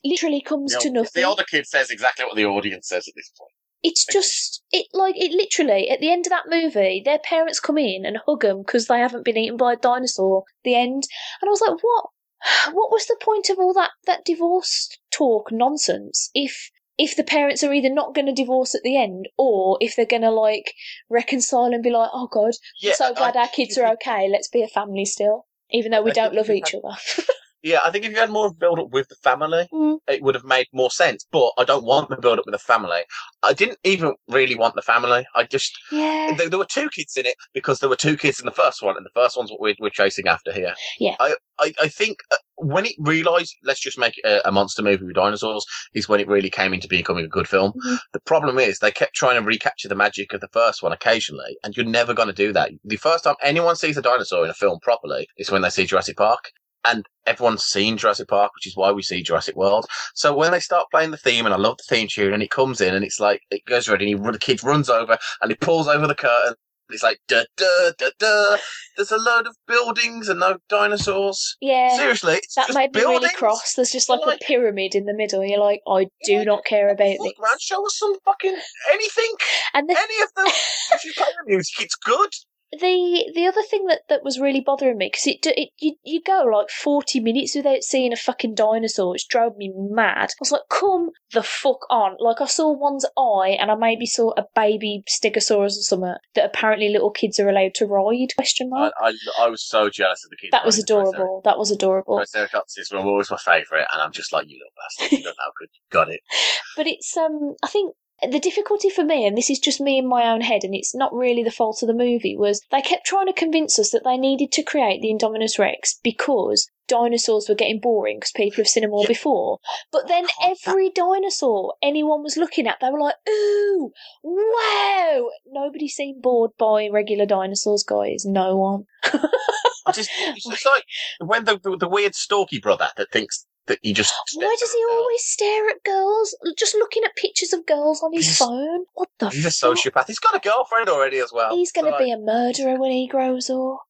Literally 0.04 0.40
comes 0.40 0.72
The, 0.72 0.80
to 0.80 0.88
old- 0.88 0.94
nothing. 0.94 1.22
the 1.22 1.28
older 1.28 1.44
kid 1.44 1.66
says 1.66 1.90
exactly 1.90 2.24
what 2.24 2.36
the 2.36 2.44
audience 2.46 2.88
says 2.88 3.06
at 3.08 3.14
this 3.16 3.30
point. 3.38 3.52
It's 3.88 4.04
just 4.04 4.64
it 4.72 4.86
like 4.92 5.14
it 5.16 5.30
literally 5.30 5.88
at 5.88 6.00
the 6.00 6.10
end 6.10 6.26
of 6.26 6.30
that 6.30 6.48
movie, 6.48 7.02
their 7.04 7.20
parents 7.20 7.60
come 7.60 7.78
in 7.78 8.04
and 8.04 8.18
hug 8.26 8.42
them 8.42 8.58
because 8.66 8.86
they 8.86 8.98
haven't 8.98 9.24
been 9.24 9.36
eaten 9.36 9.56
by 9.56 9.74
a 9.74 9.76
dinosaur. 9.76 10.42
The 10.64 10.74
end, 10.74 11.04
and 11.40 11.48
I 11.48 11.50
was 11.50 11.60
like, 11.60 11.78
what? 11.82 12.06
What 12.74 12.90
was 12.90 13.06
the 13.06 13.16
point 13.22 13.48
of 13.48 13.58
all 13.58 13.72
that 13.74 13.92
that 14.06 14.24
divorce 14.24 14.88
talk 15.12 15.52
nonsense? 15.52 16.30
If 16.34 16.70
if 16.98 17.14
the 17.14 17.22
parents 17.24 17.62
are 17.62 17.72
either 17.72 17.92
not 17.92 18.14
going 18.14 18.26
to 18.26 18.32
divorce 18.42 18.74
at 18.74 18.82
the 18.82 18.96
end, 19.00 19.28
or 19.38 19.78
if 19.80 19.94
they're 19.94 20.04
going 20.16 20.22
to 20.22 20.30
like 20.30 20.72
reconcile 21.08 21.72
and 21.72 21.82
be 21.82 21.90
like, 21.90 22.10
oh 22.12 22.26
god, 22.26 22.54
Yeah, 22.80 22.90
I'm 22.92 22.96
so 22.96 23.14
glad 23.14 23.36
I- 23.36 23.42
our 23.42 23.48
kids 23.48 23.78
are 23.78 23.92
okay. 23.92 24.28
Let's 24.28 24.48
be 24.48 24.62
a 24.62 24.68
family 24.68 25.04
still, 25.04 25.46
even 25.70 25.92
though 25.92 26.02
we 26.02 26.10
I 26.10 26.14
don't 26.14 26.34
love 26.34 26.50
each 26.50 26.74
other. 26.74 26.96
Yeah, 27.66 27.80
I 27.84 27.90
think 27.90 28.04
if 28.04 28.12
you 28.12 28.18
had 28.18 28.30
more 28.30 28.54
build 28.54 28.78
up 28.78 28.90
with 28.90 29.08
the 29.08 29.16
family, 29.16 29.66
Mm. 29.72 29.98
it 30.06 30.22
would 30.22 30.36
have 30.36 30.44
made 30.44 30.68
more 30.72 30.88
sense. 30.88 31.26
But 31.32 31.50
I 31.58 31.64
don't 31.64 31.84
want 31.84 32.08
the 32.08 32.16
build 32.16 32.38
up 32.38 32.46
with 32.46 32.52
the 32.52 32.60
family. 32.60 33.02
I 33.42 33.54
didn't 33.54 33.78
even 33.82 34.14
really 34.28 34.54
want 34.54 34.76
the 34.76 34.82
family. 34.82 35.26
I 35.34 35.42
just 35.42 35.76
yeah, 35.90 36.32
there, 36.38 36.48
there 36.48 36.60
were 36.60 36.64
two 36.78 36.88
kids 36.90 37.16
in 37.16 37.26
it 37.26 37.34
because 37.52 37.80
there 37.80 37.88
were 37.88 37.96
two 37.96 38.16
kids 38.16 38.38
in 38.38 38.46
the 38.46 38.52
first 38.52 38.82
one, 38.82 38.96
and 38.96 39.04
the 39.04 39.10
first 39.20 39.36
one's 39.36 39.50
what 39.50 39.58
we're, 39.60 39.74
we're 39.80 39.90
chasing 39.90 40.28
after 40.28 40.52
here. 40.52 40.74
Yeah. 41.00 41.16
I 41.18 41.34
I, 41.58 41.72
I 41.82 41.88
think 41.88 42.18
uh, 42.30 42.36
when 42.54 42.86
it 42.86 42.94
realised 43.00 43.56
let's 43.64 43.80
just 43.80 43.98
make 43.98 44.14
it 44.18 44.24
a, 44.24 44.48
a 44.48 44.52
monster 44.52 44.82
movie 44.82 45.04
with 45.04 45.16
dinosaurs 45.16 45.64
is 45.92 46.08
when 46.08 46.20
it 46.20 46.28
really 46.28 46.50
came 46.50 46.72
into 46.72 46.86
becoming 46.86 47.24
a 47.24 47.28
good 47.36 47.48
film. 47.48 47.72
Mhm. 47.84 47.98
The 48.12 48.20
problem 48.20 48.60
is 48.60 48.78
they 48.78 48.92
kept 48.92 49.16
trying 49.16 49.40
to 49.40 49.44
recapture 49.44 49.88
the 49.88 49.96
magic 49.96 50.32
of 50.32 50.40
the 50.40 50.48
first 50.52 50.84
one 50.84 50.92
occasionally, 50.92 51.58
and 51.64 51.76
you're 51.76 51.84
never 52.00 52.14
going 52.14 52.28
to 52.28 52.42
do 52.46 52.52
that. 52.52 52.70
The 52.84 52.96
first 52.96 53.24
time 53.24 53.34
anyone 53.42 53.74
sees 53.74 53.96
a 53.96 54.02
dinosaur 54.02 54.44
in 54.44 54.50
a 54.50 54.54
film 54.54 54.78
properly 54.82 55.26
is 55.36 55.50
when 55.50 55.62
they 55.62 55.70
see 55.70 55.84
Jurassic 55.84 56.16
Park. 56.16 56.52
And 56.84 57.04
everyone's 57.26 57.64
seen 57.64 57.96
Jurassic 57.96 58.28
Park, 58.28 58.52
which 58.54 58.66
is 58.66 58.76
why 58.76 58.92
we 58.92 59.02
see 59.02 59.22
Jurassic 59.22 59.56
World. 59.56 59.86
So 60.14 60.34
when 60.36 60.52
they 60.52 60.60
start 60.60 60.86
playing 60.92 61.10
the 61.10 61.16
theme, 61.16 61.44
and 61.44 61.54
I 61.54 61.58
love 61.58 61.78
the 61.78 61.84
theme 61.96 62.06
tune, 62.08 62.32
and 62.32 62.42
it 62.42 62.50
comes 62.50 62.80
in, 62.80 62.94
and 62.94 63.04
it's 63.04 63.18
like 63.18 63.40
it 63.50 63.64
goes 63.64 63.88
ready, 63.88 64.12
and 64.12 64.24
he, 64.24 64.30
the 64.30 64.38
kid 64.38 64.62
runs 64.62 64.88
over, 64.88 65.18
and 65.42 65.50
he 65.50 65.56
pulls 65.56 65.88
over 65.88 66.06
the 66.06 66.14
curtain. 66.14 66.54
And 66.88 66.94
it's 66.94 67.02
like 67.02 67.18
da 67.26 67.42
da 67.56 67.90
da 67.98 68.10
da. 68.20 68.56
There's 68.96 69.10
a 69.10 69.16
load 69.18 69.48
of 69.48 69.56
buildings 69.66 70.28
and 70.28 70.38
no 70.38 70.58
dinosaurs. 70.68 71.56
yeah. 71.60 71.96
Seriously, 71.96 72.34
it's 72.34 72.54
That 72.54 72.72
made 72.72 72.94
me 72.94 73.00
buildings. 73.00 73.22
really 73.22 73.34
cross. 73.34 73.74
There's 73.74 73.90
just 73.90 74.08
like, 74.08 74.20
Like- 74.24 74.40
a 74.40 74.44
pyramid 74.44 74.94
in 74.94 75.06
the 75.06 75.12
middle. 75.14 75.44
You're 75.44 75.58
like, 75.58 75.80
I 75.88 76.06
do 76.24 76.38
like, 76.38 76.46
not 76.46 76.64
care 76.64 76.88
about 76.88 76.98
this. 76.98 77.18
man, 77.40 77.58
show 77.58 77.84
us 77.84 77.98
some 77.98 78.14
fucking 78.24 78.56
anything, 78.92 79.32
And 79.74 79.88
the, 79.88 79.98
any 79.98 80.22
of 80.22 80.28
them. 80.36 80.46
if 80.94 81.04
you 81.04 81.12
play 81.16 81.26
the 81.44 81.50
music, 81.50 81.80
it's 81.80 81.96
good. 81.96 82.30
The 82.72 83.32
the 83.34 83.46
other 83.46 83.62
thing 83.62 83.86
that, 83.86 84.02
that 84.08 84.24
was 84.24 84.40
really 84.40 84.60
bothering 84.60 84.98
me 84.98 85.06
because 85.06 85.26
it, 85.26 85.38
it 85.44 85.70
you, 85.78 85.94
you 86.04 86.20
go 86.20 86.44
like 86.52 86.68
40 86.68 87.20
minutes 87.20 87.54
without 87.54 87.82
seeing 87.82 88.12
a 88.12 88.16
fucking 88.16 88.54
dinosaur 88.54 89.12
which 89.12 89.28
drove 89.28 89.56
me 89.56 89.72
mad. 89.74 90.30
I 90.30 90.34
was 90.40 90.50
like 90.50 90.68
come 90.68 91.10
the 91.32 91.42
fuck 91.42 91.86
on. 91.90 92.16
Like 92.18 92.40
i 92.40 92.46
saw 92.46 92.72
one's 92.72 93.06
eye 93.16 93.56
and 93.58 93.70
i 93.70 93.74
maybe 93.74 94.06
saw 94.06 94.32
a 94.36 94.44
baby 94.54 95.04
stegosaurus 95.08 95.78
or 95.78 95.82
something 95.82 96.14
that 96.34 96.44
apparently 96.44 96.88
little 96.88 97.10
kids 97.10 97.38
are 97.38 97.48
allowed 97.48 97.74
to 97.74 97.86
ride 97.86 98.34
question 98.36 98.70
I, 98.74 98.78
mark. 98.78 98.94
I, 99.00 99.12
I 99.40 99.48
was 99.48 99.62
so 99.62 99.88
jealous 99.88 100.24
of 100.24 100.30
the 100.30 100.36
kids. 100.36 100.50
that 100.50 100.66
was 100.66 100.78
adorable. 100.78 101.42
That 101.44 101.58
was 101.58 101.70
adorable. 101.70 102.18
Triceratops 102.18 102.76
were 102.92 102.98
always 102.98 103.30
my 103.30 103.38
favourite, 103.38 103.86
and 103.92 104.02
I'm 104.02 104.12
just 104.12 104.32
like, 104.32 104.46
you 104.48 104.58
little 104.58 104.72
bastard, 104.76 105.18
you 105.18 105.24
don't 105.24 105.36
know 105.36 105.44
how 105.44 105.52
good 105.58 105.68
you 105.72 105.80
got 105.90 106.08
it. 106.08 106.20
but 106.76 106.86
it's 106.86 107.16
um 107.16 107.54
i 107.62 107.68
think 107.68 107.94
the 108.22 108.40
difficulty 108.40 108.88
for 108.88 109.04
me 109.04 109.26
and 109.26 109.36
this 109.36 109.50
is 109.50 109.58
just 109.58 109.80
me 109.80 109.98
in 109.98 110.06
my 110.08 110.30
own 110.30 110.40
head 110.40 110.64
and 110.64 110.74
it's 110.74 110.94
not 110.94 111.12
really 111.12 111.42
the 111.42 111.50
fault 111.50 111.82
of 111.82 111.86
the 111.86 111.94
movie 111.94 112.34
was 112.36 112.62
they 112.70 112.80
kept 112.80 113.04
trying 113.06 113.26
to 113.26 113.32
convince 113.32 113.78
us 113.78 113.90
that 113.90 114.04
they 114.04 114.16
needed 114.16 114.50
to 114.52 114.62
create 114.62 115.02
the 115.02 115.12
indominus 115.12 115.58
rex 115.58 115.98
because 116.02 116.68
dinosaurs 116.88 117.48
were 117.48 117.54
getting 117.54 117.80
boring 117.80 118.16
because 118.18 118.32
people 118.34 118.56
have 118.56 118.68
seen 118.68 118.82
them 118.82 118.92
all 118.92 119.02
Yeah. 119.02 119.08
before. 119.08 119.58
But 119.92 120.08
then 120.08 120.26
every 120.42 120.88
dinosaur 120.90 121.74
anyone 121.82 122.22
was 122.22 122.36
looking 122.36 122.66
at, 122.66 122.78
they 122.80 122.90
were 122.90 123.00
like, 123.00 123.16
ooh, 123.28 123.90
wow. 124.22 125.28
Nobody 125.46 125.88
seemed 125.88 126.22
bored 126.22 126.52
by 126.58 126.88
regular 126.90 127.26
dinosaurs, 127.26 127.82
guys. 127.82 128.24
No 128.24 128.56
one. 128.56 128.84
I 129.04 129.92
just, 129.92 130.10
it's 130.20 130.48
just 130.48 130.66
like 130.66 130.84
when 131.20 131.44
the, 131.44 131.58
the 131.62 131.76
the 131.76 131.88
weird 131.88 132.14
stalky 132.14 132.60
brother 132.60 132.88
that 132.96 133.10
thinks 133.10 133.46
that 133.66 133.78
he 133.82 133.92
just. 133.92 134.14
Why 134.34 134.56
does 134.58 134.72
he 134.72 134.84
always 134.90 135.24
stare 135.24 135.68
at 135.68 135.82
girls? 135.84 136.36
Just 136.56 136.74
looking 136.74 137.02
at 137.04 137.16
pictures 137.16 137.52
of 137.52 137.66
girls 137.66 138.02
on 138.02 138.12
his 138.12 138.26
He's- 138.26 138.38
phone? 138.38 138.84
What 138.94 139.08
the 139.18 139.28
He's 139.30 139.44
a 139.46 139.50
fuck? 139.50 139.76
sociopath. 139.76 140.06
He's 140.06 140.18
got 140.18 140.34
a 140.36 140.40
girlfriend 140.40 140.88
already 140.88 141.18
as 141.18 141.32
well. 141.32 141.54
He's 141.54 141.72
going 141.72 141.86
to 141.86 141.98
So, 141.98 142.04
be 142.04 142.10
a 142.12 142.18
murderer 142.18 142.78
when 142.78 142.90
he 142.92 143.06
grows 143.06 143.50
up. 143.50 143.80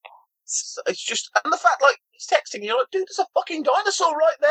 It's, 0.45 0.79
it's 0.87 1.03
just, 1.05 1.31
and 1.45 1.53
the 1.53 1.57
fact 1.59 1.83
like 1.83 1.99
he's 2.13 2.27
texting 2.27 2.63
you, 2.65 2.77
like, 2.79 2.91
dude, 2.91 3.03
there's 3.09 3.19
a 3.19 3.27
fucking 3.35 3.65
dinosaur 3.65 4.17
right 4.17 4.37
there. 4.41 4.51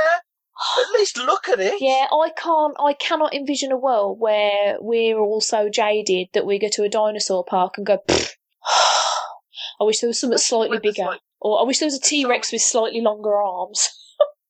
At 0.83 0.91
least 0.99 1.17
look 1.17 1.47
at 1.49 1.59
it. 1.59 1.75
Yeah, 1.81 2.07
I 2.11 2.29
can't. 2.38 2.75
I 2.79 2.93
cannot 2.93 3.33
envision 3.33 3.71
a 3.71 3.77
world 3.77 4.19
where 4.19 4.77
we're 4.79 5.17
all 5.19 5.41
so 5.41 5.69
jaded 5.69 6.27
that 6.33 6.45
we 6.45 6.59
go 6.59 6.67
to 6.73 6.83
a 6.83 6.89
dinosaur 6.89 7.43
park 7.43 7.73
and 7.77 7.85
go. 7.85 7.97
"Pfft, 8.07 8.33
I 9.81 9.83
wish 9.83 9.99
there 9.99 10.07
was 10.07 10.19
something 10.19 10.38
slightly 10.38 10.69
when 10.69 10.81
there's, 10.83 10.95
bigger, 10.95 11.07
like- 11.07 11.21
or 11.41 11.59
I 11.59 11.63
wish 11.63 11.79
there 11.79 11.88
was 11.88 11.95
a 11.97 12.01
T 12.01 12.25
Rex 12.25 12.51
with 12.51 12.61
slightly 12.61 13.01
longer 13.01 13.35
arms. 13.35 13.89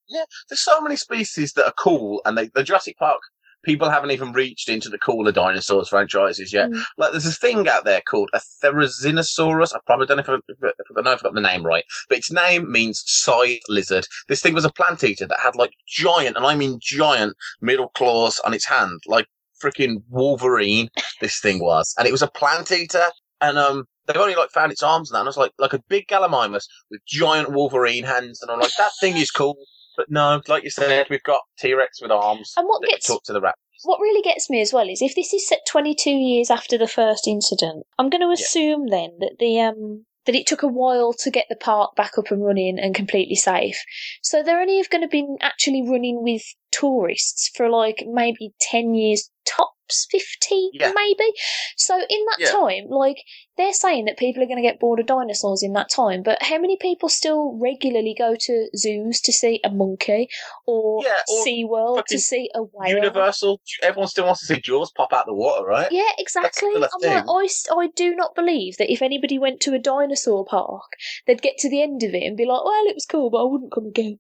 Yeah, 0.08 0.26
there's 0.50 0.64
so 0.64 0.82
many 0.82 0.96
species 0.96 1.54
that 1.54 1.66
are 1.66 1.74
cool, 1.78 2.22
and 2.26 2.38
they, 2.38 2.48
the 2.48 2.64
Jurassic 2.64 2.98
Park 2.98 3.22
people 3.66 3.90
haven't 3.90 4.12
even 4.12 4.32
reached 4.32 4.70
into 4.70 4.88
the 4.88 4.98
cooler 4.98 5.32
dinosaurs 5.32 5.90
franchises 5.90 6.54
yet. 6.54 6.70
Mm. 6.70 6.84
Like, 6.98 7.12
there's 7.12 7.26
a 7.26 7.32
thing 7.32 7.68
out 7.68 7.84
there 7.84 8.02
called 8.02 8.30
a 8.34 8.40
Therizinosaurus. 8.64 9.76
I 9.76 9.80
probably 9.86 10.06
don't 10.06 10.18
know 10.18 10.24
if 10.24 10.30
I, 10.30 10.36
if 10.48 10.58
I, 10.64 11.00
I 11.00 11.02
know 11.02 11.12
if 11.12 11.18
I've 11.18 11.24
got 11.24 11.34
the 11.34 11.42
name 11.42 11.66
right, 11.66 11.84
but 12.08 12.20
its 12.20 12.32
name 12.32 12.72
means 12.72 13.04
side 13.06 13.60
lizard. 13.68 14.06
This 14.30 14.42
thing 14.42 14.54
was 14.54 14.66
a 14.66 14.72
plant 14.72 15.04
eater 15.04 15.28
that 15.28 15.40
had 15.42 15.56
like 15.56 15.72
giant, 15.88 16.38
and 16.38 16.46
I 16.46 16.56
mean 16.56 16.80
giant, 16.82 17.36
middle 17.60 17.90
claws 17.90 18.40
on 18.46 18.54
its 18.54 18.66
hand, 18.66 19.02
like 19.08 19.26
freaking 19.62 20.04
Wolverine. 20.10 20.88
this 21.20 21.40
thing 21.40 21.60
was, 21.60 21.94
and 21.98 22.08
it 22.08 22.12
was 22.12 22.22
a 22.22 22.30
plant 22.30 22.72
eater, 22.72 23.10
and 23.42 23.58
um. 23.58 23.86
They've 24.08 24.18
only 24.18 24.36
like 24.36 24.52
found 24.52 24.72
its 24.72 24.84
arms 24.84 25.12
now, 25.12 25.22
and 25.22 25.28
it's 25.28 25.36
like 25.36 25.52
like 25.58 25.74
a 25.74 25.82
big 25.90 26.06
Gallimimus 26.06 26.66
with 26.92 27.02
giant 27.08 27.52
Wolverine 27.52 28.04
hands, 28.04 28.40
and 28.40 28.52
I'm 28.52 28.60
like, 28.60 28.76
that 28.78 28.92
thing 29.02 29.18
is 29.18 29.32
cool. 29.32 29.58
But 29.98 30.10
no, 30.10 30.42
like 30.48 30.64
you 30.64 30.70
said, 30.70 31.08
we've 31.10 31.24
got 31.24 31.42
T 31.58 31.74
Rex 31.74 32.02
with 32.02 32.12
arms 32.12 32.54
And 32.58 32.68
what 32.68 32.82
that 32.82 32.90
gets- 32.90 33.08
talk 33.08 33.24
to 33.26 33.34
the 33.34 33.42
rat. 33.42 33.56
What 33.84 34.00
really 34.00 34.22
gets 34.22 34.50
me 34.50 34.62
as 34.62 34.74
well 34.74 34.90
is 34.90 35.02
if 35.02 35.16
this 35.16 35.34
is 35.34 35.48
set 35.48 35.60
22 35.68 36.10
years 36.10 36.50
after 36.50 36.78
the 36.78 36.88
first 36.88 37.28
incident, 37.28 37.86
I'm 38.00 38.10
going 38.10 38.22
to 38.22 38.32
assume 38.32 38.88
then 38.88 39.18
that 39.20 39.36
the 39.40 39.60
um 39.60 40.06
that 40.26 40.34
it 40.36 40.48
took 40.48 40.64
a 40.64 40.68
while 40.68 41.14
to 41.14 41.30
get 41.30 41.46
the 41.50 41.56
park 41.56 41.96
back 41.96 42.18
up 42.18 42.32
and 42.32 42.44
running 42.44 42.80
and 42.80 42.96
completely 42.96 43.36
safe. 43.36 43.78
So 44.24 44.42
they're 44.42 44.60
only 44.60 44.82
going 44.90 45.04
to 45.04 45.08
be 45.08 45.28
actually 45.42 45.88
running 45.88 46.24
with 46.24 46.42
tourists 46.80 47.50
for 47.56 47.70
like 47.70 48.04
maybe 48.08 48.54
10 48.60 48.94
years 48.96 49.30
tops, 49.46 50.08
15 50.10 50.72
Yeah. 50.74 50.92
maybe. 50.96 51.32
So 51.78 51.96
in 51.96 52.26
that 52.26 52.40
Yeah. 52.40 52.52
time, 52.52 52.88
like 52.90 53.18
they're 53.58 53.74
saying 53.74 54.06
that 54.06 54.18
people 54.18 54.42
are 54.42 54.48
going 54.48 54.58
to 54.58 54.68
get 54.68 54.80
bored 54.80 55.00
of 55.00 55.06
dinosaurs 55.06 55.62
in 55.62 55.74
that 55.74 55.90
time, 55.90 56.24
but 56.24 56.42
how 56.42 56.58
many 56.58 56.78
people 56.78 57.08
still 57.08 57.54
regularly 57.62 58.16
go 58.18 58.36
to 58.36 58.68
zoos 58.76 59.22
to 59.22 59.32
see 59.32 59.62
a 59.64 59.70
monkey 59.70 60.28
or 60.66 61.04
Yeah, 61.04 61.22
or 61.32 61.46
SeaWorld 61.46 62.06
to 62.08 62.20
see 62.20 62.50
a 62.56 62.64
whale? 62.64 62.96
Universal. 62.96 63.62
Everyone 63.84 64.08
still 64.08 64.26
wants 64.26 64.42
to 64.42 64.48
see 64.48 64.60
Jaws 64.60 64.92
pop 64.92 65.14
out 65.14 65.28
the 65.28 65.34
water, 65.34 65.64
right? 65.64 65.92
Yeah, 65.92 66.12
exactly. 66.18 66.72
I'm 66.76 66.82
like. 66.82 67.26
I, 67.30 67.48
I 67.78 67.88
do 67.96 68.16
not 68.16 68.34
believe 68.36 68.78
that 68.78 68.92
if 68.92 69.02
anybody 69.04 69.38
went 69.38 69.62
to 69.62 69.74
a 69.76 69.80
dinosaur 69.80 70.44
park, 70.44 70.94
they'd 71.28 71.42
get 71.42 71.58
to 71.60 71.70
the 71.70 71.84
end 71.84 72.02
of 72.02 72.16
it 72.16 72.24
and 72.24 72.36
be 72.36 72.46
like, 72.46 72.66
well, 72.66 72.86
it 72.88 72.96
was 72.96 73.06
cool, 73.06 73.30
but 73.30 73.42
I 73.42 73.44
wouldn't 73.44 73.72
come 73.72 73.86
again. 73.86 74.20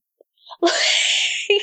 Like, 1.49 1.61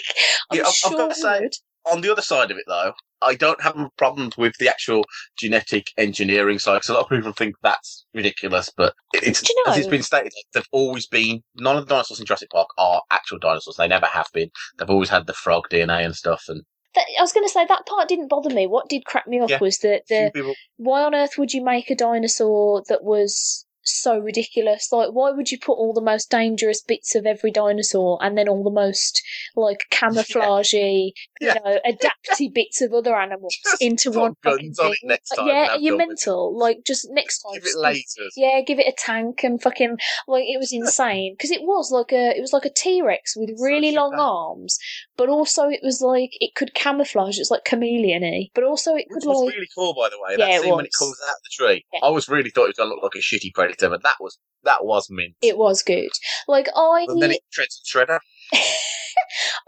I'm 0.50 0.56
Yeah, 0.58 0.62
I've- 0.62 0.68
I've 0.68 0.74
sure 0.74 0.96
gotta 0.96 1.14
say- 1.14 1.50
On 1.86 2.00
the 2.00 2.12
other 2.12 2.22
side 2.22 2.50
of 2.52 2.56
it, 2.56 2.64
though, 2.68 2.92
I 3.20 3.34
don't 3.34 3.60
have 3.62 3.76
problems 3.96 4.36
with 4.36 4.52
the 4.60 4.68
actual 4.68 5.04
genetic 5.36 5.90
engineering 5.98 6.60
side. 6.60 6.74
Because 6.76 6.90
a 6.90 6.94
lot 6.94 7.02
of 7.04 7.08
people 7.08 7.32
think 7.32 7.56
that's 7.62 8.04
ridiculous, 8.14 8.70
but 8.76 8.94
it's 9.12 9.42
you 9.48 9.64
as 9.66 9.78
it's 9.78 9.88
been 9.88 10.02
stated, 10.04 10.32
they've 10.54 10.62
always 10.70 11.06
been. 11.08 11.42
None 11.56 11.76
of 11.76 11.86
the 11.86 11.94
dinosaurs 11.94 12.20
in 12.20 12.26
Jurassic 12.26 12.50
Park 12.50 12.68
are 12.78 13.02
actual 13.10 13.38
dinosaurs. 13.40 13.76
They 13.76 13.88
never 13.88 14.06
have 14.06 14.28
been. 14.32 14.50
They've 14.78 14.88
always 14.90 15.08
had 15.08 15.26
the 15.26 15.32
frog 15.34 15.64
DNA 15.70 16.04
and 16.04 16.14
stuff. 16.14 16.44
And 16.48 16.62
That, 16.94 17.06
I 17.18 17.22
was 17.22 17.32
going 17.32 17.46
to 17.46 17.52
say 17.52 17.64
that 17.66 17.86
part 17.86 18.08
didn't 18.08 18.28
bother 18.28 18.50
me. 18.54 18.66
What 18.68 18.88
did 18.88 19.04
crack 19.04 19.26
me 19.26 19.40
up 19.40 19.50
Yeah. 19.50 19.58
was 19.60 19.78
that 19.78 20.02
the 20.08 20.30
people, 20.32 20.54
why 20.76 21.02
on 21.02 21.14
earth 21.16 21.36
would 21.38 21.52
you 21.52 21.64
make 21.64 21.90
a 21.90 21.96
dinosaur 21.96 22.82
that 22.88 23.02
was 23.02 23.66
so 23.84 24.18
ridiculous? 24.18 24.90
Like, 24.92 25.10
why 25.12 25.30
would 25.30 25.50
you 25.50 25.58
put 25.58 25.74
all 25.74 25.92
the 25.92 26.00
most 26.00 26.30
dangerous 26.30 26.82
bits 26.82 27.14
of 27.14 27.26
every 27.26 27.50
dinosaur 27.50 28.18
and 28.22 28.36
then 28.36 28.48
all 28.48 28.62
the 28.64 28.70
most 28.70 29.22
like 29.56 29.86
camouflagey, 29.90 31.12
Yeah. 31.40 31.54
you 31.54 31.60
know, 31.64 31.78
adapty 31.86 32.48
bits 32.54 32.80
of 32.80 32.92
other 32.92 33.14
animals 33.16 33.56
Just 33.64 33.82
into 33.82 34.10
one 34.10 34.34
guns 34.42 34.78
on 34.78 34.94
next 35.04 35.30
Like, 35.32 35.38
time 35.38 35.48
yeah, 35.48 35.76
you're 35.76 35.94
with 35.96 36.02
it. 36.04 36.08
mental. 36.08 36.56
Like, 36.58 36.78
just 36.86 37.06
next 37.10 37.42
time, 37.42 37.54
give 37.54 37.64
it 37.66 37.76
lasers. 37.76 38.30
yeah, 38.36 38.60
give 38.66 38.78
it 38.78 38.86
a 38.86 38.94
tank 38.96 39.42
and 39.44 39.60
fucking 39.60 39.96
like 40.28 40.44
it 40.46 40.58
was 40.58 40.72
insane 40.82 41.34
because 41.36 41.50
it 41.50 41.62
was 41.62 41.90
like 41.90 42.12
a 42.12 42.36
it 42.36 42.40
was 42.40 42.52
like 42.52 42.64
a 42.64 42.70
T 42.74 43.02
Rex 43.02 43.34
with 43.36 43.50
really 43.60 43.92
long 43.92 44.14
arms, 44.14 44.78
but 45.16 45.28
also 45.28 45.68
it 45.68 45.80
was 45.82 46.00
like 46.00 46.30
it 46.40 46.54
could 46.54 46.74
camouflage. 46.74 47.38
It's 47.38 47.50
like 47.50 47.64
chameleon-y, 47.64 48.48
but 48.54 48.64
also 48.64 48.92
it 48.94 49.06
Which 49.08 49.22
could 49.22 49.28
was 49.28 49.44
like 49.46 49.54
really 49.54 49.68
cool, 49.74 49.94
by 49.94 50.08
the 50.08 50.18
way. 50.20 50.32
Yeah, 50.38 50.46
that 50.46 50.54
it 50.56 50.62
scene 50.62 50.76
when 50.76 50.84
it 50.86 50.92
comes 50.98 51.16
out 51.28 51.36
of 51.36 51.42
the 51.42 51.50
tree, 51.52 51.84
Yeah. 51.92 52.00
I 52.02 52.08
was 52.10 52.28
really 52.28 52.50
thought 52.50 52.64
it 52.64 52.68
was 52.68 52.76
going 52.76 52.90
to 52.90 52.94
look 52.94 53.02
like 53.02 53.14
a 53.16 53.18
shitty 53.18 53.52
predator, 53.54 53.71
but 53.80 54.02
that 54.02 54.16
was 54.20 54.38
that 54.64 54.84
was 54.84 55.08
mint. 55.10 55.34
it 55.42 55.58
was 55.58 55.82
good. 55.82 56.10
Like 56.48 56.68
I 56.74 57.06
and 57.08 57.20
then 57.22 57.32
it 57.32 57.40
treads 57.52 57.80
shredder. 57.86 58.18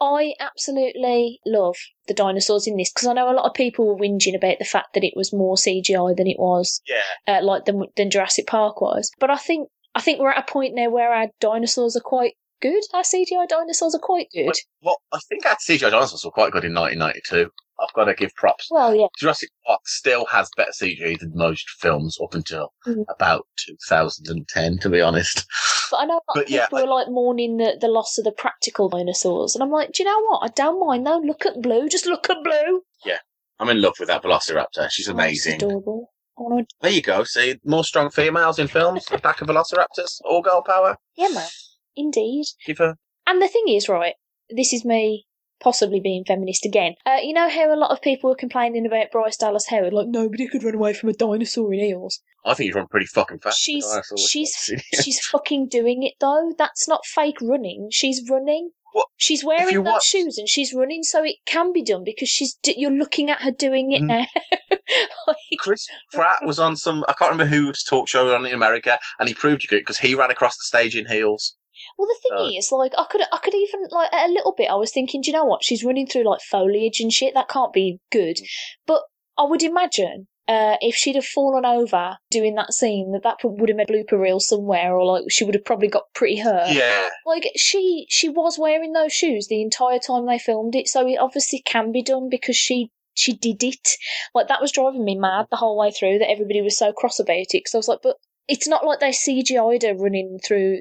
I 0.00 0.34
absolutely 0.40 1.40
love 1.46 1.76
the 2.06 2.14
dinosaurs 2.14 2.66
in 2.66 2.76
this 2.76 2.92
because 2.92 3.08
I 3.08 3.12
know 3.12 3.30
a 3.30 3.34
lot 3.34 3.46
of 3.46 3.54
people 3.54 3.86
were 3.86 3.96
whinging 3.96 4.36
about 4.36 4.58
the 4.58 4.64
fact 4.64 4.94
that 4.94 5.04
it 5.04 5.14
was 5.16 5.32
more 5.32 5.56
CGI 5.56 6.16
than 6.16 6.26
it 6.26 6.38
was 6.38 6.80
Yeah, 6.86 7.36
uh, 7.38 7.44
like 7.44 7.64
than, 7.64 7.82
than 7.96 8.10
Jurassic 8.10 8.46
Park 8.46 8.80
was. 8.80 9.10
But 9.18 9.30
I 9.30 9.36
think 9.36 9.68
I 9.94 10.00
think 10.00 10.18
we're 10.18 10.30
at 10.32 10.48
a 10.48 10.52
point 10.52 10.74
now 10.74 10.90
where 10.90 11.12
our 11.12 11.28
dinosaurs 11.40 11.96
are 11.96 12.00
quite 12.00 12.34
good. 12.60 12.82
Our 12.92 13.02
CGI 13.02 13.48
dinosaurs 13.48 13.94
are 13.94 14.00
quite 14.00 14.28
good. 14.34 14.46
But- 14.46 14.58
well, 14.82 15.00
I 15.12 15.18
think 15.28 15.46
our 15.46 15.56
CGI 15.56 15.90
dinosaurs 15.90 16.24
were 16.24 16.30
quite 16.30 16.52
good 16.52 16.64
in 16.64 16.74
1992. 16.74 17.50
I've 17.80 17.92
got 17.94 18.04
to 18.04 18.14
give 18.14 18.34
props. 18.36 18.68
Well, 18.70 18.94
yeah, 18.94 19.06
Jurassic 19.18 19.50
Park 19.66 19.80
still 19.86 20.26
has 20.26 20.48
better 20.56 20.70
CG 20.72 21.18
than 21.18 21.32
most 21.34 21.68
films 21.80 22.16
up 22.22 22.34
until 22.34 22.72
Mhm. 22.86 23.04
about 23.08 23.46
2010, 23.66 24.78
to 24.78 24.88
be 24.88 25.00
honest. 25.00 25.44
but 25.90 25.98
I 25.98 26.04
know 26.06 26.14
a 26.14 26.14
lot 26.14 26.22
of 26.28 26.34
But 26.34 26.50
yeah, 26.50 26.66
people 26.66 26.80
are 26.80 26.86
like 26.86 27.08
mourning 27.08 27.56
the, 27.56 27.76
the 27.80 27.88
loss 27.88 28.16
of 28.18 28.24
the 28.24 28.32
practical 28.32 28.88
dinosaurs, 28.88 29.54
and 29.54 29.62
I'm 29.62 29.70
like, 29.70 29.92
do 29.92 30.02
you 30.02 30.08
know 30.08 30.20
what? 30.28 30.40
I 30.42 30.48
don't 30.48 30.80
mind 30.86 31.06
though. 31.06 31.18
Look 31.18 31.44
at 31.46 31.60
Blue, 31.62 31.88
just 31.88 32.06
look 32.06 32.28
at 32.30 32.42
Blue. 32.42 32.82
Yeah, 33.04 33.18
I'm 33.58 33.68
in 33.68 33.80
love 33.80 33.94
with 33.98 34.08
that 34.08 34.22
Velociraptor. 34.22 34.88
She's 34.90 35.08
Oh, 35.08 35.12
amazing. 35.12 35.56
adorable. 35.56 36.12
Want 36.36 36.68
to, 36.68 36.74
There 36.80 36.90
you 36.90 37.02
go. 37.02 37.22
See, 37.24 37.60
more 37.64 37.84
strong 37.84 38.10
females 38.10 38.58
in 38.58 38.66
films. 38.66 39.06
A 39.12 39.18
pack 39.18 39.40
of 39.40 39.48
Velociraptors, 39.48 40.20
all 40.24 40.42
girl 40.42 40.62
power. 40.62 40.96
yeah, 41.16 41.28
man, 41.28 41.48
indeed. 41.96 42.46
Give 42.66 42.78
her. 42.78 42.96
And 43.26 43.40
the 43.40 43.48
thing 43.48 43.64
is, 43.68 43.88
right, 43.88 44.14
this 44.50 44.72
is 44.72 44.84
me 44.84 45.26
possibly 45.64 45.98
being 45.98 46.24
feminist 46.24 46.64
again. 46.64 46.94
Uh, 47.04 47.18
you 47.22 47.32
know 47.32 47.48
how 47.48 47.74
a 47.74 47.76
lot 47.76 47.90
of 47.90 48.00
people 48.02 48.30
were 48.30 48.36
complaining 48.36 48.86
about 48.86 49.10
Bryce 49.10 49.36
Dallas 49.38 49.66
Howard, 49.68 49.92
like 49.94 50.06
nobody 50.08 50.46
could 50.46 50.62
run 50.62 50.74
away 50.76 50.92
from 50.92 51.08
a 51.08 51.12
dinosaur 51.14 51.72
in 51.72 51.80
heels. 51.80 52.20
I 52.44 52.52
think 52.54 52.68
you 52.68 52.74
run 52.74 52.86
pretty 52.88 53.06
fucking 53.06 53.38
fast. 53.38 53.58
She's 53.58 53.86
she's 54.28 54.70
she's 55.02 55.18
fucking 55.26 55.68
doing 55.68 56.02
it 56.02 56.12
though. 56.20 56.52
That's 56.58 56.86
not 56.86 57.06
fake 57.06 57.38
running. 57.42 57.88
She's 57.90 58.22
running. 58.30 58.70
What? 58.92 59.08
She's 59.16 59.42
wearing 59.44 59.74
those 59.74 59.84
watch- 59.84 60.04
shoes 60.04 60.38
and 60.38 60.48
she's 60.48 60.72
running, 60.72 61.02
so 61.02 61.24
it 61.24 61.36
can 61.46 61.72
be 61.72 61.82
done 61.82 62.04
because 62.04 62.28
she's. 62.28 62.54
d- 62.62 62.74
You're 62.76 62.92
looking 62.92 63.28
at 63.28 63.40
her 63.42 63.50
doing 63.50 63.90
it 63.92 64.02
Mhm. 64.02 64.06
now. 64.06 64.26
Like, 65.26 65.36
Chris 65.58 65.86
Pratt 66.12 66.44
was 66.44 66.58
on 66.58 66.76
some. 66.76 67.04
I 67.08 67.14
can't 67.14 67.30
remember 67.32 67.46
whose 67.52 67.82
talk 67.82 68.06
show 68.08 68.32
on 68.34 68.44
in 68.46 68.52
America, 68.52 68.98
and 69.18 69.26
he 69.28 69.34
proved 69.34 69.62
you 69.62 69.68
could 69.68 69.80
because 69.80 69.98
he 69.98 70.14
ran 70.14 70.30
across 70.30 70.56
the 70.56 70.64
stage 70.64 70.94
in 70.94 71.06
heels. 71.06 71.56
Well, 71.96 72.08
the 72.08 72.18
thing 72.22 72.38
Uh, 72.38 72.58
is, 72.58 72.72
like, 72.72 72.92
I 72.98 73.04
could, 73.10 73.22
I 73.32 73.38
could 73.38 73.54
even 73.54 73.86
like 73.90 74.10
a 74.12 74.28
little 74.28 74.54
bit. 74.56 74.70
I 74.70 74.74
was 74.74 74.92
thinking, 74.92 75.20
do 75.20 75.30
you 75.30 75.36
know 75.36 75.44
what? 75.44 75.62
She's 75.64 75.84
running 75.84 76.06
through 76.06 76.24
like 76.28 76.40
foliage 76.40 77.00
and 77.00 77.12
shit. 77.12 77.34
That 77.34 77.48
can't 77.48 77.72
be 77.72 78.00
good. 78.10 78.36
Mm. 78.36 78.46
But 78.86 79.02
I 79.38 79.44
would 79.44 79.62
imagine 79.62 80.26
uh, 80.46 80.76
if 80.80 80.94
she'd 80.94 81.14
have 81.14 81.24
fallen 81.24 81.64
over 81.64 82.16
doing 82.30 82.54
that 82.56 82.74
scene, 82.74 83.12
that 83.12 83.22
that 83.22 83.38
would 83.42 83.68
have 83.68 83.76
made 83.76 83.88
a 83.88 83.92
blooper 83.92 84.20
reel 84.20 84.40
somewhere, 84.40 84.94
or 84.94 85.04
like 85.06 85.24
she 85.30 85.44
would 85.44 85.54
have 85.54 85.64
probably 85.64 85.88
got 85.88 86.12
pretty 86.14 86.38
hurt. 86.38 86.70
yeah, 86.70 87.08
Like 87.24 87.48
she, 87.56 88.06
she 88.10 88.28
was 88.28 88.58
wearing 88.58 88.92
those 88.92 89.12
shoes 89.12 89.46
the 89.48 89.62
entire 89.62 89.98
time 89.98 90.26
they 90.26 90.38
filmed 90.38 90.74
it, 90.74 90.88
so 90.88 91.06
it 91.06 91.18
obviously 91.18 91.62
can 91.64 91.92
be 91.92 92.02
done 92.02 92.28
because 92.30 92.56
she. 92.56 92.90
She 93.16 93.32
did 93.32 93.62
it. 93.62 93.90
Like, 94.34 94.48
that 94.48 94.60
was 94.60 94.72
driving 94.72 95.04
me 95.04 95.14
mad 95.14 95.46
the 95.48 95.56
whole 95.56 95.78
way 95.78 95.92
through 95.92 96.18
that 96.18 96.28
everybody 96.28 96.60
was 96.60 96.76
so 96.76 96.92
cross 96.92 97.20
about 97.20 97.36
it. 97.36 97.48
Because 97.52 97.72
I 97.72 97.76
was 97.76 97.86
like, 97.86 98.00
but 98.02 98.16
it's 98.48 98.66
not 98.66 98.84
like 98.84 98.98
they 98.98 99.10
CGI'd 99.10 99.84
her 99.84 99.94
running 99.94 100.40
through 100.44 100.80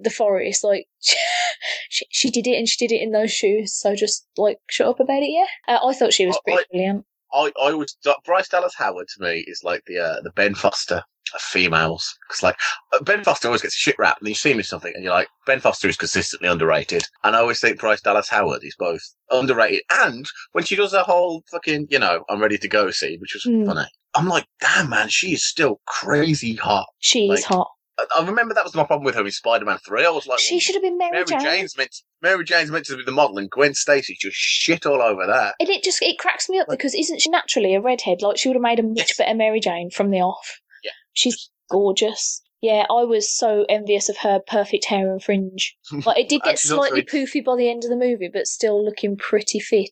the 0.00 0.10
forest. 0.10 0.62
Like 0.64 0.86
she, 1.88 2.06
she 2.10 2.30
did 2.30 2.46
it 2.46 2.56
and 2.58 2.68
she 2.68 2.86
did 2.86 2.94
it 2.94 3.02
in 3.02 3.12
those 3.12 3.32
shoes. 3.32 3.74
So 3.74 3.94
just 3.94 4.26
like 4.36 4.58
shut 4.70 4.88
up 4.88 5.00
about 5.00 5.22
it. 5.22 5.30
Yeah, 5.30 5.74
uh, 5.76 5.86
I 5.86 5.94
thought 5.94 6.12
she 6.12 6.26
was 6.26 6.38
pretty 6.44 6.60
I- 6.60 6.64
brilliant. 6.70 7.04
I, 7.32 7.50
I 7.60 7.74
would. 7.74 7.88
Bryce 8.24 8.48
Dallas 8.48 8.74
Howard 8.78 9.08
to 9.16 9.24
me 9.24 9.44
is 9.48 9.60
like 9.64 9.82
the 9.86 9.98
uh, 9.98 10.20
the 10.22 10.30
Ben 10.30 10.54
Foster 10.54 11.02
of 11.34 11.40
females. 11.40 12.16
Because 12.28 12.42
like 12.42 12.56
uh, 12.94 13.02
Ben 13.02 13.24
Foster 13.24 13.48
always 13.48 13.62
gets 13.62 13.74
a 13.74 13.78
shit 13.78 13.96
rap, 13.98 14.18
and 14.20 14.26
then 14.26 14.30
you 14.30 14.34
see 14.36 14.52
him 14.52 14.58
in 14.58 14.64
something, 14.64 14.92
and 14.94 15.02
you're 15.02 15.12
like, 15.12 15.26
Ben 15.44 15.58
Foster 15.58 15.88
is 15.88 15.96
consistently 15.96 16.48
underrated. 16.48 17.02
And 17.24 17.34
I 17.34 17.40
always 17.40 17.58
think 17.60 17.80
Bryce 17.80 18.00
Dallas 18.00 18.28
Howard 18.28 18.62
is 18.62 18.76
both 18.78 19.02
underrated 19.30 19.82
and 19.90 20.24
when 20.52 20.62
she 20.64 20.76
does 20.76 20.92
her 20.92 21.02
whole 21.02 21.42
fucking, 21.50 21.88
you 21.90 21.98
know, 21.98 22.24
I'm 22.30 22.40
ready 22.40 22.58
to 22.58 22.68
go 22.68 22.92
scene, 22.92 23.18
which 23.20 23.34
was 23.34 23.44
Mm. 23.44 23.66
funny. 23.66 23.88
I'm 24.14 24.28
like, 24.28 24.46
damn 24.60 24.88
man, 24.88 25.08
she 25.08 25.32
is 25.32 25.44
still 25.44 25.80
crazy 25.86 26.54
hot. 26.54 26.86
She 27.00 27.28
is 27.28 27.44
hot. 27.44 27.68
I, 27.98 28.24
remember 28.26 28.54
that 28.54 28.64
was 28.64 28.74
my 28.74 28.84
problem 28.84 29.04
with 29.04 29.14
her 29.14 29.24
in 29.24 29.30
Spider-Man 29.30 29.78
Three. 29.86 30.04
I 30.04 30.10
was 30.10 30.26
like, 30.26 30.38
She 30.38 30.54
well, 30.56 30.60
should 30.60 30.74
have 30.74 30.82
been 30.82 30.98
Mary, 30.98 31.12
Jane. 31.24 31.24
Mary 31.30 31.42
Jane. 31.44 31.58
Jane's 31.60 31.76
meant 31.76 31.96
Mary 32.22 32.44
Jane's 32.44 32.70
meant 32.70 32.86
to 32.86 32.96
be 32.96 33.04
the 33.04 33.12
model, 33.12 33.38
and 33.38 33.50
Gwen 33.50 33.74
Stacy 33.74 34.16
just 34.20 34.36
shit 34.36 34.84
all 34.86 35.00
over 35.02 35.26
that. 35.26 35.54
And 35.60 35.68
it 35.68 35.82
just 35.82 36.02
it 36.02 36.18
cracks 36.18 36.48
me 36.48 36.58
up 36.58 36.68
Like- 36.68 36.78
because 36.78 36.94
isn't 36.94 37.20
she 37.22 37.30
naturally 37.30 37.74
a 37.74 37.80
redhead? 37.80 38.22
Like 38.22 38.36
she 38.38 38.48
would 38.48 38.56
have 38.56 38.62
made 38.62 38.78
a 38.78 38.82
much 38.82 38.96
Yes. 39.08 39.16
better 39.16 39.34
Mary 39.34 39.60
Jane 39.60 39.90
from 39.90 40.10
the 40.10 40.18
off. 40.20 40.60
Yeah. 40.84 40.90
She's 41.14 41.50
gorgeous. 41.70 42.42
Yeah, 42.62 42.84
I 42.90 43.04
was 43.04 43.30
so 43.34 43.64
envious 43.68 44.08
of 44.08 44.16
her 44.18 44.40
perfect 44.46 44.86
hair 44.86 45.10
and 45.12 45.22
fringe. 45.22 45.76
Like 46.06 46.18
it 46.18 46.28
did 46.28 46.42
get 46.42 46.58
slightly 46.58 47.02
poofy 47.02 47.44
by 47.44 47.56
the 47.56 47.70
end 47.70 47.84
of 47.84 47.90
the 47.90 47.96
movie, 47.96 48.30
but 48.32 48.46
still 48.46 48.82
looking 48.84 49.16
pretty 49.16 49.58
fit. 49.60 49.90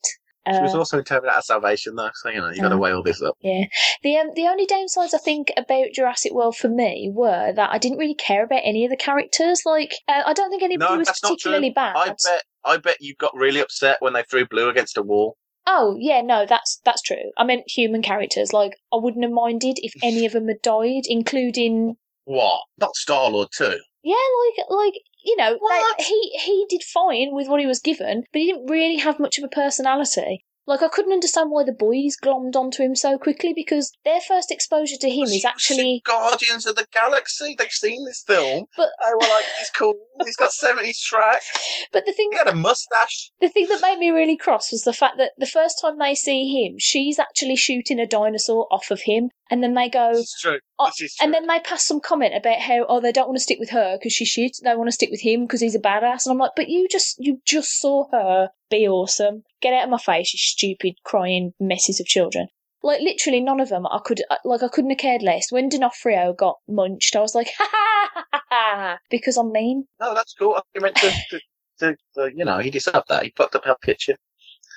She 0.53 0.61
was 0.61 0.75
Uh, 0.75 0.79
also 0.79 0.99
in 0.99 1.05
Terminator 1.05 1.41
Salvation, 1.41 1.95
though, 1.97 2.11
so 2.15 2.29
you 2.29 2.39
know 2.39 2.49
you've 2.51 2.61
got 2.61 2.69
to 2.69 2.75
Uh, 2.75 2.79
weigh 2.79 2.93
all 2.93 3.03
this 3.03 3.23
up. 3.23 3.37
yeah, 3.41 3.65
the 4.03 4.17
um, 4.19 4.31
the 4.35 4.47
only 4.47 4.67
downsides 4.67 5.15
I 5.15 5.19
think 5.19 5.51
about 5.57 5.87
Jurassic 5.95 6.33
World 6.33 6.57
for 6.57 6.69
me 6.69 7.11
were 7.13 7.53
that 7.53 7.71
I 7.73 7.79
didn't 7.79 7.99
really 7.99 8.15
care 8.15 8.45
about 8.45 8.61
any 8.65 8.85
of 8.85 8.91
the 8.91 8.97
characters. 8.97 9.63
Like, 9.65 9.95
uh, 10.09 10.23
I 10.27 10.33
don't 10.35 10.51
think 10.51 10.63
anybody 10.63 10.93
No, 10.93 10.99
was 10.99 11.07
that's 11.09 11.23
not 11.23 11.29
true. 11.31 11.37
particularly 11.53 11.71
bad. 11.71 11.97
I 11.97 12.09
bet, 12.09 12.43
I 12.65 12.77
bet 12.77 12.97
you 13.01 13.15
got 13.15 13.35
really 13.35 13.61
upset 13.61 13.97
when 14.01 14.13
they 14.13 14.23
threw 14.23 14.47
Blue 14.47 14.69
against 14.69 14.99
a 14.99 15.03
wall. 15.03 15.37
Oh 15.67 15.97
yeah, 15.99 16.21
no, 16.21 16.45
that's 16.47 16.79
that's 16.85 17.01
true. 17.01 17.31
I 17.39 17.45
meant 17.45 17.63
human 17.67 18.03
characters. 18.03 18.53
Like 18.53 18.73
I 18.93 18.97
wouldn't 19.01 19.25
have 19.25 19.33
minded 19.33 19.79
if 19.83 19.95
any 20.03 20.27
of 20.27 20.33
them 20.33 20.49
had 20.49 20.61
died, 20.63 21.05
including 21.07 21.97
What? 22.25 22.61
Not 22.79 22.95
Star 22.97 23.31
Lord 23.31 23.49
too. 23.57 23.79
Yeah, 24.05 24.15
like 24.15 24.67
like 24.71 24.95
you 25.25 25.37
know, 25.37 25.59
like, 25.63 26.01
he 26.07 26.31
he 26.39 26.67
did 26.69 26.83
fine 26.83 27.31
with 27.33 27.49
what 27.49 27.61
he 27.61 27.67
was 27.67 27.81
given, 27.81 28.25
but 28.33 28.41
he 28.41 28.53
didn't 28.53 28.67
really 28.71 28.99
have 28.99 29.19
much 29.19 29.39
of 29.39 29.45
a 29.45 29.49
personality. 29.49 30.45
Like 30.67 30.83
I 30.83 30.89
couldn't 30.89 31.13
understand 31.13 31.51
why 31.51 31.65
the 31.65 31.73
boys 31.73 32.17
glommed 32.23 32.57
onto 32.57 32.83
him 32.83 32.95
so 32.95 33.19
quickly 33.19 33.53
because 33.55 33.93
their 34.05 34.21
first 34.21 34.51
exposure 34.51 34.97
to 34.99 35.11
him 35.11 35.25
is 35.25 35.45
actually. 35.45 36.03
Guardians 36.07 36.67
of 36.67 36.77
the 36.77 36.87
Galaxy. 36.91 37.55
They've 37.59 37.71
seen 37.71 38.05
this 38.07 38.25
film. 38.27 38.65
But 38.77 38.89
They 39.07 39.13
were 39.13 39.21
like, 39.21 39.45
he's 39.59 39.71
cool. 39.71 39.95
He's 40.25 40.37
got 40.37 40.53
seventies 40.53 41.01
track. 41.01 41.43
but 41.93 42.07
the 42.07 42.13
thing 42.13 42.31
He 42.33 42.39
had 42.39 42.49
a 42.49 42.55
mustache. 42.55 43.31
the 43.41 43.49
thing 43.49 43.67
that 43.69 43.83
made 43.83 43.99
me 43.99 44.11
really 44.11 44.39
cross 44.39 44.73
was 44.73 44.85
the 44.85 44.95
fact 44.95 45.19
that 45.19 45.33
the 45.37 45.47
first 45.47 45.79
time 45.83 45.99
they 45.99 46.15
see 46.15 46.49
him, 46.49 46.77
she's 46.79 47.19
actually 47.19 47.57
shooting 47.57 48.01
a 48.01 48.07
dinosaur 48.07 48.67
off 48.71 48.91
of 48.91 49.03
him, 49.03 49.29
and 49.51 49.63
then 49.63 49.75
they 49.75 49.89
go, 49.89 50.11
is 50.11 50.35
true. 50.41 50.59
Oh, 50.79 50.87
This 50.87 51.13
is 51.13 51.17
true. 51.17 51.25
And 51.25 51.35
then 51.35 51.47
they 51.47 51.61
pass 51.61 51.87
some 51.87 52.01
comment 52.01 52.35
about 52.35 52.61
how 52.61 52.87
oh 52.89 53.01
they 53.01 53.13
don't 53.13 53.29
want 53.29 53.37
to 53.37 53.43
stick 53.43 53.59
with 53.61 53.71
her 53.71 53.97
because 53.99 54.13
she's 54.13 54.29
shit. 54.29 54.57
They 54.63 54.75
want 54.75 54.89
to 54.89 54.93
stick 54.93 55.11
with 55.11 55.21
him 55.21 55.43
because 55.43 55.61
he's 55.61 55.75
a 55.75 55.81
badass. 55.81 56.25
And 56.25 56.33
I'm 56.33 56.39
like, 56.39 56.53
but 56.57 56.69
you 56.69 56.89
just 56.91 57.17
you 57.19 57.41
just 57.47 57.79
saw 57.81 58.09
her 58.11 58.51
be 58.71 58.89
awesome. 58.89 59.43
Get 59.61 59.75
out 59.75 59.85
of 59.85 59.91
my 59.91 59.99
face, 59.99 60.33
you 60.33 60.39
stupid 60.39 60.95
crying 61.05 61.53
messes 61.61 62.01
of 62.01 62.07
children. 62.07 62.49
Like 62.83 63.01
literally 63.01 63.41
none 63.41 63.61
of 63.61 63.71
them 63.71 63.87
I 63.87 64.01
could 64.05 64.23
uh, 64.31 64.37
like 64.45 64.63
I 64.63 64.69
couldn't 64.69 64.91
have 64.91 64.99
cared 64.99 65.23
less. 65.23 65.51
When 65.51 65.69
D'Onofrio 65.69 66.33
got 66.33 66.57
munched, 66.69 67.17
I 67.17 67.21
was 67.21 67.35
like 67.35 67.51
ha 67.59 67.69
ha 67.73 68.11
ha 68.15 68.31
ha 68.33 68.43
ha 68.51 68.99
because 69.11 69.37
I'm 69.37 69.53
mean. 69.53 69.87
no, 70.01 70.15
that's 70.15 70.35
cool. 70.35 70.61
He 70.73 70.81
meant 70.81 70.97
to, 70.97 71.11
to, 71.31 71.41
to, 71.81 71.97
to, 72.17 72.31
you 72.35 72.45
know, 72.45 72.59
he 72.59 72.71
deserved 72.71 73.09
that. 73.09 73.25
He 73.25 73.33
fucked 73.37 73.57
up 73.57 73.67
our 73.67 73.79
picture. 73.79 74.17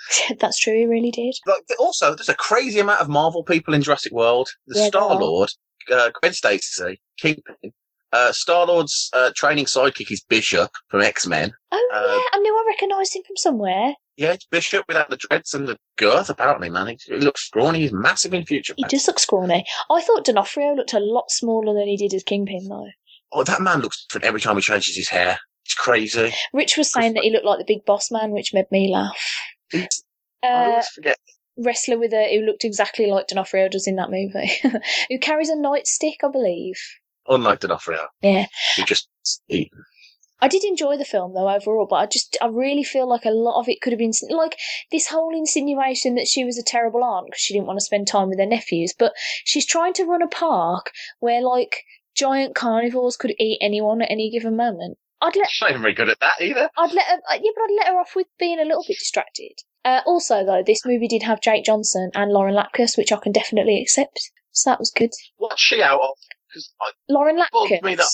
That's 0.40 0.60
true. 0.60 0.74
He 0.74 0.86
really 0.86 1.12
did. 1.12 1.36
But 1.46 1.62
also, 1.80 2.16
there's 2.16 2.30
a 2.30 2.36
crazy 2.36 2.80
amount 2.80 3.02
of 3.02 3.10
Marvel 3.10 3.44
people 3.44 3.74
in 3.74 3.82
Jurassic 3.82 4.12
World. 4.14 4.50
The 4.68 4.80
Yeah, 4.80 4.88
Star. 4.88 5.16
Lord, 5.16 5.50
uh, 5.92 6.12
Gwen 6.22 6.34
Stacy, 6.34 7.00
Kingpin. 7.20 7.56
Uh, 8.14 8.32
Star 8.32 8.66
Lord's 8.66 9.10
uh, 9.14 9.32
training 9.36 9.66
sidekick 9.66 10.10
is 10.12 10.24
Bishop 10.30 10.72
from 10.88 11.02
X 11.02 11.28
Men. 11.28 11.52
Oh 11.72 11.90
Uh, 11.94 12.00
yeah, 12.08 12.22
I 12.34 12.40
knew 12.42 12.56
I 12.56 12.64
recognised 12.70 13.16
him 13.16 13.24
from 13.28 13.36
somewhere. 13.36 13.94
Yeah, 14.16 14.32
it's 14.32 14.46
Bishop 14.46 14.86
without 14.88 15.10
the 15.10 15.18
dreads 15.18 15.54
and 15.54 15.68
the 15.68 15.78
girth, 15.98 16.30
apparently, 16.30 16.70
man. 16.70 16.88
He, 16.88 16.98
he 17.06 17.18
looks 17.18 17.46
scrawny. 17.46 17.82
He's 17.82 17.92
massive 17.92 18.34
in 18.34 18.46
future. 18.46 18.74
He 18.78 18.86
does 18.86 19.06
look 19.08 19.20
scrawny. 19.20 19.66
I 19.92 20.02
thought 20.02 20.26
D'Onofrio 20.26 20.74
looked 20.74 20.94
a 20.94 21.00
lot 21.00 21.30
smaller 21.30 21.74
than 21.74 21.88
he 21.88 21.98
did 21.98 22.14
as 22.14 22.24
Kingpin 22.24 22.68
though. 22.70 22.88
Oh, 23.34 23.44
that 23.44 23.62
man 23.62 23.82
looks 23.82 24.06
different 24.06 24.26
every 24.26 24.40
time 24.42 24.56
he 24.56 24.62
changes 24.62 24.96
his 24.96 25.10
hair. 25.10 25.38
It's 25.66 25.76
crazy. 25.76 26.34
Rich 26.54 26.78
was 26.78 26.90
saying 26.90 27.14
that 27.16 27.26
he 27.26 27.30
looked 27.30 27.46
like 27.46 27.60
the 27.60 27.66
big 27.66 27.84
boss 27.86 28.10
man, 28.10 28.32
which 28.32 28.54
made 28.54 28.72
me 28.72 28.90
laugh. 28.92 29.20
Uh, 29.74 30.48
always 30.48 30.88
forget. 30.90 31.18
wrestler 31.58 31.98
with 31.98 32.14
a 32.14 32.38
who 32.38 32.46
looked 32.46 32.64
exactly 32.64 33.08
like 33.08 33.28
D'Onofrio 33.28 33.70
does 33.70 33.88
in 33.88 33.96
that 33.96 34.12
movie, 34.12 34.52
who 35.10 35.20
carries 35.20 35.50
a 35.50 35.56
nightstick, 35.56 36.24
I 36.24 36.30
believe. 36.32 36.80
Unlike 37.28 37.62
D'Onofrio. 37.62 38.08
Yeah. 38.22 38.46
He 38.76 38.84
just 38.84 39.10
he, 39.48 39.70
I 40.40 40.48
did 40.48 40.64
enjoy 40.64 40.98
the 40.98 41.06
film 41.06 41.34
though 41.34 41.50
overall, 41.50 41.88
but 41.90 41.96
I 41.96 42.06
just 42.06 42.38
I 42.42 42.48
really 42.48 42.84
feel 42.84 43.10
like 43.10 43.26
a 43.26 43.32
lot 43.32 43.60
of 43.60 43.68
it 43.68 43.82
could 43.82 43.92
have 43.92 44.00
been 44.00 44.12
like 44.30 44.58
this 44.92 45.08
whole 45.08 45.36
insinuation 45.36 46.16
that 46.16 46.28
she 46.28 46.46
was 46.46 46.58
a 46.58 46.64
terrible 46.64 47.04
aunt 47.04 47.28
because 47.28 47.42
she 47.42 47.54
didn't 47.54 47.66
want 47.66 47.80
to 47.80 47.86
spend 47.86 48.08
time 48.08 48.30
with 48.30 48.40
her 48.40 48.46
nephews, 48.46 48.94
but 48.98 49.14
she's 49.44 49.66
trying 49.66 49.94
to 49.94 50.06
run 50.06 50.22
a 50.22 50.28
park 50.28 50.92
where 51.20 51.42
like 51.42 51.84
giant 52.16 52.54
carnivores 52.56 53.18
could 53.18 53.34
eat 53.40 53.58
anyone 53.62 54.02
at 54.02 54.12
any 54.12 54.30
given 54.30 54.56
moment. 54.56 54.98
I'd 55.22 55.36
let 55.36 55.50
she's 55.50 55.62
not 55.62 55.70
even 55.72 55.82
very 55.82 55.94
good 55.94 56.10
at 56.10 56.20
that 56.20 56.42
either. 56.42 56.70
I'd 56.78 56.94
let 56.94 57.06
her, 57.08 57.18
yeah, 57.34 57.52
but 57.56 57.64
I'd 57.64 57.76
let 57.78 57.88
her 57.88 58.00
off 58.00 58.16
with 58.16 58.28
being 58.40 58.60
a 58.60 58.64
little 58.66 58.84
bit 58.88 58.98
distracted. 59.00 59.54
Uh, 59.84 60.02
also, 60.06 60.46
though, 60.46 60.64
this 60.66 60.86
movie 60.86 61.08
did 61.08 61.24
have 61.24 61.42
Jake 61.42 61.64
Johnson 61.66 62.12
and 62.14 62.32
Lauren 62.32 62.56
Lapkus, 62.56 62.98
which 62.98 63.12
I 63.12 63.18
can 63.18 63.32
definitely 63.32 63.82
accept. 63.82 64.20
So 64.52 64.70
that 64.72 64.80
was 64.80 64.92
good. 64.92 65.12
What's 65.38 65.62
she 65.62 65.82
out 65.82 66.02
of? 66.02 66.18
Because 66.50 66.74
Lauren 67.10 67.38
Lapkus. 67.40 67.82
me 67.82 67.96
that- 67.96 68.06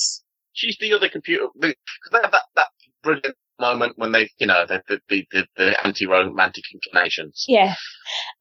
she's 0.54 0.78
the 0.80 0.94
other 0.94 1.10
computer. 1.10 1.48
Because 1.60 1.76
they 2.12 2.20
have 2.22 2.32
that, 2.32 2.44
that 2.56 2.68
brilliant 3.02 3.36
moment 3.60 3.94
when 3.98 4.12
they, 4.12 4.30
you 4.40 4.48
know, 4.48 4.66
the 4.66 4.82
the 4.88 5.00
the, 5.32 5.48
the, 5.58 5.86
anti-romantic 5.86 6.64
inclinations. 6.74 7.46
Yeah. 7.48 7.76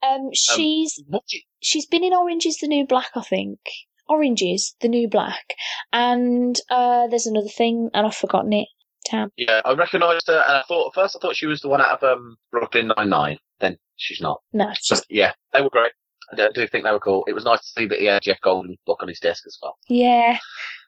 Um, 0.07 0.29
she's 0.33 1.01
What 1.07 1.23
do 1.29 1.37
you- 1.37 1.43
she's 1.61 1.85
been 1.85 2.03
in 2.03 2.13
Orange 2.13 2.45
is 2.45 2.57
the 2.57 2.67
New 2.67 2.85
Black, 2.85 3.11
I 3.15 3.21
think. 3.21 3.59
Orange 4.07 4.41
is 4.41 4.75
the 4.81 4.87
New 4.87 5.07
Black, 5.07 5.53
and 5.91 6.55
uh, 6.69 7.07
there's 7.07 7.27
another 7.27 7.47
thing, 7.47 7.89
and 7.93 8.05
I've 8.05 8.15
forgotten 8.15 8.53
it. 8.53 8.67
Damn. 9.09 9.31
yeah, 9.35 9.61
I 9.65 9.73
recognised 9.73 10.27
her, 10.27 10.43
and 10.47 10.57
I 10.57 10.63
thought 10.67 10.87
at 10.87 10.93
first 10.95 11.15
I 11.15 11.19
thought 11.19 11.35
she 11.35 11.45
was 11.45 11.59
the 11.59 11.67
one 11.67 11.81
out 11.81 12.01
of 12.01 12.17
um, 12.17 12.37
Brooklyn 12.51 12.91
Nine 12.95 13.09
Nine. 13.09 13.37
Then 13.59 13.77
she's 13.97 14.21
not. 14.21 14.41
No. 14.53 14.71
So 14.79 14.95
yeah, 15.09 15.33
they 15.51 15.61
were 15.61 15.69
great. 15.69 15.91
I 16.31 16.35
do, 16.35 16.43
I 16.43 16.51
do 16.53 16.67
think 16.67 16.85
they 16.85 16.91
were 16.91 16.99
cool. 16.99 17.25
It 17.27 17.33
was 17.33 17.43
nice 17.43 17.59
to 17.59 17.81
see 17.81 17.87
that 17.87 17.99
he 17.99 18.05
had 18.05 18.21
Jeff 18.21 18.39
Goldblum's 18.41 18.77
book 18.85 18.99
on 19.01 19.09
his 19.09 19.19
desk 19.19 19.43
as 19.45 19.57
well. 19.61 19.77
Yeah. 19.89 20.39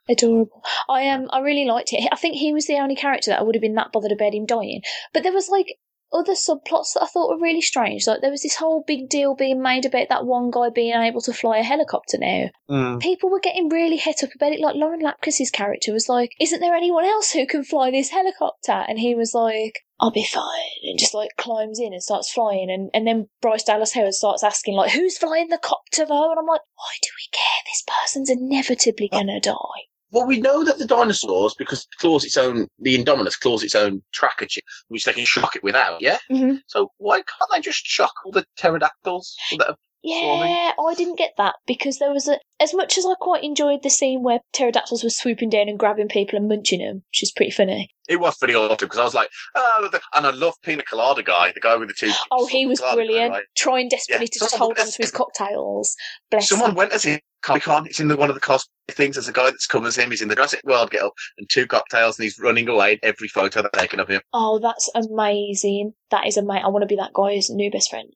Adorable. 0.07 0.63
I 0.87 1.09
um 1.09 1.27
I 1.31 1.39
really 1.39 1.65
liked 1.65 1.91
it. 1.91 2.07
I 2.11 2.15
think 2.15 2.35
he 2.35 2.53
was 2.53 2.67
the 2.67 2.77
only 2.77 2.95
character 2.95 3.31
that 3.31 3.39
I 3.39 3.43
would 3.43 3.55
have 3.55 3.61
been 3.61 3.75
that 3.75 3.91
bothered 3.91 4.11
about 4.11 4.35
him 4.35 4.45
dying. 4.45 4.81
But 5.13 5.23
there 5.23 5.33
was 5.33 5.49
like 5.49 5.67
other 6.11 6.33
subplots 6.33 6.93
that 6.93 7.03
I 7.03 7.07
thought 7.07 7.29
were 7.29 7.41
really 7.41 7.61
strange. 7.61 8.07
Like 8.07 8.21
there 8.21 8.31
was 8.31 8.43
this 8.43 8.55
whole 8.55 8.83
big 8.85 9.09
deal 9.09 9.35
being 9.35 9.61
made 9.61 9.85
about 9.85 10.09
that 10.09 10.25
one 10.25 10.51
guy 10.51 10.69
being 10.69 10.93
able 10.93 11.21
to 11.21 11.33
fly 11.33 11.57
a 11.57 11.63
helicopter 11.63 12.17
now. 12.17 12.49
Mm. 12.69 13.01
People 13.01 13.29
were 13.29 13.39
getting 13.39 13.69
really 13.69 13.97
het 13.97 14.23
up 14.23 14.29
about 14.35 14.53
it. 14.53 14.59
Like 14.59 14.75
Lauren 14.75 15.01
Lapkus's 15.01 15.51
character 15.51 15.91
was 15.91 16.07
like, 16.07 16.31
"Isn't 16.39 16.59
there 16.59 16.75
anyone 16.75 17.05
else 17.05 17.31
who 17.31 17.45
can 17.45 17.63
fly 17.63 17.91
this 17.91 18.09
helicopter?" 18.09 18.85
And 18.87 18.99
he 18.99 19.15
was 19.15 19.33
like, 19.33 19.79
"I'll 19.99 20.11
be 20.11 20.25
fine," 20.25 20.79
and 20.83 20.99
just 20.99 21.13
like 21.13 21.31
climbs 21.37 21.79
in 21.79 21.93
and 21.93 22.03
starts 22.03 22.31
flying. 22.31 22.69
And 22.69 22.89
and 22.93 23.05
then 23.05 23.29
Bryce 23.41 23.63
Dallas 23.63 23.93
Howard 23.93 24.13
starts 24.13 24.43
asking 24.43 24.75
like, 24.75 24.91
"Who's 24.91 25.17
flying 25.17 25.49
the 25.49 25.57
copter 25.57 26.05
though?" 26.05 26.31
And 26.31 26.39
I'm 26.39 26.45
like, 26.45 26.61
"Why 26.75 26.93
do 27.01 27.09
we 27.17 27.27
care? 27.31 27.63
This 27.65 27.83
person's 27.87 28.29
inevitably 28.29 29.09
oh. 29.11 29.17
gonna 29.17 29.39
die." 29.39 29.89
Well, 30.11 30.27
we 30.27 30.39
know 30.39 30.63
that 30.63 30.77
the 30.77 30.85
dinosaurs, 30.85 31.55
because 31.57 31.81
it 31.81 31.97
claws 31.99 32.23
its 32.23 32.37
own, 32.37 32.67
the 32.79 32.97
Indominus 32.97 33.39
claws 33.39 33.63
its 33.63 33.75
own 33.75 34.01
tracker 34.13 34.45
chip, 34.45 34.63
which 34.87 35.03
they 35.03 35.13
can 35.13 35.25
shock 35.25 35.55
it 35.55 35.63
without, 35.63 36.01
yeah? 36.01 36.19
Mhm. 36.31 36.59
So 36.67 36.91
why 36.97 37.17
can't 37.17 37.51
they 37.53 37.61
just 37.61 37.85
shock 37.85 38.13
all 38.23 38.31
the 38.31 38.45
pterodactyls 38.57 39.35
that 39.57 39.75
Yeah, 40.05 40.73
oh, 40.77 40.87
I 40.87 40.93
didn't 40.93 41.17
get 41.17 41.33
that 41.37 41.55
because 41.65 41.97
there 41.97 42.11
was 42.13 42.27
a. 42.27 42.39
As 42.59 42.73
much 42.73 42.97
as 42.97 43.05
I 43.05 43.15
quite 43.19 43.43
enjoyed 43.43 43.81
the 43.83 43.89
scene 43.89 44.21
where 44.23 44.39
pterodactyls 44.53 45.03
were 45.03 45.09
swooping 45.09 45.49
down 45.49 45.67
and 45.67 45.79
grabbing 45.79 46.07
people 46.07 46.37
and 46.37 46.47
munching 46.47 46.79
them, 46.79 47.03
which 47.11 47.23
is 47.23 47.31
pretty 47.31 47.51
funny. 47.51 47.89
It 48.07 48.19
was 48.19 48.37
pretty 48.37 48.53
awesome 48.53 48.77
because 48.79 48.99
I 48.99 49.03
was 49.03 49.15
like, 49.15 49.29
oh, 49.55 49.89
and 50.13 50.27
I 50.27 50.29
love 50.29 50.53
Pina 50.61 50.83
Colada 50.83 51.23
guy, 51.23 51.51
the 51.53 51.59
guy 51.59 51.75
with 51.75 51.89
the 51.89 51.95
two. 51.95 52.11
Oh, 52.31 52.45
he 52.45 52.65
was 52.67 52.79
Colada 52.79 52.95
guy, 52.95 53.05
brilliant, 53.07 53.31
right? 53.31 53.43
trying 53.57 53.89
desperately 53.89 54.25
Yeah, 54.25 54.29
to 54.33 54.39
just 54.39 54.55
hold 54.55 54.79
on 54.79 54.85
to 54.85 54.97
his 54.97 55.11
cocktails. 55.11 55.95
Bless 56.29 56.49
Someone 56.49 56.69
him. 56.69 56.75
went 56.75 56.93
as 56.93 57.03
him. 57.03 57.19
Comic 57.41 57.63
Con. 57.63 57.85
It's 57.85 57.99
in 57.99 58.07
the, 58.07 58.15
one 58.15 58.29
of 58.29 58.35
the 58.35 58.41
cosplay 58.41 58.65
things. 58.89 59.15
There's 59.15 59.27
a 59.27 59.33
guy 59.33 59.45
that's 59.45 59.67
come 59.67 59.85
as 59.85 59.95
him. 59.95 60.09
He's 60.09 60.21
in 60.21 60.29
the 60.29 60.35
Jurassic 60.35 60.61
World 60.63 60.89
get 60.89 61.03
up 61.03 61.13
and 61.37 61.47
two 61.49 61.67
cocktails, 61.67 62.17
and 62.17 62.23
he's 62.23 62.39
running 62.39 62.67
away 62.67 62.93
in 62.93 62.99
every 63.03 63.27
photo 63.27 63.61
they're 63.61 63.69
taken 63.71 63.99
of 63.99 64.07
him. 64.07 64.21
Oh, 64.33 64.57
that's 64.59 64.89
amazing. 64.95 65.93
That 66.09 66.25
is 66.25 66.37
amazing. 66.37 66.63
I 66.65 66.69
want 66.69 66.83
to 66.83 66.87
be 66.87 66.95
that 66.95 67.13
guy's 67.13 67.49
new 67.49 67.69
best 67.69 67.89
friend. 67.89 68.11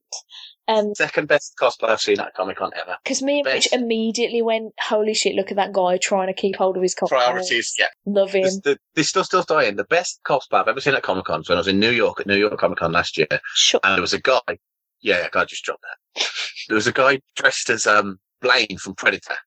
Um, 0.69 0.93
Second 0.93 1.27
best 1.27 1.55
cosplay 1.59 1.89
I've 1.89 1.99
seen 1.99 2.19
at 2.19 2.33
Comic 2.35 2.57
Con 2.57 2.69
ever. 2.79 2.95
because 3.03 3.23
me 3.23 3.39
and 3.39 3.47
Rich 3.47 3.69
immediately 3.73 4.41
went, 4.43 4.73
"Holy 4.79 5.15
shit! 5.15 5.33
Look 5.33 5.49
at 5.49 5.57
that 5.57 5.73
guy 5.73 5.97
trying 5.97 6.27
to 6.27 6.33
keep 6.33 6.55
hold 6.57 6.77
of 6.77 6.83
his 6.83 6.93
cocktails." 6.93 7.23
Priorities, 7.23 7.73
yeah. 7.79 7.87
Love 8.05 8.31
him. 8.33 8.43
This, 8.43 8.59
the, 8.59 8.77
this 8.93 9.09
stuff 9.09 9.25
still 9.25 9.41
dying. 9.43 9.77
The 9.77 9.83
best 9.85 10.19
cosplay 10.27 10.61
I've 10.61 10.67
ever 10.67 10.79
seen 10.79 10.93
at 10.93 11.01
Comic 11.01 11.25
Con 11.25 11.43
when 11.47 11.57
I 11.57 11.59
was 11.59 11.67
in 11.67 11.79
New 11.79 11.89
York 11.91 12.19
at 12.19 12.27
New 12.27 12.37
York 12.37 12.57
Comic 12.59 12.77
Con 12.77 12.91
last 12.91 13.17
year, 13.17 13.27
Shut. 13.55 13.81
and 13.83 13.95
there 13.95 14.01
was 14.01 14.13
a 14.13 14.21
guy. 14.21 14.39
Yeah, 15.01 15.27
God 15.31 15.47
just 15.47 15.63
dropped 15.65 15.81
that. 15.81 16.27
There 16.67 16.75
was 16.75 16.85
a 16.85 16.91
guy 16.93 17.19
dressed 17.35 17.69
as 17.71 17.87
um 17.87 18.19
Blaine 18.41 18.77
from 18.77 18.93
Predator. 18.93 19.37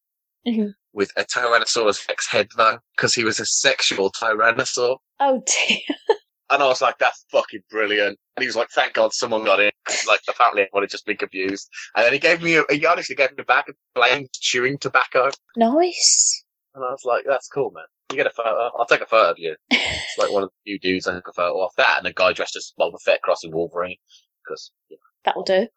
Mhm. 0.44 0.72
with 0.92 1.12
a 1.16 1.22
Tyrannosaurus 1.24 2.08
Rex 2.08 2.26
head 2.28 2.48
though, 2.56 2.78
because 2.96 3.14
he 3.14 3.22
was 3.22 3.38
a 3.38 3.46
sexual 3.46 4.10
Tyrannosaur. 4.10 4.96
Oh 5.20 5.40
dear. 5.68 5.78
And 6.50 6.62
I 6.62 6.66
was 6.66 6.82
like, 6.82 6.98
that's 6.98 7.24
fucking 7.30 7.62
brilliant. 7.70 8.18
And 8.36 8.42
he 8.42 8.46
was 8.46 8.56
like, 8.56 8.68
thank 8.74 8.94
God 8.94 9.12
someone 9.14 9.44
got 9.44 9.60
it. 9.60 9.74
Like, 10.06 10.20
apparently 10.28 10.62
everyone 10.62 10.82
had 10.82 10.90
just 10.90 11.06
been 11.06 11.16
confused. 11.16 11.68
And 11.96 12.04
then 12.04 12.12
he 12.12 12.18
gave 12.18 12.42
me, 12.42 12.56
a, 12.56 12.64
he 12.70 12.84
honestly 12.84 13.16
gave 13.16 13.30
me 13.30 13.36
a 13.40 13.44
bag 13.44 13.68
of 13.68 13.74
plain 13.94 14.28
chewing 14.34 14.76
tobacco. 14.78 15.30
Nice. 15.56 16.44
And 16.74 16.84
I 16.84 16.90
was 16.90 17.02
like, 17.04 17.24
that's 17.26 17.48
cool, 17.48 17.70
man. 17.74 17.84
You 18.10 18.16
get 18.16 18.26
a 18.26 18.30
photo. 18.30 18.70
I'll 18.78 18.86
take 18.86 19.00
a 19.00 19.06
photo 19.06 19.30
of 19.30 19.38
you. 19.38 19.56
It's 19.70 20.18
like 20.18 20.30
one 20.30 20.42
of 20.42 20.50
the 20.50 20.70
few 20.70 20.78
dudes 20.78 21.06
I 21.06 21.14
took 21.14 21.28
a 21.28 21.32
photo 21.32 21.64
of 21.64 21.70
that 21.78 21.98
and 21.98 22.06
a 22.06 22.12
guy 22.12 22.32
dressed 22.32 22.56
as 22.56 22.72
Boba 22.78 23.00
Fett 23.02 23.22
crossing 23.22 23.52
Wolverine. 23.52 23.96
Because, 24.44 24.70
you 24.88 24.96
know, 24.96 25.00
That'll 25.24 25.44
do. 25.44 25.68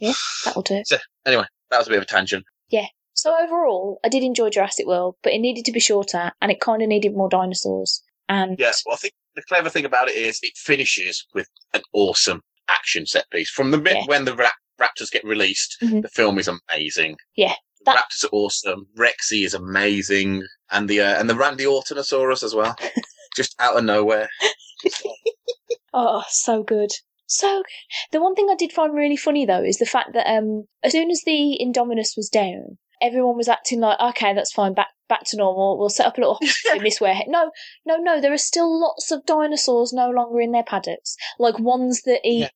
Wolverine. 0.00 0.14
That'll 0.44 0.62
do. 0.62 0.82
Anyway, 1.24 1.44
that 1.70 1.78
was 1.78 1.86
a 1.86 1.90
bit 1.90 1.98
of 1.98 2.04
a 2.04 2.06
tangent. 2.06 2.44
Yeah. 2.70 2.86
So 3.12 3.32
overall, 3.40 4.00
I 4.04 4.08
did 4.08 4.24
enjoy 4.24 4.50
Jurassic 4.50 4.86
World, 4.86 5.16
but 5.22 5.32
it 5.32 5.38
needed 5.38 5.64
to 5.66 5.72
be 5.72 5.78
shorter 5.80 6.32
and 6.42 6.50
it 6.50 6.60
kind 6.60 6.82
of 6.82 6.88
needed 6.88 7.14
more 7.14 7.28
dinosaurs. 7.28 8.02
And 8.28 8.58
Yeah, 8.58 8.72
well, 8.84 8.94
I 8.94 8.98
think 8.98 9.14
the 9.36 9.42
clever 9.42 9.68
thing 9.70 9.84
about 9.84 10.08
it 10.08 10.16
is 10.16 10.38
it 10.42 10.56
finishes 10.56 11.26
with 11.34 11.48
an 11.72 11.82
awesome 11.92 12.40
action 12.68 13.06
set 13.06 13.28
piece. 13.30 13.50
From 13.50 13.70
the 13.70 13.78
bit 13.78 13.96
Yeah. 13.96 14.04
when 14.06 14.24
the 14.24 14.34
rap- 14.34 14.52
raptors 14.80 15.10
get 15.10 15.24
released, 15.24 15.76
Mhm. 15.82 16.02
the 16.02 16.08
film 16.08 16.38
is 16.38 16.48
amazing. 16.48 17.16
Yeah, 17.36 17.54
The 17.80 17.84
that- 17.86 17.96
raptors 18.10 18.24
are 18.24 18.30
awesome. 18.32 18.86
Rexy 18.98 19.44
is 19.44 19.54
amazing, 19.54 20.42
and 20.70 20.88
the 20.88 21.00
uh, 21.00 21.18
and 21.20 21.28
the 21.28 21.34
Randy 21.36 21.64
Ortonosaurus 21.64 22.42
as 22.42 22.54
well, 22.54 22.74
just 23.36 23.54
out 23.60 23.76
of 23.76 23.84
nowhere. 23.84 24.28
oh, 25.92 26.22
so 26.28 26.62
good. 26.62 26.90
So 27.26 27.58
good. 27.58 27.64
The 28.12 28.22
one 28.22 28.34
thing 28.34 28.48
I 28.50 28.54
did 28.54 28.72
find 28.72 28.94
really 28.94 29.16
funny 29.16 29.46
though 29.46 29.62
is 29.64 29.78
the 29.78 29.86
fact 29.86 30.12
that 30.14 30.26
um 30.30 30.64
as 30.82 30.92
soon 30.92 31.10
as 31.10 31.22
the 31.24 31.58
Indominus 31.60 32.16
was 32.16 32.28
down, 32.28 32.78
everyone 33.00 33.36
was 33.36 33.48
acting 33.48 33.80
like, 33.80 33.98
okay, 34.00 34.34
that's 34.34 34.52
fine, 34.52 34.74
back 34.74 34.88
back 35.08 35.24
to 35.26 35.36
normal. 35.36 35.78
We'll 35.78 35.88
set 35.88 36.06
up 36.06 36.16
a 36.18 36.20
little 36.20 36.38
in 36.74 36.82
this 36.82 37.00
warehouse. 37.00 37.24
No, 37.28 37.50
no, 37.84 37.96
no. 37.96 38.20
There 38.20 38.32
are 38.32 38.38
still 38.38 38.80
lots 38.80 39.10
of 39.10 39.24
dinosaurs 39.26 39.92
no 39.92 40.10
longer 40.10 40.40
in 40.40 40.52
their 40.52 40.64
paddocks, 40.64 41.16
like 41.38 41.58
ones 41.58 42.02
that 42.02 42.20
eat 42.24 42.40
Yeah. 42.42 42.48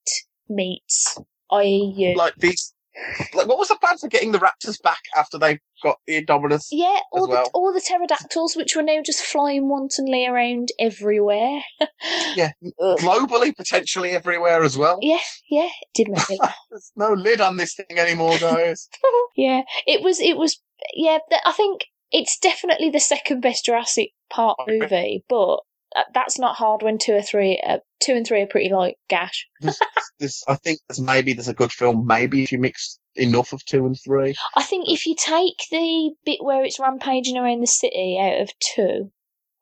meats, 0.48 1.18
i.e., 1.50 1.94
you. 1.96 2.14
Like 2.16 2.34
these, 2.36 2.74
like 3.34 3.46
what 3.46 3.58
was 3.58 3.68
the 3.68 3.76
plan 3.76 3.96
for 3.98 4.08
getting 4.08 4.32
the 4.32 4.38
raptors 4.40 4.80
back 4.82 5.00
after 5.16 5.38
they 5.38 5.60
got 5.82 5.98
the 6.06 6.20
Indominus? 6.24 6.66
yeah, 6.72 6.98
all 7.12 7.28
well. 7.28 7.44
the 7.44 7.50
all 7.54 7.72
the 7.72 7.80
pterodactyls, 7.80 8.56
which 8.56 8.74
were 8.74 8.82
now 8.82 9.00
just 9.04 9.22
flying 9.22 9.68
wantonly 9.68 10.26
around 10.26 10.68
everywhere. 10.78 11.60
Yeah, 12.34 12.50
globally, 12.80 13.56
potentially 13.56 14.10
everywhere 14.10 14.62
as 14.62 14.76
well. 14.78 14.98
yeah, 15.02 15.18
yeah, 15.50 15.66
it 15.80 15.88
did 15.94 16.08
make 16.08 16.28
me. 16.30 16.38
There's 16.70 16.92
no 16.96 17.12
lid 17.12 17.40
on 17.40 17.56
this 17.56 17.74
thing 17.74 17.98
anymore, 17.98 18.36
guys. 18.38 18.88
yeah, 19.36 19.62
it 19.86 20.02
was. 20.02 20.20
It 20.20 20.36
was. 20.36 20.60
Yeah, 20.94 21.18
I 21.44 21.52
think 21.52 21.82
it's 22.10 22.38
definitely 22.38 22.90
the 22.90 23.00
second 23.00 23.40
best 23.40 23.64
Jurassic 23.66 24.10
Park 24.30 24.58
movie, 24.66 25.24
but 25.28 25.60
that's 26.12 26.38
not 26.38 26.56
hard 26.56 26.82
when 26.82 26.98
two 26.98 27.14
or 27.14 27.22
three, 27.22 27.60
uh, 27.66 27.78
two 28.00 28.12
and 28.12 28.26
three 28.26 28.42
are 28.42 28.46
pretty 28.46 28.72
like 28.72 28.96
gash. 29.08 29.46
this, 30.18 30.42
I 30.46 30.54
think, 30.56 30.80
there's 30.88 31.00
maybe 31.00 31.32
there's 31.32 31.48
a 31.48 31.54
good 31.54 31.72
film. 31.72 32.06
Maybe 32.06 32.42
if 32.42 32.52
you 32.52 32.58
mix 32.58 32.98
enough 33.16 33.52
of 33.52 33.64
two 33.64 33.86
and 33.86 33.98
three. 34.04 34.34
I 34.56 34.62
think 34.62 34.88
if 34.88 35.06
you 35.06 35.14
take 35.18 35.56
the 35.70 36.10
bit 36.24 36.42
where 36.42 36.64
it's 36.64 36.78
rampaging 36.78 37.36
around 37.36 37.60
the 37.60 37.66
city 37.66 38.18
out 38.20 38.40
of 38.42 38.50
two, 38.60 39.10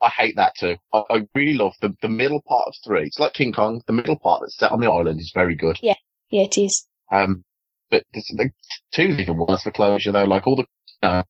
I 0.02 0.08
hate 0.08 0.36
that 0.36 0.54
too. 0.56 0.76
I, 0.92 1.02
I 1.10 1.28
really 1.34 1.54
love 1.54 1.74
the, 1.80 1.94
the 2.02 2.08
middle 2.08 2.42
part 2.46 2.68
of 2.68 2.74
three. 2.84 3.06
It's 3.06 3.18
like 3.18 3.32
King 3.32 3.52
Kong. 3.52 3.82
The 3.86 3.92
middle 3.92 4.18
part 4.18 4.40
that's 4.40 4.58
set 4.58 4.72
on 4.72 4.80
the 4.80 4.90
island 4.90 5.20
is 5.20 5.32
very 5.34 5.54
good. 5.54 5.78
yeah, 5.82 5.94
yeah, 6.30 6.42
it 6.42 6.58
is. 6.58 6.86
Um, 7.10 7.44
but 7.90 8.02
this, 8.12 8.28
the 8.28 8.50
two's 8.92 9.18
even 9.18 9.38
worse 9.38 9.62
for 9.62 9.70
closure 9.70 10.12
though. 10.12 10.24
Like 10.24 10.46
all 10.46 10.56
the, 10.56 10.66
uh, 11.06 11.22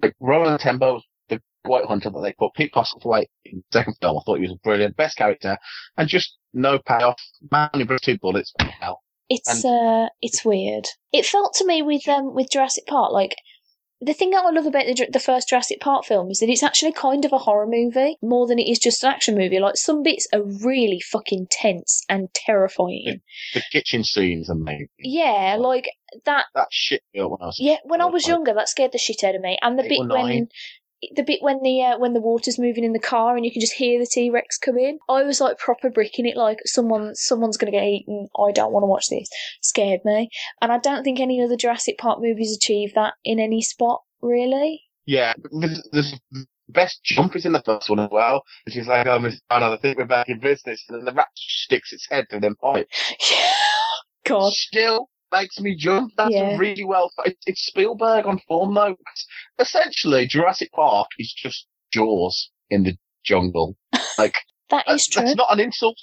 like 0.00 0.14
Roland 0.20 0.60
Tembo, 0.60 1.00
the 1.28 1.40
White 1.64 1.86
Hunter 1.86 2.10
that 2.10 2.20
they 2.22 2.32
put 2.32 2.54
Pete 2.54 2.72
Postlethwaite 2.72 3.26
in 3.44 3.58
the 3.58 3.78
second 3.78 3.94
film. 4.00 4.18
I 4.18 4.22
thought 4.24 4.36
he 4.36 4.42
was 4.42 4.52
a 4.52 4.60
brilliant, 4.64 4.96
best 4.96 5.16
character, 5.16 5.58
and 5.96 6.08
just 6.08 6.36
no 6.52 6.78
payoff. 6.78 7.20
Man 7.50 7.70
only 7.74 7.84
brings 7.86 8.02
two 8.02 8.18
bullets. 8.18 8.52
Hell, 8.80 9.02
It's 9.28 9.64
uh, 9.64 10.08
it's 10.20 10.44
weird. 10.44 10.86
It 11.12 11.26
felt 11.26 11.54
to 11.54 11.66
me 11.66 11.82
with 11.82 12.08
um 12.08 12.34
with 12.34 12.50
Jurassic 12.50 12.86
Park 12.86 13.12
like. 13.12 13.34
The 14.04 14.14
thing 14.14 14.30
that 14.30 14.42
I 14.44 14.50
love 14.50 14.66
about 14.66 14.86
the, 14.86 15.06
the 15.12 15.20
first 15.20 15.48
Jurassic 15.48 15.78
Park 15.78 16.04
film 16.04 16.28
is 16.28 16.40
that 16.40 16.48
it's 16.48 16.64
actually 16.64 16.90
kind 16.90 17.24
of 17.24 17.32
a 17.32 17.38
horror 17.38 17.68
movie 17.68 18.16
more 18.20 18.48
than 18.48 18.58
it 18.58 18.68
is 18.68 18.80
just 18.80 19.04
an 19.04 19.10
action 19.12 19.38
movie. 19.38 19.60
Like 19.60 19.76
some 19.76 20.02
bits 20.02 20.26
are 20.32 20.42
really 20.42 20.98
fucking 20.98 21.46
tense 21.52 22.02
and 22.08 22.26
terrifying. 22.34 23.20
the 23.54 23.62
kitchen 23.70 24.02
scenes 24.02 24.46
is 24.46 24.48
amazing. 24.48 24.88
Yeah, 24.98 25.56
like 25.56 25.88
that. 26.24 26.46
That 26.54 26.68
shit 26.70 27.02
girl 27.14 27.30
when 27.30 27.42
I 27.42 27.46
was 27.46 27.60
Yeah, 27.60 27.76
when 27.84 28.00
I 28.00 28.06
was 28.06 28.26
younger, 28.26 28.54
that 28.54 28.68
scared 28.68 28.92
the 28.92 28.98
shit 28.98 29.24
out 29.24 29.34
of 29.34 29.40
me. 29.40 29.58
And 29.62 29.78
the 29.78 29.84
bit 29.84 30.08
when 30.08 30.48
the 31.16 31.24
bit 31.24 31.42
when 31.42 31.60
the 31.62 31.82
uh, 31.82 31.98
when 31.98 32.12
the 32.12 32.20
water's 32.20 32.58
moving 32.58 32.84
in 32.84 32.92
the 32.92 32.98
car 33.00 33.34
and 33.36 33.44
you 33.44 33.50
can 33.50 33.60
just 33.60 33.74
hear 33.74 33.98
the 33.98 34.06
T 34.06 34.30
Rex 34.30 34.56
come 34.58 34.78
in, 34.78 34.98
I 35.08 35.22
was 35.24 35.40
like 35.40 35.58
proper 35.58 35.90
bricking 35.90 36.26
it. 36.26 36.36
Like 36.36 36.60
someone 36.64 37.14
someone's 37.14 37.56
gonna 37.56 37.72
get 37.72 37.84
eaten. 37.84 38.28
I 38.38 38.52
don't 38.52 38.72
want 38.72 38.84
to 38.84 38.88
watch 38.88 39.08
this. 39.08 39.28
Scared 39.60 40.00
me. 40.04 40.30
And 40.60 40.72
I 40.72 40.78
don't 40.78 41.02
think 41.02 41.18
any 41.18 41.42
other 41.42 41.56
Jurassic 41.56 41.98
Park 41.98 42.20
movies 42.20 42.56
achieve 42.56 42.94
that 42.94 43.14
in 43.24 43.40
any 43.40 43.62
spot 43.62 44.02
really. 44.20 44.82
Yeah, 45.04 45.34
the, 45.42 46.20
best 46.68 47.02
jump 47.04 47.36
is 47.36 47.44
in 47.44 47.52
the 47.52 47.62
first 47.62 47.90
one 47.90 47.98
as 47.98 48.08
well. 48.10 48.42
And 48.64 48.72
she's 48.72 48.86
like, 48.86 49.06
oh, 49.06 49.18
Miss 49.18 49.40
Brown, 49.48 49.62
I 49.62 49.76
think 49.76 49.98
we're 49.98 50.06
back 50.06 50.28
in 50.28 50.38
business. 50.38 50.84
And 50.88 50.98
then 50.98 51.04
the 51.04 51.12
rat 51.12 51.28
sticks 51.34 51.92
its 51.92 52.06
head 52.10 52.26
through 52.30 52.40
them 52.40 52.56
pipe. 52.56 52.88
God. 54.24 54.52
Still 54.52 55.08
makes 55.32 55.58
me 55.60 55.74
jump. 55.74 56.12
That's 56.16 56.30
Yeah. 56.32 56.56
really 56.56 56.84
well. 56.84 57.10
It's 57.46 57.62
Spielberg 57.66 58.26
on 58.26 58.38
form, 58.46 58.74
though. 58.74 58.96
Essentially, 59.58 60.26
Jurassic 60.26 60.70
Park 60.72 61.08
is 61.18 61.32
just 61.32 61.66
Jaws 61.92 62.50
in 62.70 62.84
the 62.84 62.96
jungle. 63.24 63.76
Like, 64.18 64.34
That 64.70 64.84
is 64.88 65.06
that's, 65.06 65.06
true. 65.08 65.22
that's 65.24 65.36
not 65.36 65.52
an 65.52 65.60
insult. 65.60 65.96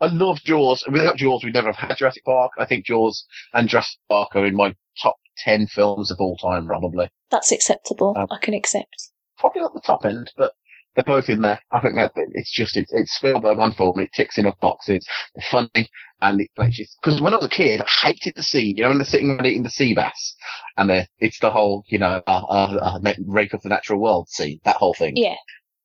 I 0.00 0.06
love 0.06 0.38
Jaws. 0.44 0.84
Without 0.90 1.16
Jaws, 1.16 1.42
we'd 1.42 1.54
never 1.54 1.72
have 1.72 1.88
had 1.88 1.96
Jurassic 1.96 2.24
Park. 2.24 2.52
I 2.58 2.64
think 2.66 2.84
Jaws 2.86 3.24
and 3.54 3.68
Jurassic 3.68 3.98
Park 4.08 4.36
are 4.36 4.46
in 4.46 4.54
my 4.54 4.74
top 5.02 5.16
10 5.38 5.66
films 5.68 6.10
of 6.10 6.18
all 6.20 6.36
time, 6.36 6.66
probably. 6.66 7.08
That's 7.30 7.50
acceptable. 7.50 8.14
Um, 8.16 8.26
I 8.30 8.38
can 8.38 8.54
accept. 8.54 9.10
probably 9.38 9.62
not 9.62 9.74
the 9.74 9.80
top 9.80 10.04
end, 10.04 10.32
but 10.36 10.52
they're 10.96 11.04
both 11.04 11.28
in 11.28 11.42
there. 11.42 11.60
I 11.70 11.80
think 11.80 11.94
that 11.94 12.12
it's 12.16 12.50
just 12.50 12.76
it's, 12.76 12.92
it's 12.92 13.14
Spielberg 13.14 13.58
on 13.58 13.72
form. 13.72 14.00
It 14.00 14.12
ticks 14.12 14.38
enough 14.38 14.58
boxes. 14.60 15.06
It's 15.34 15.48
funny 15.48 15.88
and 16.22 16.40
it 16.40 16.50
like 16.56 16.72
because 17.02 17.20
when 17.20 17.34
I 17.34 17.36
was 17.36 17.46
a 17.46 17.50
kid, 17.50 17.82
I 17.82 18.06
hated 18.06 18.34
the 18.36 18.42
scene. 18.42 18.76
You 18.76 18.84
know, 18.84 18.88
when 18.88 18.98
they're 18.98 19.04
sitting 19.04 19.30
around 19.30 19.46
eating 19.46 19.62
the 19.62 19.70
sea 19.70 19.94
bass, 19.94 20.34
and 20.76 20.90
it's 21.18 21.38
the 21.40 21.50
whole 21.50 21.84
you 21.88 21.98
know 21.98 22.22
uh, 22.26 22.42
uh, 22.48 22.98
uh, 23.04 23.12
rape 23.26 23.52
of 23.52 23.62
the 23.62 23.68
natural 23.68 24.00
world 24.00 24.28
scene. 24.28 24.60
That 24.64 24.76
whole 24.76 24.94
thing. 24.94 25.16
Yeah. 25.16 25.36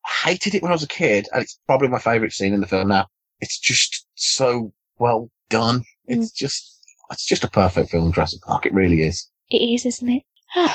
I 0.05 0.29
hated 0.29 0.55
it 0.55 0.63
when 0.63 0.71
I 0.71 0.75
was 0.75 0.83
a 0.83 0.87
kid, 0.87 1.27
and 1.33 1.43
it's 1.43 1.59
probably 1.67 1.89
my 1.89 1.99
favourite 1.99 2.33
scene 2.33 2.53
in 2.53 2.61
the 2.61 2.67
film 2.67 2.87
now. 2.87 3.07
It's 3.39 3.59
just 3.59 4.07
so 4.15 4.73
well 4.97 5.29
done. 5.49 5.83
It's 6.07 6.31
just 6.31 6.79
it's 7.11 7.25
just 7.25 7.43
a 7.43 7.49
perfect 7.49 7.89
film, 7.91 8.11
Jurassic 8.13 8.41
Park. 8.41 8.65
It 8.65 8.73
really 8.73 9.03
is. 9.03 9.29
It 9.49 9.57
is, 9.57 9.85
isn't 9.85 10.09
it? 10.09 10.23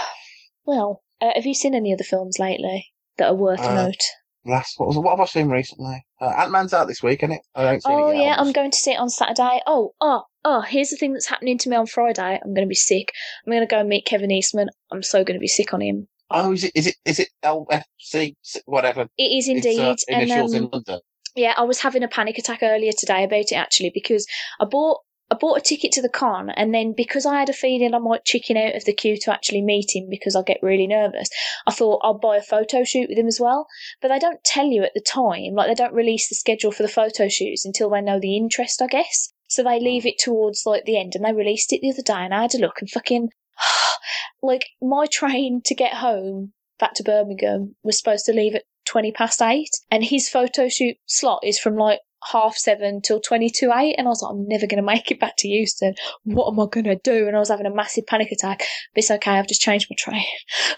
well, 0.64 1.02
uh, 1.20 1.30
have 1.34 1.46
you 1.46 1.54
seen 1.54 1.74
any 1.74 1.92
other 1.92 2.04
films 2.04 2.38
lately 2.38 2.86
that 3.16 3.28
are 3.28 3.34
worth 3.34 3.60
Uh, 3.60 3.74
note? 3.74 4.04
Last 4.46 4.78
what 4.78 4.88
was? 4.88 4.96
What 4.96 5.10
have 5.10 5.20
I 5.20 5.26
seen 5.26 5.48
recently? 5.48 6.04
Uh, 6.20 6.32
Ant 6.38 6.50
Man's 6.52 6.72
out 6.72 6.86
this 6.86 7.02
week, 7.02 7.22
isn't 7.22 7.34
it? 7.34 7.42
I 7.54 7.62
haven't 7.62 7.82
seen 7.82 7.92
Oh 7.92 8.08
it 8.10 8.18
yeah, 8.18 8.36
I'm 8.38 8.52
going 8.52 8.70
to 8.70 8.76
see 8.78 8.92
it 8.92 8.98
on 8.98 9.08
Saturday. 9.10 9.60
Oh, 9.66 9.92
oh, 10.00 10.22
oh! 10.44 10.60
Here's 10.62 10.90
the 10.90 10.96
thing 10.96 11.12
that's 11.12 11.26
happening 11.28 11.58
to 11.58 11.68
me 11.68 11.76
on 11.76 11.86
Friday. 11.86 12.40
I'm 12.42 12.54
going 12.54 12.66
to 12.66 12.68
be 12.68 12.74
sick. 12.74 13.12
I'm 13.44 13.52
going 13.52 13.66
to 13.66 13.70
go 13.70 13.80
and 13.80 13.88
meet 13.88 14.06
Kevin 14.06 14.30
Eastman. 14.30 14.68
I'm 14.92 15.02
so 15.02 15.24
going 15.24 15.36
to 15.36 15.40
be 15.40 15.48
sick 15.48 15.74
on 15.74 15.80
him. 15.80 16.08
Oh, 16.30 16.52
is 16.52 16.64
it? 16.64 16.72
Is 16.74 16.86
it? 16.86 16.96
Is 17.04 17.18
it 17.18 17.28
LFC? 17.44 18.34
Whatever. 18.66 19.08
It 19.18 19.22
is 19.22 19.48
Its, 19.48 19.66
indeed, 19.66 19.80
uh, 19.80 19.96
and 20.08 20.30
um, 20.30 20.54
in 20.54 20.68
London. 20.72 21.00
yeah, 21.34 21.54
I 21.56 21.62
was 21.62 21.80
having 21.80 22.02
a 22.02 22.08
panic 22.08 22.38
attack 22.38 22.60
earlier 22.62 22.92
today 22.96 23.24
about 23.24 23.52
it 23.52 23.54
actually 23.54 23.90
because 23.92 24.26
I 24.60 24.64
bought 24.64 25.00
I 25.30 25.34
bought 25.34 25.58
a 25.58 25.60
ticket 25.60 25.90
to 25.92 26.02
the 26.02 26.08
con 26.08 26.50
and 26.50 26.72
then 26.72 26.94
because 26.96 27.26
I 27.26 27.38
had 27.40 27.48
a 27.48 27.52
feeling 27.52 27.94
I 27.94 27.98
might 27.98 28.24
chicken 28.24 28.56
out 28.56 28.76
of 28.76 28.84
the 28.84 28.92
queue 28.92 29.18
to 29.22 29.32
actually 29.32 29.62
meet 29.62 29.94
him 29.94 30.08
because 30.08 30.36
I 30.36 30.42
get 30.42 30.62
really 30.62 30.86
nervous, 30.86 31.28
I 31.66 31.72
thought 31.72 32.00
I'll 32.04 32.18
buy 32.18 32.36
a 32.36 32.42
photo 32.42 32.84
shoot 32.84 33.08
with 33.08 33.18
him 33.18 33.26
as 33.26 33.40
well. 33.40 33.66
But 34.00 34.08
they 34.08 34.18
don't 34.18 34.44
tell 34.44 34.66
you 34.66 34.84
at 34.84 34.94
the 34.94 35.00
time, 35.00 35.54
like 35.54 35.68
they 35.68 35.74
don't 35.74 35.94
release 35.94 36.28
the 36.28 36.36
schedule 36.36 36.70
for 36.70 36.84
the 36.84 36.88
photo 36.88 37.28
shoots 37.28 37.64
until 37.64 37.90
they 37.90 38.00
know 38.00 38.20
the 38.20 38.36
interest, 38.36 38.80
I 38.80 38.86
guess. 38.86 39.32
So 39.48 39.62
they 39.62 39.80
leave 39.80 40.04
mm. 40.04 40.10
it 40.10 40.18
towards 40.18 40.64
like 40.66 40.84
the 40.84 40.98
end 40.98 41.14
and 41.14 41.24
they 41.24 41.32
released 41.32 41.72
it 41.72 41.80
the 41.80 41.90
other 41.90 42.02
day 42.02 42.24
and 42.24 42.34
I 42.34 42.42
had 42.42 42.54
a 42.54 42.58
look 42.58 42.80
and 42.80 42.90
fucking 42.90 43.30
like 44.42 44.66
my 44.80 45.06
train 45.06 45.60
to 45.64 45.74
get 45.74 45.94
home 45.94 46.52
back 46.78 46.94
to 46.94 47.02
Birmingham 47.02 47.74
was 47.82 47.98
supposed 47.98 48.26
to 48.26 48.32
leave 48.32 48.54
at 48.54 48.64
20 48.84 49.12
past 49.12 49.42
8 49.42 49.68
and 49.90 50.04
his 50.04 50.28
photo 50.28 50.68
shoot 50.68 50.96
slot 51.06 51.42
is 51.44 51.58
from 51.58 51.76
like 51.76 52.00
half 52.32 52.56
seven 52.56 53.00
till 53.00 53.20
22 53.20 53.70
8 53.74 53.94
and 53.96 54.06
I 54.06 54.10
was 54.10 54.22
like 54.22 54.32
I'm 54.32 54.46
never 54.48 54.66
going 54.66 54.82
to 54.82 54.86
make 54.86 55.10
it 55.10 55.20
back 55.20 55.34
to 55.38 55.48
Euston 55.48 55.94
what 56.24 56.48
am 56.52 56.60
I 56.60 56.66
going 56.70 56.84
to 56.84 56.96
do 56.96 57.26
and 57.26 57.36
I 57.36 57.38
was 57.38 57.48
having 57.48 57.66
a 57.66 57.74
massive 57.74 58.06
panic 58.06 58.32
attack 58.32 58.58
but 58.94 58.98
it's 59.02 59.10
okay 59.10 59.32
I've 59.32 59.48
just 59.48 59.60
changed 59.60 59.88
my 59.90 59.96
train 59.98 60.24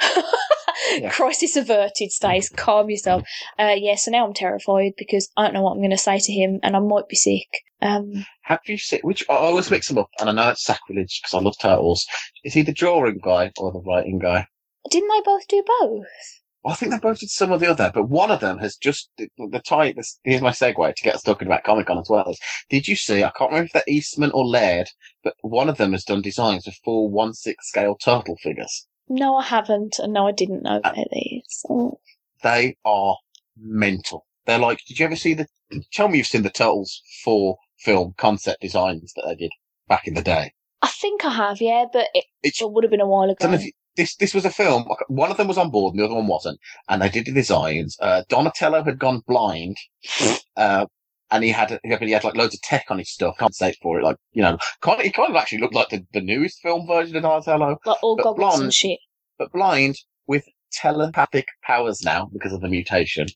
Yeah. 0.93 1.11
crisis 1.11 1.57
averted 1.57 2.13
Stace 2.13 2.49
calm 2.57 2.89
yourself 2.89 3.23
uh, 3.59 3.75
yeah 3.77 3.97
so 3.97 4.11
now 4.11 4.27
I'm 4.27 4.33
terrified 4.33 4.93
because 4.97 5.29
I 5.37 5.43
don't 5.45 5.55
know 5.55 5.63
what 5.63 5.73
I'm 5.73 5.79
going 5.81 5.91
to 5.91 5.99
say 5.99 6.19
to 6.19 6.33
him 6.33 6.61
and 6.63 6.77
I 6.77 6.79
might 6.79 7.09
be 7.09 7.17
sick 7.17 7.49
um, 7.83 8.25
Have 8.43 8.61
you 8.67 8.79
seen 8.79 9.01
which? 9.03 9.25
I 9.29 9.35
always 9.35 9.71
mix 9.71 9.87
them 9.89 9.99
up, 9.99 10.11
and 10.19 10.29
I 10.29 10.33
know 10.33 10.51
it's 10.51 10.65
sacrilege 10.65 11.21
because 11.23 11.33
I 11.35 11.41
love 11.41 11.55
turtles. 11.61 12.07
Is 12.43 12.55
he 12.55 12.63
the 12.63 12.73
drawing 12.73 13.19
guy 13.23 13.53
or 13.57 13.71
the 13.71 13.79
writing 13.81 14.19
guy? 14.19 14.47
didn't 14.91 15.11
they 15.11 15.21
both 15.25 15.47
do 15.47 15.63
both 15.81 16.07
I 16.65 16.75
think 16.75 16.93
they 16.93 16.99
both 16.99 17.21
did 17.21 17.31
some 17.31 17.53
or 17.53 17.59
the 17.59 17.71
other, 17.71 17.91
but 17.95 18.09
one 18.09 18.31
of 18.31 18.41
them 18.41 18.59
has 18.59 18.77
just 18.77 19.11
the, 19.17 19.29
the 19.51 19.61
tie. 19.61 19.93
This, 19.93 20.19
here's 20.25 20.43
my 20.43 20.51
segue 20.51 20.95
to 20.95 21.03
get 21.03 21.15
us 21.15 21.23
talking 21.23 21.47
about 21.47 21.65
Comic 21.65 21.87
Con 21.87 21.99
as 21.99 22.09
well. 22.11 22.29
Is 22.29 22.39
did 22.69 22.89
you 22.89 22.97
see? 22.97 23.23
I 23.25 23.31
can't 23.31 23.51
remember 23.51 23.67
if 23.67 23.73
they're 23.73 23.83
Eastman 23.95 24.33
or 24.33 24.45
Laird, 24.45 24.89
but 25.23 25.35
one 25.43 25.69
of 25.69 25.77
them 25.79 25.93
has 25.93 26.05
done 26.05 26.21
designs 26.21 26.65
for 26.65 26.73
full 26.85 27.11
one 27.11 27.33
six 27.33 27.69
scale 27.69 27.95
turtle 27.97 28.37
figures. 28.43 28.87
No, 29.09 29.37
I 29.37 29.45
haven't, 29.45 29.99
and 29.99 30.13
no, 30.13 30.27
I 30.27 30.33
didn't 30.33 30.63
know 30.65 30.77
Uh, 30.85 30.91
about 30.91 31.07
these. 31.13 31.65
Oh. 31.71 31.99
They 32.43 32.77
are 32.85 33.17
mental. 33.57 34.27
They're 34.47 34.59
like. 34.59 34.81
Did 34.87 34.99
you 34.99 35.07
ever 35.07 35.17
see 35.17 35.35
the? 35.35 35.47
Tell 35.93 36.09
me 36.09 36.19
you've 36.19 36.27
seen 36.27 36.43
the 36.43 36.51
Turtles 36.51 37.03
four 37.25 37.57
film 37.79 38.15
concept 38.19 38.61
designs 38.61 39.13
that 39.15 39.25
they 39.27 39.35
did 39.37 39.53
back 39.89 40.07
in 40.07 40.15
the 40.15 40.23
day. 40.23 40.53
I 40.83 40.89
think 40.89 41.25
I 41.25 41.31
have, 41.31 41.61
yeah, 41.61 41.87
but 41.93 42.07
it, 42.15 42.25
it 42.43 42.55
would 42.61 42.85
have 42.85 42.91
been 42.91 43.01
a 43.01 43.07
while 43.07 43.31
ago. 43.31 43.37
This 43.99 44.17
this 44.17 44.33
was 44.33 44.47
a 44.47 44.51
film. 44.51 44.89
One 45.09 45.31
of 45.31 45.37
them 45.37 45.49
was 45.49 45.59
on 45.59 45.71
board, 45.71 45.93
and 45.93 46.01
the 46.01 46.07
other 46.07 46.15
one 46.15 46.27
wasn't, 46.27 46.59
and 46.89 47.03
they 47.03 47.11
did 47.11 47.27
the 47.27 47.33
designs. 47.33 47.99
Uh, 48.01 48.23
Donatello 48.31 48.83
had 48.85 48.99
gone 48.99 49.23
blind, 49.27 49.77
uh, 50.57 50.87
and 51.31 51.45
he 51.45 51.51
had 51.51 51.79
he 51.85 52.11
had 52.13 52.25
like 52.25 52.37
loads 52.37 52.55
of 52.55 52.63
tech 52.63 52.87
on 52.89 52.99
his 52.99 53.11
stuff. 53.11 53.37
Compensate 53.37 53.77
for 53.83 54.01
it, 54.01 54.05
like 54.05 54.17
you 54.33 54.43
know, 54.43 54.57
kind 54.81 54.99
of, 55.01 55.05
he 55.05 55.13
kind 55.13 55.29
of 55.31 55.37
actually 55.37 55.59
looked 55.59 55.75
like 55.75 55.91
the, 55.91 56.03
the 56.15 56.23
newest 56.23 56.61
film 56.63 56.87
version 56.87 57.17
of 57.17 57.23
Donatello, 57.23 57.77
Like 57.85 58.03
all 58.03 58.17
goggles 58.17 58.55
and 58.55 58.61
blonde. 58.61 58.75
shit. 58.75 58.99
but 59.39 59.53
blind 59.53 59.97
with 60.27 60.45
telepathic 60.73 61.47
powers 61.63 62.03
now 62.03 62.31
because 62.33 62.53
of 62.53 62.61
the 62.63 62.69
mutation. 62.69 63.27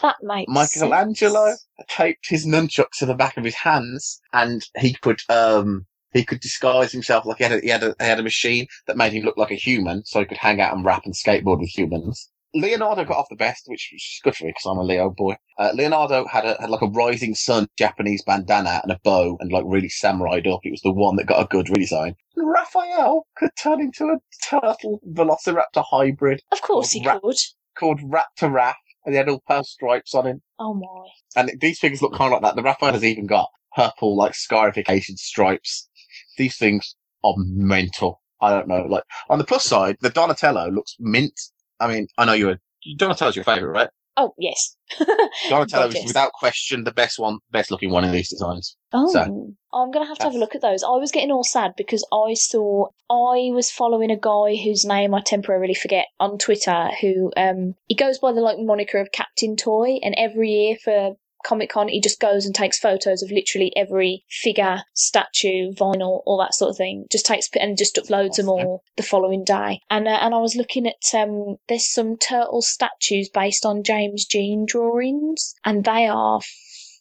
That 0.00 0.16
makes 0.22 0.48
Michelangelo 0.52 1.48
sense. 1.48 1.66
taped 1.88 2.28
his 2.28 2.46
nunchucks 2.46 2.98
to 2.98 3.06
the 3.06 3.14
back 3.14 3.36
of 3.36 3.44
his 3.44 3.56
hands, 3.56 4.20
and 4.32 4.64
he 4.78 4.94
could 4.94 5.20
um 5.28 5.86
he 6.12 6.24
could 6.24 6.40
disguise 6.40 6.92
himself 6.92 7.24
like 7.26 7.38
he 7.38 7.44
had 7.44 7.52
a, 7.52 7.60
he 7.60 7.68
had 7.68 7.82
a, 7.82 7.94
he 7.98 8.04
had 8.06 8.20
a 8.20 8.22
machine 8.22 8.66
that 8.86 8.96
made 8.96 9.12
him 9.12 9.24
look 9.24 9.36
like 9.36 9.50
a 9.50 9.54
human, 9.56 10.04
so 10.04 10.20
he 10.20 10.26
could 10.26 10.38
hang 10.38 10.60
out 10.60 10.74
and 10.74 10.84
rap 10.84 11.02
and 11.04 11.14
skateboard 11.14 11.60
with 11.60 11.68
humans. 11.70 12.30
Leonardo 12.54 13.02
got 13.04 13.16
off 13.16 13.28
the 13.30 13.36
best, 13.36 13.62
which 13.66 13.90
is 13.94 14.20
good 14.22 14.36
for 14.36 14.44
me 14.44 14.50
because 14.50 14.66
I'm 14.70 14.76
a 14.76 14.82
Leo 14.84 15.08
boy. 15.08 15.36
Uh, 15.58 15.70
Leonardo 15.74 16.26
had 16.26 16.44
a 16.44 16.56
had 16.60 16.68
like 16.68 16.82
a 16.82 16.86
rising 16.86 17.34
sun 17.34 17.66
Japanese 17.78 18.22
bandana 18.22 18.80
and 18.82 18.92
a 18.92 19.00
bow 19.02 19.38
and 19.40 19.50
like 19.50 19.64
really 19.66 19.88
samurai'd 19.88 20.46
up. 20.46 20.60
It 20.62 20.70
was 20.70 20.82
the 20.82 20.92
one 20.92 21.16
that 21.16 21.26
got 21.26 21.40
a 21.42 21.48
good 21.48 21.66
redesign. 21.66 22.14
And 22.36 22.50
Raphael 22.50 23.26
could 23.36 23.50
turn 23.58 23.80
into 23.80 24.04
a 24.06 24.18
turtle 24.46 25.00
velociraptor 25.10 25.82
hybrid 25.90 26.42
Of 26.52 26.60
course 26.60 26.92
he 26.92 27.02
Ra- 27.06 27.20
could. 27.20 27.36
called 27.74 28.00
Raptor 28.00 28.52
Raph, 28.52 28.74
and 29.06 29.14
he 29.14 29.16
had 29.16 29.30
all 29.30 29.42
purple 29.46 29.64
stripes 29.64 30.14
on 30.14 30.26
him. 30.26 30.42
Oh 30.58 30.74
my. 30.74 31.08
And 31.40 31.58
these 31.58 31.78
figures 31.78 32.02
look 32.02 32.12
kind 32.14 32.34
of 32.34 32.42
like 32.42 32.42
that. 32.42 32.56
The 32.56 32.62
Raphael 32.62 32.92
has 32.92 33.04
even 33.04 33.26
got 33.26 33.48
purple, 33.74 34.14
like, 34.16 34.34
scarification 34.34 35.16
stripes. 35.16 35.88
These 36.36 36.56
things 36.56 36.94
are 37.24 37.34
mental. 37.36 38.20
I 38.40 38.50
don't 38.50 38.68
know. 38.68 38.84
Like, 38.88 39.04
on 39.30 39.38
the 39.38 39.44
plus 39.44 39.64
side, 39.64 39.96
the 40.00 40.10
Donatello 40.10 40.70
looks 40.70 40.96
mint. 40.98 41.38
I 41.80 41.86
mean, 41.88 42.08
I 42.18 42.24
know 42.24 42.32
you're, 42.32 42.58
Donatello's 42.96 43.36
your 43.36 43.44
favourite, 43.44 43.72
right? 43.72 43.88
Oh 44.16 44.34
yes. 44.38 44.76
Donatello 45.48 45.86
is 45.88 46.04
without 46.06 46.32
question 46.32 46.84
the 46.84 46.92
best 46.92 47.18
one, 47.18 47.38
best 47.50 47.70
looking 47.70 47.90
one 47.90 48.04
in 48.04 48.12
these 48.12 48.28
designs. 48.28 48.76
Oh, 48.92 49.10
So- 49.10 49.54
I'm 49.74 49.90
going 49.90 50.04
to 50.04 50.08
have 50.08 50.18
to 50.18 50.24
have 50.24 50.34
a 50.34 50.38
look 50.38 50.54
at 50.54 50.60
those. 50.60 50.82
I 50.84 50.90
was 50.98 51.10
getting 51.10 51.30
all 51.30 51.44
sad 51.44 51.72
because 51.78 52.06
I 52.12 52.34
saw 52.34 52.88
I 53.08 53.48
was 53.54 53.70
following 53.70 54.10
a 54.10 54.18
guy 54.18 54.56
whose 54.62 54.84
name 54.84 55.14
I 55.14 55.22
temporarily 55.22 55.72
forget 55.72 56.08
on 56.20 56.36
Twitter. 56.36 56.90
Who 57.00 57.32
um 57.38 57.74
he 57.86 57.94
goes 57.94 58.18
by 58.18 58.32
the 58.32 58.42
like 58.42 58.58
moniker 58.58 58.98
of 58.98 59.12
Captain 59.12 59.56
Toy, 59.56 59.98
and 60.02 60.14
every 60.18 60.50
year 60.50 60.76
for 60.84 61.14
Comic 61.44 61.70
Con 61.70 61.88
he 61.88 62.00
just 62.00 62.20
goes 62.20 62.46
and 62.46 62.54
takes 62.54 62.78
photos 62.78 63.22
of 63.22 63.30
literally 63.30 63.72
every 63.76 64.24
figure, 64.30 64.82
statue, 64.94 65.72
vinyl, 65.72 66.22
all 66.26 66.38
that 66.38 66.54
sort 66.54 66.70
of 66.70 66.76
thing. 66.76 67.06
Just 67.10 67.26
takes 67.26 67.48
and 67.60 67.76
just 67.78 67.96
uploads 67.96 68.36
them 68.36 68.48
all 68.48 68.82
the 68.96 69.02
following 69.02 69.44
day. 69.44 69.80
And 69.90 70.06
uh, 70.06 70.18
and 70.20 70.34
I 70.34 70.38
was 70.38 70.56
looking 70.56 70.86
at 70.86 71.14
um 71.14 71.56
there's 71.68 71.86
some 71.92 72.16
turtle 72.16 72.62
statues 72.62 73.28
based 73.28 73.64
on 73.66 73.82
James 73.82 74.26
Jean 74.26 74.64
drawings, 74.66 75.54
and 75.64 75.84
they 75.84 76.06
are 76.06 76.40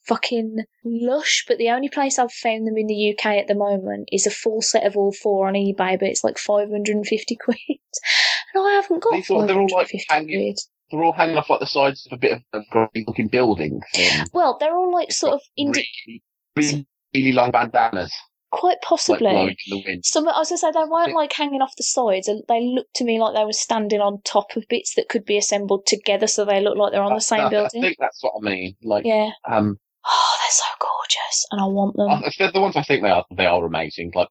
fucking 0.05 0.57
lush, 0.83 1.45
but 1.47 1.57
the 1.57 1.69
only 1.69 1.89
place 1.89 2.17
I've 2.17 2.31
found 2.31 2.67
them 2.67 2.77
in 2.77 2.87
the 2.87 3.11
UK 3.13 3.37
at 3.37 3.47
the 3.47 3.55
moment 3.55 4.09
is 4.11 4.25
a 4.25 4.31
full 4.31 4.61
set 4.61 4.85
of 4.85 4.97
all 4.97 5.11
four 5.13 5.47
on 5.47 5.53
eBay, 5.53 5.99
but 5.99 6.09
it's 6.09 6.23
like 6.23 6.37
550 6.37 7.35
quid. 7.35 7.57
And 8.53 8.67
I 8.67 8.71
haven't 8.73 9.01
got 9.01 9.13
These 9.13 9.27
they're 9.29 9.37
all, 9.37 9.45
like, 9.45 9.87
550 9.87 10.05
hanging- 10.09 10.27
quid. 10.27 10.59
They're 10.91 11.03
all 11.03 11.13
hanging 11.13 11.37
off 11.37 11.49
like 11.49 11.59
the 11.59 11.65
sides 11.67 12.05
of 12.07 12.13
a 12.13 12.17
bit 12.17 12.33
of, 12.33 12.41
a 12.53 12.63
great 12.69 13.07
looking 13.07 13.27
building. 13.27 13.81
Um, 13.97 14.25
Well, 14.33 14.57
they're 14.59 14.75
all 14.75 14.93
like 14.93 15.11
sort 15.11 15.33
of 15.33 15.41
indi- 15.55 15.87
really, 16.07 16.23
really, 16.57 16.87
really 17.15 17.31
long 17.31 17.51
bandanas, 17.51 18.13
quite 18.51 18.77
possibly. 18.83 19.19
blowing 19.19 19.49
in 19.49 19.55
the 19.69 19.83
wind. 19.85 20.05
Some, 20.05 20.27
I 20.27 20.37
was 20.39 20.49
going 20.49 20.57
to 20.57 20.61
say, 20.61 20.71
they 20.73 20.89
weren't 20.89 21.13
like 21.15 21.31
hanging 21.33 21.61
off 21.61 21.73
the 21.77 21.83
sides. 21.83 22.27
They 22.47 22.61
looked 22.61 22.95
to 22.95 23.03
me 23.05 23.19
like 23.19 23.35
they 23.35 23.45
were 23.45 23.53
standing 23.53 24.01
on 24.01 24.21
top 24.25 24.55
of 24.55 24.63
bits 24.69 24.95
that 24.95 25.07
could 25.09 25.25
be 25.25 25.37
assembled 25.37 25.85
together 25.85 26.27
so 26.27 26.43
they 26.45 26.59
look 26.61 26.77
like 26.77 26.91
they're 26.91 27.01
on 27.03 27.13
the 27.15 27.21
same 27.21 27.41
I, 27.41 27.49
building. 27.49 27.81
I 27.83 27.87
think 27.87 27.97
that's 27.99 28.21
what 28.21 28.33
I 28.41 28.49
mean. 28.49 28.75
Like, 28.83 29.05
Yeah. 29.05 29.29
um, 29.49 29.77
Oh, 30.03 30.35
they're 30.41 30.49
so 30.51 30.65
gorgeous. 30.79 31.45
And 31.51 31.61
I 31.61 31.65
want 31.65 31.95
them. 31.95 32.09
I- 32.09 32.31
they're 32.39 32.51
the 32.51 32.59
ones 32.61 32.75
I 32.75 32.81
think 32.83 33.03
they 33.03 33.09
are. 33.11 33.23
They 33.35 33.45
are 33.45 33.63
amazing. 33.65 34.11
Like, 34.15 34.27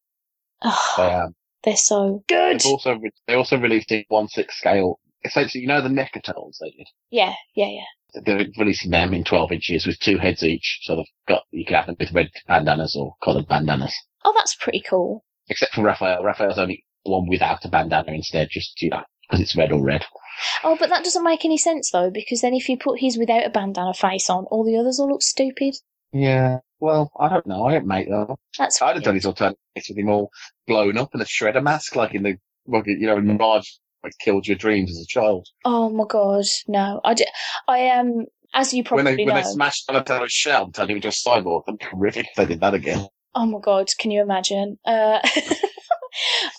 they, 0.63 0.69
Oh, 0.69 1.23
um, 1.27 1.35
they're 1.63 1.77
so 1.77 2.25
good. 2.29 2.61
They've 2.61 2.67
also 2.73 2.99
they 3.27 3.35
also 3.35 3.57
released 3.59 3.93
in 3.93 4.05
one 4.09 4.29
six 4.29 4.59
scale. 4.59 4.99
Essentially, 5.25 5.63
you 5.63 5.69
know 5.69 5.83
the 5.83 5.89
Mecha 5.89 6.23
Turtles 6.23 6.59
they 6.61 6.71
did. 6.71 6.87
Yeah, 7.11 7.35
yeah, 7.55 7.69
yeah. 7.69 8.23
They're 8.25 8.47
releasing 8.59 8.91
them 8.91 9.15
in 9.15 9.25
twelve 9.25 9.53
inches 9.53 9.87
with 9.87 9.99
two 10.01 10.19
heads 10.19 10.43
each. 10.43 10.81
So 10.83 10.97
they've 10.97 11.05
got 11.29 11.43
you 11.51 11.65
can 11.65 11.77
have 11.77 11.87
them 11.87 11.97
with 11.99 12.13
red 12.13 12.31
bandanas 12.49 12.97
or 12.97 13.15
coloured 13.23 13.47
bandanas. 13.49 13.95
Oh, 14.25 14.33
that's 14.37 14.55
pretty 14.55 14.83
cool. 14.89 15.25
Except 15.49 15.75
for 15.75 15.83
Raphael. 15.83 16.23
Raphael's 16.23 16.59
only 16.59 16.85
one 17.05 17.29
without 17.29 17.65
a 17.65 17.69
bandana 17.69 18.13
instead, 18.13 18.49
just 18.51 18.81
you 18.83 18.91
know 18.91 19.03
because 19.23 19.41
it's 19.41 19.57
red 19.57 19.73
or 19.73 19.83
red. 19.83 20.05
Oh, 20.65 20.77
but 20.79 20.89
that 20.89 21.05
doesn't 21.05 21.25
make 21.25 21.45
any 21.45 21.59
sense 21.59 21.91
though, 21.91 22.11
because 22.11 22.41
then 22.41 22.55
if 22.55 22.69
you 22.69 22.77
put 22.79 23.01
his 23.01 23.19
without 23.19 23.47
a 23.47 23.51
bandana 23.51 23.95
face 23.95 24.31
on, 24.31 24.45
all 24.47 24.65
the 24.65 24.77
others 24.77 24.99
will 24.99 25.09
look 25.09 25.23
stupid. 25.23 25.77
Yeah. 26.13 26.59
Well, 26.81 27.13
I 27.19 27.29
don't 27.29 27.47
know. 27.47 27.65
I 27.65 27.75
don't 27.75 27.87
make 27.87 28.09
them. 28.09 28.35
That's 28.59 28.81
I'd 28.81 28.87
have 28.87 28.95
weird. 28.97 29.05
done 29.05 29.15
his 29.17 29.27
alternatives 29.27 29.89
with 29.89 29.99
him 29.99 30.09
all 30.09 30.31
blown 30.67 30.97
up 30.97 31.15
in 31.15 31.21
a 31.21 31.25
shredder 31.25 31.63
mask, 31.63 31.95
like 31.95 32.15
in 32.15 32.23
the 32.23 32.39
you 32.87 33.07
know, 33.07 33.21
Mirage 33.21 33.69
like 34.03 34.13
killed 34.21 34.47
your 34.47 34.57
dreams 34.57 34.91
as 34.91 35.03
a 35.03 35.07
child. 35.07 35.47
Oh 35.65 35.91
my 35.91 36.05
god, 36.09 36.45
no! 36.69 37.01
I, 37.05 37.15
do, 37.15 37.25
I 37.69 37.79
am, 37.79 38.27
as 38.55 38.73
you 38.73 38.83
probably 38.85 39.05
When 39.05 39.17
they 39.17 39.25
when 39.25 39.35
know. 39.35 39.41
they 39.43 39.49
smashed 39.49 39.87
Donatello's 39.87 40.33
shell 40.33 40.65
and 40.65 40.75
turned 40.75 40.91
him 40.91 40.97
into 40.97 41.09
a 41.09 41.11
cyborg, 41.11 41.65
that'd 41.67 41.79
be 41.81 41.87
horrific 41.87 42.27
if 42.27 42.35
they 42.37 42.47
did 42.47 42.61
that 42.61 42.75
again. 42.75 43.07
Oh 43.35 43.47
my 43.47 43.59
god, 43.63 43.89
can 43.99 44.11
you 44.11 44.21
imagine? 44.23 44.79
Uh, 44.85 45.21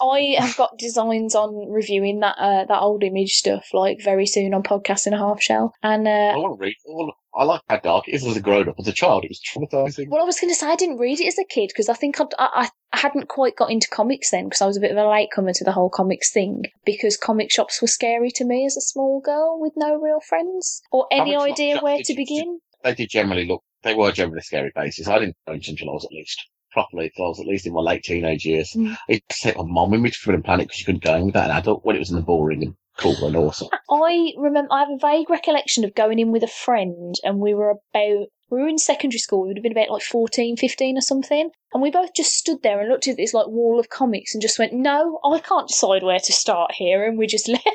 I 0.02 0.36
have 0.40 0.58
got 0.58 0.78
designs 0.78 1.36
on 1.36 1.70
reviewing 1.70 2.20
that 2.22 2.36
uh, 2.38 2.66
that 2.66 2.82
old 2.82 3.04
image 3.04 3.34
stuff 3.34 3.68
like 3.74 4.02
very 4.04 4.26
soon 4.26 4.54
on 4.54 4.64
podcast 4.64 5.08
in 5.08 5.14
a 5.14 5.18
half 5.18 5.42
shell. 5.42 5.74
And 5.84 6.08
I 6.08 6.30
uh, 6.30 6.40
want 6.40 6.60
to 6.60 6.66
read 6.66 6.76
all. 6.88 7.14
I 7.34 7.46
like 7.46 7.62
how 7.70 7.78
dark 7.78 8.10
it 8.10 8.16
is 8.16 8.26
as 8.26 8.36
a 8.36 8.42
grown 8.42 8.68
up. 8.68 8.76
As 8.78 8.88
a 8.88 8.92
child, 8.92 9.24
it 9.24 9.30
was 9.30 9.40
traumatizing. 9.40 10.10
well, 10.10 10.22
I 10.22 10.26
was 10.26 10.40
going 10.40 10.52
to 10.52 10.56
say 10.56 10.68
I 10.68 10.76
didn't 10.76 10.98
read 10.98 11.22
it 11.22 11.28
as 11.28 11.40
a 11.40 11.46
kid 11.46 11.70
because 11.70 11.88
I 11.88 11.94
think 11.94 12.20
I'd, 12.20 12.28
I 12.38 12.70
I 12.94 12.98
hadn't 12.98 13.30
quite 13.30 13.56
got 13.56 13.72
into 13.72 13.88
comics 13.88 14.32
then 14.32 14.46
because 14.46 14.62
I 14.62 14.66
was 14.66 14.76
a 14.76 14.82
bit 14.82 14.92
of 14.92 14.98
a 14.98 15.08
latecomer 15.08 15.54
to 15.54 15.64
the 15.64 15.72
whole 15.72 15.90
comics 15.90 16.32
thing 16.32 16.64
because 16.86 17.16
comic 17.16 17.50
shops 17.50 17.82
were 17.82 17.88
scary 17.88 18.32
to 18.32 18.44
me 18.44 18.66
as 18.66 18.76
a 18.76 18.82
small 18.82 19.22
girl 19.22 19.60
with 19.60 19.74
no 19.78 19.96
real 19.96 20.20
friends 20.20 20.82
or 20.92 21.08
any 21.12 21.36
idea 21.36 21.80
where 21.80 22.00
to 22.04 22.14
begin. 22.16 22.60
They 22.84 22.96
did 22.96 23.10
generally 23.10 23.46
look. 23.46 23.64
They 23.84 23.96
were 23.96 24.12
generally 24.12 24.42
scary 24.42 24.72
places. 24.72 25.08
I 25.08 25.20
didn't 25.20 25.38
go 25.48 25.54
until 25.54 25.90
I 25.90 25.94
was 25.94 26.06
at 26.06 26.12
least 26.12 26.46
properly. 26.72 27.06
Until 27.06 27.26
I 27.26 27.30
was 27.30 27.40
at 27.40 27.48
least 27.48 27.68
in 27.68 27.74
my 27.74 27.82
late 27.82 28.04
teenage 28.04 28.46
years. 28.46 28.72
Mm. 28.76 28.98
It 29.08 29.24
set 29.32 29.58
my 29.58 29.64
mum 29.66 29.92
with 29.92 30.02
me 30.02 30.10
to 30.10 30.18
Forbidden 30.18 30.44
Planet 30.44 30.68
because 30.68 30.80
you 30.80 30.86
couldn't 30.86 31.04
go 31.04 31.16
in 31.16 31.26
without 31.26 31.50
an 31.50 31.58
adult 31.58 31.86
when 31.86 31.96
it 31.96 32.00
was 32.00 32.10
in 32.10 32.16
the 32.16 32.22
boring 32.22 32.64
and 32.64 32.76
cool 32.98 33.26
and 33.26 33.36
awesome. 33.36 33.70
I 33.90 34.34
remember 34.38 34.72
I 34.72 34.82
have 34.82 34.90
a 34.90 34.98
vague 34.98 35.30
recollection 35.30 35.84
of 35.84 35.96
going 35.96 36.20
in 36.20 36.32
with 36.32 36.44
a 36.44 36.48
friend 36.48 37.16
and 37.24 37.40
we 37.40 37.54
were 37.54 37.72
about 37.72 38.28
we 38.52 38.62
were 38.62 38.68
in 38.68 38.78
secondary 38.78 39.20
school, 39.20 39.42
we 39.42 39.48
would 39.48 39.58
have 39.58 39.64
been 39.64 39.72
about 39.72 39.90
like 39.90 40.04
14, 40.04 40.58
15 40.58 40.98
or 40.98 41.02
something. 41.02 41.50
And 41.74 41.82
we 41.82 41.90
both 41.90 42.14
just 42.14 42.34
stood 42.34 42.62
there 42.64 42.82
and 42.82 42.90
looked 42.90 43.08
at 43.08 43.16
this 43.16 43.34
like 43.34 43.48
wall 43.48 43.80
of 43.80 43.90
comics 43.90 44.36
and 44.36 44.42
just 44.42 44.60
went, 44.60 44.74
No, 44.74 45.20
I 45.24 45.40
can't 45.40 45.70
decide 45.70 46.04
where 46.04 46.20
to 46.20 46.34
start 46.34 46.74
here 46.74 47.06
and 47.06 47.18
we 47.18 47.28
just 47.28 47.48
left. 47.48 47.66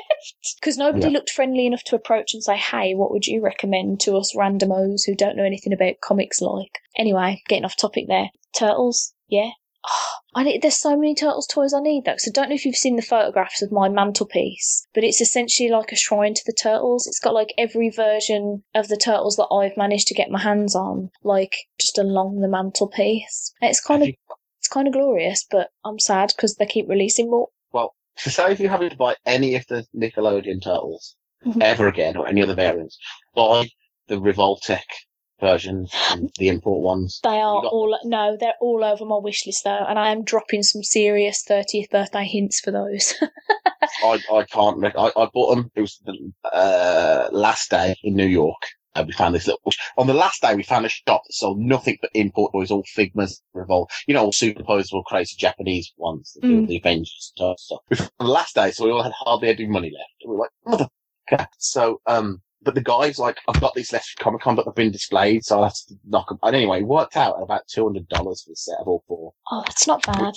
Because 0.61 0.77
nobody 0.77 1.07
Yeah. 1.07 1.13
looked 1.13 1.31
friendly 1.31 1.65
enough 1.65 1.83
to 1.85 1.95
approach 1.95 2.33
and 2.33 2.43
say, 2.43 2.55
Hey, 2.57 2.93
what 2.93 3.11
would 3.11 3.25
you 3.25 3.41
recommend 3.41 3.99
to 4.01 4.15
us 4.17 4.35
randomos 4.35 5.01
who 5.05 5.15
don't 5.15 5.35
know 5.35 5.43
anything 5.43 5.73
about 5.73 5.95
comics 6.01 6.41
like? 6.41 6.79
Anyway, 6.97 7.41
getting 7.47 7.65
off 7.65 7.75
topic 7.75 8.05
there. 8.07 8.29
Turtles, 8.55 9.13
yeah. 9.27 9.49
Oh, 9.89 10.13
I 10.35 10.43
need, 10.43 10.61
there's 10.61 10.77
so 10.77 10.95
many 10.97 11.15
Turtles 11.15 11.47
toys 11.47 11.73
I 11.73 11.79
need 11.79 12.05
though, 12.05 12.11
'cause 12.13 12.27
I 12.27 12.31
don't 12.31 12.49
know 12.49 12.55
if 12.55 12.65
you've 12.65 12.75
seen 12.75 12.95
the 12.95 13.01
photographs 13.01 13.61
of 13.61 13.71
my 13.71 13.87
mantelpiece, 13.89 14.85
but 14.93 15.03
it's 15.03 15.21
essentially 15.21 15.69
like 15.69 15.91
a 15.91 15.95
shrine 15.95 16.33
to 16.33 16.43
the 16.45 16.53
Turtles. 16.53 17.07
It's 17.07 17.19
got 17.19 17.33
like 17.33 17.53
every 17.57 17.89
version 17.89 18.63
of 18.75 18.87
the 18.87 18.97
Turtles 18.97 19.35
that 19.37 19.47
I've 19.51 19.77
managed 19.77 20.07
to 20.07 20.13
get 20.13 20.29
my 20.29 20.41
hands 20.41 20.75
on, 20.75 21.09
like 21.23 21.55
just 21.79 21.97
along 21.97 22.41
the 22.41 22.47
mantelpiece. 22.47 23.53
And 23.61 23.69
It's 23.69 23.81
kind 23.81 24.03
of 24.03 24.09
it's 24.59 24.67
kind 24.67 24.87
of 24.87 24.93
glorious, 24.93 25.45
but 25.49 25.69
I'm 25.85 25.99
sad 25.99 26.33
because 26.35 26.55
they 26.55 26.65
keep 26.65 26.89
releasing 26.89 27.29
more. 27.29 27.47
Well, 27.71 27.95
so 28.17 28.29
say 28.29 28.51
if 28.51 28.59
you're 28.59 28.69
having 28.71 28.89
to 28.89 28.97
buy 28.97 29.15
any 29.25 29.55
of 29.55 29.65
the 29.67 29.85
Nickelodeon 29.95 30.61
Turtles 30.63 31.15
Mhm. 31.45 31.61
ever 31.61 31.87
again 31.87 32.17
or 32.17 32.27
any 32.27 32.41
other 32.41 32.55
variants, 32.55 32.97
buy 33.33 33.69
the 34.07 34.15
Revoltech 34.19 34.83
versions, 35.39 35.91
and 36.11 36.29
the 36.37 36.49
import 36.49 36.81
ones. 36.83 37.19
They 37.23 37.29
are 37.41 37.65
all 37.65 37.97
no, 38.03 38.37
they're 38.39 38.53
all 38.61 38.83
over 38.83 39.05
my 39.05 39.17
wish 39.17 39.45
list 39.45 39.63
though, 39.63 39.85
and 39.87 39.97
I 39.99 40.11
am 40.11 40.23
dropping 40.23 40.63
some 40.63 40.83
serious 40.83 41.43
30th 41.47 41.89
birthday 41.89 42.25
hints 42.25 42.59
for 42.59 42.71
those. 42.71 43.13
I, 44.03 44.19
I 44.33 44.43
can't. 44.43 44.77
Rec- 44.77 44.97
I, 44.97 45.11
I 45.15 45.27
bought 45.33 45.55
them. 45.55 45.71
It 45.75 45.81
was 45.81 45.99
the 46.05 46.31
uh, 46.51 47.29
last 47.31 47.69
day 47.69 47.95
in 48.03 48.15
New 48.15 48.25
York. 48.27 48.61
And 48.95 49.05
we 49.05 49.13
found 49.13 49.35
this 49.35 49.45
little. 49.45 49.61
On 49.99 50.07
the 50.07 50.13
last 50.15 50.41
day, 50.41 50.55
we 50.55 50.63
found 50.63 50.83
a 50.85 50.89
shop 50.89 51.21
that 51.27 51.33
sold 51.33 51.59
nothing 51.59 51.97
but 52.01 52.09
import 52.15 52.51
toys, 52.51 52.71
all 52.71 52.83
Figmas, 52.97 53.41
Revolt, 53.53 53.91
you 54.07 54.15
know, 54.15 54.23
all 54.25 54.31
superposable, 54.31 55.03
crazy 55.05 55.35
Japanese 55.37 55.93
ones, 55.97 56.35
the- 56.41 56.47
Mm. 56.47 56.67
the 56.67 56.77
Avengers 56.77 57.31
stuff. 57.35 57.61
We 57.91 57.97
found 57.97 58.09
the 58.19 58.25
last 58.25 58.55
day, 58.55 58.71
so 58.71 58.85
we 58.85 58.91
all 58.91 59.03
had 59.03 59.11
hardly 59.11 59.49
any 59.49 59.67
money 59.67 59.91
left. 59.95 60.09
And 60.23 60.31
we 60.31 60.37
were 60.37 60.49
like, 60.65 60.89
motherfucker. 61.29 61.47
So, 61.59 62.01
um, 62.07 62.41
but 62.67 62.75
the 62.75 62.81
guys 62.81 63.17
like, 63.17 63.37
I've 63.47 63.61
got 63.61 63.73
these 63.75 63.93
left 63.93 64.09
for 64.09 64.23
Comic 64.25 64.41
Con, 64.41 64.57
but 64.57 64.65
they've 64.65 64.75
been 64.75 64.91
displayed, 64.91 65.45
so 65.45 65.61
I 65.61 65.67
have 65.67 65.73
to 65.87 65.95
knock 66.05 66.27
them. 66.27 66.37
And 66.43 66.53
anyway, 66.53 66.79
it 66.81 66.85
worked 66.85 67.15
out 67.15 67.37
at 67.37 67.43
about 67.43 67.61
two 67.67 67.85
hundred 67.85 68.09
dollars 68.09 68.43
for 68.43 68.49
the 68.51 68.55
set 68.57 68.77
of 68.81 68.87
all 68.89 69.03
four 69.07 69.31
Oh, 69.49 69.63
that's 69.65 69.87
not 69.87 70.05
bad. 70.05 70.33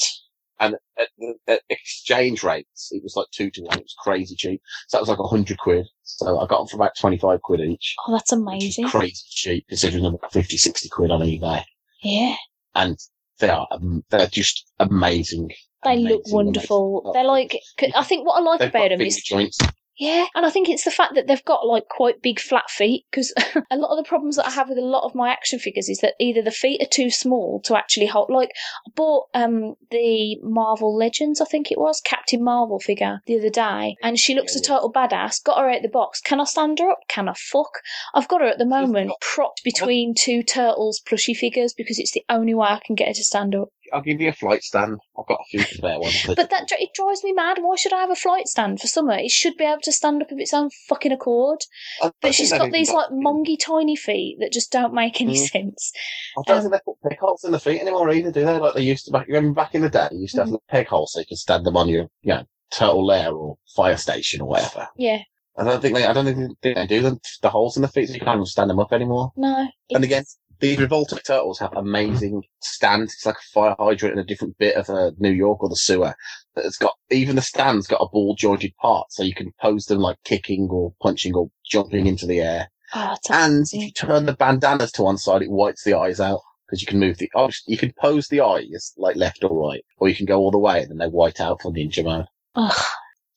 and 0.61 0.77
at, 0.97 1.09
the 1.19 1.35
at 1.49 1.63
exchange 1.69 2.45
rates, 2.45 2.91
it 2.93 3.03
was 3.03 3.17
like 3.17 3.27
two 3.33 3.51
to 3.51 3.63
one. 3.63 3.79
It 3.79 3.83
was 3.83 3.97
crazy 3.99 4.37
cheap. 4.37 4.63
So 4.87 4.97
that 4.97 5.03
was 5.03 5.09
like 5.09 5.19
a 5.19 5.27
hundred 5.27 5.59
quid. 5.59 5.87
So 6.05 6.39
I 6.39 6.47
got 6.47 6.59
them 6.59 6.69
for 6.69 6.77
about 6.77 6.93
25 6.99 7.43
quid 7.43 7.61
each. 7.61 7.97
Oh, 8.07 8.13
that's 8.13 8.31
which 8.31 8.39
amazing. 8.41 8.87
crazy 8.89 9.25
cheap 9.29 9.67
considering 9.69 10.05
they're 10.05 10.13
about 10.13 10.33
50, 10.33 10.57
60 10.57 10.89
quid 10.89 11.11
on 11.11 11.21
eBay. 11.23 11.65
Yeah. 12.03 12.37
And 12.77 12.97
they 13.41 13.49
are, 13.49 13.67
um, 13.73 14.05
they're 14.11 14.27
just 14.29 14.71
amazing. 14.79 15.51
They 15.83 15.97
look 15.97 16.23
wonderful. 16.29 17.01
amazing. 17.01 17.13
They're 17.15 17.25
like, 17.25 17.59
I 17.97 18.05
think 18.05 18.27
what 18.27 18.35
I 18.39 18.41
like 18.45 18.61
They've 18.61 18.69
about 18.69 18.91
them 18.91 19.01
is 19.01 19.17
joints. 19.23 19.59
Yeah, 20.01 20.25
and 20.35 20.47
I 20.47 20.51
think 20.51 20.69
it's 20.71 20.85
the 20.85 20.91
fact 20.91 21.15
that 21.15 21.27
they've 21.27 21.45
got 21.45 21.67
like 21.67 21.89
quite 21.89 22.23
big 22.23 22.41
flat 22.41 22.71
feet 22.71 23.05
because 23.11 23.35
a 23.71 23.77
lot 23.77 23.91
of 23.91 24.03
the 24.03 24.09
problems 24.09 24.37
that 24.37 24.47
I 24.47 24.51
have 24.51 24.71
with 24.71 24.79
a 24.79 24.83
lot 24.83 25.05
of 25.05 25.15
my 25.15 25.31
action 25.31 25.59
figures 25.59 25.91
is 25.91 25.99
that 25.99 26.15
either 26.19 26.41
the 26.41 26.51
feet 26.51 26.83
are 26.83 26.89
too 26.91 27.11
small 27.11 27.61
to 27.65 27.77
actually 27.77 28.07
hold. 28.07 28.31
Like 28.31 28.51
I 28.87 28.91
bought 28.97 29.27
um 29.35 29.75
the 29.91 30.39
Marvel 30.43 30.97
Legends, 30.97 31.41
I 31.41 31.45
think 31.45 31.71
it 31.71 31.79
was 31.79 32.01
Captain 32.01 32.43
Marvel 32.43 32.81
figure 32.81 33.21
the 33.27 33.39
other 33.39 33.51
day, 33.51 33.97
and 34.03 34.19
she 34.19 34.35
looks 34.35 34.57
a 34.57 34.59
Yeah, 34.59 34.63
yeah. 34.63 34.69
total 34.69 34.93
badass. 34.93 35.45
Got 35.45 35.59
her 35.59 35.69
out 35.69 35.77
of 35.77 35.83
the 35.83 35.89
box. 35.91 36.21
Can 36.23 36.41
I 36.41 36.45
stand 36.45 36.79
her 36.79 36.91
up? 36.91 37.01
Can 37.09 37.29
I 37.29 37.35
fuck? 37.37 37.81
I've 38.15 38.29
got 38.29 38.41
her 38.41 38.47
at 38.47 38.59
the 38.59 38.65
moment 38.65 39.13
propped 39.21 39.63
between 39.65 40.15
two 40.15 40.43
turtles 40.43 41.01
plushie 41.07 41.37
figures 41.37 41.75
because 41.75 41.99
it's 41.99 42.13
the 42.13 42.25
only 42.31 42.55
way 42.55 42.69
I 42.69 42.81
can 42.85 42.95
get 42.95 43.09
her 43.09 43.15
to 43.15 43.25
stand 43.25 43.55
up. 43.55 43.69
I'll 43.93 44.03
give 44.03 44.21
you 44.21 44.29
a 44.29 44.33
flight 44.33 44.63
stand. 44.63 44.99
I've 45.19 45.27
got 45.27 45.41
a 45.41 45.45
few 45.51 45.63
spare 45.63 45.99
ones. 45.99 46.25
But 46.27 46.51
that 46.51 46.71
it 46.73 46.91
drives 46.95 47.23
me 47.25 47.33
mad. 47.33 47.59
Why 47.61 47.77
should 47.77 47.93
I 47.93 48.01
have 48.01 48.11
a 48.11 48.17
flight 48.17 48.47
stand 48.49 48.81
for 48.81 48.87
summer? 48.87 49.15
It 49.15 49.31
should 49.31 49.57
be 49.57 49.65
able 49.65 49.81
to 49.83 49.93
stand 49.93 50.23
up 50.23 50.31
of 50.31 50.39
its 50.39 50.55
own 50.55 50.71
fucking 50.89 51.13
accord. 51.13 51.61
I- 52.03 52.11
But 52.21 52.35
she's 52.35 52.51
got 52.53 52.71
these 52.71 52.93
like 52.93 53.09
mongy 53.11 53.57
tiny 53.57 53.97
feet 53.97 54.39
that 54.41 54.53
just 54.53 54.71
don't 54.73 54.95
make 54.95 55.21
any 55.21 55.35
Mm. 55.35 55.49
sense. 55.51 55.93
I 56.39 56.43
don't 56.47 56.57
um, 56.57 56.63
think 56.63 56.73
they 56.73 56.81
put 56.85 57.11
peg 57.11 57.19
holes 57.19 57.45
in 57.45 57.53
the 57.53 57.59
feet 57.61 57.81
anymore 57.81 58.11
either, 58.11 58.31
do 58.33 58.45
they? 58.45 58.59
Like 58.59 58.75
they 58.75 58.83
used 58.83 59.05
to 59.07 59.11
back. 59.13 59.27
Remember 59.27 59.55
back 59.55 59.75
in 59.75 59.83
the 59.83 59.89
day, 59.89 60.09
you 60.13 60.21
used 60.21 60.35
to 60.35 60.43
have 60.43 60.49
Mm-hmm. 60.49 60.57
peg 60.69 60.87
holes 60.89 61.13
so 61.13 61.21
you 61.21 61.27
could 61.27 61.39
stand 61.39 61.65
them 61.67 61.77
on 61.77 61.89
your, 61.89 62.07
you 62.23 62.35
know, 62.35 62.45
turtle 62.73 63.05
lair 63.05 63.33
or 63.33 63.57
fire 63.75 63.97
station 63.97 64.41
or 64.41 64.49
whatever. 64.49 64.89
Yeah, 64.97 65.23
I 65.59 65.65
don't 65.65 65.81
think 65.83 65.95
they. 65.97 66.05
I 66.07 66.13
don't 66.13 66.25
think 66.25 66.57
they, 66.63 66.87
do 66.87 67.01
the, 67.03 67.19
the 67.43 67.51
holes 67.51 67.77
in 67.77 67.83
the 67.83 67.89
feet, 67.89 68.09
so 68.09 68.15
you 68.15 68.21
can't 68.21 68.37
even 68.37 68.47
stand 68.47 68.71
them 68.71 68.79
up 68.79 68.93
anymore. 68.93 69.33
no. 69.37 69.67
And 69.93 70.05
again, 70.05 70.25
the 70.61 70.77
Revoltech 70.77 71.25
turtles 71.25 71.59
have 71.61 71.77
amazing 71.77 72.43
stands. 72.61 73.15
It's 73.15 73.27
like 73.27 73.37
a 73.37 73.53
fire 73.55 73.77
hydrant 73.79 74.15
in 74.15 74.21
a 74.21 74.27
different 74.27 74.59
bit 74.59 74.77
of 74.77 74.91
uh, 74.91 75.13
New 75.19 75.31
York 75.33 75.63
or 75.63 75.69
the 75.69 75.77
sewer. 75.77 76.15
That 76.55 76.67
It's 76.67 76.79
got 76.79 76.95
even 77.11 77.37
the 77.37 77.43
stand's 77.43 77.87
got 77.87 78.03
a 78.03 78.09
ball 78.09 78.35
jointed 78.37 78.75
part, 78.81 79.13
so 79.13 79.23
you 79.23 79.35
can 79.35 79.53
pose 79.61 79.87
them 79.87 79.99
like 80.01 80.19
kicking 80.25 80.69
or 80.71 80.93
punching 81.03 81.35
or 81.35 81.51
jumping 81.71 82.07
into 82.07 82.27
the 82.27 82.41
air. 82.41 82.69
oh, 82.95 83.17
And 83.31 83.55
amazing. 83.57 83.81
if 83.81 83.87
you 83.87 83.93
turn 83.93 84.27
the 84.27 84.35
bandanas 84.35 84.93
to 84.93 85.03
one 85.03 85.19
side, 85.19 85.43
it 85.43 85.51
whites 85.51 85.85
the 85.85 85.95
eyes 85.95 86.21
out 86.21 86.41
because 86.67 86.81
you 86.83 86.87
can 86.87 87.01
move 87.01 87.19
the. 87.19 87.31
Oh, 87.35 87.51
you 87.67 87.79
can 87.79 87.93
pose 88.01 88.29
the 88.29 88.41
eyes 88.43 88.93
like 88.97 89.17
left 89.17 89.45
or 89.45 89.69
right, 89.71 89.85
or 89.99 90.09
you 90.09 90.17
can 90.17 90.27
go 90.27 90.39
all 90.39 90.51
the 90.51 90.59
way 90.59 90.83
and 90.83 90.91
then 90.91 90.99
they 90.99 91.09
white 91.09 91.41
out 91.41 91.63
for 91.63 91.73
ninja 91.73 92.05
mode. 92.05 92.27
Ugh, 92.57 92.85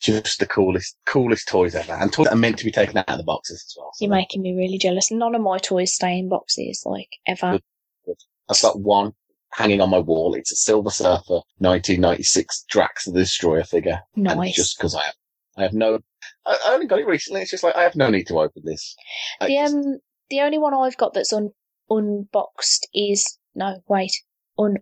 Just 0.04 0.40
the 0.40 0.46
coolest, 0.46 0.98
coolest 1.06 1.48
toys 1.48 1.76
ever, 1.76 1.94
and 1.94 2.12
toys 2.12 2.26
that 2.26 2.34
are 2.34 2.38
meant 2.38 2.58
to 2.58 2.66
be 2.66 2.72
taken 2.72 2.98
out 2.98 3.08
of 3.10 3.18
the 3.18 3.24
boxes 3.24 3.64
as 3.66 3.76
well. 3.78 3.92
So 3.94 4.04
you're 4.04 4.14
making 4.14 4.42
me 4.42 4.54
really 4.54 4.78
jealous. 4.78 5.10
None 5.10 5.34
of 5.34 5.42
my 5.42 5.58
toys 5.58 5.94
stay 5.94 6.18
in 6.20 6.28
boxes, 6.28 6.84
like 6.86 7.08
ever. 7.26 7.60
Good. 8.06 8.18
I've 8.50 8.62
got 8.62 8.80
one 8.82 9.14
hanging 9.54 9.80
on 9.80 9.90
my 9.90 10.00
wall. 10.00 10.34
It's 10.36 10.52
a 10.52 10.58
Silver 10.58 10.90
Surfer 10.90 11.40
1996 11.60 12.66
Drax 12.70 13.06
the 13.06 13.14
Destroyer 13.14 13.64
figure. 13.64 14.02
And 14.16 14.26
Nice. 14.26 14.56
just 14.56 14.78
because 14.78 14.94
I 14.94 15.04
have, 15.04 15.14
I 15.58 15.62
have 15.64 15.74
no, 15.74 16.00
I, 16.46 16.58
I 16.68 16.74
only 16.74 16.88
got 16.88 17.00
it 17.00 17.08
recently. 17.08 17.42
It's 17.42 17.52
just 17.52 17.64
like 17.64 17.76
I 17.78 17.84
have 17.84 17.96
no 17.96 18.10
need 18.10 18.28
to 18.28 18.40
open 18.40 18.64
this. 18.66 18.96
I 19.40 19.48
the 19.48 19.56
just- 19.56 19.74
um, 19.74 20.00
the 20.30 20.42
only 20.42 20.58
one 20.58 20.74
I've 20.74 20.98
got 20.98 21.14
that's 21.14 21.32
un- 21.32 21.52
unboxed 21.90 22.88
is 22.94 23.38
no, 23.56 23.78
wait, 23.88 24.12
un. 24.60 24.78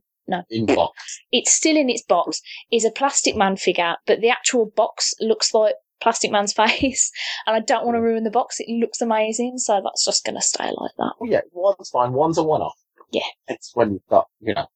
In 0.50 0.66
box. 0.66 1.20
It's 1.32 1.52
still 1.52 1.78
in 1.78 1.90
its 1.90 2.04
box. 2.04 2.42
Is 2.72 2.86
a 2.86 2.92
Plastic 2.92 3.36
Man 3.36 3.56
figure, 3.58 3.96
but 4.06 4.22
the 4.22 4.30
actual 4.30 4.66
box 4.66 5.14
looks 5.20 5.54
like 5.54 5.76
Plastic 6.02 6.32
Man's 6.32 6.54
face, 6.64 7.12
and 7.46 7.56
I 7.56 7.60
don't 7.60 7.86
want 7.86 7.96
to 7.96 8.02
ruin 8.02 8.24
the 8.24 8.32
box. 8.32 8.58
It 8.60 8.80
looks 8.80 9.02
amazing, 9.02 9.58
so 9.58 9.82
that's 9.84 10.06
just 10.06 10.26
going 10.26 10.36
to 10.36 10.42
stay 10.42 10.66
like 10.66 10.92
that. 10.98 11.14
Well, 11.20 11.30
yeah, 11.30 11.42
one's 11.52 11.90
fine. 11.90 12.14
One's 12.14 12.38
a 12.38 12.44
one-off. 12.44 12.76
Yeah. 13.12 13.22
It's 13.48 13.72
when 13.76 13.92
you've 13.94 14.08
got, 14.10 14.28
you 14.40 14.54
know, 14.54 14.68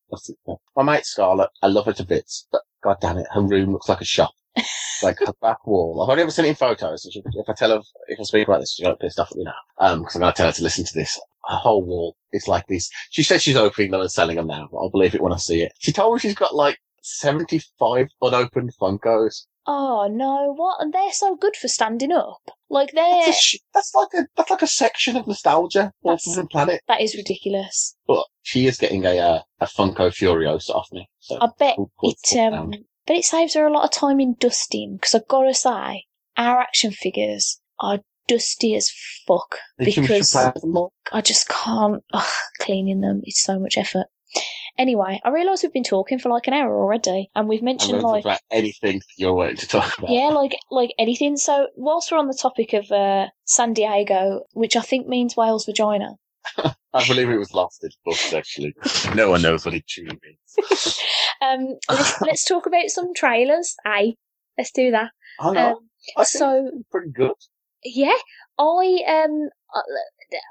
my 0.76 0.84
mate 0.84 1.06
Scarlett, 1.06 1.50
I 1.62 1.68
love 1.68 1.86
her 1.86 1.94
to 1.94 2.06
bits, 2.06 2.48
but 2.52 2.62
god 2.84 2.98
damn 3.00 3.18
it, 3.18 3.28
her 3.34 3.42
room 3.42 3.72
looks 3.72 3.90
like 3.90 4.02
a 4.02 4.06
shop. 4.06 4.34
like 5.04 5.20
her 5.20 5.34
back 5.42 5.66
wall. 5.66 6.02
I've 6.02 6.10
only 6.10 6.24
ever 6.24 6.32
seen 6.32 6.46
it 6.46 6.50
in 6.50 6.56
photos. 6.56 7.06
If 7.06 7.50
I 7.50 7.54
tell 7.54 7.72
her, 7.72 7.82
if 8.08 8.20
I 8.20 8.24
speak 8.24 8.48
about 8.48 8.60
this, 8.60 8.74
she's 8.74 8.86
going 8.86 8.96
to 8.96 9.00
piss 9.00 9.20
off 9.20 9.32
at 9.32 9.38
me 9.38 9.46
now. 9.46 9.54
Um, 9.78 10.00
because 10.00 10.16
I'm 10.16 10.22
going 10.22 10.34
to 10.34 10.38
tell 10.38 10.46
her 10.48 10.54
to 10.54 10.64
listen 10.64 10.86
to 10.86 10.94
this. 10.94 11.20
Her 11.48 11.58
whole 11.58 11.84
wall 11.84 12.16
is 12.34 12.48
like 12.48 12.66
this. 12.68 12.90
She 13.12 13.24
says 13.24 13.42
she's 13.44 13.56
opening 13.56 13.92
them 13.92 14.02
and 14.02 14.12
selling 14.12 14.36
them 14.38 14.48
now, 14.48 14.68
I'll 14.74 14.90
believe 14.90 15.16
it 15.16 15.22
when 15.22 15.34
I 15.34 15.38
see 15.38 15.62
it. 15.62 15.72
She 15.80 15.92
told 15.92 16.14
me 16.14 16.20
she's 16.20 16.36
got 16.36 16.56
like 16.56 16.78
75 17.04 18.08
unopened 18.22 18.72
Funkos. 18.80 19.46
Oh 19.68 20.08
no, 20.12 20.54
what? 20.56 20.78
And 20.80 20.94
they're 20.94 21.12
so 21.12 21.36
good 21.36 21.56
for 21.56 21.68
standing 21.68 22.12
up. 22.12 22.38
Like 22.70 22.92
That's, 22.94 23.26
they're 23.26 23.30
a 23.30 23.34
sh- 23.34 23.58
that's 23.74 23.94
like 23.96 24.10
a, 24.14 24.28
that's 24.36 24.50
like 24.52 24.62
a 24.62 24.68
section 24.68 25.16
of 25.16 25.26
nostalgia 25.28 25.92
That's- 26.04 26.24
from 26.24 26.44
the 26.44 26.48
planet. 26.48 26.82
that 26.88 27.02
is 27.02 27.16
ridiculous. 27.16 27.96
But 28.08 28.26
she 28.44 28.68
is 28.68 28.78
getting 28.78 29.06
a, 29.06 29.18
uh, 29.18 29.42
a 29.60 29.66
Funko 29.66 30.10
Furiosa 30.12 30.70
off 30.72 30.88
me. 30.92 31.08
So 31.20 31.38
I 31.42 31.48
bet 31.58 31.78
we'll 31.78 31.90
it 32.04 32.18
it 32.32 32.38
um, 32.40 32.72
down. 32.72 32.86
but 33.08 33.16
it 33.16 33.26
saves 33.26 33.56
her 33.56 33.66
a 33.66 33.72
lot 33.74 33.86
of 33.86 33.92
time 33.92 34.20
in 34.20 34.36
dusting. 34.40 34.98
Because 34.98 35.16
I've 35.16 35.28
got 35.28 35.44
to 35.44 35.54
say, 35.54 36.06
our 36.38 36.60
action 36.60 36.92
figures 36.92 37.60
are 37.80 38.00
dusty 38.28 38.76
as 38.76 38.92
fuck 39.28 39.58
because 39.78 40.32
play 40.32 40.52
with 40.54 40.62
them? 40.62 40.88
I 41.12 41.22
just 41.22 41.48
can't 41.48 42.04
ugh, 42.14 42.34
cleaning 42.60 43.02
them. 43.02 43.22
It's 43.24 43.44
so 43.44 43.60
much 43.60 43.78
effort. 43.78 44.08
Anyway, 44.78 45.22
I 45.24 45.30
realise 45.30 45.64
we've 45.64 45.72
been 45.72 45.84
talking 45.84 46.20
for 46.20 46.30
like 46.30 46.48
an 46.48 46.54
hour 46.54 46.78
already, 46.78 47.30
and 47.34 47.48
we've 47.48 47.64
mentioned 47.64 48.02
going 48.02 48.22
to 48.22 48.22
talk 48.22 48.26
like 48.26 48.42
anything 48.52 49.02
you're 49.18 49.34
wanting 49.34 49.56
to 49.58 49.68
talk 49.68 49.98
about. 49.98 50.10
yeah, 50.10 50.28
like 50.28 50.58
like 50.70 50.92
anything. 51.00 51.38
So 51.38 51.68
whilst 51.76 52.12
we're 52.12 52.18
on 52.18 52.28
the 52.28 52.38
topic 52.40 52.74
of 52.74 52.92
uh, 52.92 53.28
San 53.46 53.74
Diego, 53.74 54.42
which 54.54 54.76
I 54.76 54.82
think 54.82 55.08
means 55.08 55.38
whale's 55.38 55.66
vagina, 55.66 56.16
I 56.58 57.08
believe 57.08 57.30
it 57.30 57.38
was 57.38 57.54
lost 57.54 57.84
in 57.84 57.90
books, 58.04 58.34
actually. 58.34 58.76
no 59.16 59.30
one 59.30 59.42
knows 59.42 59.66
what 59.66 59.76
it 59.76 59.88
truly 59.88 60.20
means. 60.24 61.00
um, 61.42 61.78
let's, 61.90 62.22
let's 62.22 62.46
talk 62.46 62.66
about 62.66 62.90
some 62.90 63.14
trailers. 63.14 63.76
Aye, 63.86 64.16
let's 64.58 64.72
do 64.72 64.92
that. 64.92 65.12
Um, 65.40 65.76
I 66.18 66.24
so 66.24 66.70
pretty 66.92 67.12
good. 67.12 67.34
Yeah, 67.86 68.16
I 68.58 69.00
um, 69.08 69.50
uh, 69.76 69.82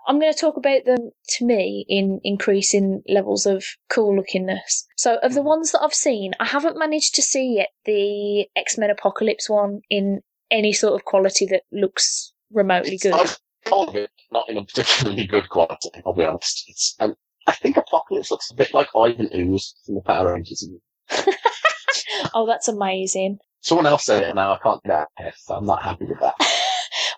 I'm 0.07 0.21
going 0.21 0.33
to 0.33 0.39
talk 0.39 0.57
about 0.57 0.85
them 0.85 1.11
to 1.37 1.45
me 1.45 1.85
in 1.89 2.21
increasing 2.23 3.03
levels 3.09 3.45
of 3.45 3.65
cool 3.91 4.17
lookingness. 4.17 4.85
So 4.97 5.17
of 5.17 5.35
the 5.35 5.41
Mhm. 5.41 5.45
ones 5.45 5.73
that 5.73 5.83
I've 5.83 5.95
seen, 5.95 6.33
I 6.39 6.47
haven't 6.47 6.79
managed 6.79 7.15
to 7.17 7.23
see 7.23 7.57
yet 7.57 7.71
the 7.85 8.49
X 8.57 8.79
Men 8.79 8.91
Apocalypse 8.91 9.51
one 9.51 9.81
in 9.91 10.21
any 10.51 10.73
sort 10.73 10.95
of 10.95 11.05
quality 11.05 11.47
that 11.47 11.63
looks 11.73 12.33
remotely 12.53 12.99
good. 12.99 13.15
I've 13.15 13.39
told 13.65 13.97
it 13.97 14.11
not 14.31 14.49
in 14.49 14.59
a 14.59 14.65
particularly 14.65 15.27
good 15.27 15.49
quality, 15.49 15.91
I'll 16.07 16.13
be 16.13 16.25
honest. 16.25 16.65
It's, 16.69 16.95
um, 17.01 17.17
I 17.47 17.53
think 17.53 17.77
Apocalypse 17.77 18.31
looks 18.31 18.51
a 18.51 18.55
bit 18.55 18.73
like 18.73 18.89
Ivan 18.95 19.29
Ooze 19.35 19.75
from 19.85 19.97
the 19.97 20.01
Power 20.03 20.33
Rangers. 20.33 20.67
oh, 22.35 22.47
that's 22.47 22.69
amazing. 22.69 23.39
Someone 23.61 23.87
else 23.87 24.05
said 24.05 24.23
it 24.23 24.35
now, 24.35 24.53
I 24.53 24.59
can't 24.63 24.83
get 24.83 24.93
out 24.93 25.09
of 25.19 25.25
head, 25.25 25.35
so 25.39 25.55
I'm 25.55 25.67
not 25.67 25.83
happy 25.83 26.05
with 26.05 26.21
that. 26.21 26.35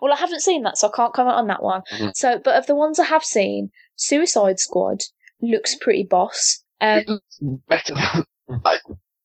well, 0.00 0.12
I 0.12 0.16
haven't 0.16 0.40
seen 0.42 0.62
that, 0.62 0.78
so 0.78 0.88
I 0.88 0.96
can't 0.96 1.12
comment 1.14 1.36
on 1.36 1.46
that 1.48 1.62
one. 1.62 1.82
Mhm. 1.92 2.12
So, 2.16 2.38
but 2.38 2.56
of 2.56 2.66
the 2.66 2.74
ones 2.74 2.98
I 2.98 3.04
have 3.04 3.24
seen, 3.24 3.70
Suicide 3.96 4.58
Squad 4.58 5.00
looks 5.40 5.74
pretty 5.74 6.04
boss. 6.04 6.62
Um, 6.80 6.98
it 6.98 7.08
looks 7.08 7.38
better 7.68 7.94
than 7.94 8.60
I, 8.64 8.78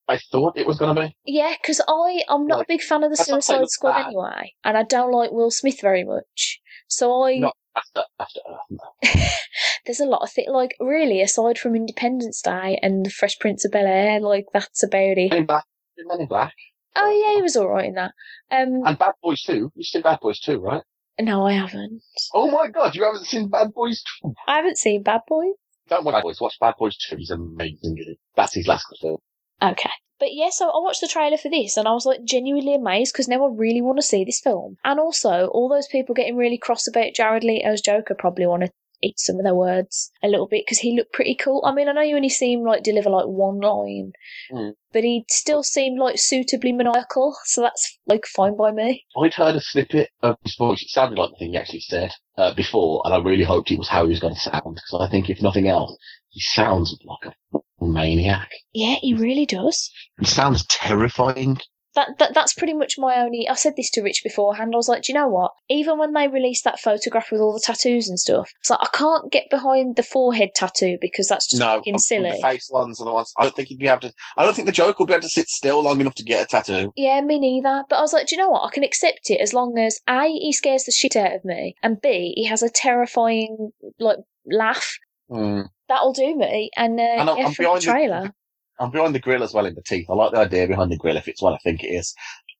I 0.07 0.17
thought 0.31 0.57
it 0.57 0.65
was 0.67 0.77
going 0.77 0.95
to 0.95 1.01
be. 1.01 1.15
yeah, 1.25 1.53
because 1.61 1.81
I 1.87 2.23
I'm 2.29 2.47
not 2.47 2.59
Like, 2.59 2.67
a 2.67 2.73
big 2.73 2.81
fan 2.81 3.03
of 3.03 3.11
the 3.11 3.15
that's 3.17 3.29
not 3.29 3.43
saying 3.43 3.59
Suicide 3.59 3.69
Squad 3.69 3.91
bad. 3.93 4.05
anyway, 4.07 4.53
and 4.63 4.77
I 4.77 4.83
don't 4.83 5.11
like 5.11 5.31
Will 5.31 5.51
Smith 5.51 5.79
very 5.81 6.03
much. 6.03 6.59
So 6.87 7.23
I 7.23 7.37
Not 7.39 7.55
after, 7.75 8.03
after 8.19 8.39
Earth, 8.49 8.59
no. 8.69 9.21
there's 9.85 9.99
a 10.01 10.05
lot 10.05 10.21
of 10.23 10.31
things 10.31 10.49
like 10.51 10.75
really 10.79 11.21
aside 11.21 11.57
from 11.57 11.75
Independence 11.75 12.41
Day 12.41 12.77
and 12.81 13.05
the 13.05 13.09
Fresh 13.09 13.39
Prince 13.39 13.63
of 13.65 13.71
Bel 13.71 13.85
Air, 13.87 14.19
like 14.19 14.45
that's 14.53 14.83
about 14.83 15.17
it. 15.17 15.29
Men 15.29 15.39
in 15.39 15.45
Black. 15.45 15.65
Men 15.97 16.21
in 16.21 16.27
Black. 16.27 16.53
Oh 16.95 17.09
yeah, 17.09 17.35
he 17.35 17.41
was 17.41 17.55
all 17.55 17.69
right 17.69 17.85
in 17.85 17.95
that. 17.95 18.11
Um, 18.51 18.81
And 18.85 18.97
Bad 18.97 19.13
Boys 19.21 19.41
2. 19.43 19.71
You've 19.75 19.85
seen 19.85 20.01
Bad 20.01 20.19
Boys 20.21 20.39
2, 20.39 20.59
right? 20.59 20.81
no, 21.19 21.45
I 21.45 21.53
haven't. 21.53 22.01
Oh 22.33 22.49
my 22.49 22.67
god, 22.67 22.95
you 22.95 23.03
haven't 23.03 23.25
seen 23.25 23.47
Bad 23.49 23.73
Boys 23.73 24.03
2? 24.23 24.33
I 24.47 24.55
haven't 24.57 24.77
seen 24.77 25.03
Bad 25.03 25.21
Boys. 25.27 25.53
Don't 25.87 26.03
watch 26.03 26.13
Bad 26.13 26.23
Boys, 26.23 26.41
watch 26.41 26.57
Bad 26.59 26.73
Boys 26.79 26.97
2. 27.09 27.17
He's 27.17 27.31
amazing. 27.31 28.15
That's 28.35 28.53
his 28.55 28.67
last 28.67 28.85
film. 28.99 29.17
Okay. 29.61 29.89
But 30.19 30.33
yeah, 30.33 30.49
so 30.51 30.67
I 30.69 30.79
watched 30.79 31.01
the 31.01 31.07
trailer 31.07 31.37
for 31.37 31.49
this 31.49 31.77
and 31.77 31.87
I 31.87 31.93
was 31.93 32.05
like 32.05 32.23
genuinely 32.23 32.75
amazed 32.75 33.13
because 33.13 33.27
now 33.27 33.43
I 33.43 33.49
really 33.51 33.81
want 33.81 33.97
to 33.97 34.03
see 34.03 34.23
this 34.23 34.39
film. 34.39 34.77
And 34.83 34.99
also, 34.99 35.47
all 35.47 35.67
those 35.67 35.87
people 35.87 36.13
getting 36.13 36.37
really 36.37 36.59
cross 36.59 36.87
about 36.87 37.13
Jared 37.15 37.43
Leto's 37.43 37.81
Joker 37.81 38.15
probably 38.17 38.45
want 38.45 38.63
to 38.63 38.69
eat 39.03 39.19
some 39.19 39.37
of 39.37 39.43
their 39.43 39.55
words 39.55 40.11
a 40.23 40.27
little 40.27 40.47
bit 40.47 40.63
because 40.65 40.79
he 40.79 40.95
looked 40.95 41.13
pretty 41.13 41.35
cool. 41.35 41.63
I 41.65 41.73
mean, 41.73 41.87
I 41.89 41.93
know 41.93 42.01
you 42.01 42.15
only 42.15 42.29
see 42.29 42.53
him 42.53 42.63
like 42.63 42.83
deliver 42.83 43.09
like 43.09 43.25
one 43.25 43.59
line, 43.59 44.11
Mm. 44.51 44.73
but 44.93 45.03
he 45.03 45.25
still 45.29 45.63
seemed 45.63 45.99
like 45.99 46.19
suitably 46.19 46.71
maniacal, 46.71 47.35
so 47.45 47.61
that's 47.61 47.97
like 48.05 48.25
fine 48.25 48.55
by 48.57 48.71
me. 48.71 49.05
I'd 49.21 49.33
heard 49.33 49.55
a 49.55 49.61
snippet 49.61 50.09
of 50.21 50.35
his 50.43 50.55
voice. 50.55 50.81
It 50.81 50.89
sounded 50.89 51.17
like 51.19 51.31
the 51.31 51.37
thing 51.37 51.51
he 51.51 51.57
actually 51.57 51.79
said 51.81 52.11
uh, 52.37 52.53
before, 52.53 53.01
and 53.05 53.13
I 53.13 53.17
really 53.17 53.43
hoped 53.43 53.71
it 53.71 53.79
was 53.79 53.87
how 53.89 54.03
he 54.03 54.09
was 54.09 54.19
going 54.19 54.35
to 54.35 54.39
sound 54.39 54.75
because 54.75 54.99
I 54.99 55.09
think, 55.09 55.29
if 55.29 55.41
nothing 55.41 55.67
else, 55.67 55.95
he 56.29 56.39
sounds 56.41 56.97
like 57.03 57.33
a 57.53 57.59
maniac. 57.85 58.49
Yeah, 58.73 58.95
he 59.01 59.13
really 59.13 59.45
does. 59.45 59.89
He 60.19 60.25
sounds 60.25 60.65
terrifying. 60.67 61.57
That, 61.93 62.17
that 62.19 62.33
that's 62.33 62.53
pretty 62.53 62.73
much 62.73 62.95
my 62.97 63.17
only. 63.17 63.49
I 63.49 63.55
said 63.55 63.75
this 63.75 63.89
to 63.91 64.01
Rich 64.01 64.21
beforehand. 64.23 64.71
I 64.73 64.77
was 64.77 64.87
like, 64.87 65.03
do 65.03 65.11
you 65.11 65.19
know 65.19 65.27
what? 65.27 65.51
Even 65.69 65.97
when 65.97 66.13
they 66.13 66.29
released 66.29 66.63
that 66.63 66.79
photograph 66.79 67.31
with 67.31 67.41
all 67.41 67.51
the 67.53 67.59
tattoos 67.59 68.07
and 68.07 68.17
stuff, 68.17 68.49
it's 68.61 68.69
like 68.69 68.79
I 68.81 68.87
can't 68.97 69.29
get 69.31 69.49
behind 69.49 69.97
the 69.97 70.03
forehead 70.03 70.51
tattoo 70.55 70.97
because 71.01 71.27
that's 71.27 71.49
just 71.49 71.59
No, 71.59 71.77
fucking 71.77 71.93
the 71.93 71.99
silly. 71.99 72.41
face 72.41 72.69
ones 72.71 73.01
are 73.01 73.05
the 73.05 73.11
ones. 73.11 73.33
I 73.37 73.43
don't 73.43 73.55
think 73.55 73.67
he'd 73.67 73.79
be 73.79 73.87
able 73.89 74.01
to. 74.01 74.13
I 74.37 74.45
don't 74.45 74.55
think 74.55 74.67
the 74.67 74.71
Joker 74.71 74.95
would 74.99 75.07
be 75.07 75.13
able 75.13 75.23
to 75.23 75.29
sit 75.29 75.49
still 75.49 75.83
long 75.83 75.99
enough 75.99 76.15
to 76.15 76.23
get 76.23 76.43
a 76.45 76.47
tattoo. 76.47 76.93
Yeah, 76.95 77.19
me 77.19 77.39
neither. 77.39 77.83
But 77.89 77.97
I 77.97 78.01
was 78.01 78.13
like, 78.13 78.27
do 78.27 78.35
you 78.35 78.41
know 78.41 78.49
what? 78.49 78.63
I 78.65 78.71
can 78.73 78.83
accept 78.85 79.29
it 79.29 79.41
as 79.41 79.53
long 79.53 79.77
as 79.77 79.99
A, 80.07 80.27
he 80.31 80.53
scares 80.53 80.85
the 80.85 80.93
shit 80.93 81.17
out 81.17 81.33
of 81.33 81.43
me, 81.43 81.75
and 81.83 81.99
B, 82.01 82.33
he 82.37 82.45
has 82.45 82.63
a 82.63 82.69
terrifying 82.69 83.71
like 83.99 84.17
laugh. 84.45 84.97
Mm. 85.29 85.67
That'll 85.89 86.13
do 86.13 86.35
me. 86.37 86.69
And 86.77 86.99
uh, 86.99 87.03
And 87.03 87.29
I'm- 87.29 87.37
yeah, 87.37 87.45
I'm 87.47 87.51
the 87.51 87.57
behind 87.57 87.81
the- 87.81 88.33
I'm 88.81 88.89
behind 88.89 89.13
the 89.13 89.19
grill 89.19 89.43
as 89.43 89.53
well 89.53 89.67
in 89.67 89.75
the 89.75 89.83
teeth. 89.83 90.07
I 90.09 90.13
like 90.13 90.31
the 90.31 90.39
idea 90.39 90.67
behind 90.67 90.91
the 90.91 90.97
grill 90.97 91.15
if 91.15 91.27
it's 91.27 91.41
what 91.41 91.53
I 91.53 91.57
think 91.57 91.83
it 91.83 91.89
is. 91.89 92.15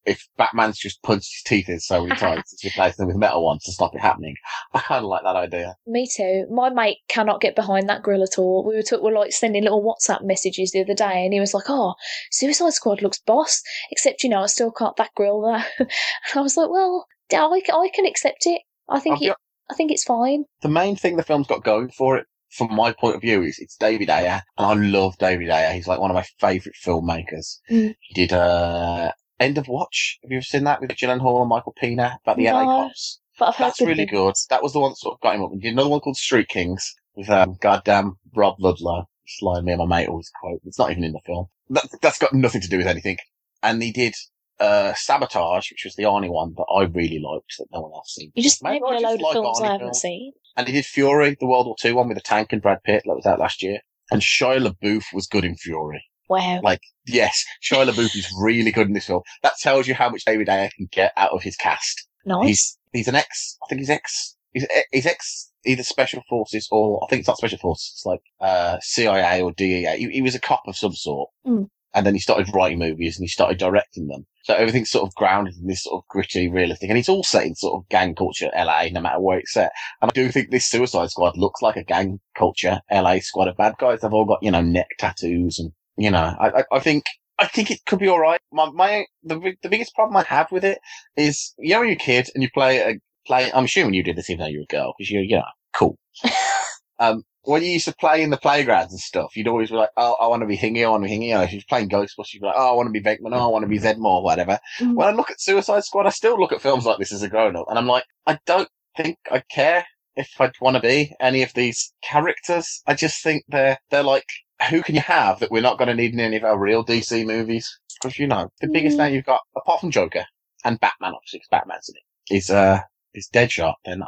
If 0.05 0.27
Batman's 0.37 0.77
just 0.77 1.01
punched 1.03 1.31
his 1.31 1.43
teeth 1.43 1.67
in 1.69 1.79
so 1.79 2.05
many 2.05 2.19
times, 2.19 2.43
it's 2.51 2.63
replaced 2.63 2.97
them 2.97 3.07
with 3.07 3.15
metal 3.15 3.43
ones 3.43 3.63
to 3.63 3.71
stop 3.71 3.93
it 3.95 4.01
happening. 4.01 4.35
I 4.73 4.79
kind 4.79 5.03
of 5.03 5.09
like 5.09 5.23
that 5.23 5.35
idea. 5.35 5.75
Me 5.87 6.07
too. 6.07 6.45
My 6.51 6.69
mate 6.69 6.97
cannot 7.07 7.41
get 7.41 7.55
behind 7.55 7.89
that 7.89 8.01
grill 8.03 8.23
at 8.23 8.37
all. 8.39 8.63
We 8.67 8.75
were, 8.75 8.81
t- 8.83 8.97
were 8.97 9.11
like 9.11 9.31
sending 9.31 9.63
little 9.63 9.83
WhatsApp 9.83 10.23
messages 10.23 10.71
the 10.71 10.81
other 10.81 10.93
day, 10.95 11.23
and 11.23 11.33
he 11.33 11.39
was 11.39 11.53
like, 11.53 11.65
"Oh, 11.69 11.95
Suicide 12.31 12.73
Squad 12.73 13.01
looks 13.01 13.19
boss." 13.19 13.61
Except, 13.91 14.23
you 14.23 14.29
know, 14.29 14.41
I 14.41 14.47
still 14.47 14.71
can't 14.71 14.95
that 14.97 15.11
grill 15.15 15.41
there. 15.45 15.65
and 15.79 15.89
I 16.35 16.41
was 16.41 16.57
like, 16.57 16.69
"Well, 16.69 17.05
I, 17.31 17.37
I 17.37 17.89
can 17.93 18.05
accept 18.07 18.47
it. 18.47 18.61
I 18.89 18.99
think 18.99 19.21
it, 19.21 19.35
I 19.69 19.75
think 19.75 19.91
it's 19.91 20.03
fine." 20.03 20.45
the 20.61 20.69
main 20.69 20.95
thing 20.95 21.15
the 21.15 21.23
film's 21.23 21.47
got 21.47 21.63
going 21.63 21.89
for 21.89 22.17
it, 22.17 22.25
from 22.51 22.75
my 22.75 22.91
point 22.93 23.15
of 23.15 23.21
view, 23.21 23.41
is 23.43 23.59
it's 23.59 23.75
David 23.77 24.09
Ayer, 24.09 24.41
and 24.57 24.65
I 24.65 24.73
love 24.73 25.17
David 25.17 25.49
Ayer. 25.49 25.73
He's 25.73 25.87
like 25.87 25.99
one 25.99 26.11
of 26.11 26.15
my 26.15 26.25
favourite 26.39 26.75
filmmakers. 26.83 27.59
Mm. 27.69 27.95
He 27.99 28.13
did 28.13 28.33
uh, 28.33 29.11
End 29.39 29.57
of 29.57 29.67
Watch. 29.67 30.19
Have 30.23 30.31
you 30.31 30.37
ever 30.37 30.43
seen 30.43 30.65
that 30.65 30.81
with 30.81 30.91
Gyllenhaal 30.91 31.41
and 31.41 31.49
Michael 31.49 31.73
Pena 31.75 32.19
about 32.23 32.37
the 32.37 32.45
LA 32.45 32.65
cops? 32.65 33.19
But 33.39 33.49
I've 33.49 33.55
heard 33.55 33.65
That's 33.67 33.81
really 33.81 33.95
things. 34.05 34.11
good. 34.11 34.35
That 34.49 34.61
was 34.61 34.73
the 34.73 34.79
one 34.79 34.91
that 34.91 34.97
sort 34.97 35.15
of 35.15 35.21
got 35.21 35.35
him 35.35 35.43
up. 35.43 35.51
He 35.53 35.59
did 35.59 35.73
another 35.73 35.89
one 35.89 35.99
called 35.99 36.17
Street 36.17 36.47
Kings 36.47 36.93
with 37.15 37.29
um, 37.29 37.57
goddamn 37.59 38.17
Rob 38.35 38.55
Ludlow. 38.59 39.07
It's 39.25 39.41
line 39.41 39.65
me 39.65 39.71
and 39.71 39.79
my 39.79 39.85
mate 39.85 40.09
always 40.09 40.29
quote. 40.39 40.61
It's 40.65 40.77
not 40.77 40.91
even 40.91 41.03
in 41.03 41.13
the 41.13 41.21
film. 41.25 41.47
That, 41.69 41.87
that's 42.01 42.19
got 42.19 42.33
nothing 42.33 42.61
to 42.61 42.67
do 42.67 42.77
with 42.77 42.87
anything. 42.87 43.17
And 43.63 43.81
he 43.81 43.91
did 43.91 44.13
uh, 44.61 44.93
Sabotage, 44.95 45.71
which 45.71 45.83
was 45.83 45.95
the 45.95 46.03
Arnie 46.03 46.29
one 46.31 46.53
that 46.55 46.65
I 46.73 46.83
really 46.83 47.19
liked 47.19 47.55
that 47.59 47.67
no 47.73 47.81
one 47.81 47.91
else 47.93 48.13
seen. 48.15 48.31
You 48.35 48.43
just 48.43 48.63
named 48.63 48.83
I 48.87 48.97
a 48.97 48.99
load 48.99 49.15
of 49.15 49.21
like 49.21 49.33
films 49.33 49.59
Arnie 49.59 49.63
I 49.63 49.71
haven't 49.71 49.79
films. 49.87 49.99
seen. 50.01 50.31
And 50.57 50.67
he 50.67 50.73
did 50.73 50.85
Fury, 50.85 51.35
the 51.39 51.47
World 51.47 51.65
War 51.65 51.75
II 51.83 51.93
one 51.93 52.07
with 52.09 52.17
a 52.17 52.21
tank 52.21 52.53
and 52.53 52.61
Brad 52.61 52.83
Pitt 52.83 53.03
that 53.05 53.15
was 53.15 53.25
out 53.25 53.39
last 53.39 53.63
year. 53.63 53.79
And 54.11 54.21
Shia 54.21 54.65
LaBeouf 54.65 55.05
was 55.13 55.27
good 55.27 55.45
in 55.45 55.55
Fury. 55.55 56.03
Wow. 56.29 56.61
Like, 56.63 56.81
yes, 57.05 57.43
Shia 57.63 57.89
LaBeouf 57.89 58.15
is 58.15 58.31
really 58.41 58.71
good 58.71 58.87
in 58.87 58.93
this 58.93 59.07
film. 59.07 59.21
That 59.43 59.53
tells 59.61 59.87
you 59.87 59.93
how 59.95 60.09
much 60.09 60.23
David 60.25 60.47
Ayer 60.49 60.69
can 60.75 60.87
get 60.91 61.13
out 61.17 61.31
of 61.31 61.41
his 61.43 61.55
cast. 61.55 62.07
nice. 62.25 62.47
He's 62.47 62.77
he's 62.93 63.07
an 63.07 63.15
ex. 63.15 63.57
I 63.63 63.67
think 63.67 63.79
he's 63.79 63.89
ex. 63.89 64.35
He's, 64.53 64.67
he's 64.91 65.05
ex 65.05 65.51
either 65.65 65.83
special 65.83 66.21
forces 66.27 66.67
or 66.71 67.01
I 67.03 67.07
think 67.09 67.19
it's 67.21 67.27
not 67.27 67.37
special 67.37 67.57
forces. 67.59 67.91
It's 67.95 68.05
like 68.05 68.19
uh, 68.41 68.77
CIA 68.81 69.41
or 69.41 69.51
DEA. 69.53 69.95
He, 69.97 70.09
he 70.09 70.21
was 70.21 70.35
a 70.35 70.39
cop 70.39 70.63
of 70.67 70.75
some 70.75 70.93
sort, 70.93 71.29
Mm. 71.47 71.67
And 71.93 72.05
then 72.05 72.13
he 72.13 72.19
started 72.19 72.53
writing 72.53 72.79
movies 72.79 73.17
and 73.17 73.23
he 73.23 73.27
started 73.27 73.57
directing 73.57 74.07
them. 74.07 74.25
So 74.43 74.55
everything's 74.55 74.89
sort 74.89 75.07
of 75.07 75.13
grounded 75.15 75.55
in 75.55 75.67
this 75.67 75.83
sort 75.83 76.01
of 76.01 76.07
gritty, 76.07 76.49
realistic, 76.49 76.89
and 76.89 76.97
it's 76.97 77.09
all 77.09 77.23
set 77.23 77.45
in 77.45 77.55
sort 77.55 77.75
of 77.75 77.89
gang 77.89 78.15
culture, 78.15 78.49
LA, 78.55 78.85
no 78.91 79.01
matter 79.01 79.19
where 79.19 79.39
it's 79.39 79.53
set. 79.53 79.71
And 80.01 80.09
I 80.09 80.13
do 80.13 80.29
think 80.29 80.49
this 80.49 80.65
Suicide 80.65 81.11
Squad 81.11 81.37
looks 81.37 81.61
like 81.61 81.75
a 81.75 81.83
gang 81.83 82.19
culture, 82.35 82.81
LA 82.91 83.19
squad 83.19 83.47
of 83.47 83.57
bad 83.57 83.75
guys. 83.77 84.01
They've 84.01 84.13
all 84.13 84.25
got 84.25 84.41
you 84.41 84.51
know 84.51 84.61
neck 84.61 84.87
tattoos 84.97 85.59
and 85.59 85.71
you 85.97 86.11
know. 86.11 86.35
I 86.39 86.63
I, 86.71 86.79
think. 86.79 87.05
I 87.39 87.47
think 87.47 87.71
it 87.71 87.85
could 87.87 87.97
be 87.97 88.07
all 88.07 88.19
right. 88.19 88.39
My, 88.51 88.69
my, 88.69 89.05
the, 89.23 89.53
the 89.63 89.69
biggest 89.69 89.95
problem 89.95 90.15
I 90.15 90.21
have 90.23 90.51
with 90.51 90.63
it 90.63 90.77
is, 91.17 91.55
you 91.57 91.73
know, 91.73 91.81
you're 91.81 91.93
a 91.93 91.95
kid 91.95 92.29
and 92.35 92.43
you 92.43 92.51
play 92.53 92.77
a, 92.79 92.99
play, 93.25 93.51
I'm 93.51 93.65
assuming 93.65 93.95
you 93.95 94.03
did 94.03 94.15
this 94.15 94.29
even 94.29 94.43
though 94.43 94.49
you're 94.49 94.61
a 94.63 94.67
girl, 94.67 94.93
because 94.95 95.09
you're, 95.09 95.23
you 95.23 95.37
know, 95.37 95.43
cool. 95.73 95.97
um, 96.99 97.23
when 97.43 97.63
you 97.63 97.69
used 97.71 97.85
to 97.85 97.95
play 97.95 98.21
in 98.21 98.29
the 98.29 98.37
playgrounds 98.37 98.93
and 98.93 98.99
stuff, 98.99 99.35
you'd 99.35 99.47
always 99.47 99.69
be 99.69 99.75
like, 99.75 99.89
oh, 99.97 100.15
I 100.21 100.27
want 100.27 100.41
to 100.41 100.47
be 100.47 100.57
Hingy, 100.57 100.85
I 100.85 100.89
want 100.89 101.03
to 101.03 101.09
be 101.09 101.15
Hingy. 101.15 101.31
Know, 101.33 101.41
if 101.41 101.53
you're 101.53 101.61
playing 101.67 101.89
Ghostbusters, 101.89 102.33
you'd 102.33 102.41
be 102.41 102.45
like, 102.47 102.55
oh, 102.57 102.71
I 102.71 102.75
want 102.75 102.87
to 102.87 102.91
be 102.91 103.01
Venkman, 103.01 103.33
oh, 103.33 103.39
I 103.39 103.47
want 103.47 103.63
to 103.63 103.67
be 103.69 103.79
Zeddemore, 103.79 104.23
whatever. 104.23 104.59
Mm. 104.79 104.95
When 104.95 105.07
I 105.07 105.11
look 105.11 105.31
at 105.31 105.41
Suicide 105.41 105.83
Squad, 105.83 106.05
I 106.05 106.11
still 106.11 106.39
look 106.39 106.51
at 106.51 106.61
films 106.61 106.85
like 106.85 106.99
this 106.99 107.11
as 107.11 107.23
a 107.23 107.29
grown 107.29 107.55
up, 107.55 107.65
and 107.69 107.77
I'm 107.79 107.87
like, 107.87 108.03
I 108.27 108.37
don't 108.45 108.69
think 108.97 109.17
I 109.31 109.41
care 109.51 109.85
if 110.15 110.29
I'd 110.39 110.51
want 110.61 110.75
to 110.75 110.81
be 110.81 111.13
any 111.19 111.41
of 111.41 111.53
these 111.53 111.93
characters. 112.03 112.81
I 112.85 112.93
just 112.93 113.23
think 113.23 113.43
they're, 113.47 113.77
they're 113.89 114.03
like, 114.03 114.25
who 114.69 114.83
can 114.83 114.93
you 114.95 115.01
have 115.01 115.39
that 115.39 115.49
we're 115.51 115.61
not 115.61 115.77
going 115.79 115.87
to 115.87 115.95
need 115.95 116.13
in 116.13 116.19
any 116.19 116.35
of 116.37 116.43
our 116.43 116.59
real 116.59 116.85
DC 116.85 117.25
movies? 117.25 117.67
Because, 118.01 118.19
you 118.19 118.27
know, 118.27 118.49
the 118.61 118.67
biggest 118.67 118.97
Mm. 118.97 119.05
name 119.05 119.13
you've 119.15 119.25
got, 119.25 119.41
apart 119.55 119.79
from 119.79 119.89
Joker 119.91 120.25
and 120.65 120.79
Batman, 120.79 121.13
obviously, 121.15 121.39
'cause 121.39 121.47
Batman's 121.49 121.89
in 121.89 121.95
it, 121.95 122.35
is, 122.35 122.49
uh, 122.51 122.81
is 123.15 123.29
Deadshot. 123.33 123.75
Then 123.85 124.03
uh, 124.03 124.05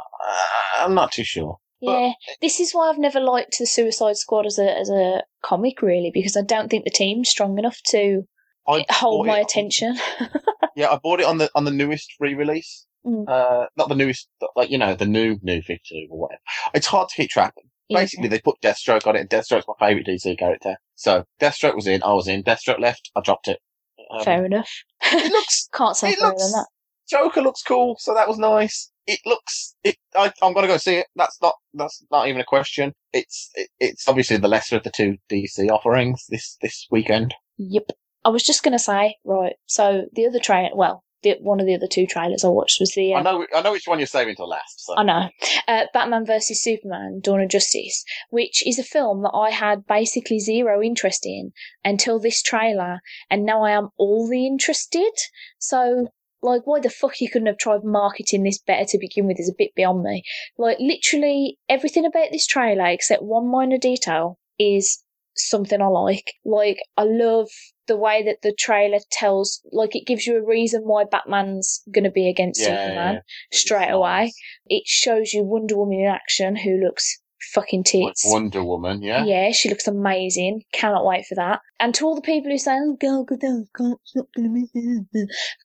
I'm 0.78 0.94
not 0.94 1.10
too 1.12 1.24
sure. 1.24 1.58
Yeah, 1.86 2.12
this 2.40 2.60
is 2.60 2.72
why 2.72 2.88
I've 2.88 2.98
never 2.98 3.20
liked 3.20 3.58
the 3.58 3.66
Suicide 3.66 4.16
Squad 4.16 4.46
as 4.46 4.58
a 4.58 4.78
as 4.78 4.90
a 4.90 5.22
comic, 5.42 5.82
really, 5.82 6.10
because 6.12 6.36
I 6.36 6.42
don't 6.42 6.68
think 6.70 6.84
the 6.84 6.90
team's 6.90 7.28
strong 7.28 7.58
enough 7.58 7.80
to 7.88 8.22
I 8.66 8.84
hold 8.90 9.26
my 9.26 9.38
attention. 9.38 9.96
Yeah, 10.76 10.90
I 10.90 10.96
bought 10.96 11.20
it 11.20 11.26
on 11.26 11.38
the 11.38 11.50
on 11.54 11.64
the 11.64 11.70
newest 11.70 12.14
re-release. 12.18 12.86
Mm. 13.06 13.28
Uh, 13.28 13.66
not 13.76 13.88
the 13.88 13.94
newest, 13.94 14.28
like 14.56 14.70
you 14.70 14.78
know, 14.78 14.94
the 14.94 15.06
new 15.06 15.38
new 15.42 15.62
52 15.62 16.08
or 16.10 16.22
whatever. 16.22 16.40
It's 16.74 16.86
hard 16.86 17.08
to 17.10 17.14
keep 17.14 17.30
track. 17.30 17.54
Yeah. 17.88 18.00
Basically, 18.00 18.28
they 18.28 18.40
put 18.40 18.60
Deathstroke 18.62 19.06
on 19.06 19.14
it, 19.14 19.20
and 19.20 19.30
Deathstroke's 19.30 19.66
my 19.68 19.74
favourite 19.78 20.06
DC 20.06 20.38
character. 20.38 20.76
So 20.94 21.24
Deathstroke 21.40 21.76
was 21.76 21.86
in, 21.86 22.02
I 22.02 22.12
was 22.14 22.28
in. 22.28 22.42
Deathstroke 22.42 22.80
left, 22.80 23.10
I 23.14 23.20
dropped 23.20 23.46
it. 23.48 23.60
Um, 24.10 24.24
Fair 24.24 24.44
enough. 24.44 24.70
It 25.02 25.30
looks 25.30 25.68
Can't 25.72 25.96
say 25.96 26.12
it 26.12 26.20
looks 26.20 26.42
than 26.42 26.52
that. 26.52 26.66
Joker 27.14 27.42
looks 27.42 27.62
cool, 27.62 27.96
so 28.00 28.12
that 28.12 28.26
was 28.26 28.38
nice. 28.38 28.90
It 29.06 29.20
looks 29.24 29.76
it. 29.84 29.96
I, 30.16 30.32
I'm 30.42 30.52
gonna 30.52 30.66
go 30.66 30.78
see 30.78 30.96
it. 30.96 31.06
That's 31.14 31.40
not 31.40 31.54
that's 31.74 32.04
not 32.10 32.26
even 32.26 32.40
a 32.40 32.44
question. 32.44 32.92
It's 33.12 33.50
it, 33.54 33.68
it's 33.78 34.08
obviously 34.08 34.38
the 34.38 34.48
lesser 34.48 34.76
of 34.76 34.82
the 34.82 34.90
two 34.90 35.18
DC 35.30 35.70
offerings 35.70 36.24
this 36.28 36.56
this 36.60 36.88
weekend. 36.90 37.34
Yep. 37.58 37.92
I 38.24 38.30
was 38.30 38.42
just 38.42 38.64
gonna 38.64 38.80
say, 38.80 39.16
right. 39.24 39.54
So 39.66 40.06
the 40.14 40.26
other 40.26 40.40
trailer, 40.40 40.70
well, 40.74 41.04
the, 41.22 41.36
one 41.40 41.60
of 41.60 41.66
the 41.66 41.74
other 41.74 41.86
two 41.86 42.06
trailers 42.06 42.44
I 42.44 42.48
watched 42.48 42.78
was 42.80 42.92
the. 42.92 43.14
Uh, 43.14 43.18
I 43.18 43.22
know 43.22 43.46
I 43.54 43.62
know 43.62 43.72
which 43.72 43.86
one 43.86 43.98
you're 43.98 44.06
saving 44.06 44.36
till 44.36 44.48
last. 44.48 44.86
So. 44.86 44.96
I 44.96 45.02
know. 45.04 45.28
Uh, 45.68 45.84
Batman 45.92 46.26
versus 46.26 46.62
Superman: 46.62 47.20
Dawn 47.22 47.40
of 47.40 47.48
Justice, 47.48 48.04
which 48.30 48.66
is 48.66 48.78
a 48.78 48.84
film 48.84 49.22
that 49.22 49.32
I 49.34 49.50
had 49.50 49.86
basically 49.86 50.38
zero 50.38 50.82
interest 50.82 51.26
in 51.26 51.52
until 51.84 52.18
this 52.18 52.42
trailer, 52.42 53.00
and 53.30 53.44
now 53.44 53.62
I 53.62 53.72
am 53.72 53.90
all 53.98 54.28
the 54.28 54.46
interested. 54.46 55.12
So, 55.58 56.08
like, 56.44 56.66
why 56.66 56.78
the 56.78 56.90
fuck 56.90 57.20
you 57.20 57.30
couldn't 57.30 57.46
have 57.46 57.58
tried 57.58 57.84
marketing 57.84 58.42
this 58.42 58.58
better 58.58 58.84
to 58.84 58.98
begin 58.98 59.26
with 59.26 59.40
is 59.40 59.48
a 59.48 59.56
bit 59.56 59.74
beyond 59.74 60.02
me. 60.02 60.22
Like, 60.58 60.78
literally 60.78 61.58
everything 61.68 62.04
about 62.04 62.28
this 62.30 62.46
trailer, 62.46 62.86
except 62.86 63.22
one 63.22 63.50
minor 63.50 63.78
detail, 63.78 64.38
is 64.58 65.02
something 65.34 65.80
I 65.80 65.86
like. 65.86 66.34
Like, 66.44 66.78
I 66.96 67.04
love 67.04 67.48
the 67.86 67.96
way 67.96 68.22
that 68.24 68.42
the 68.42 68.54
trailer 68.56 68.98
tells, 69.10 69.60
like, 69.72 69.96
it 69.96 70.06
gives 70.06 70.26
you 70.26 70.36
a 70.36 70.46
reason 70.46 70.82
why 70.82 71.04
Batman's 71.10 71.82
going 71.90 72.04
to 72.04 72.10
be 72.10 72.28
against 72.28 72.60
Yeah, 72.60 72.68
yeah, 72.68 72.86
Superman 72.86 73.14
yeah. 73.14 73.20
straight 73.52 73.84
It's 73.84 73.92
away. 73.92 74.10
nice. 74.24 74.34
It 74.66 74.82
shows 74.86 75.32
you 75.32 75.42
Wonder 75.44 75.76
Woman 75.78 76.00
in 76.00 76.06
action, 76.06 76.56
who 76.56 76.76
looks 76.76 77.20
fucking 77.52 77.84
tits. 77.84 78.22
Wonder 78.26 78.62
Woman, 78.64 79.02
yeah. 79.02 79.24
Yeah, 79.24 79.52
she 79.52 79.68
looks 79.68 79.86
amazing. 79.86 80.62
Cannot 80.72 81.04
wait 81.04 81.26
for 81.26 81.34
that. 81.36 81.60
And 81.80 81.94
to 81.94 82.04
all 82.06 82.14
the 82.14 82.20
people 82.22 82.50
who 82.50 82.58
say, 82.58 82.76
"Oh, 82.76 82.96
Gal 83.00 83.26
Gadot 83.26 83.66
can't 83.76 84.00
stop 84.04 84.26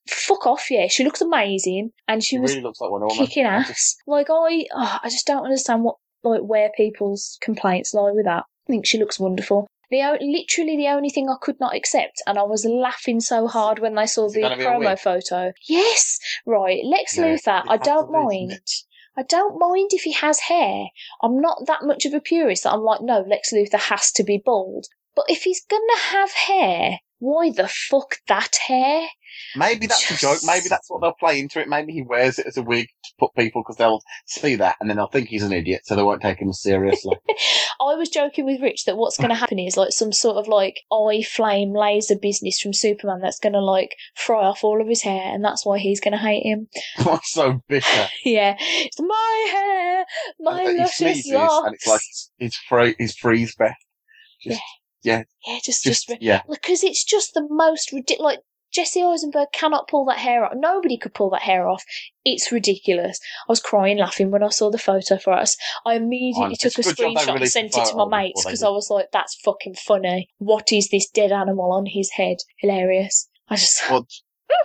fuck 0.07 0.45
off. 0.47 0.69
Yeah, 0.69 0.87
she 0.87 1.03
looks 1.03 1.21
amazing, 1.21 1.91
and 2.07 2.23
she 2.23 2.35
She 2.35 2.39
was 2.39 2.51
really 2.51 2.63
looks 2.63 2.81
like 2.81 2.91
Wonder 2.91 3.07
Woman. 3.07 3.25
kicking 3.25 3.45
just- 3.45 3.69
ass. 3.69 3.95
Like 4.07 4.27
I, 4.29 4.65
oh, 4.73 4.99
I 5.03 5.09
just 5.09 5.25
don't 5.27 5.43
understand 5.43 5.83
what 5.83 5.95
like 6.23 6.41
where 6.41 6.69
people's 6.75 7.37
complaints 7.41 7.93
lie 7.93 8.11
with 8.11 8.25
that. 8.25 8.43
I 8.67 8.71
think 8.71 8.85
she 8.85 8.97
looks 8.97 9.19
wonderful. 9.19 9.67
The 9.91 10.03
o- 10.03 10.17
literally 10.21 10.77
the 10.77 10.89
only 10.89 11.09
thing 11.09 11.29
I 11.29 11.35
could 11.41 11.59
not 11.59 11.75
accept, 11.75 12.21
and 12.27 12.37
I 12.37 12.43
was 12.43 12.63
laughing 12.65 13.19
so 13.21 13.47
hard 13.47 13.79
when 13.79 13.97
I 13.97 14.05
saw 14.05 14.29
the 14.29 14.41
gonna 14.41 14.57
be 14.57 14.63
a 14.63 14.67
promo 14.67 14.99
photo. 14.99 15.51
Yes, 15.67 16.19
right, 16.45 16.81
Lex 16.85 17.17
No, 17.17 17.23
Luthor. 17.23 17.63
I 17.67 17.77
don't 17.77 18.11
mind. 18.11 18.59
I 19.17 19.23
don't 19.23 19.59
mind 19.59 19.89
if 19.93 20.03
he 20.03 20.13
has 20.13 20.39
hair. 20.41 20.85
I'm 21.21 21.41
not 21.41 21.65
that 21.65 21.83
much 21.83 22.05
of 22.05 22.13
a 22.13 22.21
purist 22.21 22.63
that 22.63 22.73
I'm 22.73 22.83
like, 22.83 23.01
no, 23.01 23.21
Lex 23.21 23.51
Luthor 23.51 23.79
has 23.79 24.11
to 24.13 24.23
be 24.23 24.37
bald. 24.37 24.87
But 25.15 25.25
if 25.29 25.43
he's 25.43 25.65
gonna 25.65 25.97
have 25.97 26.31
hair, 26.31 26.99
why 27.19 27.51
the 27.51 27.67
fuck 27.67 28.17
that 28.27 28.55
hair? 28.67 29.07
Maybe 29.55 29.87
that's 29.87 30.09
a 30.11 30.15
joke. 30.15 30.39
Maybe 30.43 30.67
that's 30.69 30.89
what 30.89 31.01
they'll 31.01 31.13
play 31.13 31.39
into 31.39 31.59
it. 31.59 31.67
Maybe 31.67 31.93
he 31.93 32.01
wears 32.01 32.39
it 32.39 32.47
as 32.47 32.57
a 32.57 32.63
wig 32.63 32.87
to 32.87 33.11
put 33.19 33.33
people 33.35 33.61
because 33.61 33.77
they'll 33.77 34.01
see 34.25 34.55
that 34.55 34.75
and 34.79 34.89
then 34.89 34.97
they'll 34.97 35.07
think 35.07 35.29
he's 35.29 35.43
an 35.43 35.53
idiot, 35.53 35.81
so 35.85 35.95
they 35.95 36.03
won't 36.03 36.21
take 36.21 36.39
him 36.39 36.53
seriously. 36.53 37.15
I 37.81 37.95
was 37.95 38.09
joking 38.09 38.45
with 38.45 38.61
Rich 38.61 38.85
that 38.85 38.97
what's 38.97 39.17
going 39.17 39.29
to 39.29 39.35
happen 39.35 39.59
is 39.59 39.77
like 39.77 39.91
some 39.91 40.11
sort 40.11 40.37
of 40.37 40.47
like 40.47 40.81
eye 40.91 41.23
flame 41.23 41.73
laser 41.73 42.17
business 42.17 42.59
from 42.59 42.73
Superman 42.73 43.19
that's 43.21 43.39
going 43.39 43.53
to 43.53 43.61
like 43.61 43.95
fry 44.15 44.45
off 44.45 44.63
all 44.63 44.81
of 44.81 44.87
his 44.87 45.01
hair, 45.01 45.33
and 45.33 45.43
that's 45.43 45.65
why 45.65 45.77
he's 45.77 45.99
going 45.99 46.13
to 46.13 46.17
hate 46.17 46.43
him. 46.43 46.67
I'm 46.97 47.19
so 47.23 47.61
bitter. 47.67 48.07
yeah, 48.25 48.55
it's 48.59 48.99
my 48.99 49.47
hair, 49.51 50.05
my 50.39 50.63
luscious 50.71 51.27
locks. 51.27 51.65
and 51.65 51.75
it's 51.75 51.87
like 51.87 52.01
his 52.37 52.55
free, 52.55 52.95
his 52.97 53.15
freeze 53.15 53.55
breath. 53.55 53.77
Just, 54.41 54.55
yeah, 54.57 54.78
just 55.63 55.83
just, 55.83 56.07
just 56.07 56.21
yeah. 56.21 56.41
because 56.49 56.83
it's 56.83 57.03
just 57.03 57.33
the 57.33 57.47
most 57.49 57.91
ridiculous. 57.91 58.23
Like 58.23 58.39
Jesse 58.71 59.01
Eisenberg 59.01 59.47
cannot 59.51 59.87
pull 59.87 60.05
that 60.05 60.17
hair 60.17 60.45
off. 60.45 60.53
Nobody 60.55 60.97
could 60.97 61.13
pull 61.13 61.29
that 61.31 61.41
hair 61.41 61.67
off. 61.67 61.83
It's 62.23 62.51
ridiculous. 62.51 63.19
I 63.47 63.51
was 63.51 63.59
crying 63.59 63.97
laughing 63.97 64.29
when 64.29 64.43
I 64.43 64.49
saw 64.49 64.69
the 64.69 64.77
photo 64.77 65.17
for 65.17 65.33
us. 65.33 65.57
I 65.85 65.95
immediately 65.95 66.45
Honest, 66.45 66.61
took 66.61 66.77
a 66.77 66.79
it's 66.79 66.91
a 66.91 66.93
good 66.93 67.15
job 67.15 67.15
they 67.15 67.21
screenshot 67.23 67.41
and 67.41 67.49
sent 67.49 67.77
it 67.77 67.85
to 67.85 67.95
my 67.95 68.07
mates 68.07 68.45
because. 68.45 68.63
I 68.63 68.69
was 68.69 68.89
like, 68.89 69.07
"That's 69.11 69.35
fucking 69.43 69.75
funny. 69.75 70.29
What 70.37 70.71
is 70.71 70.89
this 70.89 71.09
dead 71.09 71.31
animal 71.31 71.71
on 71.71 71.85
his 71.87 72.11
head? 72.11 72.37
Hilarious." 72.57 73.27
I 73.47 73.55
just 73.55 73.81
Well, 73.89 74.05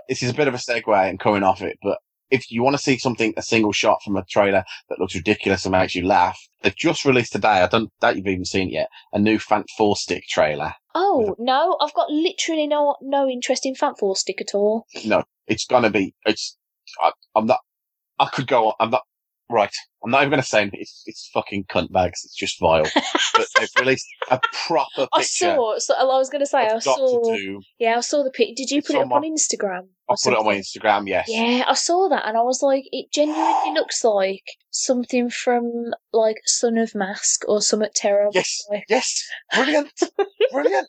this 0.08 0.22
is 0.22 0.30
a 0.30 0.34
bit 0.34 0.48
of 0.48 0.54
a 0.54 0.58
segue 0.58 1.08
and 1.08 1.18
coming 1.18 1.42
off 1.42 1.62
it, 1.62 1.78
but 1.82 1.98
if 2.30 2.50
you 2.50 2.62
want 2.62 2.74
to 2.76 2.82
see 2.82 2.98
something, 2.98 3.34
a 3.36 3.42
single 3.42 3.72
shot 3.72 4.02
from 4.04 4.16
a 4.16 4.24
trailer 4.24 4.64
that 4.88 4.98
looks 4.98 5.14
ridiculous 5.14 5.64
and 5.64 5.72
makes 5.72 5.94
you 5.94 6.06
laugh, 6.06 6.38
they've 6.62 6.74
just 6.76 7.04
released 7.04 7.32
today. 7.32 7.48
I 7.62 7.66
don't 7.66 7.90
doubt 8.00 8.16
you've 8.16 8.26
even 8.26 8.44
seen 8.44 8.68
it 8.68 8.72
yet. 8.72 8.88
A 9.12 9.18
new 9.18 9.38
Fant 9.38 9.64
Four 9.76 9.96
Stick 9.96 10.24
trailer. 10.28 10.74
oh 10.94 11.34
no, 11.38 11.76
I've 11.80 11.94
got 11.94 12.10
literally 12.10 12.66
no 12.66 12.96
no 13.00 13.28
interest 13.28 13.66
in 13.66 13.74
Fat 13.74 13.98
Four 13.98 14.16
Stick 14.16 14.40
at 14.40 14.54
all. 14.54 14.86
No, 15.04 15.22
it's 15.46 15.66
gonna 15.66 15.90
be. 15.90 16.14
It's. 16.24 16.56
I, 17.00 17.12
I'm 17.34 17.46
not. 17.46 17.60
I 18.18 18.26
could 18.26 18.46
go 18.46 18.68
on. 18.68 18.74
I'm 18.80 18.90
not. 18.90 19.02
Right. 19.54 19.70
I'm 20.04 20.10
not 20.10 20.22
even 20.22 20.30
gonna 20.30 20.42
say 20.42 20.62
anything. 20.62 20.80
It's 20.80 21.02
it's 21.06 21.30
fucking 21.32 21.66
cunt 21.70 21.92
bags. 21.92 22.22
It's 22.24 22.34
just 22.34 22.58
vile. 22.60 22.82
but 23.34 23.46
they've 23.56 23.68
released 23.78 24.04
a 24.30 24.40
proper 24.66 25.06
picture. 25.06 25.10
I 25.14 25.22
saw. 25.22 25.78
So, 25.78 25.94
oh, 25.96 26.10
I 26.10 26.18
was 26.18 26.28
going 26.28 26.40
to 26.40 26.46
say 26.46 26.66
I 26.66 26.78
saw. 26.80 27.36
Yeah, 27.78 27.96
I 27.96 28.00
saw 28.00 28.24
the 28.24 28.32
pic. 28.32 28.56
Did 28.56 28.70
you 28.70 28.82
put 28.82 28.96
it 28.96 28.98
on 28.98 29.02
up 29.04 29.08
my- 29.10 29.16
on 29.16 29.22
Instagram? 29.22 29.88
Or 30.08 30.16
put 30.22 30.32
it 30.32 30.38
on 30.38 30.44
my? 30.44 30.56
Instagram. 30.56 31.06
Yes. 31.08 31.26
Yeah, 31.28 31.64
I 31.68 31.74
saw 31.74 32.08
that 32.08 32.26
and 32.26 32.36
I 32.36 32.42
was 32.42 32.62
like, 32.62 32.84
it 32.90 33.12
genuinely 33.12 33.72
looks 33.74 34.02
like 34.04 34.42
something 34.70 35.30
from 35.30 35.62
like 36.12 36.38
Son 36.46 36.76
of 36.76 36.94
Mask 36.96 37.42
or 37.48 37.62
Summit 37.62 37.94
Terror. 37.94 38.28
Yes. 38.34 38.58
Like, 38.68 38.84
Yes. 38.88 39.22
Brilliant. 39.54 39.92
Brilliant. 40.52 40.88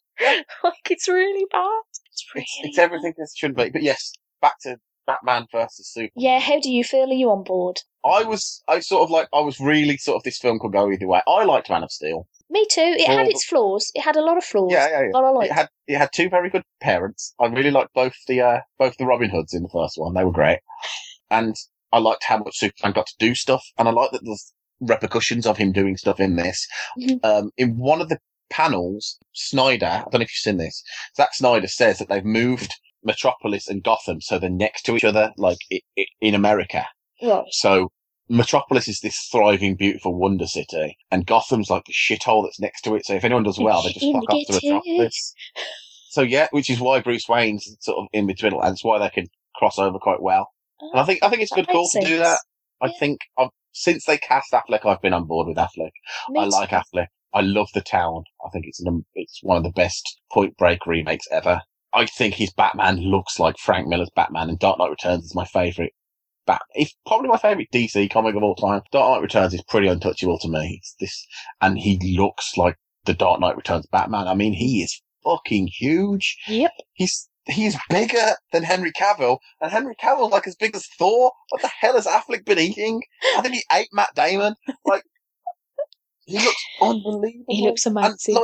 like, 0.63 0.73
it's 0.89 1.07
really 1.07 1.45
bad. 1.51 1.81
It's 2.11 2.25
really 2.33 2.45
It's, 2.63 2.69
it's 2.69 2.77
everything 2.79 3.13
it 3.15 3.29
shouldn't 3.35 3.57
be. 3.57 3.69
But 3.69 3.83
yes, 3.83 4.11
back 4.41 4.55
to 4.63 4.77
Batman 5.05 5.45
versus 5.51 5.87
Superman. 5.91 6.11
Yeah, 6.15 6.39
how 6.39 6.59
do 6.59 6.71
you 6.71 6.83
feel? 6.83 7.09
Are 7.09 7.13
you 7.13 7.29
on 7.31 7.43
board? 7.43 7.77
I 8.05 8.23
was, 8.23 8.63
I 8.67 8.79
sort 8.79 9.03
of 9.03 9.09
like, 9.09 9.27
I 9.33 9.39
was 9.39 9.59
really 9.59 9.97
sort 9.97 10.17
of 10.17 10.23
this 10.23 10.37
film 10.37 10.59
could 10.59 10.73
go 10.73 10.91
either 10.91 11.07
way. 11.07 11.21
I 11.27 11.43
liked 11.43 11.69
Man 11.69 11.83
of 11.83 11.91
Steel. 11.91 12.27
Me 12.49 12.65
too. 12.69 12.95
It 12.97 13.07
had 13.07 13.27
its 13.27 13.43
flaws. 13.45 13.91
It 13.95 14.01
had 14.01 14.15
a 14.15 14.21
lot 14.21 14.37
of 14.37 14.43
flaws. 14.43 14.71
Yeah, 14.71 14.87
yeah, 14.89 15.01
yeah. 15.01 15.09
But 15.11 15.23
I 15.23 15.29
liked 15.29 15.51
It 15.51 15.55
had 15.55 15.69
it 15.87 15.97
had 15.97 16.09
two 16.13 16.29
very 16.29 16.49
good 16.49 16.63
parents. 16.79 17.33
I 17.39 17.47
really 17.47 17.71
liked 17.71 17.93
both 17.95 18.13
the 18.27 18.41
uh, 18.41 18.59
both 18.77 18.97
the 18.97 19.05
Robin 19.05 19.31
Hoods 19.31 19.53
in 19.53 19.63
the 19.63 19.69
first 19.69 19.95
one. 19.97 20.13
They 20.13 20.23
were 20.23 20.31
great, 20.31 20.59
and 21.31 21.55
I 21.91 21.97
liked 21.97 22.23
how 22.23 22.37
much 22.37 22.57
Superman 22.57 22.93
got 22.93 23.07
to 23.07 23.15
do 23.17 23.33
stuff. 23.33 23.63
And 23.79 23.87
I 23.87 23.91
like 23.91 24.11
that 24.11 24.21
there's 24.23 24.53
repercussions 24.79 25.47
of 25.47 25.57
him 25.57 25.71
doing 25.71 25.97
stuff 25.97 26.19
in 26.19 26.35
this. 26.35 26.67
Mhm. 26.99 27.19
Um, 27.25 27.51
in 27.57 27.77
one 27.77 27.99
of 27.99 28.09
the 28.09 28.19
panels, 28.51 29.17
Snyder, 29.33 29.87
I 29.87 29.97
don't 30.11 30.13
know 30.15 30.19
if 30.21 30.29
you've 30.31 30.37
seen 30.37 30.57
this. 30.57 30.83
Zack 31.17 31.33
Snyder 31.33 31.67
says 31.67 31.97
that 31.97 32.09
they've 32.09 32.23
moved 32.23 32.75
Metropolis 33.05 33.67
and 33.67 33.83
Gotham 33.83 34.19
so 34.21 34.39
they're 34.39 34.49
next 34.49 34.83
to 34.83 34.95
each 34.95 35.03
other, 35.03 35.31
like 35.37 35.59
i 35.71 35.79
i 35.97 36.05
in 36.21 36.35
America. 36.35 36.85
Right. 37.21 37.45
So 37.51 37.91
Metropolis 38.27 38.87
is 38.87 38.99
this 39.01 39.29
thriving, 39.31 39.75
beautiful 39.75 40.15
wonder 40.15 40.47
city, 40.47 40.97
and 41.11 41.25
Gotham's 41.27 41.69
like 41.69 41.83
the 41.85 41.93
shithole 41.93 42.43
that's 42.43 42.59
next 42.59 42.81
to 42.81 42.95
it. 42.95 43.05
So 43.05 43.13
if 43.13 43.23
anyone 43.23 43.43
does 43.43 43.59
well, 43.59 43.83
they 43.83 43.91
just 43.91 44.11
fuck 44.11 44.29
off 44.29 44.47
to 44.47 44.53
Metropolis. 44.53 45.33
So 46.09 46.21
yeah, 46.21 46.47
which 46.51 46.69
is 46.69 46.79
why 46.79 47.01
Bruce 47.01 47.27
Wayne's 47.29 47.75
sort 47.81 47.99
of 47.99 48.07
in 48.13 48.25
between, 48.25 48.53
and 48.53 48.71
it's 48.73 48.83
why 48.83 48.97
they 48.99 49.09
can 49.09 49.27
cross 49.55 49.77
over 49.77 49.99
quite 49.99 50.21
well. 50.21 50.49
And 50.79 50.99
I 50.99 51.03
think 51.05 51.23
I 51.23 51.29
think 51.29 51.41
it's 51.41 51.51
good, 51.53 51.67
call 51.67 51.83
makes 51.83 51.93
to 51.93 52.01
do 52.01 52.17
that. 52.19 52.39
I 52.81 52.87
Yeah. 52.87 52.93
think 52.99 53.19
I've, 53.37 53.49
since 53.73 54.05
they 54.05 54.17
cast 54.17 54.51
Affleck, 54.51 54.85
I've 54.85 55.01
been 55.01 55.13
on 55.13 55.25
board 55.25 55.47
with 55.47 55.57
Affleck. 55.57 55.91
Me 56.29 56.39
I 56.39 56.45
like 56.45 56.69
too. 56.69 56.75
Affleck. 56.77 57.07
I 57.33 57.41
love 57.41 57.67
the 57.73 57.81
town. 57.81 58.23
I 58.45 58.49
think 58.49 58.65
it's 58.65 58.79
an, 58.79 59.05
it's 59.13 59.39
one 59.43 59.57
of 59.57 59.63
the 59.63 59.71
best 59.71 60.19
Point 60.31 60.55
Break 60.57 60.85
remakes 60.87 61.27
ever. 61.31 61.61
I 61.95 62.05
think 62.05 62.35
his 62.35 62.51
Batman 62.51 62.97
looks 62.97 63.39
like 63.39 63.57
Frank 63.57 63.87
Miller's 63.87 64.11
Batman, 64.15 64.49
and 64.49 64.59
Dark 64.59 64.77
Knight 64.77 64.89
Returns 64.89 65.25
is 65.25 65.35
my 65.35 65.45
favorite. 65.45 65.93
Bat, 66.45 66.61
it's 66.75 66.95
probably 67.07 67.29
my 67.29 67.37
favorite 67.37 67.69
DC 67.73 68.11
comic 68.11 68.35
of 68.35 68.43
all 68.43 68.53
time. 68.55 68.81
Dark 68.91 69.11
Knight 69.15 69.21
Returns 69.21 69.53
is 69.53 69.63
pretty 69.63 69.87
untouchable 69.87 70.37
to 70.39 70.47
me. 70.49 70.79
It's 70.81 70.95
this, 70.99 71.25
and 71.61 71.79
he 71.79 71.97
looks 72.17 72.57
like 72.57 72.75
the 73.05 73.13
Dark 73.13 73.39
Knight 73.39 73.55
Returns 73.55 73.87
Batman. 73.91 74.27
I 74.27 74.35
mean, 74.35 74.53
he 74.53 74.83
is 74.83 75.01
fucking 75.23 75.69
huge. 75.73 76.37
Yep. 76.47 76.71
He's 76.93 77.29
he's 77.45 77.77
bigger 77.89 78.35
than 78.51 78.63
Henry 78.63 78.91
Cavill, 78.91 79.37
and 79.61 79.71
Henry 79.71 79.95
Cavill's 79.95 80.31
like 80.31 80.47
as 80.47 80.55
big 80.55 80.75
as 80.75 80.85
Thor. 80.99 81.31
What 81.49 81.61
the 81.61 81.71
hell 81.79 81.93
has 81.93 82.05
Affleck 82.05 82.45
been 82.45 82.59
eating? 82.59 83.01
I 83.37 83.41
think 83.41 83.55
he 83.55 83.63
ate 83.71 83.89
Matt 83.93 84.13
Damon. 84.15 84.55
Like 84.85 85.03
he 86.25 86.39
looks 86.39 86.63
unbelievable. 86.81 87.45
He 87.49 87.61
looks 87.63 87.85
and 87.85 87.97
amazing. 87.97 88.35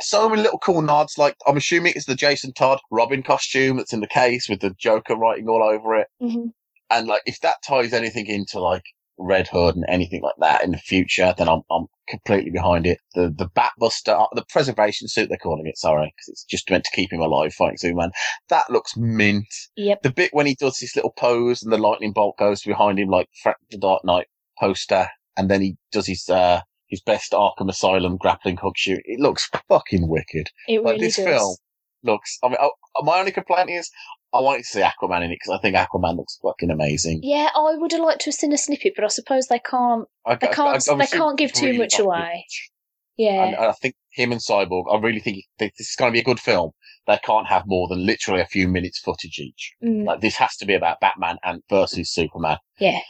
So 0.00 0.28
many 0.28 0.42
little 0.42 0.58
cool 0.58 0.82
nods. 0.82 1.18
Like 1.18 1.36
I'm 1.46 1.56
assuming 1.56 1.92
it's 1.96 2.06
the 2.06 2.14
Jason 2.14 2.52
Todd 2.52 2.80
Robin 2.90 3.22
costume 3.22 3.76
that's 3.76 3.92
in 3.92 4.00
the 4.00 4.06
case 4.06 4.48
with 4.48 4.60
the 4.60 4.74
Joker 4.78 5.16
writing 5.16 5.48
all 5.48 5.62
over 5.62 5.94
it. 5.96 6.08
hmm 6.20 6.46
And 6.90 7.06
like 7.06 7.22
if 7.26 7.40
that 7.40 7.56
ties 7.66 7.92
anything 7.92 8.26
into 8.26 8.60
like 8.60 8.84
Red 9.18 9.48
Hood 9.48 9.74
and 9.74 9.84
anything 9.88 10.22
like 10.22 10.36
that 10.38 10.62
in 10.64 10.70
the 10.70 10.78
future, 10.78 11.34
then 11.36 11.48
I'm 11.48 11.62
I'm 11.70 11.86
completely 12.08 12.50
behind 12.50 12.86
it. 12.86 12.98
The 13.14 13.34
the 13.36 13.48
Batbuster, 13.48 14.20
uh, 14.20 14.26
the 14.32 14.44
preservation 14.48 15.08
suit 15.08 15.28
they're 15.28 15.38
calling 15.38 15.66
it, 15.66 15.76
sorry, 15.78 16.12
because 16.16 16.28
it's 16.28 16.44
just 16.44 16.70
meant 16.70 16.84
to 16.84 16.94
keep 16.94 17.12
him 17.12 17.20
alive 17.20 17.52
fighting 17.52 17.78
Superman. 17.78 18.12
That 18.48 18.70
looks 18.70 18.96
mint. 18.96 19.52
Yep. 19.76 20.02
The 20.02 20.12
bit 20.12 20.32
when 20.32 20.46
he 20.46 20.54
does 20.54 20.78
this 20.78 20.94
little 20.94 21.12
pose 21.18 21.62
and 21.62 21.72
the 21.72 21.78
lightning 21.78 22.12
bolt 22.12 22.38
goes 22.38 22.62
behind 22.62 22.98
him 22.98 23.08
like 23.08 23.28
the 23.70 23.78
Dark 23.78 24.04
Knight 24.04 24.26
poster, 24.58 25.08
and 25.36 25.50
then 25.50 25.62
he 25.62 25.76
does 25.90 26.06
his 26.06 26.28
uh 26.28 26.60
his 26.88 27.00
best 27.02 27.32
Arkham 27.32 27.68
Asylum 27.68 28.16
grappling 28.16 28.56
hook 28.56 28.74
shoot. 28.76 29.00
It 29.04 29.20
looks 29.20 29.48
fucking 29.68 30.08
wicked. 30.08 30.48
It 30.66 30.82
Like 30.82 30.94
really 30.94 31.06
this 31.06 31.16
does. 31.16 31.24
film 31.26 31.56
looks. 32.02 32.38
I 32.42 32.48
mean, 32.48 32.58
oh, 32.60 32.72
my 33.02 33.18
only 33.20 33.32
complaint 33.32 33.70
is 33.70 33.90
I 34.32 34.40
wanted 34.40 34.58
to 34.60 34.64
see 34.68 34.80
Aquaman 34.80 35.24
in 35.24 35.30
it 35.32 35.38
because 35.42 35.58
I 35.58 35.60
think 35.62 35.76
Aquaman 35.76 36.16
looks 36.16 36.38
fucking 36.42 36.70
amazing. 36.70 37.20
Yeah, 37.22 37.48
I 37.54 37.74
would 37.76 37.92
have 37.92 38.00
liked 38.00 38.20
to 38.22 38.26
have 38.30 38.34
seen 38.34 38.52
a 38.52 38.58
snippet, 38.58 38.92
but 38.96 39.04
I 39.04 39.08
suppose 39.08 39.46
they 39.46 39.58
can't. 39.58 40.06
I, 40.26 40.34
They 40.36 40.48
can't- 40.48 40.84
they 40.98 41.06
can't 41.06 41.38
give 41.38 41.52
too 41.52 41.76
much 41.78 41.98
away. 41.98 42.44
good. 42.46 43.24
Yeah. 43.24 43.44
And 43.46 43.56
I 43.56 43.72
think 43.72 43.94
him 44.12 44.30
and 44.30 44.40
Cyborg, 44.40 44.84
I 44.92 44.98
really 45.00 45.18
think 45.18 45.44
this 45.58 45.72
is 45.80 45.96
going 45.98 46.12
to 46.12 46.14
be 46.14 46.20
a 46.20 46.24
good 46.24 46.38
film. 46.38 46.70
They 47.08 47.18
can't 47.24 47.48
have 47.48 47.64
more 47.66 47.88
than 47.88 48.06
literally 48.06 48.40
a 48.40 48.46
few 48.46 48.68
minutes 48.68 49.00
footage 49.00 49.38
each. 49.40 49.72
Mm, 49.82 50.04
Like 50.06 50.20
this 50.20 50.36
has 50.36 50.56
to 50.58 50.66
be 50.66 50.74
about 50.74 51.00
Batman 51.00 51.36
and 51.42 51.62
versus 51.68 52.12
Superman. 52.12 52.58
yeah. 52.78 53.00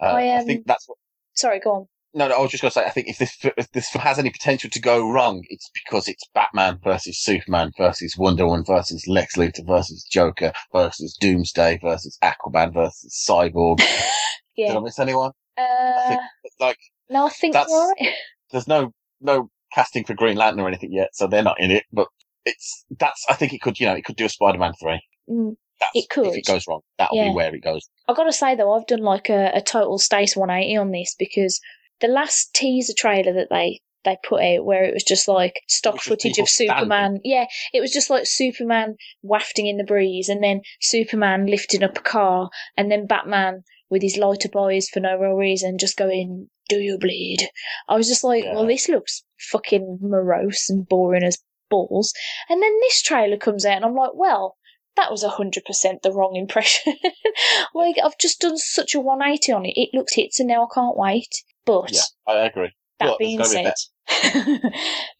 Uh, 0.00 0.06
I, 0.06 0.22
I 0.30 0.38
um, 0.38 0.46
think 0.46 0.66
that's 0.66 0.88
what. 0.88 0.98
Sorry, 1.34 1.60
go 1.60 1.70
on. 1.72 1.86
No, 2.14 2.28
no, 2.28 2.36
I 2.36 2.40
was 2.40 2.50
just 2.50 2.60
going 2.60 2.70
to 2.70 2.74
say, 2.74 2.84
I 2.84 2.90
think 2.90 3.08
if 3.08 3.16
this 3.18 3.38
if 3.56 3.70
this 3.72 3.88
has 3.90 4.18
any 4.18 4.28
potential 4.30 4.68
to 4.70 4.80
go 4.80 5.10
wrong, 5.10 5.42
it's 5.48 5.70
because 5.72 6.08
it's 6.08 6.24
Batman 6.34 6.78
versus 6.84 7.18
Superman 7.22 7.72
versus 7.78 8.16
Wonder 8.18 8.46
Woman 8.46 8.64
versus 8.66 9.06
Lex 9.08 9.36
Luthor 9.36 9.66
versus 9.66 10.04
Joker 10.10 10.52
versus 10.72 11.16
Doomsday 11.18 11.78
versus 11.82 12.18
Aquaman 12.22 12.74
versus 12.74 13.24
Cyborg. 13.28 13.78
Did 14.56 14.76
I 14.76 14.80
miss 14.80 14.98
anyone? 14.98 15.30
Uh, 15.56 16.08
think- 16.08 16.20
Like, 16.60 16.78
no, 17.08 17.26
I 17.26 17.30
think 17.30 17.54
that's- 17.54 17.72
right. 17.72 18.12
there's 18.50 18.68
no 18.68 18.92
no 19.22 19.48
casting 19.74 20.04
for 20.04 20.12
Green 20.14 20.36
Lantern 20.36 20.60
or 20.60 20.68
anything 20.68 20.92
yet, 20.92 21.08
so 21.14 21.26
they're 21.26 21.42
not 21.42 21.58
in 21.60 21.70
it. 21.70 21.84
But 21.92 22.08
it's 22.44 22.84
that's 22.98 23.24
I 23.30 23.34
think 23.34 23.54
it 23.54 23.62
could 23.62 23.80
you 23.80 23.86
know 23.86 23.94
it 23.94 24.04
could 24.04 24.16
do 24.16 24.26
a 24.26 24.28
Spider-Man 24.28 24.74
three. 24.80 25.00
Mm. 25.30 25.54
That's, 25.80 25.90
It 25.94 26.10
could. 26.10 26.26
if 26.26 26.36
it 26.36 26.46
goes 26.46 26.64
wrong. 26.68 26.80
That'll 26.98 27.16
Yeah. 27.16 27.28
be 27.30 27.34
where 27.34 27.54
it 27.54 27.62
goes. 27.64 27.88
I've 28.06 28.16
got 28.16 28.24
to 28.24 28.32
say 28.32 28.54
though, 28.54 28.72
I've 28.74 28.86
done 28.86 29.00
like 29.02 29.28
a, 29.30 29.50
a 29.54 29.62
total 29.62 29.98
Stace 29.98 30.36
180 30.36 30.76
on 30.76 30.90
this 30.92 31.16
because 31.18 31.58
the 32.02 32.08
last 32.08 32.52
teaser 32.54 32.92
trailer 32.96 33.32
that 33.32 33.48
they 33.48 33.80
they 34.04 34.16
put 34.28 34.42
out, 34.42 34.64
where 34.64 34.82
it 34.84 34.92
was 34.92 35.04
just 35.04 35.28
like 35.28 35.60
stock 35.68 36.00
footage 36.00 36.36
of 36.38 36.48
Superman, 36.48 37.20
yeah, 37.22 37.46
it 37.72 37.80
was 37.80 37.92
just 37.92 38.10
like 38.10 38.26
Superman 38.26 38.96
wafting 39.22 39.68
in 39.68 39.76
the 39.76 39.84
breeze, 39.84 40.28
and 40.28 40.42
then 40.42 40.60
Superman 40.80 41.46
lifting 41.46 41.82
up 41.84 41.96
a 41.96 42.02
car, 42.02 42.50
and 42.76 42.90
then 42.90 43.06
Batman 43.06 43.62
with 43.88 44.02
his 44.02 44.16
lighter 44.16 44.48
eyes 44.58 44.88
for 44.88 45.00
no 45.00 45.16
real 45.16 45.34
reason, 45.34 45.78
just 45.78 45.96
going, 45.96 46.50
"Do 46.68 46.80
you 46.80 46.98
bleed?" 46.98 47.48
I 47.88 47.94
was 47.94 48.08
just 48.08 48.24
like, 48.24 48.42
Yeah. 48.44 48.54
well, 48.54 48.66
this 48.66 48.88
looks 48.88 49.22
fucking 49.38 49.98
morose 50.02 50.68
and 50.68 50.86
boring 50.88 51.22
as 51.22 51.38
balls. 51.70 52.12
And 52.48 52.62
then 52.62 52.72
this 52.80 53.02
trailer 53.02 53.36
comes 53.36 53.64
out, 53.64 53.76
and 53.76 53.84
I'm 53.84 53.94
like, 53.94 54.14
well, 54.14 54.56
that 54.96 55.10
was 55.10 55.24
100% 55.24 56.02
the 56.02 56.12
wrong 56.12 56.36
impression. 56.36 56.94
like, 57.74 57.96
I've 58.02 58.18
just 58.18 58.40
done 58.40 58.58
such 58.58 58.94
a 58.94 59.00
180 59.00 59.52
on 59.52 59.64
it. 59.64 59.72
It 59.76 59.90
looks 59.94 60.14
hits, 60.14 60.40
and 60.40 60.48
now 60.48 60.64
I 60.64 60.74
can't 60.74 60.96
wait. 60.96 61.30
But 61.64 61.92
Yeah, 61.92 62.02
I 62.26 62.46
agree. 62.46 62.72
that 62.98 63.06
Look, 63.06 63.18
being 63.18 63.42
said, 63.44 63.74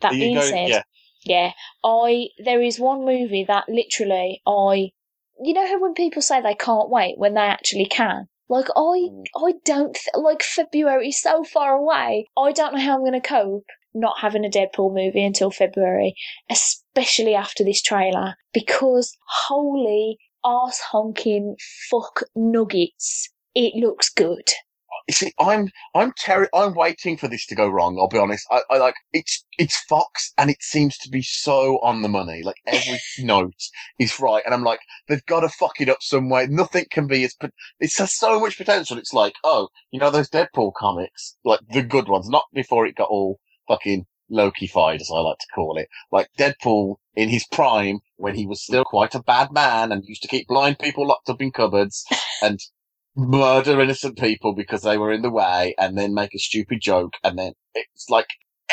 that 0.01 0.11
being 0.11 0.35
going- 0.35 0.49
said, 0.51 0.69
yeah. 0.69 0.83
Yeah, 1.25 1.53
I 1.85 2.29
there 2.45 2.61
is 2.61 2.81
one 2.81 3.05
movie 3.05 3.45
that 3.45 3.69
literally 3.69 4.43
I 4.47 4.91
you 5.41 5.55
know 5.55 5.67
how 5.67 5.81
when 5.81 5.95
people 5.95 6.21
say 6.23 6.41
they 6.41 6.55
can't 6.55 6.91
wait 6.91 7.17
when 7.17 7.35
they 7.35 7.41
actually 7.43 7.87
can. 7.87 8.29
Like 8.49 8.67
I 8.77 9.09
Mm. 9.09 9.25
I 9.37 9.53
don't 9.65 9.95
th- 9.95 10.09
like 10.15 10.43
February 10.43 11.09
is 11.09 11.21
so 11.21 11.45
far 11.45 11.75
away. 11.77 12.27
I 12.37 12.51
don't 12.53 12.75
know 12.75 12.81
how 12.81 12.95
I'm 12.95 13.01
going 13.01 13.13
to 13.13 13.21
cope 13.21 13.65
not 13.95 14.19
having 14.21 14.45
a 14.45 14.49
Deadpool 14.49 14.93
movie 14.95 15.25
until 15.25 15.51
February, 15.51 16.15
especially 16.51 17.35
after 17.35 17.63
this 17.63 17.81
trailer 17.83 18.35
because 18.53 19.17
holy 19.47 20.19
ass 20.45 20.81
honking 20.81 21.57
fuck 21.89 22.23
nuggets. 22.35 23.29
It 23.55 23.75
looks 23.77 24.11
good. 24.11 24.49
You 25.09 25.15
see, 25.15 25.33
I'm 25.39 25.69
I'm 25.95 26.13
terri- 26.13 26.49
I'm 26.55 26.75
waiting 26.75 27.17
for 27.17 27.29
this 27.29 27.47
to 27.47 27.55
go 27.55 27.69
wrong. 27.69 27.99
I'll 27.99 28.09
be 28.09 28.19
honest. 28.19 28.47
I, 28.51 28.63
I 28.71 28.79
like 28.79 28.95
it's 29.13 29.45
it's 29.59 29.77
Fox, 29.85 30.33
and 30.39 30.51
it 30.51 30.63
seems 30.63 30.97
to 30.99 31.11
be 31.11 31.23
so 31.23 31.79
on 31.83 32.03
the 32.03 32.09
money. 32.09 32.43
Like 32.43 32.57
every 32.67 32.99
note 33.19 33.55
is 33.99 34.19
right, 34.21 34.43
and 34.45 34.55
I'm 34.55 34.65
like, 34.65 34.81
they've 35.09 35.25
got 35.27 35.41
to 35.41 35.49
fuck 35.49 35.81
it 35.81 35.89
up 35.89 35.99
some 36.01 36.29
way. 36.31 36.47
Nothing 36.47 36.87
can 36.91 37.07
be 37.07 37.25
as. 37.25 37.35
pot- 37.35 37.53
It 37.81 37.93
has 37.99 38.15
so 38.15 38.41
much 38.41 38.57
potential. 38.57 38.99
It's 38.99 39.13
like, 39.13 39.35
oh, 39.45 39.69
you 39.91 40.01
know 40.01 40.11
those 40.11 40.31
Deadpool 40.31 40.73
comics, 40.77 41.37
like 41.45 41.61
the 41.71 41.83
good 41.83 42.09
ones, 42.09 42.29
not 42.29 42.45
before 42.55 42.87
it 42.87 42.97
got 42.97 43.09
all 43.11 43.39
fucking 43.69 44.07
Loki-fied, 44.31 45.01
as 45.01 45.11
I 45.13 45.19
like 45.21 45.39
to 45.39 45.47
call 45.55 45.77
it. 45.79 45.89
Like 46.11 46.29
Deadpool 46.39 46.97
in 47.15 47.29
his 47.29 47.47
prime, 47.53 47.99
when 48.17 48.35
he 48.35 48.47
was 48.47 48.63
still 48.63 48.85
quite 48.85 49.15
a 49.15 49.23
bad 49.23 49.53
man 49.53 49.93
and 49.93 50.05
used 50.07 50.23
to 50.23 50.29
keep 50.29 50.49
blind 50.49 50.79
people 50.79 51.07
locked 51.07 51.29
up 51.29 51.43
in 51.43 51.51
cupboards 51.53 52.05
and 52.43 52.59
murder 53.17 53.81
innocent 53.81 54.19
people 54.19 54.55
because 54.55 54.83
they 54.83 54.97
were 54.97 55.13
in 55.13 55.23
the 55.23 55.31
way 55.31 55.75
and 55.79 55.99
then 55.99 56.15
make 56.15 56.35
a 56.35 56.39
stupid 56.39 56.81
joke 56.81 57.15
and 57.23 57.39
then 57.39 57.53
it's 57.75 58.09
like 58.09 58.29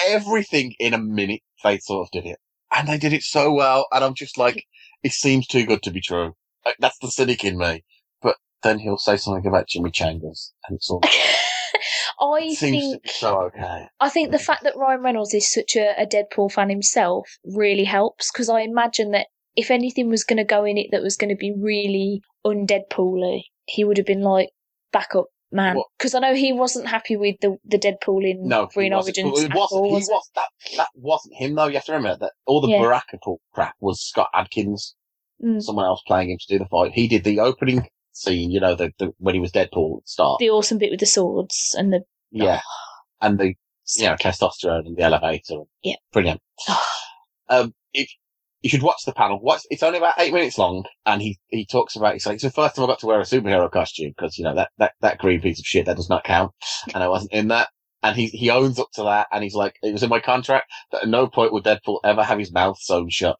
everything 0.07 0.73
in 0.79 0.93
a 0.93 0.97
minute 0.97 1.41
they 1.63 1.77
sort 1.79 2.07
of 2.07 2.11
did 2.11 2.29
it. 2.29 2.39
And 2.73 2.87
they 2.87 2.97
did 2.97 3.13
it 3.13 3.23
so 3.23 3.51
well 3.51 3.87
and 3.91 4.03
i'm 4.03 4.13
just 4.13 4.37
like 4.37 4.65
it 5.03 5.11
seems 5.11 5.47
too 5.47 5.65
good 5.65 5.81
to 5.83 5.91
be 5.91 6.01
true. 6.01 6.33
Like, 6.65 6.75
that's 6.79 6.97
the 6.99 7.09
cynic 7.09 7.43
in 7.43 7.57
me. 7.57 7.83
But 8.21 8.35
then 8.63 8.79
he'll 8.79 8.97
say 8.97 9.17
something 9.17 9.45
about 9.47 9.67
chimichangas 9.67 10.51
and 10.67 10.75
it's 10.75 10.89
all 10.89 11.01
I 12.21 12.39
it 12.43 12.57
seems 12.57 12.83
to 12.83 12.91
think 12.91 13.07
so 13.07 13.41
okay. 13.43 13.87
I 13.99 14.09
think 14.09 14.31
the 14.31 14.39
fact 14.39 14.63
that 14.63 14.75
Ryan 14.75 15.01
Reynolds 15.01 15.33
is 15.33 15.51
such 15.51 15.75
a, 15.75 15.93
a 16.01 16.05
Deadpool 16.05 16.51
fan 16.51 16.69
himself 16.69 17.37
really 17.45 17.85
helps 17.85 18.31
because 18.31 18.49
I 18.49 18.61
imagine 18.61 19.11
that 19.11 19.27
if 19.55 19.71
anything 19.71 20.09
was 20.09 20.23
going 20.23 20.37
to 20.37 20.43
go 20.43 20.65
in 20.65 20.77
it 20.77 20.87
that 20.91 21.01
was 21.01 21.15
going 21.15 21.29
to 21.29 21.35
be 21.35 21.53
really 21.57 22.21
undeadpool 22.45 23.41
he 23.69 23.83
would 23.83 23.97
have 23.97 24.05
been 24.05 24.21
like, 24.21 24.49
back 24.91 25.15
up, 25.15 25.25
man. 25.51 25.77
Because 25.97 26.15
I 26.15 26.19
know 26.19 26.33
he 26.33 26.51
wasn't 26.53 26.87
happy 26.87 27.15
with 27.15 27.35
the, 27.41 27.57
the 27.65 27.77
Deadpool 27.77 28.29
in 28.29 28.47
no 28.47 28.67
Green 28.73 28.93
Origins. 28.93 29.43
it 29.43 29.53
wasn't, 29.53 29.53
all, 29.81 29.91
was 29.91 30.09
it? 30.09 30.11
was 30.11 30.29
that 30.35 30.47
that 30.77 30.89
wasn't 30.95 31.35
him 31.35 31.55
though 31.55 31.67
you 31.67 31.75
have 31.75 31.85
to 31.85 31.93
remember 31.93 32.17
that 32.25 32.33
all 32.45 32.61
the 32.61 32.69
Yeah. 32.69 32.81
Baraka 32.81 33.17
crap 33.53 33.75
was 33.79 34.01
scott 34.01 34.29
adkins 34.33 34.95
Mm. 35.41 35.61
someone 35.61 35.85
else 35.85 36.01
playing 36.05 36.31
him 36.31 36.37
to 36.37 36.47
do 36.49 36.59
the 36.59 36.65
fight 36.65 36.91
he 36.93 37.07
did 37.07 37.23
the 37.23 37.39
opening 37.39 37.87
scene 38.11 38.51
you 38.51 38.59
know 38.59 38.75
the, 38.75 38.91
the 38.99 39.13
when 39.19 39.33
he 39.35 39.39
was 39.39 39.53
deadpool 39.53 39.99
at 39.99 40.03
the 40.03 40.07
start 40.07 40.39
The 40.39 40.49
awesome 40.49 40.77
bit 40.79 40.91
with 40.91 40.99
the 40.99 41.05
swords 41.05 41.73
and 41.77 41.93
the. 41.93 42.01
Yeah. 42.31 42.59
And 43.21 43.39
the, 43.39 43.53
you 43.97 44.05
know, 44.05 44.15
testosterone 44.15 44.85
and 44.85 44.97
the 44.97 45.01
elevator. 45.03 45.61
Yeah. 45.83 45.95
Brilliant. 46.11 46.41
Um, 47.49 47.73
if, 47.93 48.07
you 48.61 48.69
should 48.69 48.83
watch 48.83 49.03
the 49.05 49.13
panel. 49.13 49.39
Watch, 49.41 49.61
it's 49.69 49.83
only 49.83 49.97
about 49.97 50.15
eight 50.17 50.33
minutes 50.33 50.57
long 50.57 50.83
and 51.05 51.21
he, 51.21 51.39
he 51.47 51.65
talks 51.65 51.95
about, 51.95 52.13
he's 52.13 52.25
like, 52.25 52.35
it's 52.35 52.43
the 52.43 52.51
first 52.51 52.75
time 52.75 52.83
I 52.85 52.87
got 52.87 52.99
to 52.99 53.05
wear 53.05 53.19
a 53.19 53.23
superhero 53.23 53.71
costume 53.71 54.13
because, 54.15 54.37
you 54.37 54.43
know, 54.43 54.55
that, 54.55 54.69
that, 54.77 54.93
that 55.01 55.17
green 55.17 55.41
piece 55.41 55.59
of 55.59 55.65
shit, 55.65 55.85
that 55.85 55.97
does 55.97 56.09
not 56.09 56.23
count. 56.23 56.51
And 56.93 57.03
I 57.03 57.07
wasn't 57.07 57.33
in 57.33 57.49
that. 57.49 57.69
And 58.01 58.15
he, 58.15 58.27
he 58.27 58.49
owns 58.49 58.79
up 58.79 58.89
to 58.93 59.03
that 59.03 59.27
and 59.31 59.43
he's 59.43 59.55
like, 59.55 59.75
it 59.83 59.91
was 59.91 60.03
in 60.03 60.09
my 60.09 60.19
contract 60.19 60.71
that 60.91 61.03
at 61.03 61.09
no 61.09 61.27
point 61.27 61.51
would 61.53 61.63
Deadpool 61.65 61.99
ever 62.03 62.23
have 62.23 62.39
his 62.39 62.51
mouth 62.51 62.77
sewn 62.79 63.09
shut. 63.09 63.37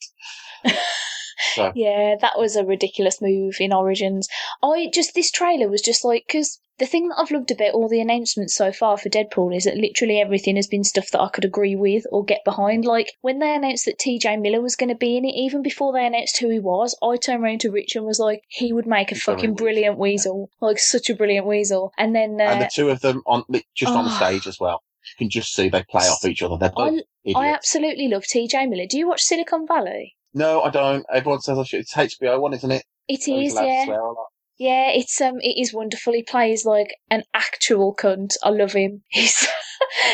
so, 1.54 1.72
Yeah, 1.76 2.16
that 2.22 2.38
was 2.38 2.56
a 2.56 2.66
ridiculous 2.66 3.22
move 3.22 3.56
in 3.60 3.74
Origins. 3.74 4.28
I 4.64 4.90
just 4.94 5.14
this 5.16 5.32
trailer 5.32 5.68
was 5.70 5.82
just 5.82 6.04
like 6.04 6.26
because 6.28 6.60
the 6.78 6.86
thing 6.86 7.10
that 7.10 7.20
I've 7.20 7.32
loved 7.32 7.52
about 7.52 7.74
all 7.74 7.90
the 7.90 8.00
announcements 8.00 8.56
so 8.56 8.72
far 8.72 8.98
for 8.98 9.10
Deadpool 9.10 9.54
is 9.54 9.66
that 9.66 9.76
literally 9.76 10.22
everything 10.22 10.56
has 10.56 10.68
been 10.68 10.86
stuff 10.86 11.12
that 11.12 11.20
I 11.20 11.28
could 11.28 11.44
agree 11.44 11.76
with 11.76 12.06
or 12.10 12.24
get 12.24 12.40
behind. 12.46 12.86
Like 12.86 13.12
when 13.20 13.40
they 13.40 13.54
announced 13.54 13.84
that 13.86 14.00
T.J. 14.00 14.38
Miller 14.38 14.62
was 14.62 14.78
going 14.78 14.88
to 14.90 14.96
be 14.96 15.18
in 15.18 15.26
it, 15.26 15.36
even 15.36 15.62
before 15.62 15.92
they 15.92 16.06
announced 16.06 16.40
who 16.40 16.50
he 16.50 16.60
was, 16.60 16.98
I 17.04 17.18
turned 17.18 17.44
around 17.44 17.60
to 17.62 17.70
Rich 17.72 17.98
and 17.98 18.06
was 18.06 18.18
like, 18.20 18.44
he 18.48 18.72
would 18.72 18.88
make 18.88 19.12
a 19.12 19.16
He's 19.16 19.24
fucking 19.24 19.56
brilliant 19.56 19.98
weasel, 19.98 20.50
like 20.62 20.80
such 20.80 21.10
a 21.10 21.16
brilliant 21.16 21.46
weasel. 21.46 21.92
And 21.98 22.16
then 22.16 22.40
and 22.40 22.42
uh, 22.42 22.60
the 22.60 22.72
two 22.74 22.90
of 22.90 23.02
them 23.02 23.24
on, 23.26 23.44
just 23.76 23.94
on 23.94 24.06
the 24.06 24.12
Oh. 24.14 24.16
stage 24.16 24.48
as 24.48 24.58
well. 24.58 24.82
You 25.06 25.16
can 25.18 25.30
just 25.30 25.54
see 25.54 25.68
they 25.68 25.84
play 25.84 26.08
off 26.08 26.24
each 26.24 26.42
other. 26.42 26.56
They're 26.58 26.70
both 26.74 27.02
I. 27.26 27.32
I 27.40 27.48
absolutely 27.54 28.08
love 28.08 28.24
T.J. 28.24 28.68
Miller. 28.68 28.86
Do 28.90 28.98
you 28.98 29.08
watch 29.10 29.22
Silicon 29.22 29.68
Valley? 29.68 30.16
No, 30.34 30.62
I 30.62 30.70
don't. 30.70 31.06
Everyone 31.14 31.42
says 31.42 31.58
I 31.58 31.64
should. 31.64 31.82
It's 31.82 31.94
HBO 31.94 32.40
one, 32.40 32.54
isn't 32.54 32.72
it? 32.72 32.84
It 33.08 33.28
is, 33.28 33.54
yeah. 33.56 33.86
swear 33.86 34.02
a 34.02 34.08
lot. 34.08 34.28
Yeah, 34.58 34.92
it's 34.92 35.20
um, 35.22 35.40
it 35.40 35.60
is 35.60 35.74
wonderful. 35.74 36.14
He 36.14 36.22
plays 36.22 36.66
like 36.66 36.94
an 37.10 37.24
actual 37.34 37.96
cunt. 37.96 38.36
I 38.44 38.50
love 38.50 38.74
him. 38.74 39.04
He's 39.10 39.48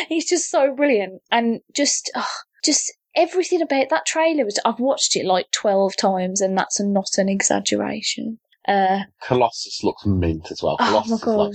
he's 0.07 0.30
just 0.30 0.49
so 0.49 0.74
brilliant, 0.74 1.22
and 1.32 1.61
just 1.74 2.11
oh, 2.16 2.28
just 2.63 2.93
everything 3.16 3.61
about 3.61 3.89
that 3.89 4.05
trailer 4.05 4.45
was. 4.45 4.59
I've 4.63 4.80
watched 4.80 5.16
it 5.16 5.26
like 5.26 5.47
twelve 5.51 5.95
times, 5.97 6.41
and 6.41 6.55
that's 6.55 6.80
not 6.80 7.18
an 7.18 7.28
exaggeration. 7.28 8.39
Uh, 8.68 8.99
Colossus 9.22 9.84
looks 9.84 10.05
mint 10.05 10.51
as 10.51 10.61
well. 10.61 10.78
oh 10.80 10.91
my 10.91 11.01
is 11.01 11.11
like, 11.11 11.22
god, 11.22 11.53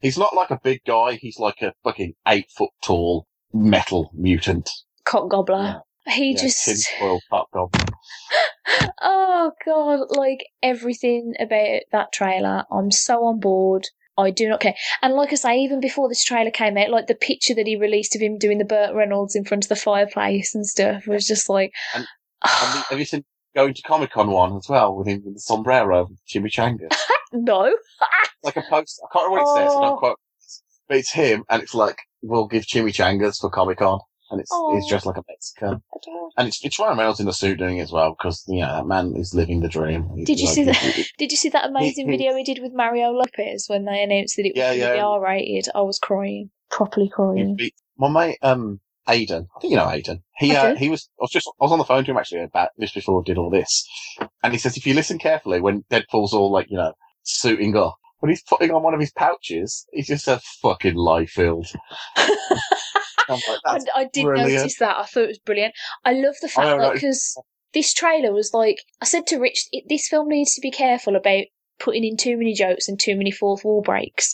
he's 0.00 0.18
not 0.18 0.34
like 0.34 0.50
a 0.50 0.60
big 0.62 0.80
guy. 0.86 1.14
He's 1.14 1.38
like 1.38 1.62
a 1.62 1.72
fucking 1.84 2.12
eight 2.28 2.50
foot 2.56 2.70
tall 2.84 3.26
metal 3.52 4.10
mutant. 4.14 4.68
cock 5.04 5.30
gobbler. 5.30 5.80
He 6.08 6.32
Yeah, 6.32 6.42
just 6.42 6.64
tinfoil 6.64 7.20
goblin. 7.52 7.70
oh 9.00 9.52
god, 9.64 10.06
like 10.16 10.46
everything 10.62 11.34
about 11.40 11.80
that 11.92 12.12
trailer. 12.12 12.64
I'm 12.70 12.90
so 12.90 13.24
on 13.24 13.40
board. 13.40 13.86
I 14.18 14.30
do 14.30 14.48
not 14.48 14.60
care. 14.60 14.74
And 15.02 15.12
like 15.14 15.32
I 15.32 15.34
say, 15.34 15.58
even 15.58 15.78
before 15.80 16.08
this 16.08 16.24
trailer 16.24 16.50
came 16.50 16.78
out, 16.78 16.88
like 16.90 17.06
the 17.06 17.14
picture 17.14 17.54
that 17.54 17.66
he 17.66 17.76
released 17.76 18.14
of 18.16 18.22
him 18.22 18.38
doing 18.38 18.58
the 18.58 18.64
Burt 18.64 18.94
Reynolds 18.94 19.36
in 19.36 19.44
front 19.44 19.64
of 19.64 19.68
the 19.68 19.76
fireplace 19.76 20.54
and 20.54 20.66
stuff 20.66 21.06
was 21.06 21.26
just 21.26 21.48
like, 21.50 21.72
And- 21.94 22.06
Have 22.44 22.74
you, 22.76 22.82
have 22.90 22.98
you 22.98 23.04
seen 23.04 23.24
going 23.54 23.74
to 23.74 23.82
Comic 23.82 24.12
Con 24.12 24.30
one 24.30 24.56
as 24.56 24.68
well 24.68 24.94
with 24.96 25.06
him 25.08 25.22
with 25.24 25.34
the 25.34 25.40
sombrero, 25.40 26.08
chimichanga? 26.32 26.88
no. 27.32 27.74
like 28.42 28.56
a 28.56 28.62
post. 28.62 29.02
I 29.04 29.08
can't 29.12 29.30
remember 29.30 29.44
what 29.50 29.58
it 29.60 29.64
says. 29.66 29.72
I 29.74 29.78
Oh. 29.78 29.80
don't 29.82 29.98
quote. 29.98 30.18
But 30.88 30.98
it's 30.98 31.12
him, 31.12 31.42
and 31.50 31.62
it's 31.62 31.74
like 31.74 31.98
we'll 32.22 32.46
give 32.46 32.62
chimichangas 32.64 33.40
for 33.40 33.50
Comic 33.50 33.78
Con, 33.78 33.98
and 34.30 34.40
it's 34.40 34.50
Oh. 34.52 34.74
he's 34.74 34.88
dressed 34.88 35.06
like 35.06 35.16
a 35.16 35.22
Mexican, 35.28 35.82
and 36.36 36.48
it's 36.48 36.64
it's 36.64 36.78
Ryan 36.78 36.98
Reynolds 36.98 37.20
in 37.20 37.26
the 37.26 37.32
suit 37.32 37.58
doing 37.58 37.78
it 37.78 37.82
as 37.82 37.92
well 37.92 38.10
because 38.10 38.44
you 38.48 38.60
know 38.60 38.68
that 38.76 38.86
man 38.86 39.14
is 39.16 39.34
living 39.34 39.60
the 39.60 39.68
dream. 39.68 40.08
He's 40.16 40.26
Did 40.26 40.40
you 40.40 40.46
like- 40.46 40.54
see 40.54 40.64
that? 40.64 40.76
he- 40.76 41.04
Did 41.18 41.30
you 41.32 41.36
see 41.38 41.48
that 41.50 41.66
amazing 41.68 42.08
video 42.08 42.34
he 42.34 42.44
did 42.44 42.60
with 42.60 42.72
Mario 42.72 43.10
Lopez 43.10 43.66
when 43.68 43.84
they 43.84 44.02
announced 44.02 44.36
that 44.36 44.46
it 44.46 44.54
was 44.54 44.58
Yeah, 44.58 44.68
going 44.76 44.80
to 44.80 44.92
be 44.92 44.96
yeah. 44.98 45.04
R 45.06 45.20
rated? 45.22 45.68
I 45.74 45.80
was 45.82 45.98
crying, 45.98 46.50
properly 46.70 47.08
crying. 47.08 47.56
beat- 47.56 47.74
My 47.98 48.08
mate, 48.08 48.38
um, 48.42 48.80
Aiden. 49.08 49.46
I 49.56 49.60
think 49.60 49.70
you 49.70 49.76
know 49.76 49.86
Aiden. 49.86 50.22
He 50.38 50.54
uh, 50.54 50.74
he 50.74 50.88
was. 50.88 51.08
I 51.20 51.22
was 51.22 51.30
just. 51.30 51.46
I 51.60 51.64
was 51.64 51.72
on 51.72 51.78
the 51.78 51.84
phone 51.84 52.04
to 52.04 52.10
him 52.10 52.16
actually 52.18 52.42
about 52.42 52.70
this 52.76 52.92
before 52.92 53.20
I 53.20 53.22
did 53.24 53.38
all 53.38 53.50
this, 53.50 53.86
and 54.42 54.52
he 54.52 54.58
says 54.58 54.76
if 54.76 54.86
you 54.86 54.94
listen 54.94 55.18
carefully 55.18 55.60
when 55.60 55.84
Deadpool's 55.90 56.34
all 56.34 56.50
like 56.50 56.66
you 56.70 56.76
know 56.76 56.92
suiting 57.22 57.76
up. 57.76 57.94
When 58.20 58.30
he's 58.30 58.42
putting 58.42 58.70
on 58.70 58.82
one 58.82 58.94
of 58.94 59.00
his 59.00 59.12
pouches, 59.12 59.86
he 59.92 60.02
just 60.02 60.24
says 60.24 60.42
"fucking 60.62 60.94
Liefeld." 60.94 61.74
Like, 63.28 63.40
I, 63.66 63.78
I 63.94 64.04
did 64.04 64.22
brilliant. 64.22 64.52
notice 64.54 64.78
that. 64.78 64.96
I 64.96 65.04
thought 65.04 65.24
it 65.24 65.28
was 65.28 65.38
brilliant. 65.40 65.74
I 66.04 66.12
love 66.12 66.36
the 66.40 66.48
fact 66.48 66.64
know, 66.64 66.78
that 66.78 66.88
no, 66.88 66.92
because 66.92 67.36
this 67.74 67.92
trailer 67.92 68.32
was 68.32 68.52
like, 68.54 68.78
I 69.02 69.04
said 69.04 69.26
to 69.28 69.38
Rich, 69.38 69.66
it, 69.72 69.84
this 69.88 70.06
film 70.08 70.28
needs 70.28 70.54
to 70.54 70.60
be 70.60 70.70
careful 70.70 71.16
about 71.16 71.44
putting 71.78 72.04
in 72.04 72.16
too 72.16 72.36
many 72.36 72.54
jokes 72.54 72.88
and 72.88 72.98
too 72.98 73.16
many 73.16 73.30
fourth 73.30 73.64
wall 73.64 73.82
breaks. 73.82 74.32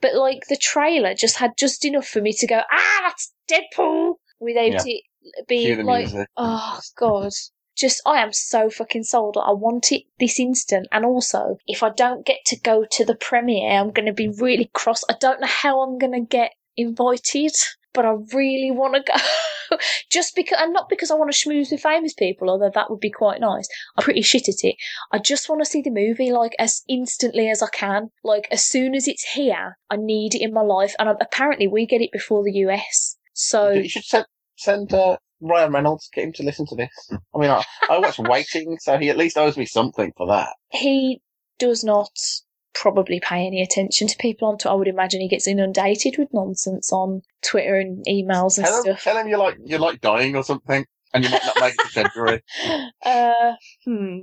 But 0.00 0.14
like 0.14 0.42
the 0.48 0.56
trailer 0.56 1.14
just 1.14 1.38
had 1.38 1.52
just 1.58 1.84
enough 1.84 2.06
for 2.06 2.20
me 2.20 2.32
to 2.34 2.46
go, 2.46 2.60
ah, 2.70 3.00
that's 3.02 3.32
Deadpool, 3.50 4.16
without 4.38 4.72
Yeah. 4.72 4.82
it 4.84 5.48
being 5.48 5.84
like, 5.86 6.06
music. 6.06 6.28
oh 6.36 6.80
god. 6.98 7.32
Just, 7.76 8.00
I 8.06 8.22
am 8.22 8.32
so 8.32 8.70
fucking 8.70 9.04
sold. 9.04 9.36
I 9.36 9.52
want 9.52 9.90
it 9.92 10.04
this 10.20 10.38
instant. 10.38 10.86
And 10.92 11.04
also, 11.04 11.58
if 11.66 11.82
I 11.82 11.90
don't 11.90 12.24
get 12.24 12.44
to 12.46 12.60
go 12.60 12.84
to 12.92 13.04
the 13.04 13.14
premiere, 13.16 13.80
I'm 13.80 13.90
going 13.90 14.06
to 14.06 14.12
be 14.12 14.28
really 14.28 14.70
cross. 14.72 15.02
I 15.08 15.14
don't 15.20 15.40
know 15.40 15.48
how 15.48 15.82
I'm 15.82 15.98
going 15.98 16.12
to 16.12 16.20
get 16.20 16.52
invited, 16.76 17.52
but 17.92 18.04
I 18.04 18.12
really 18.32 18.70
want 18.70 18.94
to 18.94 19.12
go. 19.12 19.78
just 20.10 20.34
because, 20.36 20.58
and 20.60 20.72
not 20.72 20.88
because 20.88 21.10
I 21.10 21.14
want 21.14 21.32
to 21.32 21.36
schmooze 21.36 21.70
with 21.70 21.80
famous 21.80 22.12
people, 22.12 22.50
although 22.50 22.70
that 22.74 22.90
would 22.90 23.00
be 23.00 23.10
quite 23.10 23.40
nice. 23.40 23.68
I'm 23.96 24.04
pretty 24.04 24.22
shit 24.22 24.48
at 24.48 24.62
it. 24.62 24.76
I 25.12 25.18
just 25.18 25.48
want 25.48 25.60
to 25.62 25.70
see 25.70 25.82
the 25.82 25.90
movie 25.90 26.32
like 26.32 26.54
as 26.58 26.82
instantly 26.88 27.48
as 27.48 27.62
I 27.62 27.68
can. 27.68 28.10
Like 28.22 28.46
as 28.50 28.64
soon 28.64 28.94
as 28.94 29.08
it's 29.08 29.32
here, 29.32 29.78
I 29.90 29.96
need 29.96 30.34
it 30.34 30.42
in 30.42 30.52
my 30.52 30.62
life. 30.62 30.94
And 30.98 31.08
apparently, 31.20 31.66
we 31.66 31.86
get 31.86 32.02
it 32.02 32.12
before 32.12 32.44
the 32.44 32.52
US. 32.52 33.16
So 33.32 33.70
You 33.70 33.88
should 33.88 34.04
send 34.04 34.26
send 34.56 34.94
uh, 34.94 35.16
Ryan 35.40 35.72
Reynolds, 35.72 36.08
get 36.12 36.24
him 36.24 36.32
to 36.34 36.42
listen 36.42 36.66
to 36.66 36.74
this. 36.76 37.10
I 37.34 37.38
mean, 37.38 37.50
I, 37.50 37.62
I 37.90 37.98
watched 37.98 38.18
Waiting, 38.28 38.78
so 38.80 38.98
he 38.98 39.10
at 39.10 39.16
least 39.16 39.36
owes 39.36 39.56
me 39.56 39.66
something 39.66 40.12
for 40.16 40.26
that. 40.28 40.50
he 40.70 41.20
does 41.58 41.84
not 41.84 42.10
probably 42.74 43.20
pay 43.20 43.46
any 43.46 43.62
attention 43.62 44.08
to 44.08 44.16
people 44.18 44.48
on 44.48 44.54
Twitter. 44.58 44.70
I 44.72 44.74
would 44.74 44.88
imagine 44.88 45.20
he 45.20 45.28
gets 45.28 45.46
inundated 45.46 46.16
with 46.18 46.28
nonsense 46.32 46.92
on 46.92 47.22
Twitter 47.42 47.76
and 47.76 48.04
emails 48.08 48.56
and 48.58 48.66
Tell 48.66 48.76
him, 48.78 48.82
stuff. 48.82 49.02
tell 49.04 49.16
him 49.16 49.28
you're 49.28 49.38
like 49.38 49.56
you're 49.64 49.78
like 49.78 50.00
dying 50.00 50.34
or 50.34 50.42
something. 50.42 50.84
and 51.12 51.22
you 51.24 51.30
might 51.30 51.44
not 51.44 51.60
make 51.60 51.74
it 51.74 51.80
to 51.84 51.88
February. 51.90 52.42
Uh, 53.04 53.52
hmm. 53.84 54.18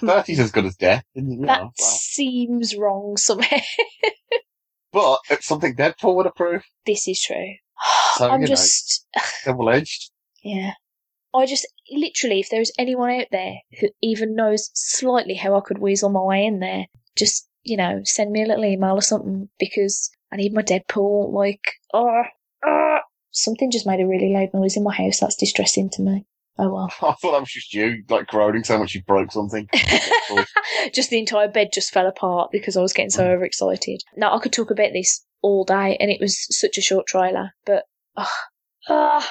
Thirty's 0.00 0.40
as 0.40 0.50
good 0.50 0.66
as 0.66 0.76
death. 0.76 1.04
You 1.14 1.22
know, 1.22 1.46
That 1.46 1.60
well, 1.62 1.72
seems 1.78 2.76
wrong 2.76 3.16
somewhere. 3.16 3.48
but 4.92 5.20
it's 5.30 5.46
something 5.46 5.74
Deadpool 5.74 6.16
would 6.16 6.26
approve. 6.26 6.62
this 6.84 7.08
is 7.08 7.22
true. 7.22 7.54
So, 8.16 8.28
I'm 8.28 8.40
you 8.42 8.46
know. 8.48 8.52
just, 8.54 9.06
Double 9.44 9.70
edged. 9.70 10.10
Yeah. 10.46 10.72
I 11.34 11.44
just, 11.44 11.66
literally, 11.90 12.40
if 12.40 12.48
there's 12.48 12.72
anyone 12.78 13.10
out 13.10 13.26
there 13.30 13.56
who 13.80 13.88
even 14.00 14.34
knows 14.34 14.70
slightly 14.74 15.34
how 15.34 15.56
I 15.56 15.60
could 15.60 15.78
weasel 15.78 16.08
my 16.08 16.22
way 16.22 16.46
in 16.46 16.60
there, 16.60 16.86
just, 17.16 17.48
you 17.62 17.76
know, 17.76 18.00
send 18.04 18.32
me 18.32 18.42
a 18.42 18.46
little 18.46 18.64
email 18.64 18.94
or 18.94 19.02
something 19.02 19.48
because 19.58 20.10
I 20.32 20.36
need 20.36 20.54
my 20.54 20.62
Deadpool. 20.62 21.32
Like, 21.32 21.72
oh, 21.92 22.22
oh. 22.64 22.98
something 23.32 23.70
just 23.70 23.86
made 23.86 24.00
a 24.00 24.06
really 24.06 24.32
loud 24.32 24.48
noise 24.54 24.76
in 24.76 24.84
my 24.84 24.94
house. 24.94 25.20
That's 25.20 25.36
distressing 25.36 25.90
to 25.90 26.02
me. 26.02 26.24
Oh 26.58 26.72
well. 26.72 26.92
I 27.02 27.12
thought 27.12 27.32
that 27.32 27.40
was 27.40 27.52
just 27.52 27.74
you, 27.74 28.02
like 28.08 28.26
groaning 28.28 28.64
so 28.64 28.78
much 28.78 28.94
you 28.94 29.02
broke 29.02 29.32
something. 29.32 29.68
just 30.92 31.10
the 31.10 31.18
entire 31.18 31.48
bed 31.48 31.68
just 31.72 31.92
fell 31.92 32.06
apart 32.06 32.50
because 32.50 32.76
I 32.76 32.82
was 32.82 32.92
getting 32.92 33.10
so 33.10 33.26
overexcited. 33.26 34.02
Now 34.16 34.34
I 34.34 34.40
could 34.40 34.52
talk 34.52 34.70
about 34.70 34.92
this 34.92 35.24
all 35.42 35.64
day, 35.64 35.96
and 36.00 36.10
it 36.10 36.20
was 36.20 36.46
such 36.56 36.78
a 36.78 36.82
short 36.82 37.06
trailer, 37.06 37.50
but 37.64 37.84
ah, 38.16 38.32
ah, 38.88 39.30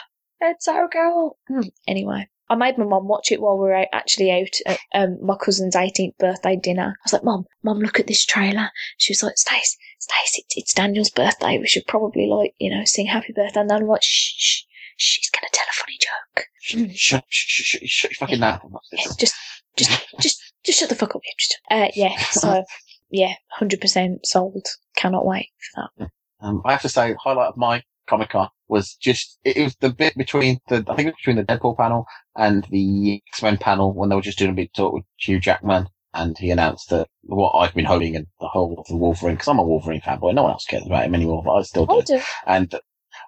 so 0.60 0.88
cool. 0.92 1.38
Hmm. 1.48 1.68
Anyway, 1.88 2.28
I 2.50 2.56
made 2.56 2.78
my 2.78 2.86
mum 2.86 3.08
watch 3.08 3.32
it 3.32 3.42
while 3.42 3.58
we 3.58 3.64
were 3.64 3.76
out, 3.76 3.88
actually 3.92 4.32
out 4.32 4.56
at 4.66 4.80
um, 4.94 5.18
my 5.22 5.36
cousin's 5.36 5.76
18th 5.76 6.18
birthday 6.18 6.56
dinner. 6.56 6.96
I 6.98 7.02
was 7.04 7.14
like, 7.14 7.24
"Mum, 7.24 7.46
Mum, 7.64 7.80
look 7.80 8.00
at 8.00 8.08
this 8.08 8.26
trailer." 8.26 8.70
She 8.98 9.12
was 9.12 9.24
like, 9.24 9.38
"Stace, 9.38 9.78
Stace, 10.00 10.38
it's, 10.40 10.58
it's 10.58 10.74
Daniel's 10.74 11.10
birthday. 11.10 11.58
We 11.58 11.68
should 11.68 11.88
probably 11.88 12.28
like, 12.28 12.54
you 12.60 12.70
know, 12.70 12.84
sing 12.86 13.08
happy 13.08 13.34
birthday." 13.34 13.62
And 13.62 13.70
then 13.70 13.82
I'm 13.82 13.88
like, 13.88 14.04
"Shh, 14.04 14.34
shh, 14.38 14.62
she's 14.98 15.30
gonna 15.30 15.48
tell 15.52 15.66
a 15.70 15.74
funny 15.74 15.98
joke." 16.00 16.46
shut, 16.96 17.24
shut, 17.30 17.82
your 18.12 18.16
fucking 18.16 18.40
mouth. 18.40 18.62
Yeah, 18.92 19.06
just, 19.20 19.36
just, 19.76 20.08
just, 20.20 20.54
just 20.64 20.80
shut 20.80 20.90
the 20.90 20.96
fuck 20.96 21.16
up. 21.16 21.22
yeah, 21.24 21.34
Just, 21.38 21.60
uh, 21.72 21.88
yeah. 21.96 22.18
So, 22.32 22.64
yeah, 23.10 23.34
hundred 23.52 23.82
percent 23.82 24.26
sold. 24.26 24.66
Cannot 24.96 25.26
wait 25.26 25.50
for 25.74 25.90
that. 25.98 26.10
Um, 26.42 26.62
I 26.66 26.72
have 26.72 26.82
to 26.82 26.90
say, 26.90 27.16
highlight 27.24 27.50
of 27.50 27.58
my 27.58 27.84
Comic 28.08 28.30
Con 28.30 28.50
was 28.68 28.96
just 28.96 29.40
it, 29.44 29.58
was 29.58 29.76
the 29.78 29.90
bit 29.90 30.16
between 30.18 30.60
the 30.70 30.84
I 30.88 30.96
think 30.96 31.08
it 31.08 31.14
was 31.14 31.22
between 31.24 31.36
the 31.38 31.44
Deadpool 31.44 31.78
panel 31.78 32.06
and 32.36 32.66
the 32.72 33.22
X 33.32 33.42
Men 33.42 33.58
panel 33.58 33.94
when 33.94 34.10
they 34.10 34.16
were 34.16 34.22
just 34.22 34.38
doing 34.40 34.52
a 34.52 34.56
big 34.56 34.74
talk 34.74 34.94
with 34.94 35.04
Hugh 35.18 35.40
Jackman, 35.40 35.88
and 36.14 36.38
he 36.38 36.52
announced 36.52 36.90
that 36.90 37.08
what 37.24 37.52
I've 37.52 37.74
been 37.74 37.86
hoping 37.86 38.16
and 38.16 38.28
the 38.40 38.48
whole 38.48 38.78
of 38.80 38.86
the 38.88 38.98
Wolverine 38.98 39.36
because 39.36 39.48
I'm 39.48 39.60
a 39.60 39.64
Wolverine 39.64 40.02
fanboy. 40.02 40.34
No 40.34 40.44
one 40.44 40.52
else 40.52 40.66
cares 40.66 40.86
about 40.86 41.06
him 41.06 41.16
anymore, 41.16 41.44
but 41.44 41.54
I 41.54 41.62
still 41.64 41.86
do. 41.86 41.98
I 41.98 42.02
do. 42.02 42.22
And 42.46 42.76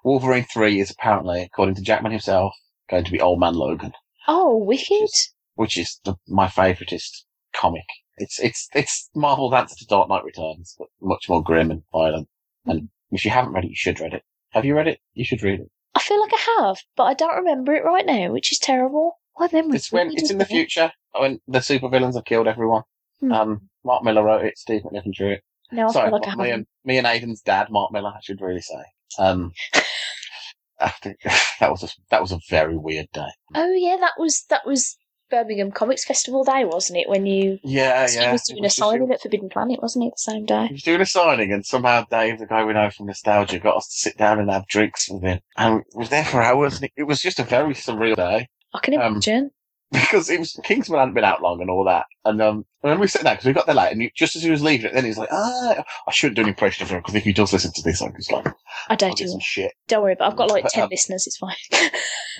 Wolverine 0.04 0.44
three 0.52 0.80
is 0.80 0.90
apparently, 0.90 1.42
according 1.42 1.74
to 1.76 1.82
Jackman 1.82 2.12
himself, 2.12 2.52
going 2.90 3.04
to 3.04 3.10
be 3.12 3.20
Old 3.20 3.40
Man 3.40 3.54
Logan, 3.54 3.92
Oh, 4.26 4.56
wicked. 4.56 5.08
which 5.54 5.76
is 5.78 6.00
the, 6.04 6.14
my 6.28 6.46
favoritist 6.46 7.24
comic. 7.54 7.84
It's 8.16 8.38
it's 8.40 8.68
it's 8.74 9.08
Marvel's 9.14 9.54
answer 9.54 9.76
to 9.76 9.86
Dark 9.86 10.08
Knight 10.08 10.24
Returns, 10.24 10.74
but 10.78 10.88
much 11.00 11.28
more 11.28 11.42
grim 11.42 11.70
and 11.70 11.82
violent. 11.92 12.28
And 12.66 12.88
if 13.10 13.24
you 13.24 13.30
haven't 13.30 13.52
read 13.52 13.64
it, 13.64 13.70
you 13.70 13.76
should 13.76 14.00
read 14.00 14.12
it. 14.14 14.22
Have 14.50 14.64
you 14.64 14.74
read 14.76 14.88
it? 14.88 15.00
You 15.14 15.24
should 15.24 15.42
read 15.42 15.60
it. 15.60 15.70
I 15.94 16.00
feel 16.00 16.20
like 16.20 16.32
I 16.32 16.62
have, 16.62 16.78
but 16.96 17.04
I 17.04 17.14
don't 17.14 17.36
remember 17.36 17.74
it 17.74 17.84
right 17.84 18.06
now, 18.06 18.32
which 18.32 18.52
is 18.52 18.58
terrible. 18.58 19.18
My 19.38 19.48
memory's 19.52 19.82
It's 19.82 19.92
when 19.92 20.10
it's 20.12 20.30
in 20.30 20.38
the 20.38 20.44
future 20.44 20.92
when 21.18 21.40
the 21.48 21.58
supervillains 21.60 22.14
have 22.14 22.24
killed 22.24 22.46
everyone. 22.48 22.82
Hmm. 23.20 23.32
Um, 23.32 23.68
Mark 23.84 24.04
Millar 24.04 24.22
wrote 24.24 24.44
it. 24.44 24.58
Steve 24.58 24.82
McNiven 24.82 25.12
drew 25.12 25.30
it. 25.32 25.42
No, 25.72 25.88
I 25.88 25.92
Sorry, 25.92 26.10
feel 26.10 26.18
like 26.18 26.28
I 26.28 26.34
me 26.36 26.48
haven't. 26.48 26.52
and 26.54 26.66
me 26.84 26.98
and 26.98 27.06
Aiden's 27.06 27.40
dad, 27.42 27.68
Mark 27.70 27.92
Millar. 27.92 28.12
I 28.16 28.20
should 28.22 28.40
really 28.40 28.60
say. 28.60 28.82
Um, 29.18 29.52
I 30.80 30.90
think 30.90 31.16
that 31.60 31.70
was 31.70 31.82
a 31.82 31.88
that 32.10 32.20
was 32.20 32.32
a 32.32 32.40
very 32.48 32.76
weird 32.76 33.08
day. 33.12 33.28
Oh 33.54 33.72
yeah, 33.72 33.96
that 34.00 34.12
was 34.18 34.44
that 34.50 34.64
was 34.66 34.96
Birmingham 35.30 35.70
Comics 35.72 36.04
Festival 36.04 36.44
Day, 36.44 36.64
wasn't 36.64 36.98
it? 36.98 37.08
When 37.08 37.26
you 37.26 37.58
Yeah, 37.62 38.08
he 38.08 38.16
yeah. 38.16 38.32
was 38.32 38.42
doing 38.42 38.62
was 38.62 38.72
a 38.72 38.76
signing 38.76 39.10
at 39.12 39.20
Forbidden 39.22 39.48
Planet, 39.48 39.80
wasn't 39.82 40.06
it? 40.06 40.12
The 40.16 40.32
same 40.32 40.44
day. 40.46 40.66
He 40.68 40.74
was 40.74 40.82
doing 40.82 41.00
a 41.00 41.06
signing, 41.06 41.52
and 41.52 41.64
somehow 41.64 42.04
Dave, 42.10 42.38
the 42.38 42.46
guy 42.46 42.64
we 42.64 42.72
know 42.72 42.90
from 42.90 43.06
Nostalgia, 43.06 43.58
got 43.58 43.76
us 43.76 43.88
to 43.88 43.96
sit 43.96 44.16
down 44.16 44.38
and 44.40 44.50
have 44.50 44.66
drinks 44.68 45.08
with 45.10 45.22
him. 45.22 45.40
And 45.56 45.76
we 45.94 46.00
was 46.00 46.08
there 46.10 46.24
for 46.24 46.42
hours. 46.42 46.76
And 46.76 46.84
it, 46.84 46.92
it 46.96 47.02
was 47.04 47.20
just 47.20 47.38
a 47.40 47.44
very 47.44 47.74
surreal 47.74 48.16
day 48.16 48.48
I 48.74 48.78
can 48.80 48.94
Um, 48.94 49.12
imagine. 49.14 49.50
because 49.92 50.28
it 50.28 50.38
was 50.38 50.58
Kingsman 50.64 50.98
hadn't 50.98 51.14
been 51.14 51.24
out 51.24 51.40
long 51.40 51.62
and 51.62 51.70
all 51.70 51.84
that. 51.84 52.04
And 52.26 52.42
um, 52.42 52.66
we 52.82 53.06
sat 53.06 53.24
down, 53.24 53.34
because 53.36 53.46
we 53.46 53.54
got 53.54 53.64
there 53.64 53.74
late, 53.74 53.92
and 53.92 54.02
he, 54.02 54.12
just 54.14 54.36
as 54.36 54.42
he 54.42 54.50
was 54.50 54.62
leaving 54.62 54.84
it, 54.90 54.92
then 54.94 55.06
he's 55.06 55.16
like, 55.16 55.30
"Ah, 55.32 55.82
I 56.06 56.12
shouldn't 56.12 56.36
do 56.36 56.42
an 56.42 56.48
impression 56.48 56.82
of 56.84 56.90
him 56.90 56.98
because 56.98 57.14
if 57.14 57.24
he 57.24 57.32
does 57.32 57.54
listen 57.54 57.72
to 57.74 57.82
this, 57.82 58.02
I'm 58.02 58.14
just 58.14 58.30
like, 58.30 58.46
I 58.90 58.96
don't 58.96 59.16
do 59.16 59.26
some 59.26 59.38
it. 59.38 59.42
shit." 59.44 59.72
Don't 59.88 60.02
worry, 60.02 60.14
but 60.18 60.26
I've 60.28 60.36
got 60.36 60.50
like 60.50 60.64
But, 60.64 60.72
ten 60.74 60.84
um, 60.84 60.88
listeners. 60.90 61.26
It's 61.26 61.38
fine. 61.38 61.56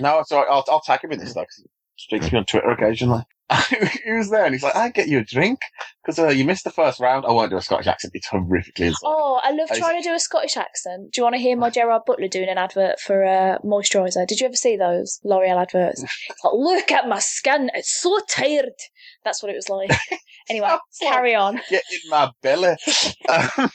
No, 0.01 0.19
it's 0.21 0.31
all 0.31 0.43
right. 0.43 0.49
I'll, 0.51 0.65
I'll 0.69 0.81
tag 0.81 1.03
him 1.03 1.11
in 1.11 1.19
this 1.19 1.35
though, 1.35 1.41
'cause 1.41 1.65
he 1.99 2.05
speaks 2.05 2.29
to 2.29 2.33
me 2.33 2.39
on 2.39 2.45
Twitter 2.45 2.71
occasionally. 2.71 3.23
he 4.05 4.13
was 4.13 4.29
there, 4.29 4.45
and 4.45 4.55
he's 4.55 4.63
like, 4.63 4.77
"I 4.77 4.91
get 4.91 5.09
you 5.09 5.19
a 5.19 5.25
drink 5.25 5.61
because 6.03 6.19
uh, 6.19 6.29
you 6.29 6.45
missed 6.45 6.65
the 6.65 6.71
first 6.71 7.01
round." 7.01 7.25
I 7.25 7.31
won't 7.33 7.51
do 7.51 7.57
a 7.57 7.63
Scottish 7.63 7.87
accent; 7.87 8.13
it's 8.15 8.29
horrifically 8.29 8.89
insulting. 8.89 9.17
Oh, 9.19 9.41
I 9.43 9.53
love 9.53 9.69
I- 9.71 9.79
trying 9.79 10.03
to 10.03 10.07
do 10.07 10.15
a 10.15 10.19
Scottish 10.21 10.57
accent. 10.59 11.13
Do 11.13 11.21
you 11.21 11.23
want 11.23 11.35
to 11.35 11.41
hear 11.41 11.57
my 11.57 11.71
Gerard 11.71 12.03
Butler 12.07 12.29
doing 12.29 12.51
an 12.51 12.59
advert 12.59 13.01
for 13.01 13.25
uh, 13.25 13.59
moisturiser? 13.65 14.27
Did 14.27 14.41
you 14.41 14.47
ever 14.47 14.57
see 14.57 14.77
those 14.77 15.19
L'Oreal 15.25 15.61
adverts? 15.61 16.05
Like, 16.45 16.53
look 16.53 16.93
at 16.93 17.09
my 17.09 17.19
skin, 17.19 17.71
it's 17.75 18.01
so 18.01 18.21
tired. 18.29 18.69
That's 19.25 19.43
what 19.43 19.51
it 19.51 19.57
was 19.57 19.69
like. 19.69 19.91
anyway, 20.51 20.77
carry 21.01 21.35
on. 21.35 21.61
Get 21.71 21.83
in 21.91 22.11
my 22.11 22.31
belly. 22.43 22.77
Um, 23.29 23.71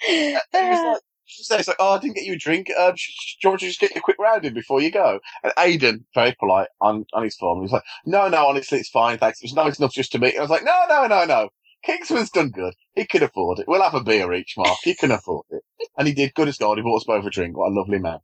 he 0.00 0.32
was 0.32 0.42
like, 0.52 1.00
she 1.32 1.44
said, 1.44 1.60
it's 1.60 1.68
like, 1.68 1.78
oh, 1.80 1.94
I 1.94 1.98
didn't 1.98 2.16
get 2.16 2.24
you 2.26 2.34
a 2.34 2.38
drink. 2.38 2.68
Um, 2.78 2.96
sh- 2.96 3.10
sh- 3.12 3.36
do 3.42 3.48
you 3.48 3.50
want 3.50 3.60
to 3.60 3.66
just 3.66 3.80
get 3.80 3.94
you 3.94 4.00
a 4.00 4.02
quick 4.02 4.18
round 4.18 4.44
in 4.44 4.54
before 4.54 4.82
you 4.82 4.90
go? 4.90 5.20
And 5.44 5.52
Aidan, 5.58 6.06
very 6.14 6.36
polite 6.38 6.68
on, 6.80 7.06
on 7.14 7.24
his 7.24 7.36
phone, 7.36 7.62
he's 7.62 7.72
like, 7.72 7.84
no, 8.06 8.28
no, 8.28 8.46
honestly, 8.46 8.78
it's 8.78 8.90
fine. 8.90 9.18
Thanks. 9.18 9.40
It 9.42 9.46
was 9.46 9.54
nice 9.54 9.78
enough 9.78 9.92
just 9.94 10.12
to 10.12 10.18
meet. 10.20 10.34
And 10.34 10.40
I 10.40 10.42
was 10.42 10.50
like, 10.50 10.64
no, 10.64 10.84
no, 10.88 11.06
no, 11.06 11.24
no. 11.24 11.50
Kingsman's 11.84 12.30
done 12.30 12.50
good. 12.50 12.74
He 12.94 13.06
can 13.06 13.22
afford 13.24 13.58
it. 13.60 13.68
We'll 13.68 13.82
have 13.82 13.94
a 13.94 14.04
beer 14.04 14.32
each, 14.34 14.54
Mark. 14.56 14.78
He 14.84 14.94
can 14.94 15.10
afford 15.12 15.46
it. 15.50 15.62
And 15.98 16.08
he 16.08 16.14
did 16.14 16.34
good 16.34 16.48
as 16.48 16.58
gold. 16.58 16.78
He 16.78 16.82
bought 16.84 16.98
us 16.98 17.04
both 17.04 17.26
a 17.26 17.30
drink. 17.30 17.56
What 17.56 17.72
a 17.72 17.74
lovely 17.74 17.98
man. 17.98 18.18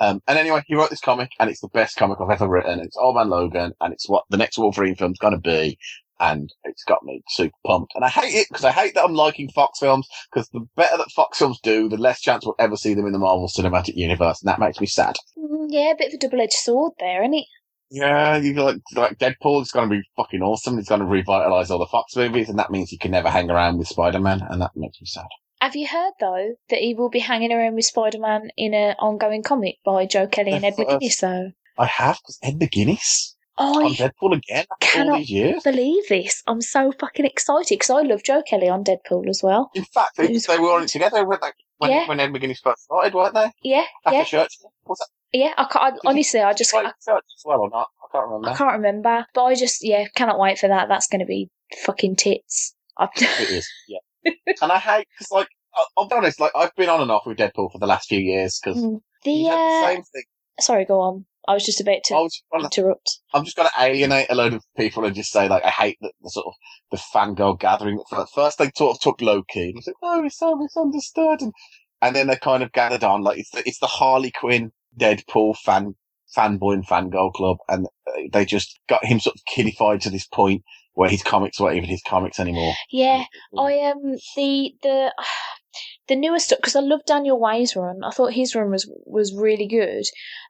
Um, 0.00 0.22
and 0.28 0.38
anyway, 0.38 0.62
he 0.66 0.74
wrote 0.74 0.90
this 0.90 1.00
comic, 1.00 1.30
and 1.40 1.50
it's 1.50 1.60
the 1.60 1.68
best 1.68 1.96
comic 1.96 2.18
I've 2.20 2.30
ever 2.30 2.48
written. 2.48 2.80
It's 2.80 2.96
Old 2.98 3.16
Man 3.16 3.30
Logan, 3.30 3.72
and 3.80 3.92
it's 3.94 4.08
what 4.08 4.24
the 4.30 4.36
next 4.36 4.58
Wolverine 4.58 4.96
film's 4.96 5.18
going 5.18 5.34
to 5.34 5.40
be. 5.40 5.78
And 6.20 6.52
it's 6.64 6.84
got 6.84 7.02
me 7.02 7.22
super 7.28 7.56
pumped. 7.66 7.92
And 7.94 8.04
I 8.04 8.08
hate 8.08 8.34
it 8.34 8.46
because 8.48 8.64
I 8.64 8.70
hate 8.70 8.94
that 8.94 9.04
I'm 9.04 9.14
liking 9.14 9.48
Fox 9.50 9.78
films 9.80 10.06
because 10.30 10.48
the 10.50 10.66
better 10.76 10.96
that 10.96 11.10
Fox 11.10 11.38
films 11.38 11.58
do, 11.62 11.88
the 11.88 11.96
less 11.96 12.20
chance 12.20 12.44
we'll 12.44 12.54
ever 12.58 12.76
see 12.76 12.94
them 12.94 13.06
in 13.06 13.12
the 13.12 13.18
Marvel 13.18 13.48
Cinematic 13.48 13.96
Universe, 13.96 14.40
and 14.40 14.48
that 14.48 14.60
makes 14.60 14.80
me 14.80 14.86
sad. 14.86 15.16
Mm, 15.36 15.66
yeah, 15.68 15.92
a 15.92 15.96
bit 15.96 16.08
of 16.08 16.14
a 16.14 16.18
double-edged 16.18 16.52
sword 16.52 16.92
there, 17.00 17.22
isn't 17.22 17.34
it? 17.34 17.46
Yeah, 17.90 18.36
you 18.36 18.54
like 18.54 18.76
like 18.94 19.18
Deadpool. 19.18 19.60
is 19.62 19.70
going 19.70 19.88
to 19.90 19.96
be 19.96 20.02
fucking 20.16 20.42
awesome. 20.42 20.78
It's 20.78 20.88
going 20.88 21.02
to 21.02 21.06
revitalize 21.06 21.70
all 21.70 21.78
the 21.78 21.86
Fox 21.86 22.16
movies, 22.16 22.48
and 22.48 22.58
that 22.58 22.70
means 22.70 22.90
you 22.90 22.98
can 22.98 23.10
never 23.10 23.28
hang 23.28 23.50
around 23.50 23.78
with 23.78 23.88
Spider 23.88 24.20
Man, 24.20 24.40
and 24.48 24.62
that 24.62 24.70
makes 24.74 25.00
me 25.00 25.06
sad. 25.06 25.26
Have 25.62 25.76
you 25.76 25.86
heard 25.86 26.14
though 26.18 26.54
that 26.70 26.80
he 26.80 26.92
will 26.92 27.08
be 27.08 27.20
hanging 27.20 27.52
around 27.52 27.76
with 27.76 27.84
Spider-Man 27.84 28.50
in 28.56 28.74
an 28.74 28.96
ongoing 28.98 29.44
comic 29.44 29.76
by 29.84 30.06
Joe 30.06 30.26
Kelly 30.26 30.50
and 30.50 30.64
Ed 30.64 30.74
McGuinness? 30.74 31.20
Though 31.20 31.52
I 31.78 31.86
have 31.86 32.16
because 32.16 32.38
Ed 32.42 32.58
McGuinness 32.58 33.31
on 33.58 33.84
I 33.84 33.88
Deadpool 33.90 34.36
again 34.36 34.64
cannot 34.80 35.22
believe 35.64 36.08
this. 36.08 36.42
I'm 36.46 36.60
so 36.60 36.92
fucking 36.98 37.24
excited 37.26 37.66
because 37.68 37.90
I 37.90 38.02
love 38.02 38.22
Joe 38.22 38.42
Kelly 38.48 38.68
on 38.68 38.84
Deadpool 38.84 39.28
as 39.28 39.42
well. 39.42 39.70
In 39.74 39.84
fact, 39.84 40.16
they, 40.16 40.26
they 40.36 40.58
were 40.58 40.72
on 40.74 40.84
it 40.84 40.88
together 40.88 41.24
weren't 41.26 41.42
they? 41.42 41.50
when, 41.78 41.90
Yeah. 41.90 42.08
when 42.08 42.20
Ed 42.20 42.30
McGuinness 42.32 42.60
first 42.62 42.84
started, 42.84 43.14
weren't 43.14 43.34
they? 43.34 43.50
Yeah, 43.62 43.84
After 44.06 44.16
yeah, 44.16 44.24
church. 44.24 44.58
Was 44.86 44.98
that 44.98 45.08
yeah. 45.38 45.52
I 45.56 45.64
can't, 45.64 45.94
I, 45.94 45.98
honestly, 46.08 46.40
I 46.40 46.52
just 46.52 46.72
like 46.74 46.86
I, 46.86 46.90
church 46.90 47.24
as 47.36 47.42
well 47.44 47.60
or 47.60 47.70
not? 47.70 47.88
I 48.02 48.06
can't 48.12 48.26
remember. 48.26 48.48
I 48.50 48.54
can't 48.56 48.72
remember, 48.72 49.26
but 49.34 49.44
I 49.44 49.54
just 49.54 49.82
yeah 49.84 50.06
cannot 50.14 50.38
wait 50.38 50.58
for 50.58 50.68
that. 50.68 50.88
That's 50.88 51.06
going 51.08 51.20
to 51.20 51.26
be 51.26 51.48
fucking 51.84 52.16
tits. 52.16 52.74
I, 52.98 53.08
It 53.16 53.50
is, 53.50 53.68
yeah. 53.88 54.32
and 54.62 54.70
I 54.70 54.78
hate 54.78 55.06
because, 55.18 55.30
like, 55.30 55.48
I'll, 55.74 55.86
I'll 55.96 56.08
be 56.08 56.14
honest. 56.16 56.38
Like, 56.40 56.52
I've 56.54 56.74
been 56.76 56.88
on 56.90 57.00
and 57.00 57.10
off 57.10 57.22
with 57.26 57.38
Deadpool 57.38 57.72
for 57.72 57.78
the 57.78 57.86
last 57.86 58.08
few 58.08 58.18
years 58.20 58.60
because 58.62 58.82
Mm. 58.82 59.00
the 59.24 59.44
had 59.44 59.52
the 59.58 59.62
uh, 59.62 59.86
same 59.88 60.02
thing. 60.02 60.22
sorry, 60.60 60.84
go 60.84 61.00
on. 61.00 61.24
I 61.48 61.54
was 61.54 61.64
just 61.64 61.80
about 61.80 62.04
to 62.04 62.14
I 62.14 62.20
was 62.20 62.42
trying 62.50 62.68
to- 62.68 62.80
interrupt. 62.80 63.18
I'm 63.34 63.44
just 63.44 63.56
going 63.56 63.68
to 63.68 63.82
alienate 63.82 64.28
a 64.30 64.34
load 64.34 64.54
of 64.54 64.64
people 64.76 65.04
and 65.04 65.14
just 65.14 65.32
say, 65.32 65.48
like, 65.48 65.64
I 65.64 65.70
hate 65.70 65.98
the, 66.00 66.12
the 66.22 66.30
sort 66.30 66.46
of 66.46 66.54
the 66.90 66.96
fangirl 66.96 67.58
gathering. 67.58 68.00
At 68.12 68.28
first, 68.34 68.58
they 68.58 68.70
sort 68.76 68.96
of 68.96 69.00
took 69.00 69.20
Loki. 69.20 69.44
key. 69.48 69.64
and 69.66 69.74
was 69.76 69.86
like, 69.86 69.96
oh, 70.02 70.22
he's 70.22 70.36
so 70.36 70.54
misunderstood, 70.54 71.40
and 71.40 71.52
and 72.00 72.16
then 72.16 72.26
they 72.26 72.36
kind 72.36 72.62
of 72.62 72.72
gathered 72.72 73.04
on. 73.04 73.22
Like, 73.22 73.38
it's 73.38 73.50
the, 73.50 73.62
it's 73.66 73.78
the 73.78 73.86
Harley 73.86 74.30
Quinn 74.30 74.72
Deadpool 74.98 75.56
fan 75.56 75.94
fanboy 76.36 76.74
and 76.74 76.86
fangirl 76.86 77.32
club, 77.32 77.58
and 77.68 77.86
uh, 78.06 78.20
they 78.32 78.44
just 78.44 78.78
got 78.88 79.04
him 79.04 79.20
sort 79.20 79.36
of 79.36 79.44
kiddified 79.44 80.00
to 80.02 80.10
this 80.10 80.26
point 80.26 80.62
where 80.94 81.10
his 81.10 81.22
comics 81.22 81.58
weren't 81.58 81.76
even 81.76 81.88
his 81.88 82.02
comics 82.06 82.38
anymore. 82.38 82.74
Yeah, 82.90 83.24
I 83.58 83.78
um 83.90 84.16
the 84.36 84.74
the 84.82 85.12
the 86.08 86.16
newer 86.16 86.38
stuff 86.38 86.58
because 86.58 86.76
I 86.76 86.80
love 86.80 87.00
Daniel 87.06 87.38
Way's 87.38 87.76
run. 87.76 88.00
I 88.04 88.10
thought 88.10 88.32
his 88.32 88.54
run 88.54 88.70
was 88.70 88.90
was 89.06 89.34
really 89.34 89.66
good. 89.66 90.04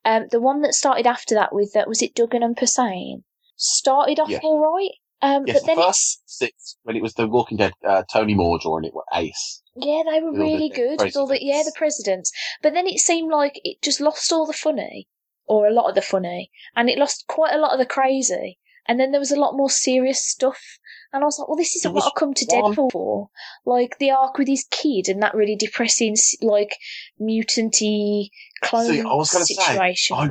Um, 0.05 0.27
the 0.31 0.41
one 0.41 0.63
that 0.63 0.75
started 0.75 1.07
after 1.07 1.35
that 1.35 1.55
with 1.55 1.77
uh, 1.77 1.85
was 1.87 2.03
it 2.03 2.15
Duggan 2.15 2.43
and 2.43 2.57
Posehn 2.57 3.23
started 3.57 4.19
off 4.19 4.31
Yes. 4.31 4.41
all 4.43 4.61
right. 4.61 4.91
Um, 5.25 5.45
Yes, 5.47 5.61
but 5.61 5.67
then 5.67 5.77
the 5.77 5.83
it's 5.83 5.89
first 5.89 6.23
six 6.27 6.77
when 6.83 6.97
it 6.97 7.03
was 7.03 7.15
the 7.15 7.29
Walking 7.29 7.57
Dead, 7.59 7.73
uh, 7.87 8.03
Tony 8.13 8.35
Moore 8.35 8.59
drawing 8.61 8.85
it 8.85 8.95
were 8.95 9.05
ace. 9.15 9.63
yeah 9.77 10.03
they 10.11 10.21
were 10.21 10.31
with 10.33 10.41
the 10.41 10.45
really 10.45 10.69
de- 10.69 10.75
good 10.75 11.01
with 11.01 11.17
all 11.17 11.27
the 11.29 11.39
yeah 11.45 11.63
the 11.65 11.73
presidents. 11.77 12.33
But 12.63 12.75
then 12.75 12.87
it 12.87 12.99
seemed 12.99 13.31
like 13.31 13.61
it 13.63 13.81
just 13.83 14.01
lost 14.01 14.33
all 14.33 14.47
the 14.47 14.53
funny 14.53 15.07
or 15.47 15.67
a 15.67 15.73
lot 15.73 15.89
of 15.89 15.95
the 15.95 16.03
funny, 16.03 16.51
and 16.75 16.89
it 16.89 16.99
lost 16.99 17.25
quite 17.29 17.53
a 17.53 17.59
lot 17.59 17.73
of 17.73 17.79
the 17.79 17.87
crazy. 17.87 18.59
And 18.89 18.99
then 18.99 19.13
there 19.13 19.21
was 19.21 19.31
a 19.33 19.39
lot 19.39 19.57
more 19.57 19.71
serious 19.71 20.25
stuff. 20.27 20.61
And 21.13 21.23
I 21.23 21.27
was 21.27 21.39
like, 21.39 21.47
well, 21.49 21.57
this 21.57 21.77
isn't 21.77 21.93
what 21.93 22.03
I 22.05 22.07
was 22.07 22.13
come 22.17 22.35
to 22.35 22.47
one- 22.49 22.75
Deadpool 22.75 22.91
for. 22.93 23.29
Like 23.65 23.99
the 23.99 24.11
arc 24.11 24.39
with 24.39 24.49
his 24.49 24.67
kid 24.71 25.09
and 25.09 25.23
that 25.23 25.35
really 25.35 25.57
depressing, 25.57 26.17
like 26.41 26.75
mutanty 27.21 28.29
clone 28.63 28.87
See, 28.87 29.01
I 29.01 29.05
was 29.15 29.31
gonna 29.31 29.45
say, 29.47 29.55
situation. 29.55 30.17
I 30.17 30.31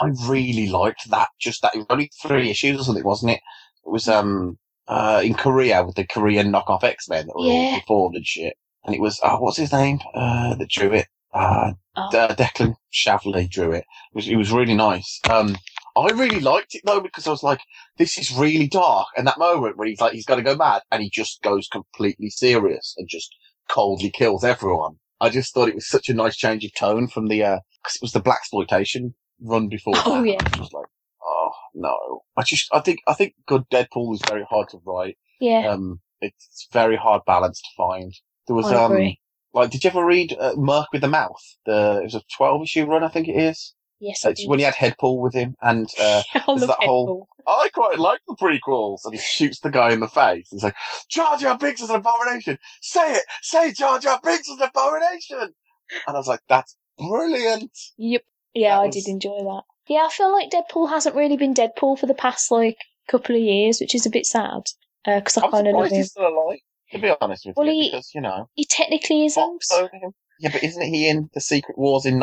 I 0.00 0.10
really 0.26 0.68
liked 0.68 1.10
that. 1.10 1.28
Just 1.40 1.62
that 1.62 1.74
it 1.74 1.78
was 1.78 1.86
only 1.90 2.10
three 2.22 2.50
issues 2.50 2.80
or 2.80 2.84
something, 2.84 3.04
wasn't 3.04 3.32
it? 3.32 3.40
It 3.84 3.90
was 3.90 4.08
um 4.08 4.58
uh 4.88 5.20
in 5.24 5.34
Korea 5.34 5.84
with 5.84 5.96
the 5.96 6.06
Korean 6.06 6.52
knockoff 6.52 6.84
X 6.84 7.08
Men 7.08 7.26
that 7.26 7.34
were 7.36 7.46
Yeah. 7.46 7.52
all 7.52 7.74
reformed 7.76 8.16
and 8.16 8.26
shit. 8.26 8.54
And 8.84 8.94
it 8.94 9.00
was 9.00 9.20
oh, 9.22 9.38
what's 9.40 9.56
his 9.58 9.72
name? 9.72 10.00
Uh, 10.14 10.54
that 10.56 10.68
drew 10.68 10.92
it. 10.92 11.06
Uh, 11.32 11.72
Oh. 11.94 12.08
De- 12.10 12.34
Declan 12.36 12.74
Shalvey 12.90 13.50
drew 13.50 13.72
it. 13.72 13.84
It 13.84 14.14
was, 14.14 14.26
it 14.26 14.36
was 14.36 14.50
really 14.50 14.72
nice. 14.72 15.20
Um, 15.28 15.56
I 15.96 16.08
really 16.12 16.40
liked 16.40 16.74
it 16.74 16.82
though 16.84 17.00
because 17.00 17.26
I 17.26 17.30
was 17.30 17.42
like, 17.42 17.60
this 17.98 18.16
is 18.18 18.32
really 18.32 18.66
dark. 18.68 19.08
And 19.16 19.26
that 19.26 19.38
moment 19.38 19.76
when 19.76 19.88
he's 19.88 20.00
like, 20.00 20.12
he's 20.12 20.24
going 20.26 20.42
to 20.42 20.50
go 20.50 20.56
mad 20.56 20.82
and 20.90 21.02
he 21.02 21.10
just 21.10 21.42
goes 21.42 21.68
completely 21.68 22.30
serious 22.30 22.94
and 22.96 23.08
just 23.08 23.34
coldly 23.68 24.10
kills 24.10 24.44
everyone. 24.44 24.96
I 25.20 25.28
just 25.28 25.52
thought 25.54 25.68
it 25.68 25.74
was 25.74 25.88
such 25.88 26.08
a 26.08 26.14
nice 26.14 26.36
change 26.36 26.64
of 26.64 26.74
tone 26.74 27.08
from 27.08 27.28
the, 27.28 27.42
uh 27.44 27.58
'cause 27.84 27.96
it 27.96 28.02
was 28.02 28.12
the 28.12 28.20
black 28.20 28.38
exploitation 28.40 29.14
run 29.40 29.68
before. 29.68 29.94
Oh, 30.06 30.22
that. 30.22 30.28
yeah. 30.28 30.36
I 30.40 30.48
was 30.50 30.58
just 30.58 30.74
like, 30.74 30.86
oh 31.22 31.50
no. 31.74 32.22
I 32.36 32.42
just, 32.42 32.68
I 32.72 32.80
think, 32.80 33.00
I 33.06 33.14
think 33.14 33.34
good 33.46 33.64
Deadpool 33.70 34.14
is 34.14 34.20
very 34.28 34.44
hard 34.48 34.68
to 34.70 34.78
write. 34.84 35.16
yeah, 35.40 35.68
Um, 35.68 36.00
it's 36.20 36.68
very 36.72 36.96
hard 36.96 37.22
balance 37.26 37.60
to 37.60 37.68
find. 37.76 38.12
There 38.46 38.56
was, 38.56 38.66
I 38.66 38.82
um, 38.84 38.92
agree. 38.92 39.20
like, 39.52 39.70
did 39.70 39.84
you 39.84 39.90
ever 39.90 40.04
read 40.04 40.36
uh, 40.38 40.54
Merc 40.56 40.86
with 40.92 41.02
the 41.02 41.08
Mouth? 41.08 41.42
The 41.66 41.98
it 42.00 42.04
was 42.04 42.14
a 42.14 42.22
twelve 42.36 42.62
issue 42.62 42.84
run, 42.86 43.02
I 43.04 43.08
think 43.08 43.28
it 43.28 43.36
is. 43.36 43.74
Yes, 44.04 44.24
I 44.24 44.30
It's 44.30 44.44
when 44.48 44.58
he 44.58 44.64
had 44.64 44.74
Headpool 44.74 45.20
with 45.20 45.32
him, 45.32 45.54
and 45.62 45.88
uh, 46.00 46.22
I 46.34 46.42
love 46.48 46.60
that 46.60 46.76
whole- 46.80 47.28
I 47.46 47.68
quite 47.72 47.98
like 48.00 48.20
the 48.26 48.34
prequels. 48.34 48.98
And 49.04 49.14
he 49.14 49.20
shoots 49.20 49.60
the 49.60 49.70
guy 49.70 49.92
in 49.92 50.00
the 50.00 50.08
face. 50.08 50.48
He's 50.50 50.64
like, 50.64 50.74
"Jar 51.08 51.36
Jar 51.38 51.56
Binks 51.56 51.80
is 51.80 51.88
an 51.90 51.96
abomination. 51.96 52.58
Say 52.80 53.12
it, 53.14 53.22
say 53.42 53.72
Jar 53.72 54.00
Jar 54.00 54.18
Binks 54.22 54.48
is 54.48 54.58
an 54.60 54.68
abomination." 54.74 55.54
And 56.06 56.16
I 56.16 56.18
was 56.18 56.26
like, 56.26 56.40
"That's 56.48 56.76
brilliant." 56.98 57.70
Yep. 57.96 58.22
Yeah, 58.54 58.76
That 58.76 58.82
I 58.82 58.86
was- 58.86 58.94
did 58.96 59.08
enjoy 59.08 59.38
that. 59.44 59.62
Yeah, 59.88 60.06
I 60.06 60.10
feel 60.10 60.32
like 60.32 60.50
Deadpool 60.50 60.88
hasn't 60.90 61.16
really 61.16 61.36
been 61.36 61.54
Deadpool 61.54 61.98
for 61.98 62.06
the 62.06 62.14
past 62.14 62.50
like 62.50 62.76
couple 63.08 63.34
of 63.36 63.42
years, 63.42 63.80
which 63.80 63.94
is 63.94 64.04
a 64.06 64.10
bit 64.10 64.26
sad 64.26 64.62
because 65.04 65.36
I 65.38 65.44
I'm 65.46 65.50
kind 65.50 65.68
of 65.68 65.74
love 65.74 65.86
him. 65.90 65.96
he's 65.96 66.10
still 66.10 66.26
alive. 66.28 66.58
To 66.92 66.98
be 66.98 67.12
honest 67.20 67.46
with 67.46 67.56
Well, 67.56 67.66
you, 67.66 67.72
he- 67.84 67.90
because 67.90 68.10
you 68.14 68.20
know, 68.20 68.48
He 68.54 68.64
technically 68.64 69.24
isn't. 69.26 69.42
Fox 69.42 69.72
owned 69.72 69.90
him. 69.92 70.12
Yeah, 70.38 70.50
but 70.52 70.62
isn't 70.64 70.82
he 70.82 71.08
in 71.08 71.30
the 71.34 71.40
Secret 71.40 71.78
Wars 71.78 72.04
in 72.06 72.18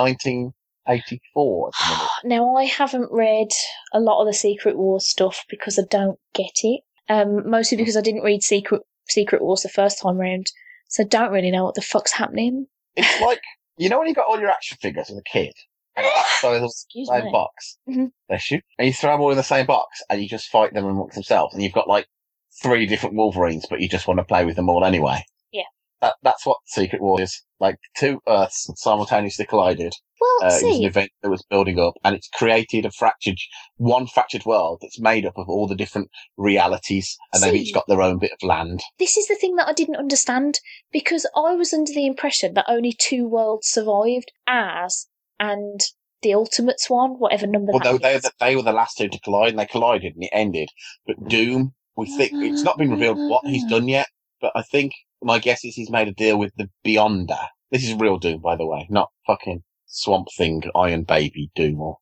1984 0.89 1.67
at 1.67 1.73
the 1.79 1.95
minute? 1.95 2.09
Now, 2.25 2.55
I 2.55 2.63
haven't 2.65 3.09
read 3.11 3.49
a 3.93 3.99
lot 3.99 4.21
of 4.21 4.27
the 4.27 4.33
Secret 4.33 4.77
Wars 4.77 5.07
stuff 5.07 5.45
because 5.49 5.77
I 5.79 5.83
don't 5.89 6.19
get 6.33 6.51
it. 6.63 6.81
Um, 7.07 7.49
mostly 7.49 7.77
because 7.77 7.97
I 7.97 8.01
didn't 8.01 8.23
read 8.23 8.43
Secret 8.43 8.81
Secret 9.07 9.41
Wars 9.41 9.61
the 9.63 9.69
first 9.69 10.01
time 10.01 10.17
round, 10.17 10.47
so 10.87 11.03
I 11.03 11.07
don't 11.07 11.31
really 11.31 11.49
know 11.51 11.63
what 11.63 11.73
the 11.75 11.81
fuck's 11.81 12.11
happening. 12.11 12.67
It's 12.95 13.21
like 13.25 13.41
you 13.77 13.89
know 13.89 13.97
when 13.99 14.07
you 14.07 14.13
got 14.13 14.27
all 14.27 14.39
your 14.39 14.51
action 14.51 14.77
figures 14.81 15.09
as 15.09 15.17
a 15.17 15.23
kid, 15.23 15.53
and 15.95 16.05
the 16.05 16.65
Excuse 16.65 17.07
same 17.09 17.25
me. 17.25 17.31
box, 17.31 17.77
Mhm. 17.89 18.11
bless 18.27 18.51
you, 18.51 18.61
and 18.77 18.87
you 18.87 18.93
throw 18.93 19.11
them 19.13 19.21
all 19.21 19.31
in 19.31 19.37
the 19.37 19.43
same 19.43 19.65
box, 19.65 20.03
and 20.09 20.21
you 20.21 20.29
just 20.29 20.49
fight 20.49 20.73
them 20.75 20.85
amongst 20.85 21.15
themselves, 21.15 21.53
and 21.55 21.63
you've 21.63 21.73
got 21.73 21.87
like 21.87 22.05
three 22.61 22.85
different 22.85 23.15
Wolverines, 23.15 23.65
but 23.67 23.79
you 23.81 23.89
just 23.89 24.07
want 24.07 24.19
to 24.19 24.23
play 24.23 24.45
with 24.45 24.55
them 24.55 24.69
all 24.69 24.85
anyway. 24.85 25.23
Yeah. 25.51 25.63
That 26.01 26.15
that's 26.21 26.45
what 26.45 26.57
Secret 26.65 27.01
War 27.01 27.19
is. 27.19 27.41
Like 27.59 27.77
two 27.97 28.21
Earths 28.27 28.69
simultaneously 28.75 29.45
collided. 29.45 29.93
Well, 30.19 30.51
Uh, 30.51 30.57
it 30.61 30.65
was 30.65 30.77
an 30.79 30.85
event 30.85 31.11
that 31.21 31.29
was 31.29 31.43
building 31.49 31.79
up, 31.79 31.93
and 32.03 32.15
it's 32.15 32.27
created 32.27 32.85
a 32.85 32.91
fractured, 32.91 33.37
one 33.77 34.07
fractured 34.07 34.45
world 34.45 34.79
that's 34.81 34.99
made 34.99 35.25
up 35.25 35.37
of 35.37 35.47
all 35.47 35.67
the 35.67 35.75
different 35.75 36.09
realities, 36.37 37.17
and 37.33 37.41
they've 37.41 37.55
each 37.55 37.73
got 37.73 37.87
their 37.87 38.01
own 38.01 38.19
bit 38.19 38.31
of 38.31 38.43
land. 38.43 38.81
this 38.97 39.17
is 39.17 39.27
the 39.27 39.35
thing 39.35 39.55
that 39.55 39.67
I 39.67 39.73
didn't 39.73 39.95
understand 39.95 40.59
because 40.91 41.25
I 41.35 41.55
was 41.55 41.73
under 41.73 41.93
the 41.93 42.05
impression 42.05 42.53
that 42.55 42.65
only 42.67 42.93
two 42.93 43.27
worlds 43.27 43.67
survived, 43.67 44.31
ours 44.47 45.07
and 45.39 45.79
the 46.21 46.33
Ultimates 46.33 46.89
one, 46.89 47.11
whatever 47.11 47.47
number 47.47 47.71
Well, 47.71 47.79
that 47.81 48.01
they, 48.01 48.15
is. 48.15 48.23
they, 48.23 48.29
they 48.39 48.55
were 48.57 48.61
the 48.61 48.73
last 48.73 48.97
two 48.97 49.07
to 49.07 49.19
collide, 49.21 49.51
and 49.51 49.59
they 49.59 49.65
collided, 49.65 50.15
and 50.15 50.23
it 50.23 50.31
ended. 50.33 50.69
But 51.07 51.29
Doom, 51.29 51.73
we 51.95 52.07
think 52.07 52.33
it's 52.33 52.63
not 52.63 52.77
been 52.77 52.91
revealed 52.91 53.17
what 53.17 53.45
he's 53.45 53.65
done 53.65 53.87
yet, 53.87 54.07
but 54.41 54.51
I 54.55 54.63
think 54.63 54.93
my 55.21 55.39
guess 55.39 55.63
is 55.63 55.75
he's 55.75 55.89
made 55.89 56.07
a 56.07 56.13
deal 56.13 56.37
with 56.37 56.53
the 56.55 56.69
Beyonder. 56.85 57.47
This 57.71 57.83
is 57.83 57.93
real 57.93 58.17
Doom, 58.17 58.41
by 58.41 58.55
the 58.55 58.65
way, 58.65 58.85
not 58.89 59.09
fucking 59.27 59.63
Swamp 59.89 60.27
Thing, 60.37 60.63
Iron 60.75 61.03
Baby 61.03 61.51
Doom, 61.55 61.81
or 61.81 61.97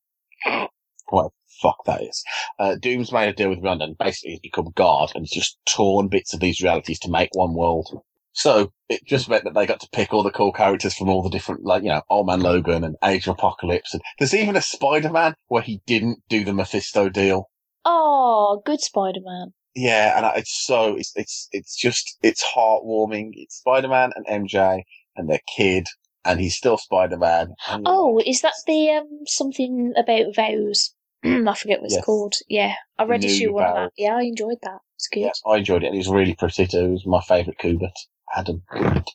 whatever 1.08 1.30
the 1.30 1.52
fuck 1.62 1.84
that 1.86 2.02
is. 2.02 2.22
Uh, 2.58 2.76
Doom's 2.76 3.12
made 3.12 3.28
a 3.28 3.32
deal 3.32 3.50
with 3.50 3.64
and 3.64 3.98
basically 3.98 4.32
he's 4.32 4.40
become 4.40 4.72
God, 4.74 5.12
and 5.14 5.26
just 5.26 5.58
torn 5.66 6.08
bits 6.08 6.32
of 6.34 6.40
these 6.40 6.60
realities 6.62 6.98
to 7.00 7.10
make 7.10 7.30
one 7.32 7.54
world. 7.54 8.02
So 8.32 8.72
it 8.88 9.04
just 9.04 9.28
meant 9.28 9.44
that 9.44 9.54
they 9.54 9.66
got 9.66 9.80
to 9.80 9.88
pick 9.90 10.12
all 10.14 10.22
the 10.22 10.30
cool 10.30 10.52
characters 10.52 10.94
from 10.94 11.08
all 11.08 11.22
the 11.22 11.30
different, 11.30 11.64
like, 11.64 11.82
you 11.82 11.88
know, 11.88 12.02
Old 12.08 12.28
Man 12.28 12.40
Logan 12.40 12.84
and 12.84 12.94
Age 13.04 13.26
of 13.26 13.32
Apocalypse. 13.34 13.92
And 13.94 14.02
there's 14.18 14.34
even 14.34 14.54
a 14.54 14.62
Spider-Man 14.62 15.34
where 15.48 15.62
he 15.62 15.80
didn't 15.86 16.20
do 16.28 16.44
the 16.44 16.52
Mephisto 16.52 17.08
deal. 17.08 17.50
Oh, 17.84 18.62
good 18.64 18.80
Spider 18.80 19.20
Man. 19.24 19.54
Yeah, 19.74 20.16
and 20.16 20.26
I- 20.26 20.36
it's 20.36 20.64
so, 20.64 20.94
it's, 20.94 21.12
it's, 21.16 21.48
it's 21.50 21.76
just, 21.76 22.16
it's 22.22 22.44
heartwarming. 22.44 23.30
It's 23.32 23.56
Spider-Man 23.56 24.12
and 24.14 24.26
MJ 24.48 24.82
and 25.16 25.28
their 25.28 25.40
kid, 25.56 25.88
and 26.28 26.38
he's 26.40 26.54
still 26.56 26.76
Spider-Man. 26.78 27.54
and, 27.70 27.82
Oh, 27.86 28.20
is 28.24 28.42
that 28.42 28.54
the 28.66 28.90
um 28.90 29.08
something 29.26 29.92
about 29.96 30.34
vows? 30.36 30.94
I 31.24 31.54
forget 31.54 31.80
what 31.80 31.86
it's 31.86 31.94
Yes. 31.96 32.04
called. 32.04 32.34
Yeah, 32.48 32.74
I 32.98 33.04
read 33.04 33.24
issue 33.24 33.52
one 33.52 33.64
of 33.64 33.74
that. 33.74 33.90
Yeah, 33.96 34.14
I 34.16 34.22
enjoyed 34.22 34.58
that. 34.62 34.78
It's 34.96 35.08
good. 35.08 35.20
yeah, 35.20 35.32
I 35.46 35.56
enjoyed 35.56 35.82
it. 35.82 35.86
and 35.86 35.94
It 35.96 35.98
was 35.98 36.08
really 36.08 36.34
pretty 36.34 36.66
too. 36.66 36.78
It 36.84 36.90
was 36.90 37.06
my 37.06 37.20
favourite 37.22 37.58
Kubert. 37.58 37.96
Adam 38.36 38.62
Kubert. 38.70 39.06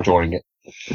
Drawing 0.00 0.32
it. 0.34 0.42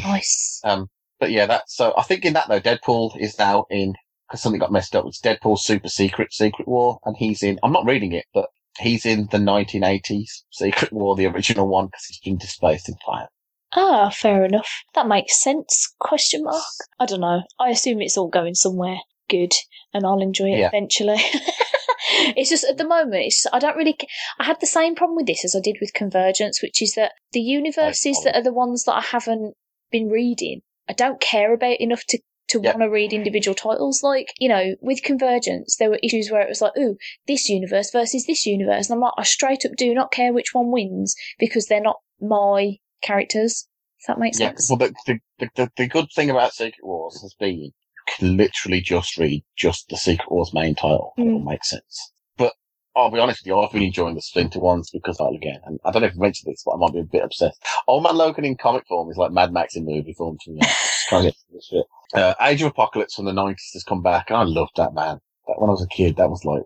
Nice. 0.03 0.61
Um, 0.63 0.87
but 1.19 1.31
yeah, 1.31 1.45
that's 1.45 1.75
so. 1.75 1.93
I 1.97 2.03
think 2.03 2.25
in 2.25 2.33
that 2.33 2.47
though, 2.49 2.59
Deadpool 2.59 3.17
is 3.19 3.39
now 3.39 3.65
in 3.69 3.93
because 4.27 4.41
something 4.41 4.59
got 4.59 4.71
messed 4.71 4.95
up. 4.95 5.05
It's 5.07 5.21
Deadpool 5.21 5.57
Super 5.59 5.89
Secret 5.89 6.33
Secret 6.33 6.67
War, 6.67 6.99
and 7.05 7.15
he's 7.17 7.41
in. 7.43 7.59
I'm 7.63 7.71
not 7.71 7.85
reading 7.85 8.11
it, 8.11 8.25
but 8.33 8.47
he's 8.79 9.05
in 9.05 9.27
the 9.31 9.37
1980s 9.37 10.43
Secret 10.51 10.91
War, 10.93 11.15
the 11.15 11.27
original 11.27 11.67
one, 11.67 11.85
because 11.87 12.05
he's 12.05 12.19
been 12.19 12.37
displaced 12.37 12.89
in 12.89 12.95
time. 13.05 13.27
Ah, 13.75 14.09
fair 14.09 14.45
enough. 14.45 14.83
That 14.93 15.07
makes 15.07 15.41
sense. 15.41 15.93
Question 15.99 16.43
mark. 16.43 16.63
I 16.99 17.05
don't 17.05 17.21
know. 17.21 17.43
I 17.59 17.69
assume 17.69 18.01
it's 18.01 18.17
all 18.17 18.27
going 18.29 18.55
somewhere 18.55 18.97
good, 19.29 19.53
and 19.93 20.05
I'll 20.05 20.21
enjoy 20.21 20.49
it 20.51 20.59
Yeah. 20.59 20.67
eventually. 20.67 21.17
it's 22.35 22.49
just 22.49 22.65
at 22.65 22.77
the 22.77 22.87
moment, 22.87 23.23
it's 23.25 23.45
I 23.51 23.59
don't 23.59 23.77
really. 23.77 23.97
I 24.39 24.43
had 24.43 24.59
the 24.59 24.67
same 24.67 24.95
problem 24.95 25.15
with 25.15 25.27
this 25.27 25.43
as 25.45 25.55
I 25.55 25.59
did 25.59 25.77
with 25.81 25.93
Convergence, 25.93 26.61
which 26.61 26.81
is 26.81 26.93
that 26.95 27.13
the 27.31 27.41
universes 27.41 28.21
that 28.23 28.35
are 28.35 28.43
the 28.43 28.53
ones 28.53 28.83
that 28.83 28.93
I 28.93 29.01
haven't 29.01 29.55
been 29.91 30.09
reading, 30.09 30.61
I 30.87 30.93
don't 30.93 31.19
care 31.19 31.53
about 31.53 31.79
enough 31.79 32.03
to. 32.09 32.19
To 32.49 32.59
Yeah. 32.61 32.71
want 32.71 32.81
to 32.81 32.89
read 32.89 33.13
individual 33.13 33.55
titles, 33.55 34.03
like 34.03 34.27
you 34.37 34.49
know, 34.49 34.75
with 34.81 35.01
Convergence, 35.01 35.77
there 35.77 35.89
were 35.89 35.99
issues 36.03 36.29
where 36.29 36.41
it 36.41 36.49
was 36.49 36.61
like, 36.61 36.73
"Ooh, 36.77 36.97
this 37.25 37.49
universe 37.49 37.89
versus 37.89 38.25
this 38.27 38.45
universe," 38.45 38.89
and 38.89 38.95
I'm 38.95 38.99
like, 39.01 39.13
I 39.17 39.23
straight 39.23 39.65
up 39.65 39.71
do 39.77 39.91
not 39.95 40.11
care 40.11 40.33
which 40.33 40.53
one 40.53 40.69
wins 40.69 41.15
because 41.39 41.65
they're 41.65 41.81
not 41.81 42.01
my 42.19 42.77
characters. 43.03 43.67
If 43.99 44.07
that 44.07 44.19
makes 44.19 44.39
Yeah, 44.39 44.49
sense. 44.49 44.69
well, 44.69 44.77
the, 44.77 44.93
the, 45.39 45.49
the, 45.55 45.71
the, 45.77 45.87
good 45.87 46.07
thing 46.15 46.29
about 46.29 46.53
Secret 46.53 46.83
Wars 46.83 47.21
has 47.21 47.33
been 47.39 47.57
you 47.59 47.71
can 48.17 48.35
literally 48.37 48.81
just 48.81 49.17
read 49.17 49.43
just 49.55 49.87
the 49.89 49.97
Secret 49.97 50.29
Wars 50.31 50.53
main 50.53 50.75
title 50.75 51.13
and 51.17 51.27
Mm. 51.27 51.29
it'll 51.29 51.39
make 51.51 51.63
sense. 51.63 52.11
But 52.37 52.53
I'll 52.95 53.11
be 53.11 53.19
honest 53.19 53.41
with 53.41 53.47
you, 53.47 53.59
I've 53.59 53.71
been 53.71 53.83
enjoying 53.83 54.15
the 54.15 54.21
Splinter 54.21 54.59
ones 54.59 54.89
because, 54.91 55.19
like, 55.19 55.35
again, 55.35 55.59
and 55.65 55.79
I 55.85 55.91
don't 55.91 56.01
know 56.01 56.07
if 56.09 56.15
I 56.15 56.19
mentioned 56.19 56.51
this, 56.51 56.63
but 56.65 56.73
I 56.73 56.77
might 56.77 56.93
be 56.93 56.99
a 56.99 57.03
bit 57.03 57.23
obsessed. 57.23 57.63
Old 57.87 58.03
Man 58.03 58.15
Logan 58.17 58.45
in 58.45 58.57
comic 58.57 58.85
form 58.87 59.09
is 59.09 59.17
like 59.17 59.31
Mad 59.31 59.53
Max 59.53 59.75
in 59.75 59.85
movie 59.85 60.13
form 60.17 60.37
to 60.43 60.51
me. 60.51 60.59
Trying 61.09 61.23
to 61.23 61.27
get 61.29 61.35
this 61.53 61.67
shit. 61.67 61.85
Uh, 62.13 62.33
Age 62.41 62.61
of 62.61 62.67
Apocalypse 62.71 63.15
from 63.15 63.25
the 63.25 63.31
90s 63.31 63.73
has 63.73 63.83
come 63.83 64.01
back 64.01 64.29
and 64.29 64.37
I 64.37 64.43
loved 64.43 64.73
that, 64.77 64.93
man. 64.93 65.19
That, 65.47 65.59
when 65.59 65.69
I 65.69 65.73
was 65.73 65.83
a 65.83 65.87
kid, 65.95 66.17
that 66.17 66.29
was 66.29 66.43
like 66.45 66.63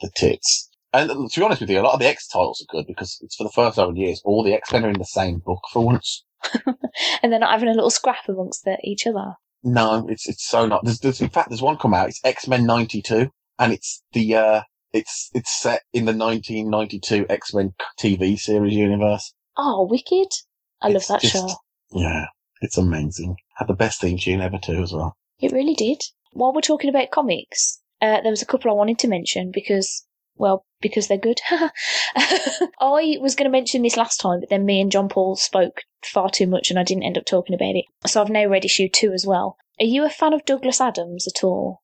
the 0.00 0.10
tits. 0.14 0.65
And 0.96 1.10
uh, 1.10 1.14
to 1.30 1.40
be 1.40 1.44
honest 1.44 1.60
with 1.60 1.70
you, 1.70 1.80
a 1.80 1.82
lot 1.82 1.94
of 1.94 2.00
the 2.00 2.08
X 2.08 2.26
titles 2.26 2.62
are 2.62 2.76
good 2.76 2.86
because 2.86 3.18
it's 3.22 3.36
for 3.36 3.44
the 3.44 3.50
first 3.50 3.76
seven 3.76 3.96
years, 3.96 4.22
all 4.24 4.42
the 4.42 4.54
X-Men 4.54 4.84
are 4.84 4.90
in 4.90 4.98
the 4.98 5.04
same 5.04 5.38
book 5.44 5.62
for 5.72 5.84
once. 5.84 6.24
and 7.22 7.32
they're 7.32 7.38
not 7.38 7.52
having 7.52 7.68
a 7.68 7.74
little 7.74 7.90
scrap 7.90 8.28
amongst 8.28 8.64
the, 8.64 8.78
each 8.82 9.06
other. 9.06 9.34
No, 9.62 10.06
it's 10.08 10.28
it's 10.28 10.46
so 10.46 10.66
not. 10.66 10.84
There's, 10.84 11.00
there's 11.00 11.20
in 11.20 11.28
fact 11.28 11.48
there's 11.48 11.62
one 11.62 11.76
come 11.76 11.94
out. 11.94 12.08
It's 12.08 12.20
X 12.24 12.46
Men 12.46 12.66
'92, 12.66 13.30
and 13.58 13.72
it's 13.72 14.02
the 14.12 14.36
uh 14.36 14.62
it's 14.92 15.30
it's 15.34 15.60
set 15.60 15.82
in 15.92 16.04
the 16.04 16.12
1992 16.12 17.26
X 17.28 17.52
Men 17.52 17.74
TV 18.00 18.38
series 18.38 18.74
universe. 18.74 19.34
Oh, 19.56 19.86
wicked! 19.90 20.28
I 20.82 20.88
love 20.88 21.06
that 21.08 21.20
just- 21.20 21.34
show. 21.34 21.48
Yeah, 21.92 22.26
it's 22.60 22.78
amazing. 22.78 23.36
Had 23.56 23.68
the 23.68 23.74
best 23.74 24.00
theme 24.00 24.18
tune 24.18 24.40
ever 24.40 24.58
too 24.58 24.82
as 24.82 24.92
well. 24.92 25.16
It 25.40 25.52
really 25.52 25.74
did. 25.74 26.02
While 26.32 26.52
we're 26.52 26.60
talking 26.60 26.90
about 26.90 27.10
comics, 27.10 27.80
uh, 28.00 28.20
there 28.20 28.30
was 28.30 28.42
a 28.42 28.46
couple 28.46 28.70
I 28.70 28.74
wanted 28.74 28.98
to 29.00 29.08
mention 29.08 29.50
because, 29.52 30.04
well, 30.36 30.64
because 30.80 31.08
they're 31.08 31.18
good. 31.18 31.40
I 32.16 33.16
was 33.20 33.34
going 33.34 33.44
to 33.44 33.50
mention 33.50 33.82
this 33.82 33.96
last 33.96 34.18
time, 34.18 34.40
but 34.40 34.48
then 34.50 34.64
me 34.64 34.80
and 34.80 34.90
John 34.90 35.08
Paul 35.08 35.36
spoke 35.36 35.82
far 36.04 36.30
too 36.30 36.46
much 36.46 36.70
and 36.70 36.78
I 36.78 36.82
didn't 36.82 37.02
end 37.04 37.18
up 37.18 37.24
talking 37.24 37.54
about 37.54 37.74
it. 37.74 37.84
So 38.06 38.20
I've 38.20 38.30
now 38.30 38.46
read 38.46 38.64
issue 38.64 38.88
two 38.88 39.12
as 39.12 39.26
well. 39.26 39.56
Are 39.80 39.86
you 39.86 40.04
a 40.04 40.10
fan 40.10 40.32
of 40.32 40.44
Douglas 40.44 40.80
Adams 40.80 41.26
at 41.26 41.44
all? 41.44 41.82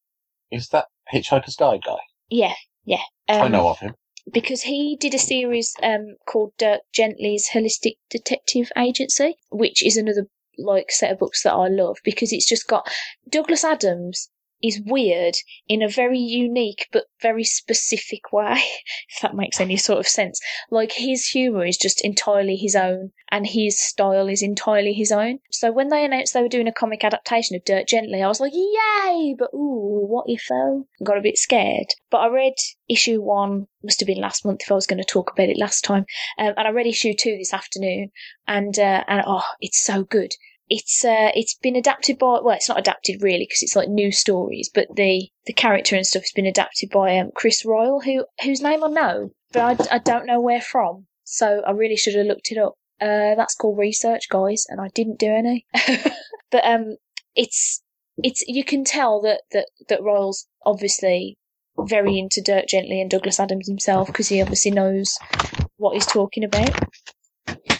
Is 0.50 0.68
that 0.68 0.86
Hitchhiker's 1.12 1.56
Guide 1.56 1.82
guy? 1.84 1.98
Yeah, 2.28 2.54
yeah. 2.84 3.02
I 3.28 3.40
Um, 3.40 3.52
know 3.52 3.68
of 3.68 3.78
him. 3.78 3.94
because 4.32 4.62
he 4.62 4.96
did 4.98 5.14
a 5.14 5.18
series 5.18 5.74
um, 5.82 6.16
called 6.26 6.52
Dirk 6.58 6.80
Gently's 6.92 7.50
Holistic 7.52 7.96
Detective 8.10 8.70
Agency, 8.76 9.36
which 9.50 9.84
is 9.84 9.96
another 9.96 10.26
like 10.58 10.90
set 10.90 11.10
of 11.10 11.18
books 11.18 11.42
that 11.42 11.54
I 11.54 11.68
love 11.68 11.96
because 12.04 12.32
it's 12.32 12.48
just 12.48 12.68
got 12.68 12.86
Douglas 13.28 13.64
Adams 13.64 14.28
is 14.62 14.80
weird 14.84 15.34
in 15.68 15.82
a 15.82 15.88
very 15.88 16.18
unique 16.18 16.88
but 16.92 17.04
very 17.20 17.44
specific 17.44 18.32
way, 18.32 18.54
if 19.08 19.20
that 19.22 19.34
makes 19.34 19.60
any 19.60 19.76
sort 19.76 19.98
of 19.98 20.08
sense. 20.08 20.40
Like 20.70 20.92
his 20.92 21.28
humour 21.28 21.64
is 21.64 21.76
just 21.76 22.04
entirely 22.04 22.56
his 22.56 22.76
own 22.76 23.12
and 23.30 23.46
his 23.46 23.80
style 23.80 24.28
is 24.28 24.42
entirely 24.42 24.92
his 24.92 25.10
own. 25.10 25.38
So 25.50 25.72
when 25.72 25.88
they 25.88 26.04
announced 26.04 26.34
they 26.34 26.42
were 26.42 26.48
doing 26.48 26.68
a 26.68 26.72
comic 26.72 27.02
adaptation 27.02 27.56
of 27.56 27.64
Dirk 27.64 27.86
Gently, 27.86 28.22
I 28.22 28.28
was 28.28 28.40
like, 28.40 28.52
yay! 28.54 29.34
But 29.38 29.50
ooh, 29.54 30.06
what 30.06 30.26
if 30.28 30.46
though? 30.48 30.86
Got 31.02 31.18
a 31.18 31.22
bit 31.22 31.38
scared. 31.38 31.86
But 32.10 32.18
I 32.18 32.28
read 32.28 32.54
issue 32.88 33.22
one, 33.22 33.66
must 33.82 34.00
have 34.00 34.06
been 34.06 34.20
last 34.20 34.44
month 34.44 34.62
if 34.62 34.70
I 34.70 34.74
was 34.74 34.86
going 34.86 35.02
to 35.02 35.04
talk 35.04 35.32
about 35.32 35.48
it 35.48 35.58
last 35.58 35.82
time, 35.82 36.04
um, 36.38 36.52
and 36.56 36.68
I 36.68 36.70
read 36.70 36.86
issue 36.86 37.14
two 37.14 37.36
this 37.38 37.54
afternoon, 37.54 38.10
and 38.46 38.78
uh, 38.78 39.04
and 39.08 39.24
oh, 39.26 39.44
it's 39.60 39.82
so 39.82 40.04
good. 40.04 40.32
It's 40.74 41.04
uh, 41.04 41.30
it's 41.34 41.54
been 41.54 41.76
adapted 41.76 42.18
by 42.18 42.38
well, 42.42 42.56
it's 42.56 42.70
not 42.70 42.78
adapted 42.78 43.20
really 43.20 43.44
because 43.44 43.62
it's 43.62 43.76
like 43.76 43.90
new 43.90 44.10
stories, 44.10 44.70
but 44.72 44.86
the 44.96 45.28
the 45.44 45.52
character 45.52 45.96
and 45.96 46.06
stuff 46.06 46.22
has 46.22 46.32
been 46.34 46.46
adapted 46.46 46.88
by 46.88 47.18
um, 47.18 47.30
Chris 47.34 47.62
Ryall, 47.62 48.02
who 48.02 48.24
whose 48.42 48.62
name 48.62 48.82
I 48.82 48.88
know, 48.88 49.32
but 49.52 49.90
I, 49.92 49.96
I 49.96 49.98
don't 49.98 50.24
know 50.24 50.40
where 50.40 50.62
from. 50.62 51.08
So 51.24 51.60
I 51.66 51.72
really 51.72 51.96
should 51.96 52.14
have 52.14 52.24
looked 52.24 52.50
it 52.50 52.56
up. 52.56 52.72
Uh, 53.02 53.34
that's 53.34 53.54
called 53.54 53.76
research, 53.76 54.30
guys, 54.30 54.64
and 54.70 54.80
I 54.80 54.88
didn't 54.94 55.18
do 55.18 55.26
any. 55.26 55.66
but 56.50 56.64
um, 56.64 56.96
it's 57.34 57.82
it's 58.16 58.42
you 58.48 58.64
can 58.64 58.82
tell 58.82 59.20
that 59.20 59.42
that 59.52 59.66
that 59.90 60.00
Ryall's 60.00 60.48
obviously 60.64 61.36
very 61.80 62.18
into 62.18 62.40
Dirk 62.40 62.66
Gently 62.66 62.98
and 62.98 63.10
Douglas 63.10 63.38
Adams 63.38 63.68
himself 63.68 64.06
because 64.06 64.28
he 64.28 64.40
obviously 64.40 64.70
knows 64.70 65.18
what 65.76 65.92
he's 65.92 66.06
talking 66.06 66.44
about. 66.44 66.70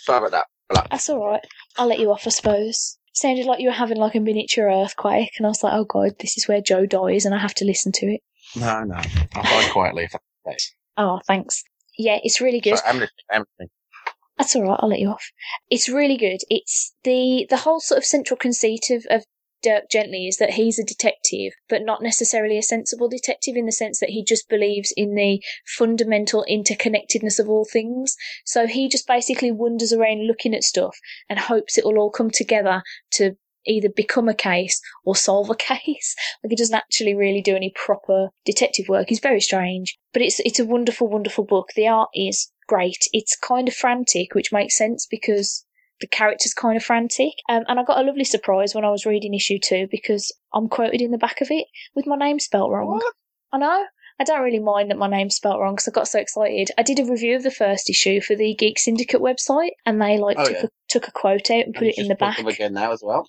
Sorry 0.03 0.19
about 0.19 0.33
that. 0.33 0.47
Relax. 0.73 0.89
That's 0.91 1.11
all 1.11 1.27
right. 1.27 1.45
I'll 1.77 1.87
let 1.89 2.01
you 2.01 2.11
off, 2.11 2.27
I 2.27 2.31
suppose. 2.31 2.99
Sounded 3.13 3.45
like 3.45 3.61
you 3.61 3.69
were 3.69 3.75
having 3.75 3.99
like 3.99 4.15
a 4.15 4.21
miniature 4.21 4.71
earthquake, 4.71 5.33
and 5.37 5.47
I 5.47 5.51
was 5.51 5.63
like, 5.63 5.75
"Oh 5.75 5.85
God, 5.85 6.13
this 6.21 6.39
is 6.39 6.49
where 6.49 6.63
Joe 6.63 6.87
dies, 6.87 7.27
and 7.27 7.35
I 7.35 7.39
have 7.39 7.55
to 7.55 7.65
listen 7.67 7.93
to 7.93 8.07
it." 8.07 8.21
No, 8.57 8.83
no. 8.85 8.95
I'll 9.35 9.43
die 9.43 9.69
quietly 9.71 10.05
if 10.05 10.15
that's 10.45 10.73
Oh, 10.97 11.21
thanks. 11.27 11.63
Yeah, 11.99 12.19
it's 12.23 12.41
really 12.41 12.61
good. 12.61 12.79
Sorry, 12.79 12.89
I'm. 12.89 13.09
I'm 13.31 13.45
listening. 13.59 13.71
That's 14.39 14.57
all 14.57 14.63
right. 14.63 14.79
I'll 14.81 14.89
let 14.89 15.01
you 15.01 15.11
off. 15.11 15.31
It's 15.71 15.89
really 15.89 16.17
good. 16.17 16.41
It's 16.49 16.95
the 17.05 17.47
the 17.51 17.59
whole 17.59 17.81
sort 17.81 17.99
of 17.99 18.05
central 18.05 18.37
conceit 18.39 18.91
of, 18.91 19.05
of 19.11 19.25
Dirk 19.63 19.89
Gently 19.91 20.27
is 20.27 20.37
that 20.39 20.55
he's 20.55 20.79
a 20.79 20.85
detective, 20.85 21.53
but 21.69 21.83
not 21.83 22.03
necessarily 22.03 22.59
a 22.59 22.63
sensible 22.63 23.09
detective 23.09 23.57
in 23.57 23.67
the 23.67 23.73
sense 23.73 24.01
that 24.01 24.11
he 24.11 24.25
just 24.25 24.49
believes 24.49 24.93
in 24.97 25.15
the 25.15 25.43
fundamental 25.65 26.45
interconnectedness 26.51 27.39
of 27.39 27.49
all 27.49 27.65
things. 27.65 28.17
So 28.45 28.67
he 28.67 28.89
just 28.89 29.07
basically 29.07 29.53
wanders 29.53 29.93
around 29.93 30.27
looking 30.27 30.55
at 30.55 30.65
stuff 30.65 30.99
and 31.29 31.39
hopes 31.39 31.79
it 31.79 31.85
will 31.85 31.99
all 31.99 32.11
come 32.11 32.31
together 32.31 32.83
to 33.13 33.37
either 33.67 33.89
become 33.89 34.29
a 34.29 34.35
case 34.35 34.81
or 35.05 35.15
solve 35.15 35.51
a 35.51 35.55
case. 35.57 36.17
Like 36.43 36.51
he 36.51 36.57
doesn't 36.57 36.75
actually 36.75 37.15
really 37.15 37.43
do 37.43 37.57
any 37.57 37.73
proper 37.75 38.31
detective 38.45 38.89
work. 38.89 39.09
He's 39.09 39.21
very 39.21 39.41
strange, 39.41 39.99
but 40.13 40.23
it's 40.23 40.41
it's 40.41 40.59
a 40.59 40.67
wonderful, 40.67 41.09
wonderful 41.09 41.45
book. 41.45 41.71
The 41.77 41.89
art 41.89 42.11
is 42.15 42.51
great. 42.67 43.09
It's 43.13 43.37
kind 43.37 43.69
of 43.69 43.75
frantic, 43.75 44.35
which 44.35 44.53
makes 44.53 44.77
sense 44.77 45.07
because 45.09 45.65
the 46.03 46.07
character's 46.09 46.53
kind 46.53 46.77
of 46.77 46.85
frantic. 46.85 47.33
Um, 47.49 47.63
and 47.69 47.81
I 47.81 47.85
got 47.85 47.99
a 47.99 48.03
lovely 48.07 48.25
surprise 48.25 48.75
when 48.75 48.85
I 48.85 48.91
was 48.91 49.07
reading 49.07 49.33
issue 49.33 49.59
two 49.59 49.89
because 49.91 50.31
I'm 50.53 50.69
quoted 50.69 51.01
in 51.01 51.13
the 51.13 51.17
back 51.19 51.41
of 51.41 51.49
it 51.51 51.67
with 51.95 52.07
my 52.07 52.17
name 52.17 52.39
spelt 52.39 52.71
wrong. 52.71 52.89
What? 52.89 53.15
I 53.53 53.59
know. 53.59 53.85
I 54.21 54.25
don't 54.25 54.43
really 54.43 54.59
mind 54.59 54.91
that 54.91 54.99
my 54.99 55.09
name's 55.09 55.37
spelt 55.37 55.59
wrong 55.59 55.75
because 55.75 55.89
I 55.89 55.93
got 55.93 56.07
so 56.07 56.19
excited. 56.21 56.71
I 56.77 56.83
did 56.83 57.01
a 57.01 57.05
review 57.11 57.35
of 57.35 57.43
the 57.43 57.51
first 57.51 57.89
issue 57.89 58.21
for 58.21 58.37
the 58.37 58.55
Geek 58.55 58.79
Syndicate 58.79 59.21
website, 59.23 59.71
and 59.87 60.01
they 60.01 60.19
like 60.19 60.37
Oh, 60.39 60.45
took 60.45 60.53
yeah. 60.55 60.65
a, 60.65 60.69
took 60.89 61.09
a 61.09 61.13
quote 61.13 61.51
out 61.51 61.65
and 61.65 61.75
put 61.75 61.85
You 61.85 61.89
it 61.91 61.99
in 61.99 62.09
the 62.09 62.15
back. 62.15 62.37
them 62.37 62.47
again 62.47 62.75
now 62.75 62.93
as 62.93 63.01
well. 63.03 63.27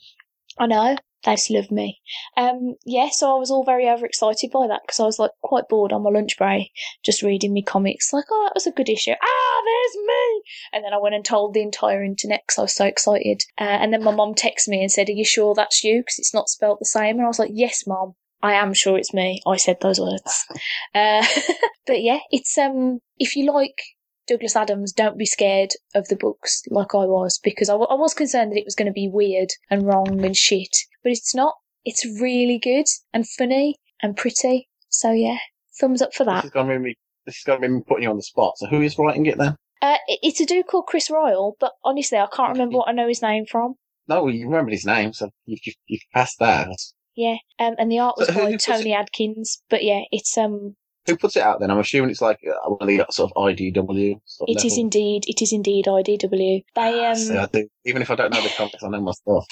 I 0.59 0.65
know. 0.67 0.97
They 1.23 1.33
just 1.33 1.49
love 1.49 1.71
me. 1.71 2.01
Um, 2.35 2.75
yeah, 2.85 3.09
so 3.11 3.35
I 3.35 3.39
was 3.39 3.49
all 3.49 3.63
very 3.63 3.87
overexcited 3.87 4.51
by 4.51 4.67
that 4.67 4.81
because 4.85 4.99
I 4.99 5.05
was 5.05 5.19
like 5.19 5.31
quite 5.41 5.69
bored 5.69 5.93
on 5.93 6.03
my 6.03 6.09
lunch 6.09 6.37
break, 6.37 6.71
just 7.03 7.21
reading 7.21 7.53
me 7.53 7.63
comics. 7.63 8.11
Like, 8.11 8.25
oh, 8.29 8.43
that 8.45 8.55
was 8.55 8.67
a 8.67 8.71
good 8.71 8.89
issue. 8.89 9.11
Ah, 9.11 9.61
there's 9.65 10.05
me! 10.05 10.41
And 10.73 10.83
then 10.83 10.93
I 10.93 10.97
went 10.97 11.15
and 11.15 11.23
told 11.23 11.53
the 11.53 11.61
entire 11.61 12.03
internet 12.03 12.43
because 12.45 12.59
I 12.59 12.63
was 12.63 12.75
so 12.75 12.85
excited. 12.85 13.41
Uh, 13.57 13.63
and 13.63 13.93
then 13.93 14.03
my 14.03 14.13
mom 14.13 14.35
texted 14.35 14.67
me 14.67 14.81
and 14.81 14.91
said, 14.91 15.09
"Are 15.09 15.13
you 15.13 15.25
sure 15.25 15.53
that's 15.55 15.83
you? 15.83 15.99
Because 15.99 16.19
it's 16.19 16.33
not 16.33 16.49
spelt 16.49 16.79
the 16.79 16.85
same." 16.85 17.17
And 17.17 17.23
I 17.23 17.27
was 17.27 17.39
like, 17.39 17.51
"Yes, 17.53 17.87
mom." 17.87 18.15
I 18.41 18.55
am 18.55 18.73
sure 18.73 18.97
it's 18.97 19.13
me. 19.13 19.41
I 19.47 19.55
said 19.55 19.77
those 19.79 20.01
words. 20.01 20.45
Uh, 20.93 21.25
but 21.87 22.01
yeah, 22.01 22.19
it's 22.31 22.57
um. 22.57 22.99
If 23.17 23.37
you 23.37 23.51
like 23.51 23.81
Douglas 24.27 24.55
Adams, 24.55 24.91
don't 24.93 25.17
be 25.17 25.25
scared 25.25 25.71
of 25.95 26.07
the 26.07 26.15
books 26.15 26.61
like 26.69 26.93
I 26.95 27.05
was 27.05 27.39
because 27.43 27.69
I, 27.69 27.73
w- 27.73 27.87
I 27.89 27.95
was 27.95 28.13
concerned 28.13 28.51
that 28.51 28.57
it 28.59 28.65
was 28.65 28.75
going 28.75 28.85
to 28.87 28.91
be 28.93 29.09
weird 29.11 29.49
and 29.69 29.85
wrong 29.85 30.23
and 30.23 30.35
shit, 30.37 30.75
but 31.03 31.11
it's 31.11 31.35
not. 31.35 31.55
It's 31.85 32.05
really 32.21 32.57
good 32.57 32.85
and 33.13 33.27
funny 33.27 33.75
and 34.01 34.15
pretty. 34.15 34.69
So 34.89 35.11
yeah, 35.11 35.37
thumbs 35.79 36.01
up 36.01 36.13
for 36.13 36.23
that. 36.25 36.35
This 36.43 36.45
is 36.45 36.51
going 36.51 36.67
to 36.69 36.75
be 36.75 36.79
me. 36.79 36.95
This 37.25 37.37
is 37.37 37.43
going 37.43 37.61
to 37.61 37.67
be 37.67 37.73
me 37.73 37.81
putting 37.87 38.03
you 38.03 38.09
on 38.09 38.15
the 38.17 38.23
spot. 38.23 38.53
So 38.57 38.67
who 38.67 38.81
is 38.81 38.97
writing 38.97 39.25
it 39.25 39.37
then? 39.37 39.55
Uh, 39.81 39.97
it- 40.07 40.19
it's 40.23 40.39
a 40.39 40.45
dude 40.45 40.67
called 40.67 40.85
Chris 40.87 41.09
Ryall, 41.09 41.53
but 41.59 41.73
honestly, 41.83 42.17
I 42.17 42.27
can't 42.33 42.53
remember 42.53 42.77
what 42.77 42.87
I 42.89 42.93
know 42.93 43.07
his 43.09 43.21
name 43.21 43.45
from. 43.45 43.75
No, 44.07 44.27
you 44.27 44.45
remember 44.45 44.71
his 44.71 44.85
name, 44.85 45.11
so 45.13 45.29
you've 45.45 45.59
you've, 45.65 45.75
you've 45.87 46.01
passed 46.13 46.39
that. 46.39 46.67
Yeah, 47.15 47.35
um, 47.59 47.75
and 47.77 47.91
the 47.91 47.99
art 47.99 48.15
was 48.17 48.27
So 48.27 48.33
by 48.33 48.55
Tony 48.57 48.93
Akins. 48.93 49.61
But 49.69 49.83
yeah, 49.83 50.01
it's 50.11 50.37
um, 50.37 50.75
Who 51.05 51.17
puts 51.17 51.35
it 51.35 51.43
out 51.43 51.59
then? 51.59 51.69
I'm 51.71 51.79
assuming 51.79 52.09
it's 52.11 52.21
like 52.21 52.39
uh, 52.47 52.69
one 52.69 52.81
of 52.81 52.87
the 52.87 53.05
sort 53.11 53.31
of 53.35 53.43
IDW. 53.43 54.19
Sort 54.25 54.49
of 54.49 54.55
it 54.55 54.65
is 54.65 54.77
indeed, 54.77 55.23
it 55.27 55.41
is 55.41 55.51
indeed 55.51 55.85
IDW. 55.85 56.63
They 56.75 57.05
um, 57.05 57.37
I 57.37 57.47
do. 57.51 57.67
Even 57.85 58.01
if 58.01 58.09
I 58.09 58.15
don't 58.15 58.33
know 58.33 58.41
the 58.41 58.49
context, 58.57 58.85
I 58.85 58.89
know 58.89 59.01
my 59.01 59.11
stuff. 59.11 59.45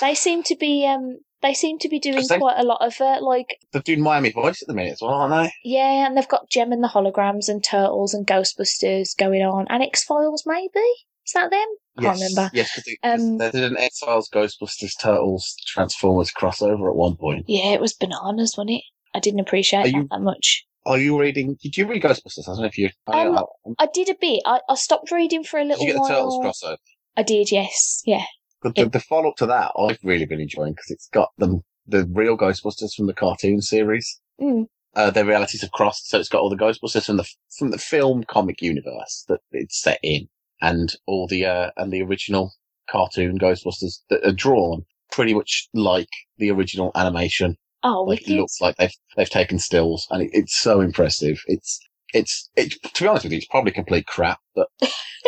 they 0.00 0.14
seem 0.14 0.42
to 0.44 0.56
be 0.56 0.86
um, 0.86 1.18
they 1.40 1.54
seem 1.54 1.78
to 1.78 1.88
be 1.88 1.98
doing 1.98 2.26
they- 2.28 2.38
quite 2.38 2.58
a 2.58 2.64
lot 2.64 2.84
of 2.86 3.00
uh, 3.00 3.18
like 3.22 3.58
They're 3.72 3.82
doing 3.82 4.02
Miami 4.02 4.32
Voice 4.32 4.60
at 4.62 4.68
the 4.68 4.74
minute 4.74 4.92
as 4.92 4.98
well, 5.02 5.12
aren't 5.14 5.32
they? 5.46 5.52
yeah, 5.64 6.06
and 6.06 6.16
they've 6.16 6.28
got 6.28 6.50
Jem 6.50 6.72
and 6.72 6.82
the 6.84 6.88
Holograms 6.88 7.48
and 7.48 7.62
Turtles 7.64 8.12
and 8.12 8.26
Ghostbusters 8.26 9.16
going 9.16 9.42
on, 9.42 9.66
and 9.70 9.82
X 9.82 10.04
Files 10.04 10.44
maybe 10.46 10.80
is 11.26 11.32
that 11.34 11.50
them? 11.50 11.66
I 11.98 12.02
can't 12.02 12.14
remember. 12.20 12.50
Yes, 12.54 12.70
because 12.74 12.96
Um, 13.20 13.36
they 13.38 13.50
did 13.50 13.64
an 13.64 13.76
X 13.76 13.98
Files, 13.98 14.30
Ghostbusters, 14.32 14.92
Turtles, 15.00 15.54
Transformers 15.66 16.32
crossover 16.32 16.88
at 16.88 16.96
one 16.96 17.16
point. 17.16 17.44
Yeah, 17.48 17.72
it 17.72 17.80
was 17.82 17.92
bananas, 17.92 18.54
wasn't 18.56 18.76
it? 18.76 18.82
I 19.14 19.20
didn't 19.20 19.40
appreciate 19.40 19.92
you- 19.92 20.06
that 20.10 20.20
much. 20.20 20.64
Are 20.88 20.98
you 20.98 21.20
reading? 21.20 21.58
Did 21.62 21.76
you 21.76 21.86
read 21.86 22.02
Ghostbusters? 22.02 22.48
I 22.48 22.52
don't 22.52 22.60
know 22.60 22.66
if 22.66 22.78
you. 22.78 22.88
I, 23.06 23.26
Um, 23.26 23.44
I, 23.78 23.84
I 23.84 23.88
did 23.92 24.08
a 24.08 24.16
bit. 24.18 24.40
I, 24.46 24.60
I 24.68 24.74
stopped 24.74 25.10
reading 25.12 25.44
for 25.44 25.60
a 25.60 25.62
did 25.62 25.68
little 25.68 25.86
you 25.86 25.92
get 25.92 26.02
the. 26.02 26.08
Turtles 26.08 26.38
crossover? 26.38 26.78
I 27.14 27.22
did, 27.22 27.52
yes, 27.52 28.02
yeah. 28.06 28.24
But 28.62 28.74
the, 28.74 28.88
the 28.88 29.00
follow 29.00 29.30
up 29.30 29.36
to 29.36 29.46
that, 29.46 29.72
I've 29.78 29.98
really 30.02 30.24
been 30.24 30.40
enjoying 30.40 30.72
because 30.72 30.90
it's 30.90 31.08
got 31.08 31.28
the 31.36 31.60
the 31.86 32.08
real 32.12 32.38
Ghostbusters 32.38 32.94
from 32.94 33.06
the 33.06 33.12
cartoon 33.14 33.60
series. 33.60 34.20
Mm. 34.40 34.66
Uh, 34.94 35.10
their 35.10 35.26
realities 35.26 35.60
have 35.60 35.72
crossed, 35.72 36.08
so 36.08 36.18
it's 36.18 36.28
got 36.28 36.40
all 36.40 36.50
the 36.50 36.56
Ghostbusters 36.56 37.04
from 37.04 37.18
the 37.18 37.28
from 37.58 37.70
the 37.70 37.78
film 37.78 38.24
comic 38.24 38.62
universe 38.62 39.24
that 39.28 39.40
it's 39.52 39.80
set 39.80 40.00
in, 40.02 40.28
and 40.62 40.94
all 41.06 41.26
the 41.26 41.44
uh, 41.44 41.70
and 41.76 41.92
the 41.92 42.02
original 42.02 42.54
cartoon 42.90 43.38
Ghostbusters 43.38 44.00
that 44.08 44.26
are 44.26 44.32
drawn 44.32 44.86
pretty 45.12 45.34
much 45.34 45.68
like 45.74 46.08
the 46.38 46.50
original 46.50 46.92
animation. 46.94 47.56
Oh, 47.82 48.02
Like 48.02 48.22
it 48.22 48.34
looks 48.34 48.60
like 48.60 48.76
they've 48.76 48.94
they've 49.16 49.30
taken 49.30 49.58
stills, 49.58 50.06
and 50.10 50.22
it, 50.22 50.30
it's 50.32 50.58
so 50.58 50.80
impressive. 50.80 51.40
It's 51.46 51.78
it's 52.12 52.50
it. 52.56 52.74
To 52.94 53.02
be 53.02 53.08
honest 53.08 53.24
with 53.24 53.32
you, 53.32 53.38
it's 53.38 53.46
probably 53.46 53.72
complete 53.72 54.06
crap, 54.06 54.38
but 54.54 54.68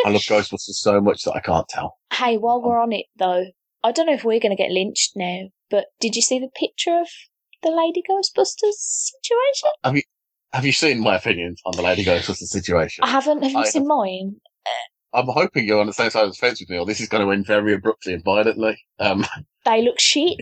I 0.05 0.09
love 0.09 0.21
Ghostbusters 0.29 0.75
so 0.75 0.99
much 0.99 1.23
that 1.23 1.33
I 1.33 1.39
can't 1.39 1.67
tell. 1.69 1.97
Hey, 2.13 2.37
while 2.37 2.61
we're 2.61 2.79
on 2.79 2.91
it 2.91 3.05
though, 3.17 3.45
I 3.83 3.91
don't 3.91 4.07
know 4.07 4.13
if 4.13 4.23
we're 4.23 4.39
going 4.39 4.55
to 4.55 4.61
get 4.61 4.71
lynched 4.71 5.13
now, 5.15 5.43
but 5.69 5.85
did 5.99 6.15
you 6.15 6.21
see 6.21 6.39
the 6.39 6.49
picture 6.53 6.99
of 6.99 7.07
the 7.63 7.71
Lady 7.71 8.01
Ghostbusters 8.09 8.73
situation? 8.73 10.03
Have 10.53 10.65
you 10.65 10.73
seen 10.73 10.99
my 10.99 11.15
opinions 11.15 11.61
on 11.65 11.73
the 11.75 11.81
Lady 11.81 12.03
Ghostbusters 12.03 12.49
situation? 12.49 13.03
I 13.05 13.09
haven't. 13.09 13.43
Have 13.43 13.51
you 13.53 13.59
I 13.59 13.63
seen 13.65 13.87
mine? 13.87 14.35
I'm 15.13 15.27
hoping 15.27 15.65
you're 15.65 15.79
on 15.79 15.87
the 15.87 15.93
same 15.93 16.09
side 16.09 16.25
of 16.25 16.31
the 16.31 16.37
fence 16.37 16.59
with 16.59 16.69
me, 16.69 16.77
or 16.77 16.85
this 16.85 16.99
is 17.01 17.07
going 17.09 17.25
to 17.25 17.31
end 17.31 17.45
very 17.45 17.73
abruptly 17.73 18.13
and 18.13 18.23
violently. 18.23 18.77
Um, 18.99 19.25
They 19.65 19.81
look 19.81 19.99
shit. 19.99 20.39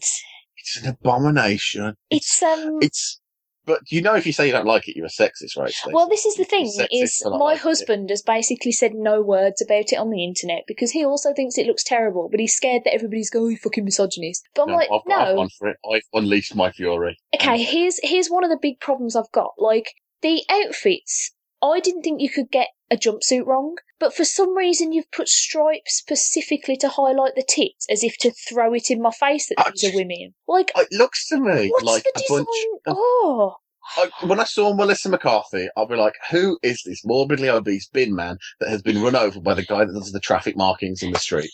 It's 0.76 0.86
an 0.86 0.90
abomination. 1.02 1.96
It's 2.10 2.42
um. 2.44 2.78
It's, 2.82 3.20
but 3.66 3.82
you 3.92 4.02
know, 4.02 4.16
if 4.16 4.26
you 4.26 4.34
say 4.34 4.48
you 4.48 4.52
don't 4.52 4.66
like 4.66 4.88
it, 4.88 4.96
you're 4.96 5.06
a 5.06 5.10
sexist, 5.10 5.56
right? 5.58 5.70
Stacey? 5.70 5.94
Well, 5.94 6.08
this 6.10 6.26
is 6.26 6.36
the 6.36 6.44
thing: 6.44 6.72
is 6.92 7.22
my 7.26 7.54
it. 7.54 7.60
husband 7.60 8.10
has 8.10 8.22
basically 8.22 8.72
said 8.72 8.94
no 8.96 9.22
words 9.22 9.62
about 9.62 9.92
it 9.92 9.98
on 9.98 10.10
the 10.10 10.24
internet 10.24 10.64
because 10.68 10.92
he 10.92 11.06
also 11.06 11.34
thinks 11.34 11.58
it 11.58 11.68
looks 11.68 11.84
terrible, 11.84 12.30
but 12.32 12.40
he's 12.40 12.56
scared 12.56 12.84
that 12.86 12.94
everybody's 12.94 13.30
going, 13.30 13.54
"Oh, 13.54 13.62
fucking 13.64 13.86
misogynist." 13.86 14.44
But 14.56 14.64
I'm 14.64 14.70
No, 14.70 14.76
like, 14.76 14.90
I've, 14.92 15.02
no, 15.08 15.16
I've 15.18 15.36
gone 15.36 15.50
for 15.58 15.68
it. 15.70 15.78
I've 15.92 16.02
unleashed 16.14 16.56
my 16.56 16.72
fury. 16.72 17.18
okay, 17.36 17.62
here's 17.62 18.00
here's 18.02 18.30
one 18.30 18.44
of 18.44 18.50
the 18.50 18.60
big 18.62 18.80
problems 18.80 19.16
I've 19.16 19.32
got. 19.32 19.52
Like 19.60 19.94
the 20.22 20.44
outfits, 20.50 21.32
I 21.62 21.80
didn't 21.80 22.02
think 22.02 22.22
you 22.22 22.30
could 22.30 22.50
get 22.50 22.70
a 22.92 22.98
jumpsuit 22.98 23.46
wrong, 23.46 23.76
but 24.00 24.14
for 24.16 24.26
some 24.26 24.56
reason 24.56 24.92
you've 24.92 25.12
put 25.12 25.28
stripes 25.28 25.96
specifically 25.98 26.76
to 26.78 26.90
highlight 26.90 27.36
the 27.36 27.46
tits, 27.48 27.86
as 27.90 28.04
if 28.04 28.18
to 28.18 28.32
throw 28.32 28.74
it 28.74 28.90
in 28.90 29.02
my 29.02 29.12
face 29.12 29.48
that 29.50 29.72
these 29.74 29.94
are 29.94 29.96
women. 29.96 30.34
Like, 30.48 30.72
It 30.76 30.88
looks 30.92 31.28
to 31.30 31.40
me 31.40 31.72
like 31.84 32.06
a 32.16 32.22
bunch 32.28 32.48
of 32.88 32.96
Oh, 32.98 33.56
I, 33.98 34.10
when 34.26 34.40
I 34.40 34.44
saw 34.44 34.74
Melissa 34.74 35.10
McCarthy, 35.10 35.68
I'll 35.76 35.88
be 35.88 35.96
like, 35.96 36.14
who 36.30 36.60
is 36.62 36.84
this 36.86 37.04
morbidly 37.06 37.50
obese 37.50 37.88
bin 37.88 38.16
man 38.16 38.38
that 38.60 38.70
has 38.70 38.82
been 38.82 39.02
run 39.02 39.16
over 39.16 39.40
by 39.40 39.54
the 39.54 39.66
guy 39.66 39.86
that 39.86 39.94
does 39.94 40.12
the 40.12 40.20
traffic 40.20 40.56
markings 40.56 41.02
in 41.02 41.12
the 41.12 41.20
street? 41.20 41.50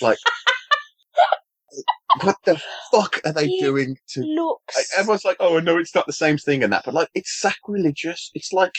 Like, 0.00 0.18
what 2.22 2.36
the 2.44 2.60
fuck 2.90 3.20
are 3.24 3.32
they 3.32 3.48
He 3.48 3.60
doing 3.60 3.96
to 4.08 4.20
Looks. 4.20 4.76
like, 4.76 4.86
everyone's 4.96 5.24
like, 5.24 5.36
oh, 5.40 5.58
I 5.58 5.60
know 5.60 5.78
it's 5.78 5.94
not 5.94 6.06
the 6.06 6.12
same 6.12 6.38
thing 6.38 6.62
and 6.62 6.72
that, 6.72 6.84
but 6.84 6.94
like, 6.94 7.08
it's 7.14 7.38
sacrilegious. 7.40 8.30
It's 8.34 8.52
like, 8.52 8.72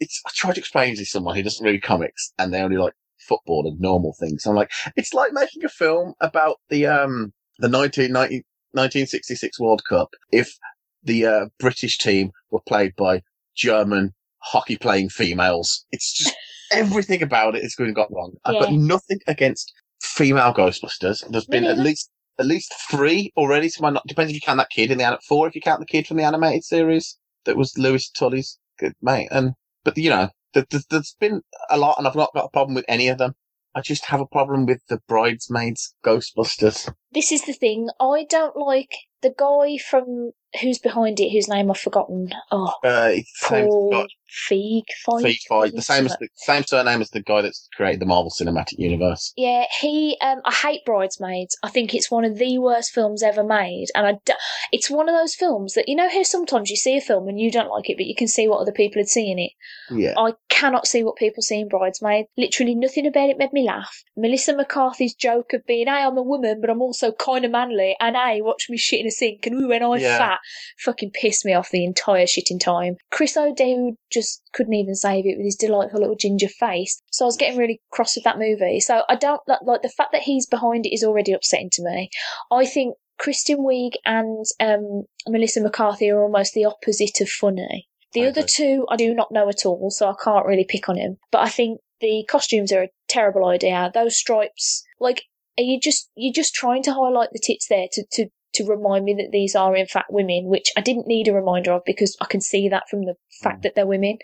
it's 0.00 0.22
I 0.26 0.30
tried 0.34 0.54
to 0.54 0.60
explain 0.60 0.96
to 0.96 1.04
someone 1.04 1.36
who 1.36 1.42
doesn't 1.42 1.64
read 1.64 1.82
comics 1.82 2.32
and 2.38 2.52
they 2.52 2.60
only 2.60 2.76
like 2.76 2.94
football 3.18 3.66
and 3.66 3.80
normal 3.80 4.14
things. 4.18 4.46
I'm 4.46 4.54
like, 4.54 4.70
it's 4.96 5.14
like 5.14 5.32
making 5.32 5.64
a 5.64 5.68
film 5.68 6.14
about 6.20 6.56
the, 6.70 6.86
um, 6.86 7.32
the 7.58 7.68
1990, 7.68 8.44
1966 8.72 9.60
World 9.60 9.82
Cup 9.88 10.10
if 10.32 10.56
the, 11.02 11.26
uh, 11.26 11.46
British 11.58 11.98
team 11.98 12.30
were 12.50 12.60
played 12.66 12.94
by 12.96 13.22
German 13.56 14.14
hockey 14.38 14.76
playing 14.76 15.10
females. 15.10 15.84
It's 15.90 16.12
just 16.12 16.34
everything 16.72 17.22
about 17.22 17.56
it 17.56 17.64
is 17.64 17.74
going 17.74 17.90
to 17.90 17.94
got 17.94 18.12
wrong. 18.12 18.34
I've 18.44 18.60
got 18.60 18.72
nothing 18.72 19.20
against 19.26 19.72
female 20.00 20.54
Ghostbusters. 20.54 21.28
There's 21.28 21.46
been 21.46 21.64
at 21.64 21.78
least 21.78 22.10
at 22.38 22.46
least 22.46 22.72
three 22.88 23.32
already. 23.36 23.68
To 23.68 23.82
my 23.82 23.90
not 23.90 24.06
depends 24.06 24.30
if 24.30 24.34
you 24.34 24.40
count 24.40 24.58
that 24.58 24.70
kid 24.70 24.90
in 24.90 24.98
the 24.98 25.18
four 25.26 25.48
if 25.48 25.54
you 25.54 25.60
count 25.60 25.80
the 25.80 25.86
kid 25.86 26.06
from 26.06 26.18
the 26.18 26.22
animated 26.22 26.64
series 26.64 27.18
that 27.44 27.56
was 27.56 27.76
Louis 27.76 28.08
Tully's 28.10 28.58
good 28.78 28.94
mate. 29.02 29.28
And 29.30 29.54
but 29.84 29.96
you 29.96 30.10
know, 30.10 30.30
th- 30.54 30.68
th- 30.68 30.86
there's 30.90 31.16
been 31.18 31.42
a 31.70 31.78
lot, 31.78 31.98
and 31.98 32.06
I've 32.06 32.14
not 32.14 32.32
got 32.34 32.46
a 32.46 32.50
problem 32.50 32.74
with 32.74 32.84
any 32.88 33.08
of 33.08 33.18
them. 33.18 33.34
I 33.74 33.80
just 33.80 34.06
have 34.06 34.20
a 34.20 34.26
problem 34.26 34.66
with 34.66 34.80
the 34.88 35.00
bridesmaids 35.08 35.94
Ghostbusters. 36.04 36.92
This 37.12 37.30
is 37.32 37.42
the 37.42 37.52
thing. 37.52 37.90
I 38.00 38.26
don't 38.28 38.56
like 38.56 38.92
the 39.22 39.34
guy 39.36 39.78
from 39.78 40.32
who's 40.60 40.78
behind 40.78 41.20
it, 41.20 41.30
whose 41.30 41.48
name 41.48 41.70
I've 41.70 41.78
forgotten. 41.78 42.30
Oh, 42.50 42.72
Uh, 42.82 43.10
it's 43.12 43.40
the 43.40 43.46
same, 43.46 43.68
Paul 43.68 44.06
Feig 44.30 44.82
Fight. 45.04 45.24
Feig 45.24 45.38
Fight, 45.48 45.72
the 45.74 45.82
same 45.82 46.06
as 46.06 46.16
the 46.18 46.28
same 46.36 46.62
surname 46.64 47.00
as 47.00 47.10
the 47.10 47.20
guy 47.22 47.42
that's 47.42 47.68
created 47.74 48.00
the 48.00 48.06
Marvel 48.06 48.30
Cinematic 48.30 48.78
Universe. 48.78 49.32
Yeah, 49.36 49.64
he. 49.80 50.16
Um, 50.20 50.40
I 50.44 50.52
hate 50.52 50.84
Bridesmaids. 50.84 51.56
I 51.62 51.70
think 51.70 51.94
it's 51.94 52.10
one 52.10 52.24
of 52.24 52.36
the 52.38 52.58
worst 52.58 52.92
films 52.92 53.22
ever 53.22 53.42
made, 53.44 53.86
and 53.94 54.06
I. 54.06 54.12
d- 54.24 54.34
It's 54.72 54.90
one 54.90 55.08
of 55.08 55.14
those 55.14 55.34
films 55.34 55.74
that 55.74 55.88
you 55.88 55.96
know 55.96 56.08
how 56.10 56.22
sometimes 56.22 56.70
you 56.70 56.76
see 56.76 56.96
a 56.96 57.00
film 57.00 57.28
and 57.28 57.40
you 57.40 57.50
don't 57.50 57.70
like 57.70 57.88
it, 57.88 57.96
but 57.96 58.06
you 58.06 58.14
can 58.14 58.28
see 58.28 58.46
what 58.48 58.60
other 58.60 58.72
people 58.72 59.00
had 59.00 59.08
seen 59.08 59.38
in 59.38 59.44
it. 59.46 59.52
Yeah. 59.90 60.14
I 60.18 60.32
cannot 60.48 60.86
see 60.86 61.02
what 61.02 61.16
people 61.16 61.42
see 61.42 61.60
in 61.60 61.68
Bridesmaid. 61.68 62.26
Literally 62.36 62.74
nothing 62.74 63.06
about 63.06 63.30
it 63.30 63.38
made 63.38 63.52
me 63.52 63.66
laugh. 63.66 64.02
Melissa 64.16 64.54
McCarthy's 64.54 65.14
joke 65.14 65.52
of 65.54 65.64
being, 65.66 65.86
hey, 65.86 66.02
I'm 66.02 66.18
a 66.18 66.22
woman, 66.22 66.60
but 66.60 66.70
I'm 66.70 66.82
also 66.82 67.12
kind 67.12 67.44
of 67.44 67.50
manly, 67.50 67.96
and 68.00 68.16
hey, 68.16 68.40
watch 68.42 68.66
me 68.68 68.76
shit 68.76 69.00
in 69.00 69.06
a 69.06 69.10
sink, 69.10 69.46
and 69.46 69.60
ooh, 69.62 69.68
when 69.68 69.82
I 69.82 69.96
Yeah. 69.96 70.18
fat, 70.18 70.38
fucking 70.80 71.12
pissed 71.12 71.44
me 71.44 71.54
off 71.54 71.70
the 71.70 71.84
entire 71.84 72.26
shitting 72.26 72.60
time. 72.60 72.96
Chris 73.10 73.36
O'Dowd 73.36 73.94
just 74.20 74.42
couldn't 74.52 74.74
even 74.74 74.94
save 74.94 75.26
it 75.26 75.36
with 75.36 75.44
his 75.44 75.56
delightful 75.56 76.00
little 76.00 76.16
ginger 76.16 76.48
face. 76.48 77.00
So 77.12 77.24
I 77.24 77.26
was 77.26 77.36
getting 77.36 77.58
really 77.58 77.80
cross 77.90 78.16
with 78.16 78.24
that 78.24 78.38
movie. 78.38 78.80
So 78.80 79.02
I 79.08 79.14
don't 79.14 79.40
like, 79.46 79.60
like 79.64 79.82
the 79.82 79.88
fact 79.88 80.12
that 80.12 80.22
he's 80.22 80.46
behind 80.46 80.86
it 80.86 80.94
is 80.94 81.04
already 81.04 81.32
upsetting 81.32 81.70
to 81.72 81.82
me. 81.82 82.10
I 82.50 82.66
think 82.66 82.96
Kristen 83.18 83.58
Wiig 83.58 83.92
and 84.04 84.44
um, 84.60 85.04
Melissa 85.28 85.60
McCarthy 85.60 86.10
are 86.10 86.22
almost 86.22 86.54
the 86.54 86.64
opposite 86.64 87.20
of 87.20 87.28
funny. 87.28 87.88
The 88.12 88.26
other 88.26 88.42
two 88.42 88.86
I 88.88 88.96
do 88.96 89.14
not 89.14 89.30
know 89.30 89.48
at 89.48 89.66
all, 89.66 89.90
so 89.90 90.08
I 90.08 90.14
can't 90.22 90.46
really 90.46 90.64
pick 90.66 90.88
on 90.88 90.96
him. 90.96 91.18
But 91.30 91.42
I 91.42 91.48
think 91.50 91.80
the 92.00 92.24
costumes 92.28 92.72
are 92.72 92.84
a 92.84 92.90
terrible 93.06 93.46
idea. 93.46 93.90
Those 93.92 94.16
stripes, 94.16 94.82
like, 94.98 95.24
are 95.58 95.64
you 95.64 95.78
just 95.78 96.08
you're 96.14 96.32
just 96.32 96.54
trying 96.54 96.82
to 96.84 96.94
highlight 96.94 97.30
the 97.32 97.42
tits 97.42 97.66
there 97.68 97.86
to 97.92 98.04
to 98.12 98.28
to 98.58 98.64
remind 98.66 99.04
me 99.04 99.14
that 99.14 99.30
these 99.32 99.56
are 99.56 99.74
in 99.74 99.86
fact 99.86 100.10
women, 100.10 100.44
which 100.46 100.70
I 100.76 100.80
didn't 100.82 101.06
need 101.08 101.26
a 101.28 101.32
reminder 101.34 101.72
of 101.72 101.82
because 101.84 102.16
I 102.20 102.26
can 102.26 102.40
see 102.40 102.68
that 102.68 102.88
from 102.88 103.06
the 103.06 103.14
fact 103.42 103.60
Mm. 103.60 103.62
that 103.62 103.74
they're 103.74 103.86
women, 103.86 104.18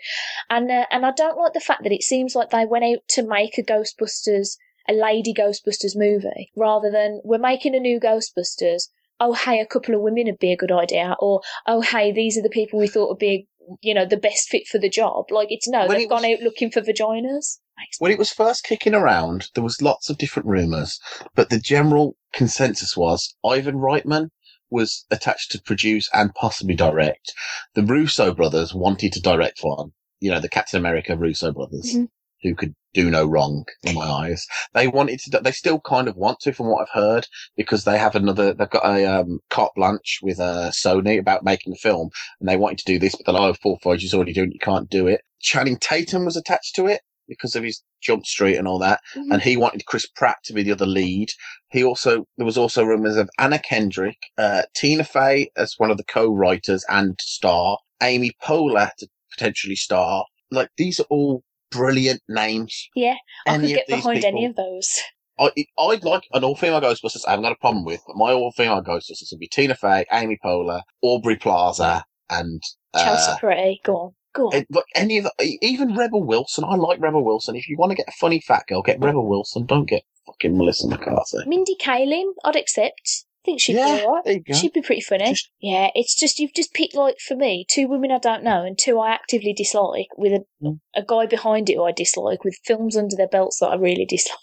and 0.49 0.69
uh, 0.71 0.85
and 0.91 1.05
I 1.05 1.11
don't 1.11 1.37
like 1.37 1.53
the 1.53 1.59
fact 1.59 1.83
that 1.83 1.91
it 1.91 2.03
seems 2.03 2.35
like 2.35 2.51
they 2.51 2.65
went 2.65 2.85
out 2.85 2.99
to 3.09 3.23
make 3.23 3.57
a 3.57 3.63
Ghostbusters, 3.63 4.57
a 4.87 4.93
lady 4.93 5.33
Ghostbusters 5.33 5.95
movie, 5.95 6.51
rather 6.55 6.91
than 6.91 7.21
we're 7.23 7.37
making 7.37 7.75
a 7.75 7.79
new 7.79 7.99
Ghostbusters. 7.99 8.83
Oh 9.19 9.33
hey, 9.33 9.59
a 9.59 9.65
couple 9.65 9.95
of 9.95 10.01
women 10.01 10.25
would 10.25 10.39
be 10.39 10.51
a 10.51 10.57
good 10.57 10.71
idea, 10.71 11.15
or 11.19 11.41
oh 11.65 11.81
hey, 11.81 12.11
these 12.11 12.37
are 12.37 12.41
the 12.43 12.49
people 12.49 12.79
we 12.79 12.87
thought 12.87 13.09
would 13.09 13.17
be, 13.19 13.47
you 13.81 13.93
know, 13.93 14.05
the 14.05 14.17
best 14.17 14.49
fit 14.49 14.67
for 14.67 14.77
the 14.77 14.89
job. 14.89 15.31
Like 15.31 15.47
it's 15.51 15.67
no, 15.67 15.79
When 15.87 15.89
they've 15.97 16.01
it 16.01 16.09
was- 16.09 16.21
gone 16.21 16.31
out 16.31 16.39
looking 16.41 16.69
for 16.71 16.81
vaginas. 16.81 17.59
When 17.99 18.11
it 18.11 18.17
was 18.17 18.31
first 18.31 18.63
kicking 18.63 18.93
around, 18.93 19.49
there 19.53 19.63
was 19.63 19.81
lots 19.81 20.09
of 20.09 20.17
different 20.17 20.47
rumours, 20.47 20.99
but 21.33 21.49
the 21.49 21.59
general 21.59 22.15
consensus 22.33 22.95
was 22.95 23.35
Ivan 23.45 23.75
Reitman 23.75 24.29
was 24.69 25.05
attached 25.11 25.51
to 25.51 25.61
produce 25.61 26.09
and 26.13 26.33
possibly 26.35 26.75
direct. 26.75 27.33
The 27.73 27.83
Russo 27.83 28.33
brothers 28.33 28.73
wanted 28.73 29.13
to 29.13 29.21
direct 29.21 29.59
one, 29.61 29.91
you 30.19 30.31
know, 30.31 30.39
the 30.39 30.49
Captain 30.49 30.79
America 30.79 31.15
Russo 31.17 31.51
brothers, 31.51 31.93
Mhm. 31.93 32.07
who 32.41 32.55
could 32.55 32.75
do 32.93 33.09
no 33.11 33.25
wrong 33.25 33.65
in 33.83 33.95
my 33.95 34.05
eyes. 34.05 34.45
They 34.73 34.87
wanted 34.87 35.19
to, 35.21 35.39
they 35.39 35.51
still 35.51 35.79
kind 35.81 36.07
of 36.07 36.15
want 36.15 36.39
to 36.41 36.53
from 36.53 36.67
what 36.67 36.81
I've 36.81 37.01
heard, 37.01 37.27
because 37.57 37.83
they 37.83 37.97
have 37.97 38.15
another, 38.15 38.53
they've 38.53 38.69
got 38.69 38.85
a, 38.85 39.05
um, 39.05 39.39
carte 39.49 39.73
blanche 39.75 40.19
with, 40.21 40.39
uh, 40.39 40.71
Sony 40.71 41.19
about 41.19 41.43
making 41.43 41.73
a 41.73 41.77
film, 41.77 42.09
and 42.39 42.47
they 42.49 42.57
wanted 42.57 42.77
to 42.79 42.85
do 42.85 42.99
this, 42.99 43.15
but 43.15 43.25
they're 43.25 43.33
like, 43.39 43.51
oh, 43.51 43.57
Full 43.61 43.79
Fudge 43.83 44.03
is 44.03 44.13
already 44.13 44.33
doing 44.33 44.49
it, 44.49 44.53
you 44.55 44.59
can't 44.59 44.89
do 44.89 45.07
it. 45.07 45.21
Channing 45.41 45.77
Tatum 45.77 46.25
was 46.25 46.37
attached 46.37 46.75
to 46.75 46.87
it 46.87 47.01
because 47.27 47.55
of 47.55 47.63
his 47.63 47.83
Jump 48.01 48.25
Street 48.25 48.55
and 48.57 48.67
all 48.67 48.79
that, 48.79 49.01
Mhm. 49.15 49.33
and 49.33 49.41
he 49.41 49.57
wanted 49.57 49.85
Chris 49.85 50.05
Pratt 50.07 50.37
to 50.45 50.53
be 50.53 50.63
the 50.63 50.71
other 50.71 50.85
lead. 50.85 51.29
He 51.71 51.83
also 51.83 52.25
there 52.37 52.45
was 52.45 52.57
also 52.57 52.83
rumors 52.83 53.17
of 53.17 53.29
Anna 53.39 53.59
Kendrick, 53.59 54.17
uh, 54.37 54.63
Tina 54.75 55.03
Fey 55.03 55.49
as 55.55 55.73
one 55.77 55.91
of 55.91 55.97
the 55.97 56.03
co-writers 56.03 56.85
and 56.89 57.19
star, 57.21 57.77
Amy 58.01 58.31
Poehler 58.43 58.91
to 58.99 59.07
potentially 59.31 59.75
star. 59.75 60.25
Like 60.51 60.69
these 60.77 60.99
are 60.99 61.05
all 61.09 61.43
brilliant 61.71 62.21
names. 62.29 62.87
Yeah, 62.95 63.15
I 63.47 63.55
Any 63.55 63.67
could 63.69 63.75
get 63.75 63.87
behind 63.87 64.23
any 64.23 64.45
of 64.45 64.55
those. 64.55 64.99
I, 65.37 65.51
I'd 65.77 66.05
like 66.05 66.23
an 66.31 66.45
all-female 66.45 66.79
Ghostbusters. 66.79 67.27
I 67.27 67.31
haven't 67.31 67.43
got 67.43 67.51
a 67.51 67.57
problem 67.57 67.83
with, 67.83 67.99
but 68.07 68.15
my 68.15 68.31
all-female 68.31 68.83
Ghostbusters 68.83 69.31
would 69.31 69.39
be 69.39 69.49
Tina 69.49 69.75
Fey, 69.75 70.05
Amy 70.13 70.37
Poehler, 70.41 70.81
Aubrey 71.01 71.35
Plaza, 71.35 72.05
and 72.29 72.61
Chelsea 72.95 73.31
uh, 73.31 73.37
Peretti, 73.37 73.83
go 73.83 73.95
on, 73.97 74.15
go 74.35 74.47
on. 74.47 74.65
look, 74.69 74.85
any 74.95 75.17
of 75.17 75.23
the, 75.23 75.57
even 75.61 75.95
Rebel 75.95 76.23
Wilson. 76.23 76.63
I 76.63 76.75
like 76.75 76.99
Rebel 76.99 77.23
Wilson. 77.23 77.55
If 77.55 77.67
you 77.69 77.77
want 77.77 77.91
to 77.91 77.95
get 77.95 78.07
a 78.09 78.13
funny 78.19 78.39
fat 78.41 78.65
girl, 78.67 78.81
get 78.81 78.99
Rebel 78.99 79.27
Wilson. 79.27 79.65
Don't 79.65 79.85
get 79.89 80.03
fucking 80.27 80.57
Melissa 80.57 80.87
McCarthy. 80.87 81.39
Mindy 81.47 81.75
Kaling, 81.79 82.31
I'd 82.43 82.55
accept. 82.55 83.25
I 83.43 83.45
think 83.45 83.61
she'd 83.61 83.75
yeah, 83.75 83.97
be 83.99 84.03
alright. 84.05 84.23
there 84.25 84.33
you 84.33 84.39
go. 84.43 84.53
She'd 84.55 84.73
be 84.73 84.81
pretty 84.81 85.01
funny. 85.01 85.25
Just- 85.29 85.51
yeah, 85.59 85.89
it's 85.93 86.15
just 86.19 86.39
you've 86.39 86.55
just 86.55 86.73
picked 86.73 86.95
like 86.95 87.17
for 87.19 87.35
me 87.35 87.63
two 87.69 87.87
women 87.87 88.11
I 88.11 88.17
don't 88.17 88.43
know 88.43 88.63
and 88.65 88.75
two 88.75 88.99
I 88.99 89.11
actively 89.11 89.53
dislike 89.53 90.07
with 90.17 90.33
a 90.33 90.45
Mm. 90.63 90.79
a 90.95 91.03
guy 91.03 91.27
behind 91.27 91.69
it 91.69 91.75
who 91.75 91.83
I 91.83 91.91
dislike 91.91 92.43
with 92.43 92.57
films 92.65 92.97
under 92.97 93.15
their 93.15 93.27
belts 93.27 93.59
that 93.59 93.67
I 93.67 93.75
really 93.75 94.05
dislike. 94.09 94.39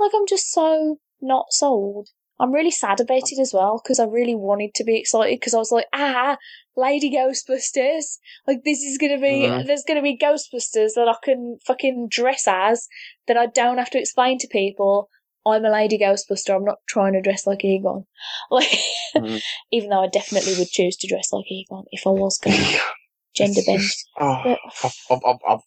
like 0.00 0.10
I'm 0.14 0.26
just 0.26 0.50
so 0.50 1.00
not 1.20 1.46
sold. 1.50 2.08
I'm 2.40 2.52
really 2.52 2.70
sad 2.70 2.98
about 3.00 3.30
it 3.30 3.38
as 3.38 3.52
well 3.52 3.78
because 3.84 4.00
I 4.00 4.06
really 4.06 4.34
wanted 4.34 4.72
to 4.76 4.84
be 4.84 4.98
excited 4.98 5.38
because 5.38 5.52
I 5.54 5.58
was 5.58 5.70
like, 5.70 5.86
ah, 5.92 6.38
Lady 6.76 7.10
Ghostbusters. 7.10 8.18
Like 8.46 8.64
this 8.64 8.82
is 8.82 8.98
gonna 8.98 9.18
be 9.18 9.46
Mhm. 9.48 9.66
there's 9.66 9.84
gonna 9.84 10.02
be 10.02 10.16
Ghostbusters 10.16 10.94
that 10.94 11.08
I 11.08 11.14
can 11.22 11.58
fucking 11.66 12.08
dress 12.08 12.46
as 12.46 12.88
that 13.26 13.36
I 13.36 13.46
don't 13.46 13.78
have 13.78 13.90
to 13.90 13.98
explain 13.98 14.38
to 14.38 14.48
people. 14.48 15.08
I'm 15.46 15.64
a 15.64 15.70
lady 15.70 15.98
Ghostbuster. 15.98 16.56
I'm 16.56 16.64
not 16.64 16.78
trying 16.88 17.12
to 17.12 17.20
dress 17.20 17.46
like 17.46 17.64
Egon. 17.64 18.06
Like, 18.50 18.78
Mhm. 19.14 19.40
even 19.70 19.90
though 19.90 20.02
I 20.02 20.08
definitely 20.08 20.54
would 20.58 20.68
choose 20.70 20.96
to 20.96 21.06
dress 21.06 21.32
like 21.32 21.50
Egon 21.50 21.84
if 21.92 22.06
I 22.06 22.10
was 22.10 22.38
going 22.38 22.56
to 22.56 22.80
gender 23.34 23.60
bend. 23.66 23.82
oh, 24.18 24.56
I've, 24.82 24.94
I've, 25.10 25.20
I've, 25.26 25.38
I've, 25.48 25.60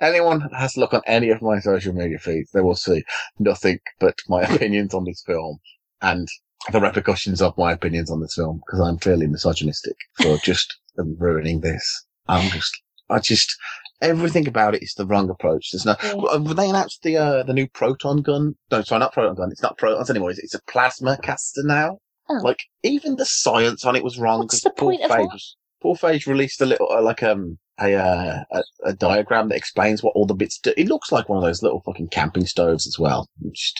anyone 0.00 0.40
has 0.52 0.74
to 0.74 0.80
look 0.80 0.94
on 0.94 1.02
any 1.06 1.30
of 1.30 1.42
my 1.42 1.60
social 1.60 1.94
media 1.94 2.18
feeds, 2.18 2.50
they 2.50 2.60
will 2.60 2.74
see 2.74 3.04
nothing 3.38 3.78
but 3.98 4.18
my 4.28 4.42
opinions 4.54 4.94
on 4.94 5.04
this 5.04 5.22
film 5.26 5.58
and 6.02 6.28
the 6.72 6.80
repercussions 6.80 7.40
of 7.40 7.56
my 7.56 7.72
opinions 7.72 8.10
on 8.10 8.20
this 8.20 8.34
film 8.34 8.60
because 8.66 8.80
I'm 8.80 8.98
clearly 8.98 9.26
misogynistic 9.26 9.96
for 10.20 10.36
just 10.44 10.78
ruining 10.96 11.60
this. 11.60 12.04
I'm 12.28 12.50
just, 12.50 12.72
I 13.08 13.18
just, 13.18 13.56
everything 14.02 14.46
about 14.46 14.74
it 14.74 14.82
is 14.82 14.94
the 14.94 15.06
wrong 15.06 15.30
approach. 15.30 15.70
There's 15.72 15.86
no, 15.86 15.96
Yeah. 16.02 16.54
They 16.54 16.68
announced 16.68 17.02
the 17.02 17.16
uh, 17.16 17.42
the 17.42 17.54
new 17.54 17.68
proton 17.68 18.22
gun. 18.22 18.54
No, 18.70 18.82
sorry, 18.82 19.00
not 19.00 19.12
proton 19.12 19.34
gun. 19.36 19.50
It's 19.50 19.62
not 19.62 19.78
protons 19.78 20.10
anymore. 20.10 20.30
It's, 20.30 20.38
it's 20.38 20.54
a 20.54 20.62
plasma 20.68 21.18
caster 21.22 21.62
now. 21.64 21.98
Oh. 22.28 22.40
Like 22.42 22.60
even 22.82 23.16
the 23.16 23.26
science 23.26 23.84
on 23.84 23.96
it 23.96 24.04
was 24.04 24.18
wrong. 24.18 24.40
What's 24.40 24.62
the 24.62 24.70
Paul 24.70 24.90
point 24.90 25.02
of 25.02 25.10
that? 25.10 25.40
Paul 25.82 25.96
Feig 25.96 26.26
released 26.26 26.60
a 26.60 26.66
little 26.66 26.90
uh, 26.90 27.02
like 27.02 27.22
um 27.22 27.58
a, 27.80 27.94
uh, 27.94 28.44
a 28.52 28.62
a 28.84 28.92
diagram 28.92 29.48
that 29.48 29.56
explains 29.56 30.02
what 30.02 30.12
all 30.14 30.26
the 30.26 30.34
bits 30.34 30.58
do. 30.58 30.74
It 30.76 30.88
looks 30.88 31.10
like 31.10 31.28
one 31.28 31.38
of 31.38 31.44
those 31.44 31.62
little 31.62 31.80
fucking 31.80 32.08
camping 32.08 32.44
stoves 32.46 32.86
as 32.86 32.98
well. 32.98 33.26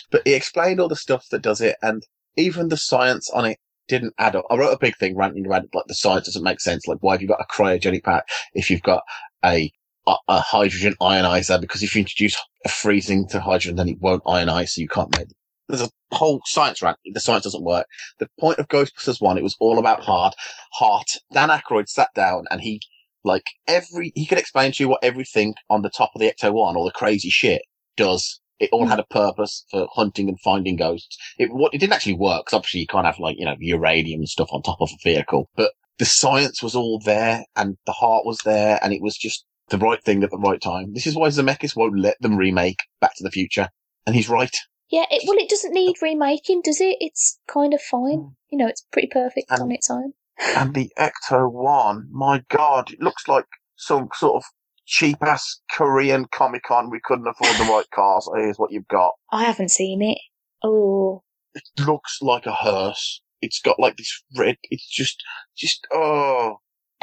But 0.09 0.23
he 0.25 0.33
explained 0.33 0.79
all 0.79 0.87
the 0.87 0.95
stuff 0.95 1.27
that 1.29 1.43
does 1.43 1.61
it, 1.61 1.77
and 1.83 2.03
even 2.37 2.69
the 2.69 2.77
science 2.77 3.29
on 3.31 3.45
it 3.45 3.59
didn't 3.87 4.13
add 4.17 4.35
up. 4.35 4.45
I 4.49 4.55
wrote 4.57 4.73
a 4.73 4.79
big 4.79 4.97
thing 4.97 5.17
ranting 5.17 5.45
about 5.45 5.65
like 5.73 5.85
the 5.87 5.95
science 5.95 6.25
doesn't 6.25 6.43
make 6.43 6.59
sense. 6.61 6.87
Like 6.87 6.99
why 7.01 7.13
have 7.13 7.21
you 7.21 7.27
got 7.27 7.41
a 7.41 7.53
cryogenic 7.53 8.03
pack 8.03 8.25
if 8.53 8.69
you've 8.69 8.83
got 8.83 9.03
a 9.43 9.71
a, 10.07 10.15
a 10.27 10.39
hydrogen 10.39 10.95
ionizer 11.01 11.59
because 11.59 11.83
if 11.83 11.95
you 11.95 12.01
introduce 12.01 12.37
a 12.65 12.69
freezing 12.69 13.27
to 13.29 13.39
hydrogen, 13.39 13.75
then 13.75 13.89
it 13.89 14.01
won't 14.01 14.23
ionize, 14.25 14.69
so 14.69 14.81
you 14.81 14.87
can't 14.87 15.15
make. 15.17 15.27
there's 15.69 15.81
a 15.81 15.89
whole 16.15 16.41
science 16.45 16.81
rant. 16.81 16.97
The 17.13 17.19
science 17.19 17.43
doesn't 17.43 17.63
work. 17.63 17.87
The 18.19 18.29
point 18.39 18.59
of 18.59 18.67
Ghostbusters 18.67 19.21
1, 19.21 19.37
it 19.37 19.43
was 19.43 19.55
all 19.59 19.79
about 19.79 20.01
heart. 20.01 20.35
Heart. 20.73 21.17
Dan 21.33 21.49
Aykroyd 21.49 21.87
sat 21.89 22.09
down 22.15 22.45
and 22.51 22.61
he, 22.61 22.81
like, 23.23 23.45
every, 23.67 24.11
he 24.15 24.25
could 24.25 24.37
explain 24.37 24.71
to 24.73 24.83
you 24.83 24.89
what 24.89 25.03
everything 25.03 25.55
on 25.69 25.81
the 25.81 25.89
top 25.89 26.11
of 26.15 26.21
the 26.21 26.31
Ecto 26.31 26.51
1, 26.53 26.75
or 26.75 26.85
the 26.85 26.91
crazy 26.91 27.29
shit, 27.29 27.61
does. 27.97 28.40
It 28.61 28.69
all 28.71 28.87
had 28.87 28.95
hmm. 28.95 29.07
a 29.09 29.13
purpose 29.13 29.65
for 29.71 29.87
hunting 29.93 30.29
and 30.29 30.39
finding 30.39 30.75
ghosts. 30.75 31.17
It, 31.37 31.51
what, 31.51 31.73
it 31.73 31.79
didn't 31.79 31.93
actually 31.93 32.13
work 32.13 32.45
because 32.45 32.57
obviously 32.57 32.81
you 32.81 32.87
can't 32.87 33.07
have, 33.07 33.19
like, 33.19 33.37
you 33.39 33.45
know, 33.45 33.55
uranium 33.59 34.21
and 34.21 34.29
stuff 34.29 34.49
on 34.51 34.61
top 34.61 34.79
of 34.79 34.89
a 34.93 34.97
vehicle. 35.03 35.49
But 35.55 35.73
the 35.97 36.05
science 36.05 36.61
was 36.61 36.75
all 36.75 37.01
there 37.03 37.43
and 37.55 37.77
the 37.85 37.91
heart 37.91 38.25
was 38.25 38.37
there 38.45 38.79
and 38.81 38.93
it 38.93 39.01
was 39.01 39.17
just 39.17 39.45
the 39.69 39.77
right 39.77 40.03
thing 40.03 40.23
at 40.23 40.29
the 40.29 40.37
right 40.37 40.61
time. 40.61 40.93
This 40.93 41.07
is 41.07 41.15
why 41.15 41.29
Zemeckis 41.29 41.75
won't 41.75 41.99
let 41.99 42.17
them 42.21 42.37
remake 42.37 42.79
Back 42.99 43.15
to 43.15 43.23
the 43.23 43.31
Future. 43.31 43.69
And 44.05 44.15
he's 44.15 44.29
right. 44.29 44.55
Yeah, 44.91 45.05
it, 45.09 45.23
well, 45.27 45.37
it 45.37 45.49
doesn't 45.49 45.73
need 45.73 45.95
remaking, 46.01 46.61
does 46.61 46.81
it? 46.81 46.97
It's 46.99 47.39
kind 47.47 47.73
of 47.73 47.81
fine. 47.81 48.19
Hmm. 48.19 48.27
You 48.51 48.57
know, 48.59 48.67
it's 48.67 48.85
pretty 48.91 49.09
perfect 49.11 49.49
And- 49.49 49.61
on 49.61 49.71
its 49.71 49.89
own. 49.89 50.13
And 50.55 50.73
the 50.73 50.91
Ecto 50.97 51.51
One, 51.51 52.07
my 52.11 52.43
God, 52.49 52.91
it 52.91 52.99
looks 52.99 53.27
like 53.27 53.45
some 53.75 54.09
sort 54.15 54.37
of 54.37 54.43
cheap 54.91 55.17
ass 55.23 55.61
Korean 55.71 56.25
Comic 56.33 56.63
Con. 56.63 56.89
We 56.91 56.99
couldn't 57.03 57.25
afford 57.27 57.55
the 57.55 57.71
right 57.71 57.89
cars. 57.95 58.29
Here's 58.35 58.57
what 58.57 58.71
you've 58.71 58.87
got. 58.89 59.13
I 59.31 59.45
haven't 59.45 59.71
seen 59.71 60.01
it. 60.01 60.17
Oh, 60.63 61.23
It 61.55 61.63
looks 61.87 62.19
like 62.21 62.45
a 62.45 62.51
hearse. 62.51 63.21
It's 63.41 63.61
got 63.61 63.79
like 63.79 63.95
this 63.95 64.21
red. 64.37 64.57
It's 64.63 64.85
just, 64.87 65.23
just 65.57 65.87
oh 65.93 66.57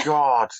God. 0.04 0.50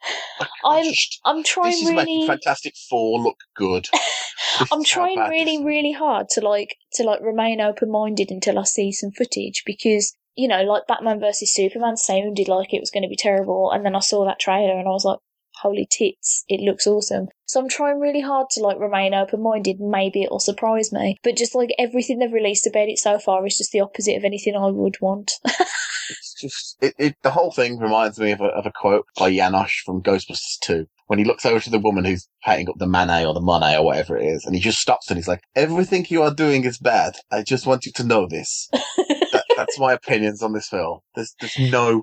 I'm- 0.64 0.84
just- 0.84 1.20
I'm 1.26 1.42
trying 1.44 1.70
this 1.72 1.82
is 1.82 1.90
making. 1.90 2.26
Fantastic 2.26 2.74
Four 2.88 3.20
look 3.20 3.36
good. 3.54 3.86
I'm 4.72 4.82
trying 4.82 5.18
really, 5.18 5.62
really 5.62 5.92
hard 5.92 6.28
to 6.30 6.40
like 6.40 6.74
to 6.94 7.04
like 7.04 7.20
remain 7.20 7.60
open 7.60 7.90
minded 7.90 8.30
until 8.30 8.58
I 8.58 8.64
see 8.64 8.92
some 8.92 9.10
footage 9.10 9.62
because 9.66 10.14
you 10.36 10.48
know, 10.48 10.62
like 10.62 10.86
Batman 10.86 11.20
versus 11.20 11.52
Superman 11.52 11.96
sounded 11.96 12.48
like 12.48 12.72
it 12.72 12.80
was 12.80 12.90
going 12.92 13.02
to 13.02 13.08
be 13.08 13.16
terrible, 13.16 13.70
and 13.72 13.84
then 13.84 13.94
I 13.94 14.00
saw 14.00 14.24
that 14.24 14.38
trailer 14.40 14.78
and 14.78 14.88
I 14.88 14.92
was 14.92 15.04
like, 15.04 15.18
"Holy 15.62 15.86
tits! 15.90 16.44
It 16.48 16.60
looks 16.60 16.86
awesome." 16.86 17.28
So 17.46 17.60
I'm 17.60 17.68
trying 17.68 17.98
really 17.98 18.20
hard 18.20 18.50
to 18.50 18.60
like 18.60 18.78
remain 18.78 19.14
open 19.14 19.42
minded. 19.42 19.80
Maybe 19.80 20.22
it'll 20.22 20.38
surprise 20.38 20.92
me, 20.92 21.16
but 21.22 21.36
just 21.36 21.54
like 21.54 21.70
everything 21.78 22.18
they've 22.18 22.32
released 22.32 22.66
about 22.66 22.88
it 22.88 22.98
so 22.98 23.18
far 23.18 23.46
is 23.46 23.56
just 23.56 23.72
the 23.72 23.80
opposite 23.80 24.16
of 24.16 24.24
anything 24.24 24.54
I 24.54 24.70
would 24.70 24.96
want. 25.00 25.32
It's 26.10 26.34
just 26.40 26.76
it, 26.80 26.94
it. 26.98 27.16
The 27.22 27.30
whole 27.30 27.50
thing 27.50 27.78
reminds 27.78 28.18
me 28.18 28.32
of 28.32 28.40
a, 28.40 28.46
of 28.46 28.66
a 28.66 28.72
quote 28.72 29.06
by 29.18 29.30
Janosz 29.30 29.82
from 29.84 30.02
Ghostbusters 30.02 30.58
2 30.62 30.86
when 31.06 31.18
he 31.18 31.24
looks 31.24 31.44
over 31.44 31.60
to 31.60 31.70
the 31.70 31.78
woman 31.78 32.04
who's 32.04 32.28
patting 32.42 32.68
up 32.68 32.76
the 32.78 32.86
manet 32.86 33.26
or 33.26 33.34
the 33.34 33.40
money 33.40 33.74
or 33.74 33.84
whatever 33.84 34.16
it 34.16 34.26
is, 34.26 34.44
and 34.44 34.54
he 34.54 34.60
just 34.60 34.78
stops 34.78 35.08
and 35.08 35.18
he's 35.18 35.28
like, 35.28 35.42
"Everything 35.54 36.06
you 36.08 36.22
are 36.22 36.34
doing 36.34 36.64
is 36.64 36.78
bad. 36.78 37.14
I 37.30 37.42
just 37.42 37.66
want 37.66 37.86
you 37.86 37.92
to 37.92 38.04
know 38.04 38.26
this." 38.26 38.68
that, 38.72 39.44
that's 39.56 39.78
my 39.78 39.92
opinions 39.92 40.42
on 40.42 40.52
this 40.52 40.68
film. 40.68 41.00
There's 41.14 41.34
there's 41.40 41.58
no 41.58 42.02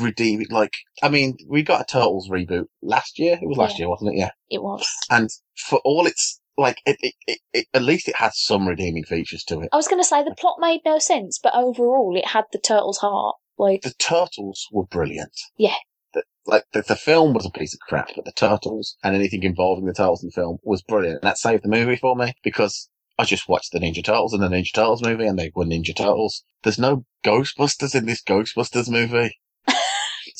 redeeming. 0.00 0.46
Like, 0.50 0.72
I 1.02 1.08
mean, 1.08 1.36
we 1.48 1.62
got 1.62 1.80
a 1.80 1.84
Turtles 1.84 2.28
reboot 2.30 2.66
last 2.82 3.18
year. 3.18 3.38
It 3.40 3.46
was 3.46 3.58
last 3.58 3.78
Yeah. 3.78 3.84
year, 3.84 3.88
wasn't 3.90 4.14
it? 4.14 4.18
Yeah. 4.18 4.30
it 4.50 4.62
was. 4.62 4.86
And 5.10 5.28
for 5.56 5.80
all 5.84 6.06
its 6.06 6.40
like, 6.58 6.82
it, 6.84 6.98
it, 7.26 7.38
it, 7.54 7.66
at 7.72 7.82
least 7.82 8.08
it 8.08 8.16
had 8.16 8.32
some 8.34 8.68
redeeming 8.68 9.04
features 9.04 9.42
to 9.44 9.60
it. 9.62 9.70
I 9.72 9.76
was 9.76 9.88
going 9.88 10.00
to 10.02 10.06
say 10.06 10.22
the 10.22 10.34
plot 10.38 10.56
made 10.60 10.80
no 10.84 10.98
sense, 10.98 11.38
but 11.42 11.54
overall 11.54 12.14
it 12.16 12.26
had 12.26 12.44
the 12.52 12.58
turtle's 12.58 12.98
heart. 12.98 13.36
Like, 13.58 13.82
the 13.82 13.94
turtles 13.98 14.66
were 14.70 14.84
brilliant. 14.84 15.32
Yeah. 15.56 15.76
The, 16.14 16.24
like 16.46 16.64
the, 16.72 16.82
the 16.82 16.96
film 16.96 17.32
was 17.32 17.46
a 17.46 17.50
piece 17.50 17.72
of 17.72 17.80
crap, 17.80 18.10
but 18.14 18.24
the 18.26 18.32
turtles 18.32 18.96
and 19.02 19.14
anything 19.14 19.42
involving 19.44 19.86
the 19.86 19.94
turtles 19.94 20.22
in 20.22 20.28
the 20.28 20.32
film 20.40 20.58
was 20.62 20.82
brilliant. 20.82 21.20
And 21.22 21.28
that 21.28 21.38
saved 21.38 21.64
the 21.64 21.68
movie 21.68 21.96
for 21.96 22.14
me 22.16 22.34
because 22.44 22.90
I 23.18 23.24
just 23.24 23.48
watched 23.48 23.72
the 23.72 23.78
Ninja 23.78 24.04
Turtles 24.04 24.32
and 24.34 24.42
the 24.42 24.48
Ninja 24.48 24.72
Turtles 24.74 25.02
movie, 25.02 25.26
and 25.26 25.38
they 25.38 25.52
were 25.54 25.64
Ninja 25.64 25.94
Turtles. 25.96 26.44
There's 26.64 26.78
no 26.78 27.04
Ghostbusters 27.24 27.94
in 27.94 28.06
this 28.06 28.22
Ghostbusters 28.22 28.90
movie. 28.90 29.36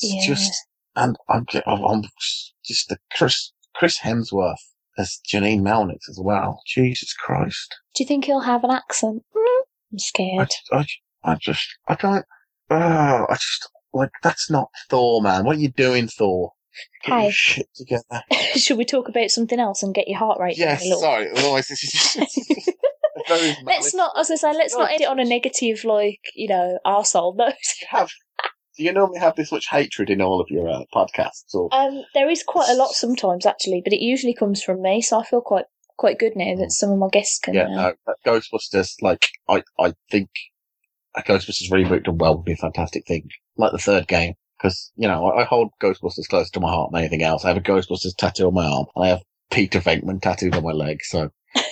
It's 0.03 0.13
Yeah. 0.27 0.35
just, 0.35 0.53
and 0.95 1.15
I'm, 1.29 1.45
I'm 1.65 2.03
just 2.65 2.89
the 2.89 2.97
Chris 3.15 3.51
Chris 3.75 3.99
Hemsworth 3.99 4.57
as 4.97 5.19
Janine 5.27 5.61
Melnitz 5.61 6.07
as 6.09 6.19
well. 6.21 6.61
Jesus 6.67 7.13
Christ. 7.13 7.73
do 7.95 8.03
you 8.03 8.07
think 8.07 8.25
he'll 8.25 8.41
have 8.41 8.63
an 8.63 8.71
accent? 8.71 9.23
I'm 9.91 9.97
scared. 9.99 10.49
I, 10.71 10.85
I 11.23 11.35
just, 11.35 11.65
I 11.87 11.95
don't, 11.95 12.25
oh, 12.69 13.25
I 13.29 13.33
just, 13.33 13.69
like, 13.93 14.11
that's 14.21 14.49
not 14.51 14.69
Thor, 14.89 15.21
man. 15.21 15.45
What 15.45 15.55
are 15.55 15.59
you 15.59 15.69
doing, 15.71 16.07
Thor? 16.07 16.51
Get 17.05 17.21
your 17.21 17.31
shit 17.31 17.69
together. 17.75 18.23
Should 18.55 18.77
we 18.77 18.85
talk 18.85 19.07
about 19.09 19.29
something 19.29 19.59
else 19.59 19.83
and 19.83 19.93
get 19.95 20.07
your 20.07 20.19
heart 20.19 20.39
rate 20.39 20.57
Yes, 20.57 20.83
little? 20.83 20.99
sorry. 20.99 21.29
Otherwise, 21.31 21.67
this 21.67 21.83
is 21.83 21.91
just 21.91 22.17
let's 23.65 23.93
not, 23.93 24.11
as 24.17 24.31
I 24.31 24.35
say, 24.35 24.53
let's 24.53 24.75
not 24.75 24.85
No, 24.87 24.93
end 24.93 25.01
it 25.01 25.07
on 25.07 25.19
a 25.19 25.25
negative, 25.25 25.83
like 25.85 26.19
you 26.35 26.47
know, 26.47 26.79
arsehole 26.85 27.35
note. 27.35 27.53
have. 27.89 28.09
Do 28.77 28.83
you 28.83 28.91
normally 28.91 29.19
have 29.19 29.35
this 29.35 29.51
much 29.51 29.67
hatred 29.67 30.09
in 30.09 30.21
all 30.21 30.41
of 30.41 30.49
your 30.49 30.67
uh, 30.67 30.83
podcasts? 30.93 31.53
Or 31.53 31.69
Um, 31.71 32.03
there 32.13 32.29
is 32.29 32.43
quite 32.43 32.69
a 32.69 32.75
lot 32.75 32.91
sometimes 32.91 33.45
actually, 33.45 33.81
but 33.83 33.93
it 33.93 34.01
usually 34.01 34.33
comes 34.33 34.63
from 34.63 34.81
me, 34.81 35.01
so 35.01 35.19
I 35.19 35.23
feel 35.23 35.41
quite 35.41 35.65
quite 35.97 36.17
good 36.17 36.35
now 36.35 36.55
that 36.55 36.71
some 36.71 36.91
of 36.91 36.97
my 36.97 37.07
guests 37.11 37.39
can. 37.39 37.53
yeah, 37.53 37.67
uh, 37.67 37.91
no, 38.07 38.13
Ghostbusters. 38.25 38.95
Like, 39.01 39.27
I, 39.47 39.63
I 39.79 39.93
think 40.09 40.29
a 41.15 41.21
Ghostbusters 41.21 41.71
reboot 41.71 42.05
done 42.05 42.17
well 42.17 42.35
would 42.37 42.45
be 42.45 42.53
a 42.53 42.57
fantastic 42.57 43.05
thing. 43.05 43.29
Like 43.57 43.71
the 43.71 43.77
third 43.77 44.07
game, 44.07 44.33
because 44.57 44.91
you 44.95 45.07
know 45.07 45.25
I, 45.27 45.41
I 45.41 45.43
hold 45.43 45.69
Ghostbusters 45.81 46.27
close 46.27 46.49
to 46.51 46.59
my 46.59 46.69
heart 46.69 46.91
than 46.91 46.99
anything 46.99 47.23
else. 47.23 47.45
I 47.45 47.49
have 47.49 47.57
a 47.57 47.61
Ghostbusters 47.61 48.15
tattoo 48.17 48.47
on 48.47 48.55
my 48.55 48.65
arm, 48.65 48.87
and 48.95 49.05
I 49.05 49.07
have 49.09 49.21
Peter 49.51 49.79
Venkman 49.79 50.21
tattooed 50.21 50.55
on 50.55 50.63
my 50.63 50.71
leg. 50.71 51.03
So 51.03 51.29
I'm 51.55 51.63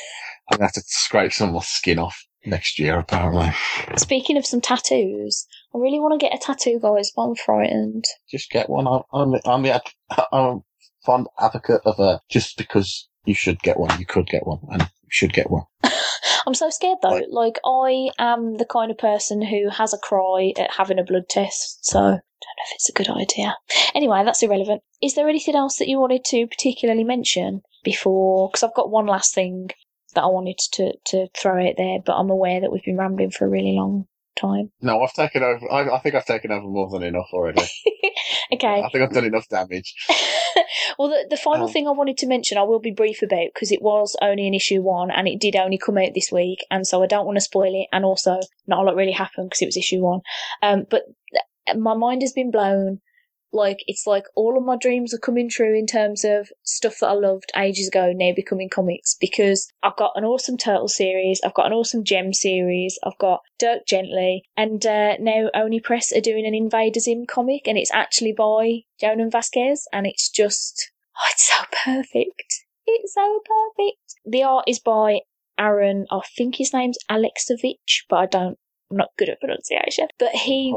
gonna 0.52 0.65
have 0.65 0.73
to 0.73 0.84
scrape 0.86 1.34
some 1.34 1.49
of 1.49 1.56
my 1.56 1.61
skin 1.61 1.98
off 1.98 2.23
next 2.45 2.80
year, 2.80 2.99
apparently. 2.99 3.51
Speaking 3.97 4.38
of 4.38 4.45
some 4.45 4.61
tattoos, 4.61 5.45
I 5.73 5.77
really 5.77 5.99
want 5.99 6.19
to 6.19 6.23
get 6.23 6.35
a 6.35 6.38
tattoo, 6.38 6.80
guys, 6.81 7.11
but 7.15 7.23
I'm 7.23 7.35
frightened. 7.35 8.05
Just 8.30 8.49
get 8.49 8.69
one. 8.69 8.88
I'm, 8.88 9.01
I'm, 9.13 9.34
I'm, 9.45 9.63
the 9.63 9.81
I'm 10.31 10.45
a 10.45 10.59
fond 11.05 11.27
advocate 11.39 11.81
of 11.85 11.99
a 11.99 12.19
just 12.30 12.57
because 12.57 13.07
you 13.26 13.34
should 13.34 13.59
get 13.61 13.80
one, 13.80 13.97
you 13.99 14.05
could 14.05 14.27
get 14.27 14.45
one, 14.45 14.59
and 14.72 14.81
you 14.81 15.09
should 15.09 15.34
get 15.34 15.49
one. 15.49 15.63
I'm 16.47 16.53
so 16.55 16.69
scared 16.69 16.97
though. 17.01 17.22
Like 17.30 17.59
I 17.65 18.09
am 18.18 18.57
the 18.57 18.65
kind 18.65 18.91
of 18.91 18.97
person 18.97 19.41
who 19.41 19.69
has 19.69 19.93
a 19.93 19.97
cry 19.97 20.53
at 20.57 20.72
having 20.77 20.99
a 20.99 21.03
blood 21.03 21.30
test, 21.30 21.85
so 21.85 21.99
I 21.99 22.03
don't 22.03 22.11
know 22.11 22.65
if 22.65 22.76
it's 22.76 22.89
a 22.89 22.93
good 22.93 23.09
idea. 23.09 23.55
Anyway, 23.93 24.23
that's 24.26 24.41
irrelevant. 24.41 24.81
Is 25.01 25.13
there 25.13 25.30
anything 25.30 25.55
else 25.55 25.77
that 25.77 25.88
you 25.88 25.99
wanted 25.99 26.26
to 26.26 26.47
particularly 26.47 27.03
mention 27.03 27.61
before? 27.84 28.49
Because 28.49 28.63
I've 28.63 28.76
got 28.76 28.89
one 28.89 29.05
last 29.05 29.35
thing 29.35 29.69
that 30.16 30.24
I 30.24 30.28
wanted 30.28 30.58
to 30.74 30.94
to 31.08 31.28
throw 31.38 31.68
out 31.68 31.76
there, 31.78 32.00
but 32.06 32.16
I'm 32.16 32.30
aware 32.30 32.62
that 32.62 32.72
we've 32.72 32.84
been 32.84 32.98
rambling 32.98 33.32
for 33.32 33.46
a 33.46 33.50
really 33.50 33.74
long 33.74 34.08
time. 34.40 34.72
No, 34.82 35.02
I've 35.02 35.14
taken 35.14 35.44
over. 35.44 35.72
I, 35.72 35.96
I 35.96 36.00
think 36.00 36.16
I've 36.16 36.26
taken 36.26 36.52
over 36.52 36.66
more 36.68 36.90
than 36.90 37.04
enough 37.04 37.28
already. 37.34 37.62
okay. 38.54 38.82
I 38.82 38.90
think 38.90 39.04
I've 39.04 39.14
done 39.14 39.26
enough 39.26 39.48
damage. 39.50 39.94
well, 40.98 41.10
the, 41.10 41.28
the 41.30 41.38
final 41.38 41.68
Um, 41.68 41.72
thing 41.72 41.88
I 41.88 41.92
wanted 41.92 42.18
to 42.20 42.28
mention, 42.28 42.58
I 42.58 42.64
will 42.64 42.80
be 42.80 42.92
brief 42.92 43.22
about 43.22 43.48
because 43.54 43.72
it 43.72 43.82
was 43.82 44.16
only 44.22 44.48
an 44.48 44.54
issue 44.54 44.82
one 44.82 45.12
and 45.12 45.28
it 45.28 45.40
did 45.40 45.56
only 45.56 45.78
come 45.78 45.98
out 45.98 46.14
this 46.14 46.32
week, 46.32 46.66
and 46.72 46.86
so 46.88 47.04
I 47.04 47.08
don't 47.08 47.26
want 47.26 47.38
to 47.38 47.42
spoil 47.42 47.74
it. 47.74 47.88
And 47.92 48.06
also, 48.06 48.40
not 48.68 48.80
a 48.80 48.84
lot 48.84 48.96
really 48.96 49.12
happened 49.12 49.50
because 49.50 49.62
it 49.62 49.68
was 49.68 49.78
issue 49.78 50.02
one. 50.02 50.22
Um, 50.62 50.86
but 50.90 51.04
th- 51.32 51.78
my 51.78 51.94
mind 51.94 52.22
has 52.22 52.34
been 52.34 52.52
blown. 52.52 53.02
Like 53.53 53.80
it's 53.88 54.07
like 54.07 54.26
all 54.36 54.57
of 54.57 54.64
my 54.64 54.78
dreams 54.78 55.14
are 55.14 55.19
coming 55.19 55.49
true 55.49 55.78
in 55.78 55.86
terms 55.86 56.23
of 56.23 56.49
stuff 56.64 56.99
that 57.02 57.10
I 57.10 57.14
loved 57.14 57.52
ages 57.56 57.90
ago 57.90 58.14
now 58.15 58.32
becoming 58.36 58.69
comics 58.69 59.15
because 59.19 59.72
I've 59.84 59.98
got 59.98 60.14
an 60.15 60.23
awesome 60.23 60.57
Turtle 60.57 60.88
series, 60.88 61.41
I've 61.44 61.53
got 61.53 61.68
an 61.68 61.73
awesome 61.73 62.03
Jem 62.03 62.34
series, 62.34 62.98
I've 63.03 63.18
got 63.18 63.41
Dirk 63.60 63.86
Gently, 63.88 64.44
and 64.56 64.86
uh, 64.86 65.18
now 65.19 65.49
Oni 65.53 65.80
Press 65.80 66.11
are 66.14 66.22
doing 66.22 66.45
an 66.45 66.56
Invader 66.56 66.99
Zim 66.99 67.26
comic, 67.26 67.68
and 67.68 67.78
it's 67.78 67.94
actually 67.94 68.34
by 68.34 68.82
Jhonen 69.02 69.32
Vasquez, 69.32 69.88
and 69.91 70.07
it's 70.07 70.30
just 70.30 70.91
oh, 71.18 71.30
it's 71.32 71.49
so 71.49 71.64
perfect. 71.84 72.65
It's 72.86 73.14
so 73.14 73.40
perfect. 73.45 74.15
The 74.26 74.44
art 74.44 74.65
is 74.68 74.80
by 74.80 75.22
Aaron. 75.60 76.06
I 76.11 76.22
think 76.36 76.56
his 76.56 76.73
name's 76.73 76.98
Alexovich, 77.10 78.06
but 78.10 78.18
I 78.18 78.26
don't. 78.26 78.57
I'm 78.90 78.98
not 78.98 79.11
good 79.18 79.30
at 79.30 79.40
pronunciation. 79.40 80.07
But 80.19 80.32
he 80.32 80.73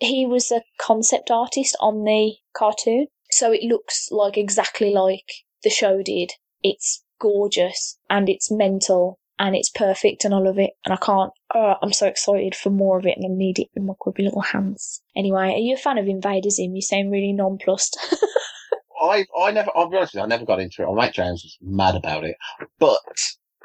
he 0.00 0.26
was 0.26 0.50
a 0.50 0.62
concept 0.80 1.30
artist 1.30 1.76
on 1.80 2.04
the 2.04 2.34
cartoon, 2.54 3.06
so 3.30 3.52
it 3.52 3.62
looks 3.62 4.08
like 4.10 4.36
exactly 4.36 4.92
like 4.92 5.44
the 5.62 5.70
show 5.70 6.02
did. 6.02 6.32
It's 6.62 7.04
gorgeous 7.20 7.98
and 8.08 8.28
it's 8.28 8.50
mental 8.50 9.18
and 9.38 9.54
it's 9.54 9.70
perfect 9.70 10.24
and 10.24 10.34
I 10.34 10.38
love 10.38 10.58
it 10.58 10.72
and 10.84 10.92
I 10.92 10.96
can't. 10.96 11.32
Uh, 11.54 11.74
I'm 11.82 11.92
so 11.92 12.06
excited 12.06 12.54
for 12.54 12.70
more 12.70 12.98
of 12.98 13.06
it 13.06 13.16
and 13.16 13.24
I 13.24 13.34
need 13.34 13.58
it 13.58 13.68
in 13.74 13.86
my 13.86 13.94
grubby 14.00 14.22
little 14.22 14.42
hands. 14.42 15.02
Anyway, 15.16 15.52
are 15.52 15.58
you 15.58 15.74
a 15.74 15.78
fan 15.78 15.98
of 15.98 16.08
Invader 16.08 16.50
Zim? 16.50 16.74
You 16.74 16.82
sound 16.82 17.12
really 17.12 17.32
nonplussed. 17.32 17.98
I 19.02 19.24
I 19.38 19.50
never 19.50 19.70
I'll 19.74 19.88
be 19.88 19.96
honest 19.96 20.14
with 20.14 20.20
you, 20.20 20.24
I 20.24 20.28
never 20.28 20.44
got 20.44 20.60
into 20.60 20.82
it. 20.82 20.86
My 20.86 21.06
mate 21.06 21.14
James 21.14 21.42
was 21.42 21.56
mad 21.62 21.94
about 21.94 22.24
it. 22.24 22.36
But 22.78 23.00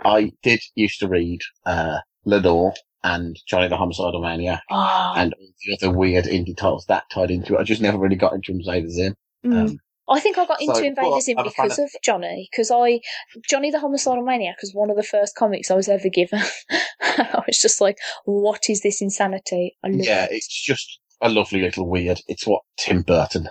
I 0.03 0.31
did 0.43 0.61
used 0.75 0.99
to 0.99 1.07
read 1.07 1.41
uh 1.65 1.99
Lenore 2.25 2.73
and 3.05 3.39
Johnny 3.47 3.67
the 3.67 3.77
Homicidal 3.77 4.21
Maniac 4.21 4.63
oh, 4.71 5.13
and 5.15 5.33
all 5.33 5.47
the 5.63 5.77
other 5.77 5.95
weird 5.95 6.25
indie 6.25 6.57
titles 6.57 6.85
that 6.87 7.03
tied 7.11 7.29
into 7.31 7.55
it. 7.55 7.59
I 7.59 7.63
just 7.63 7.81
never 7.81 7.97
really 7.99 8.15
got 8.15 8.33
into 8.33 8.51
Invaders 8.51 8.93
Zim. 8.93 9.15
mm. 9.45 9.69
Um, 9.69 9.77
I 10.07 10.19
think 10.19 10.37
I 10.37 10.45
got 10.45 10.61
into 10.61 10.75
So, 10.75 10.83
Invader 10.83 11.09
well, 11.09 11.21
Zim 11.21 11.37
I'm 11.39 11.47
a 11.47 11.51
fan 11.51 11.65
because 11.65 11.79
of 11.79 11.89
Johnny, 12.03 12.47
because 12.51 12.71
I 12.71 12.99
Johnny 13.47 13.71
the 13.71 13.79
Homicidal 13.79 14.23
Maniac 14.23 14.57
was 14.61 14.73
one 14.73 14.89
of 14.89 14.97
the 14.97 15.03
first 15.03 15.35
comics 15.35 15.71
I 15.71 15.75
was 15.75 15.87
ever 15.87 16.09
given. 16.09 16.41
I 17.01 17.43
was 17.47 17.59
just 17.59 17.79
like, 17.81 17.97
what 18.25 18.69
is 18.69 18.81
this 18.81 19.01
insanity? 19.01 19.77
I 19.83 19.89
love 19.89 20.05
Yeah, 20.05 20.25
it. 20.25 20.31
it's 20.33 20.63
just 20.63 20.99
a 21.21 21.29
lovely 21.29 21.61
little 21.61 21.87
weird. 21.89 22.21
It's 22.27 22.45
what 22.45 22.61
Tim 22.77 23.01
Burton 23.01 23.49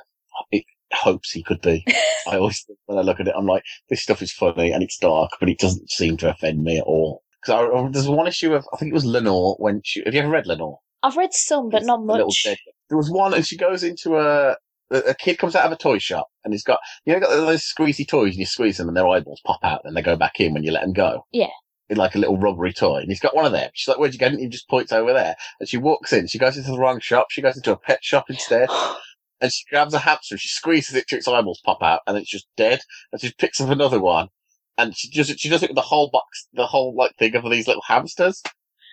it 0.53 0.65
hopes 0.93 1.33
he 1.33 1.43
could 1.43 1.61
be. 1.61 1.85
I 2.29 2.37
always 2.37 2.65
when 2.87 2.99
I 2.99 3.03
look 3.03 3.21
at 3.21 3.29
it, 3.29 3.35
I'm 3.37 3.47
like, 3.47 3.65
this 3.89 4.03
stuff 4.03 4.23
is 4.23 4.33
funny 4.33 4.71
and 4.71 4.83
it's 4.83 4.99
dark, 4.99 5.31
but 5.41 5.49
it 5.49 5.59
doesn't 5.59 5.91
seem 5.91 6.17
to 6.19 6.31
offend 6.31 6.63
me 6.63 6.79
at 6.79 6.85
all. 6.85 7.24
Because 7.45 7.71
oh, 7.73 7.89
there's 7.91 8.09
one 8.09 8.27
issue 8.27 8.55
of, 8.55 8.67
I 8.73 8.77
think 8.77 8.91
it 8.91 8.95
was 8.95 9.05
Lenore 9.05 9.57
when 9.59 9.83
she, 9.85 10.03
have 10.05 10.15
you 10.15 10.21
ever 10.21 10.31
read 10.31 10.47
Lenore? 10.47 10.79
I've 11.03 11.17
read 11.17 11.35
some, 11.35 11.69
but 11.69 11.79
It's 11.79 11.87
not 11.87 12.03
much. 12.03 12.47
There 12.89 12.97
was 12.97 13.11
one, 13.11 13.35
and 13.35 13.47
she 13.47 13.57
goes 13.57 13.83
into 13.83 14.17
a, 14.17 14.57
a 14.91 15.15
kid 15.15 15.39
comes 15.39 15.55
out 15.55 15.67
of 15.67 15.73
a 15.73 15.77
toy 15.77 15.99
shop, 15.99 16.29
and 16.45 16.55
he's 16.55 16.63
got, 16.63 16.81
you 17.05 17.13
know, 17.13 17.21
got 17.21 17.31
those 17.31 17.63
squeezy 17.63 18.07
toys, 18.07 18.31
and 18.33 18.41
you 18.41 18.47
squeeze 18.47 18.79
them, 18.79 18.89
and 18.89 18.97
their 18.97 19.09
eyeballs 19.09 19.43
pop 19.45 19.61
out, 19.63 19.83
and 19.85 19.97
they 19.97 20.03
go 20.03 20.17
back 20.17 20.41
in 20.41 20.55
when 20.55 20.63
you 20.63 20.73
let 20.73 20.83
them 20.83 20.93
go. 20.93 21.27
Yeah. 21.33 21.49
In 21.91 21.99
like 21.99 22.15
a 22.15 22.19
little 22.19 22.39
rubbery 22.39 22.73
toy, 22.73 22.99
and 22.99 23.09
he's 23.11 23.21
got 23.21 23.37
one 23.37 23.45
of 23.45 23.53
them. 23.53 23.71
She's 23.75 23.89
like, 23.89 23.99
"Where'd 23.99 24.15
you 24.15 24.19
get 24.19 24.33
it?" 24.33 24.35
And 24.35 24.43
he 24.43 24.49
just 24.49 24.69
points 24.69 24.93
over 24.93 25.13
there, 25.13 25.37
and 25.61 25.69
she 25.69 25.77
walks 25.77 26.15
in. 26.15 26.27
She 26.29 26.39
goes 26.39 26.57
into 26.57 26.71
the 26.71 26.79
wrong 26.79 27.01
shop. 27.01 27.27
She 27.31 27.43
goes 27.43 27.57
into 27.57 27.73
a 27.73 27.77
pet 27.77 28.03
shop 28.03 28.31
instead, 28.31 28.71
and 29.43 29.53
she 29.53 29.65
grabs 29.69 29.93
a 29.93 29.99
hamster. 29.99 30.35
and 30.37 30.41
She 30.41 30.49
squeezes 30.49 30.95
it 30.95 31.07
till 31.07 31.19
its 31.19 31.29
eyeballs 31.29 31.61
pop 31.63 31.83
out, 31.83 32.01
and 32.07 32.17
it's 32.17 32.31
just 32.31 32.47
dead. 32.57 32.81
And 33.13 33.21
she 33.21 33.33
picks 33.37 33.61
up 33.61 33.69
another 33.69 34.01
one, 34.01 34.29
and 34.79 34.97
she 34.97 35.09
just 35.09 35.39
she 35.39 35.49
does 35.49 35.63
it 35.63 35.71
with 35.71 35.77
the 35.77 35.83
whole 35.83 36.11
box, 36.11 36.49
the 36.53 36.67
whole 36.67 36.95
like 36.97 37.15
thing 37.17 37.35
of 37.35 37.45
these 37.51 37.67
little 37.67 37.83
hamsters. 37.87 38.43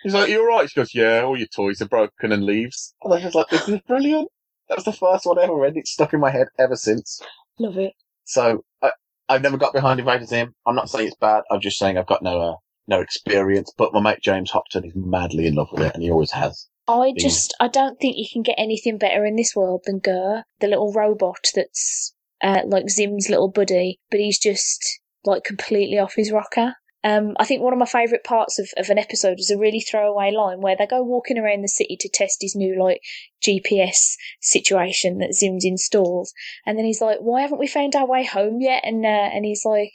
He's 0.02 0.14
like, 0.14 0.28
"You're 0.28 0.46
right." 0.46 0.68
She 0.68 0.78
goes, 0.78 0.94
"Yeah, 0.94 1.22
all 1.22 1.36
your 1.36 1.48
toys 1.48 1.80
are 1.80 1.88
broken," 1.88 2.32
and 2.32 2.44
leaves. 2.44 2.94
And 3.02 3.14
I 3.14 3.24
was 3.24 3.34
like, 3.34 3.48
"This 3.48 3.68
is 3.68 3.80
brilliant." 3.86 4.28
That 4.68 4.78
was 4.78 4.84
the 4.84 4.92
first 4.92 5.26
one 5.26 5.38
I 5.38 5.42
ever 5.42 5.54
read. 5.54 5.76
It's 5.76 5.92
stuck 5.92 6.12
in 6.12 6.20
my 6.20 6.30
head 6.30 6.48
ever 6.58 6.76
since. 6.76 7.20
Love 7.58 7.78
it. 7.78 7.92
So 8.24 8.64
I, 8.80 8.92
I've 9.28 9.42
never 9.42 9.56
got 9.56 9.72
behind 9.72 10.00
Invader 10.00 10.26
Zim. 10.26 10.54
I'm 10.66 10.74
not 10.74 10.90
saying 10.90 11.08
it's 11.08 11.16
bad. 11.16 11.42
I'm 11.50 11.60
just 11.60 11.78
saying 11.78 11.98
I've 11.98 12.06
got 12.06 12.22
no 12.22 12.40
uh, 12.40 12.56
no 12.88 13.00
experience. 13.00 13.72
But 13.76 13.92
my 13.92 14.00
mate 14.00 14.20
James 14.22 14.50
Hopton 14.50 14.84
is 14.84 14.92
madly 14.94 15.46
in 15.46 15.54
love 15.54 15.68
with 15.72 15.82
it, 15.82 15.94
and 15.94 16.02
he 16.02 16.10
always 16.10 16.32
has. 16.32 16.68
I 16.88 17.12
just, 17.16 17.54
I 17.60 17.68
don't 17.68 18.00
think 18.00 18.16
you 18.16 18.26
can 18.30 18.42
get 18.42 18.56
anything 18.58 18.98
better 18.98 19.24
in 19.24 19.36
this 19.36 19.54
world 19.54 19.82
than 19.86 20.00
GIR, 20.00 20.44
the 20.58 20.66
little 20.66 20.92
robot 20.92 21.46
that's 21.54 22.12
uh, 22.42 22.62
like 22.66 22.90
Zim's 22.90 23.28
little 23.30 23.48
buddy, 23.48 24.00
but 24.10 24.18
he's 24.18 24.38
just 24.38 25.00
like 25.24 25.44
completely 25.44 25.98
off 25.98 26.14
his 26.14 26.32
rocker. 26.32 26.74
Um, 27.04 27.34
I 27.38 27.44
think 27.44 27.62
one 27.62 27.72
of 27.72 27.80
my 27.80 27.86
favourite 27.86 28.22
parts 28.22 28.60
of, 28.60 28.68
of 28.76 28.88
an 28.88 28.98
episode 28.98 29.36
was 29.36 29.50
a 29.50 29.58
really 29.58 29.80
throwaway 29.80 30.30
line 30.30 30.60
where 30.60 30.76
they 30.78 30.86
go 30.86 31.02
walking 31.02 31.36
around 31.36 31.62
the 31.62 31.68
city 31.68 31.96
to 31.98 32.08
test 32.08 32.38
his 32.40 32.54
new 32.54 32.80
like 32.80 33.00
GPS 33.44 34.14
situation 34.40 35.18
that 35.18 35.34
Zim's 35.34 35.64
installed, 35.64 36.28
and 36.64 36.78
then 36.78 36.84
he's 36.84 37.00
like, 37.00 37.18
"Why 37.18 37.42
haven't 37.42 37.58
we 37.58 37.66
found 37.66 37.96
our 37.96 38.06
way 38.06 38.24
home 38.24 38.60
yet?" 38.60 38.82
And 38.84 39.04
uh, 39.04 39.08
and 39.08 39.44
he's 39.44 39.64
like, 39.64 39.90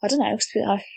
"I 0.00 0.06
don't 0.06 0.20
know. 0.20 0.26
I 0.26 0.36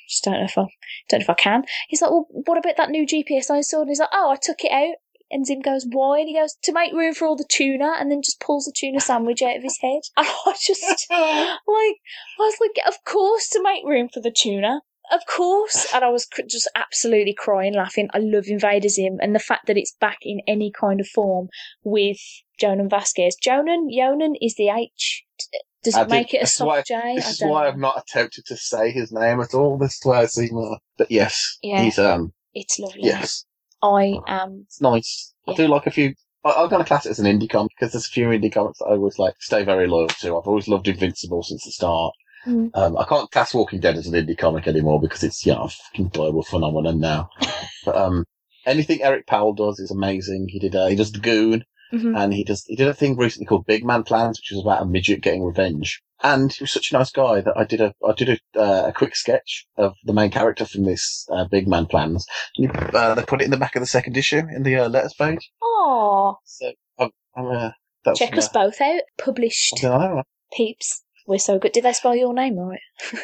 just 0.08 0.24
don't 0.24 0.36
know 0.36 0.46
if 0.46 0.58
I 0.60 0.68
don't 1.10 1.22
know 1.22 1.24
if 1.24 1.30
I 1.30 1.34
can." 1.34 1.64
He's 1.88 2.04
like, 2.04 2.12
"Well, 2.12 2.28
what 2.30 2.60
about 2.60 2.78
that 2.78 2.92
new 2.92 3.08
GPS 3.08 3.50
I 3.50 3.58
installed?" 3.58 3.84
And 3.84 3.92
he's 3.92 4.00
like, 4.00 4.10
"Oh, 4.14 4.30
I 4.30 4.36
took 4.36 4.64
it 4.64 4.72
out." 4.72 4.98
And 5.30 5.46
Zim 5.46 5.60
goes, 5.62 5.86
why? 5.90 6.20
And 6.20 6.28
he 6.30 6.36
goes, 6.36 6.56
to 6.64 6.72
make 6.74 6.94
room 6.94 7.14
for 7.14 7.28
all 7.28 7.36
the 7.36 7.46
tuna, 7.50 7.96
and 8.00 8.10
then 8.12 8.22
just 8.22 8.40
pulls 8.40 8.66
the 8.66 8.74
tuna 8.76 9.00
sandwich 9.02 9.42
out 9.42 9.58
of 9.58 9.64
his 9.64 9.78
head. 9.82 10.02
And 10.18 10.28
I 10.28 10.54
just, 10.66 10.84
like, 11.10 11.10
I 11.12 12.40
was 12.40 12.56
like, 12.62 12.88
of 12.88 12.96
course, 13.06 13.48
to 13.50 13.62
make 13.62 13.84
room 13.86 14.08
for 14.14 14.22
the 14.22 14.32
tuna. 14.32 14.82
Of 15.12 15.22
course. 15.26 15.88
And 15.94 16.04
I 16.04 16.10
was 16.10 16.26
cr- 16.26 16.42
just 16.50 16.70
absolutely 16.76 17.34
crying, 17.34 17.74
laughing. 17.74 18.10
I 18.14 18.20
love 18.20 18.46
Invader 18.48 18.90
Zim, 18.90 19.18
and 19.22 19.34
the 19.36 19.40
fact 19.40 19.68
that 19.68 19.78
it's 19.78 19.96
back 20.02 20.18
in 20.22 20.42
any 20.48 20.72
kind 20.72 21.00
of 21.00 21.08
form 21.08 21.48
with 21.84 22.18
Jhonen 22.62 22.90
Vasquez. 22.90 23.38
Jhonen, 23.46 23.88
Jhonen 23.94 24.34
is 24.42 24.56
the 24.56 24.68
H. 24.70 25.24
Does 25.84 25.96
I 25.96 26.02
it 26.02 26.04
did- 26.06 26.10
make 26.12 26.34
it 26.34 26.38
a 26.38 26.40
this 26.42 26.54
soft 26.56 26.68
why- 26.68 26.82
J? 26.86 27.16
This 27.16 27.26
I 27.26 27.30
is 27.30 27.38
don't 27.38 27.50
why 27.50 27.62
know. 27.64 27.68
I've 27.70 27.78
not 27.78 27.98
attempted 28.02 28.46
to 28.48 28.58
say 28.58 28.92
his 28.92 29.12
name 29.14 29.40
at 29.40 29.54
all. 29.54 29.78
This 29.78 29.94
is 29.96 30.02
why 30.04 30.22
I 30.22 30.26
seem. 30.26 30.58
Uh, 30.58 30.78
but 30.98 31.10
yes, 31.10 31.58
Yeah. 31.62 31.84
he's 31.84 32.00
um, 32.00 32.34
It's 32.54 32.78
lovely. 32.78 33.02
yes, 33.04 33.46
I 33.82 34.18
am. 34.28 34.64
it's 34.66 34.82
nice. 34.82 35.34
I 35.48 35.54
do 35.54 35.68
like 35.68 35.88
a 35.88 35.92
few. 35.92 36.14
I, 36.44 36.52
I'm 36.52 36.70
going 36.70 36.84
to 36.84 36.88
class 36.88 37.06
it 37.06 37.12
as 37.12 37.20
an 37.20 37.26
indie 37.26 37.50
comic 37.50 37.72
because 37.78 37.94
there's 37.94 38.08
a 38.08 38.12
few 38.12 38.28
indie 38.28 38.52
comics 38.52 38.80
that 38.80 38.86
I 38.86 38.92
always 38.92 39.20
like 39.20 39.36
stay 39.40 39.64
very 39.64 39.88
loyal 39.88 40.08
to. 40.08 40.38
I've 40.38 40.48
always 40.48 40.68
loved 40.68 40.88
Invincible 40.88 41.44
since 41.44 41.64
the 41.66 41.72
start. 41.72 42.14
Mm. 42.46 42.72
Um, 42.76 42.98
I 42.98 43.04
can't 43.06 43.30
class 43.32 43.54
Walking 43.54 43.80
Dead 43.80 43.98
as 43.98 44.08
an 44.08 44.14
indie 44.14 44.38
comic 44.38 44.68
anymore 44.68 45.02
because 45.02 45.24
it's 45.24 45.46
you 45.46 45.54
know 45.54 45.64
a 45.64 45.70
fucking 45.70 46.10
global 46.10 46.44
phenomenon 46.44 47.00
now. 47.00 47.30
but 47.86 47.96
um, 47.96 48.26
anything 48.66 49.02
Eric 49.04 49.28
Powell 49.28 49.54
does 49.54 49.80
is 49.80 49.92
amazing. 49.92 50.48
He 50.50 50.60
did 50.60 50.76
uh, 50.76 50.88
he 50.88 50.96
does 50.96 51.12
the 51.12 51.20
Goon. 51.20 51.64
Mhm. 51.94 52.22
and 52.22 52.34
he 52.34 52.44
does 52.44 52.66
he 52.66 52.76
did 52.76 52.90
a 52.90 52.94
thing 52.94 53.16
recently 53.16 53.46
called 53.46 53.66
Big 53.66 53.86
Man 53.86 54.04
Plans, 54.04 54.38
which 54.40 54.52
was 54.52 54.62
about 54.62 54.82
a 54.82 54.86
midget 54.86 55.22
getting 55.22 55.42
revenge. 55.44 56.02
And 56.24 56.52
he 56.52 56.64
was 56.64 56.72
such 56.72 56.92
a 56.92 56.98
nice 56.98 57.12
guy 57.12 57.42
that 57.42 57.56
I 57.56 57.64
did 57.64 57.80
a 57.82 57.94
I 58.08 58.14
did 58.14 58.30
a, 58.30 58.60
uh, 58.60 58.88
a 58.88 58.94
quick 58.94 59.16
sketch 59.16 59.68
of 59.78 59.94
the 60.04 60.14
main 60.14 60.32
character 60.32 60.66
from 60.66 60.84
this 60.84 61.28
uh, 61.32 61.46
Big 61.46 61.68
Man 61.68 61.86
Plans. 61.86 62.26
And 62.58 62.66
you, 62.66 62.72
uh, 62.72 63.14
they 63.14 63.24
put 63.24 63.42
it 63.42 63.46
in 63.46 63.52
the 63.52 63.58
back 63.58 63.76
of 63.76 63.82
the 63.82 63.88
second 63.88 64.18
issue 64.18 64.38
in 64.38 64.64
the 64.64 64.78
uh, 64.78 64.90
letters 64.90 65.14
page. 65.14 65.52
Oh, 65.62 66.38
So 66.44 66.72
I'm, 66.98 67.12
I'm 67.36 67.46
uh, 67.48 67.72
that's 68.04 68.20
check 68.20 68.38
us 68.38 68.50
both 68.50 68.82
out. 68.82 69.02
Published. 69.18 69.76
I 69.78 69.82
don't 69.82 70.16
know. 70.16 70.24
Peeps. 70.54 71.04
We're 71.28 71.38
so 71.40 71.60
good. 71.60 71.74
Did 71.74 71.84
they 71.84 71.94
spell 71.94 72.16
your 72.16 72.34
name 72.34 72.58
right? 72.58 72.80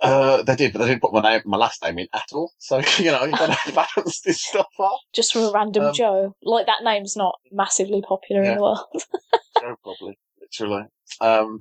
Uh, 0.00 0.42
they 0.44 0.54
did, 0.54 0.72
but 0.72 0.78
they 0.78 0.86
didn't 0.90 1.02
put 1.02 1.12
my 1.12 1.20
name, 1.20 1.42
my 1.44 1.56
last 1.56 1.82
name 1.82 1.98
in 1.98 2.06
at 2.12 2.28
all. 2.32 2.52
So 2.58 2.78
you 2.98 3.10
know, 3.10 3.24
you 3.24 3.32
got 3.32 3.58
to 3.58 3.72
balance 3.96 4.20
this 4.20 4.40
stuff 4.40 4.66
off. 4.78 5.00
Just 5.12 5.32
for 5.32 5.40
a 5.40 5.50
random 5.52 5.86
Um, 5.86 5.92
Joe. 5.92 6.36
Like 6.42 6.66
that 6.66 6.84
name's 6.84 7.16
not 7.16 7.34
massively 7.50 8.00
popular 8.00 8.44
in 8.44 8.54
the 8.56 8.62
world. 8.62 8.78
Joe, 9.60 9.74
probably, 9.82 10.16
literally. 10.40 10.84
Um, 11.20 11.60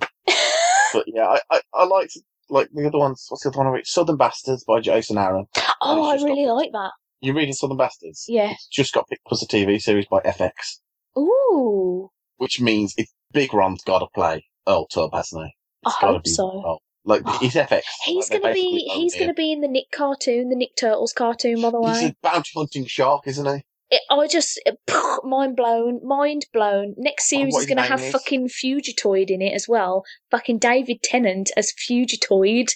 but 0.93 1.03
yeah, 1.07 1.25
I, 1.27 1.39
I, 1.51 1.61
I 1.73 1.85
liked 1.85 2.17
like 2.49 2.69
the 2.73 2.87
other 2.87 2.97
ones. 2.97 3.25
What's 3.29 3.43
the 3.43 3.49
other 3.49 3.57
one? 3.59 3.67
I 3.67 3.71
read? 3.71 3.87
Southern 3.87 4.17
Bastards 4.17 4.63
by 4.63 4.79
Jason 4.79 5.17
Aaron. 5.17 5.45
oh, 5.81 6.09
I 6.09 6.15
just 6.15 6.25
got 6.25 6.33
really 6.33 6.47
like 6.47 6.71
that. 6.71 6.91
You're 7.21 7.35
reading 7.35 7.53
Southern 7.53 7.77
Bastards? 7.77 8.25
Yeah. 8.27 8.51
It's 8.51 8.67
just 8.67 8.93
got 8.93 9.07
picked 9.09 9.25
up 9.25 9.33
as 9.33 9.41
a 9.41 9.47
TV 9.47 9.81
series 9.81 10.05
by 10.05 10.19
FX, 10.19 10.79
Ooh. 11.17 12.09
which 12.37 12.61
means 12.61 12.93
it's 12.97 13.11
Big 13.33 13.53
Ron's 13.53 13.83
got 13.83 13.99
to 13.99 14.07
play 14.13 14.45
Earl 14.67 14.85
Tubb, 14.87 15.13
hasn't 15.13 15.45
he? 15.45 15.51
I 15.85 15.91
hope 15.91 16.27
so. 16.27 16.63
Earl. 16.65 16.81
Like 17.05 17.27
he's 17.39 17.55
FX. 17.55 17.81
He's 18.03 18.29
like, 18.29 18.41
gonna 18.41 18.53
be 18.53 18.89
he's 18.93 19.13
him. 19.13 19.21
gonna 19.21 19.33
be 19.33 19.51
in 19.51 19.61
the 19.61 19.67
Nick 19.67 19.91
cartoon, 19.91 20.49
the 20.49 20.55
Nick 20.55 20.75
Turtles 20.79 21.13
cartoon, 21.13 21.61
by 21.61 21.71
the 21.71 21.81
way. 21.81 21.93
He's 21.93 22.09
a 22.11 22.15
bounty 22.21 22.51
hunting 22.55 22.85
shark, 22.85 23.23
isn't 23.27 23.45
he? 23.45 23.63
It, 23.89 24.01
I 24.09 24.27
just 24.27 24.59
mind 25.23 25.55
blown, 25.55 26.01
mind 26.03 26.45
blown. 26.51 26.95
Next 26.97 27.29
series 27.29 27.53
what 27.53 27.59
is 27.59 27.65
his 27.65 27.75
gonna 27.75 27.87
have 27.87 28.01
is? 28.01 28.11
fucking 28.11 28.49
Fugitoid 28.49 29.29
in 29.29 29.41
it 29.41 29.53
as 29.53 29.67
well. 29.67 30.03
Fucking 30.31 30.59
David 30.59 31.01
Tennant 31.03 31.51
as 31.55 31.71
Fugitoid. 31.71 32.67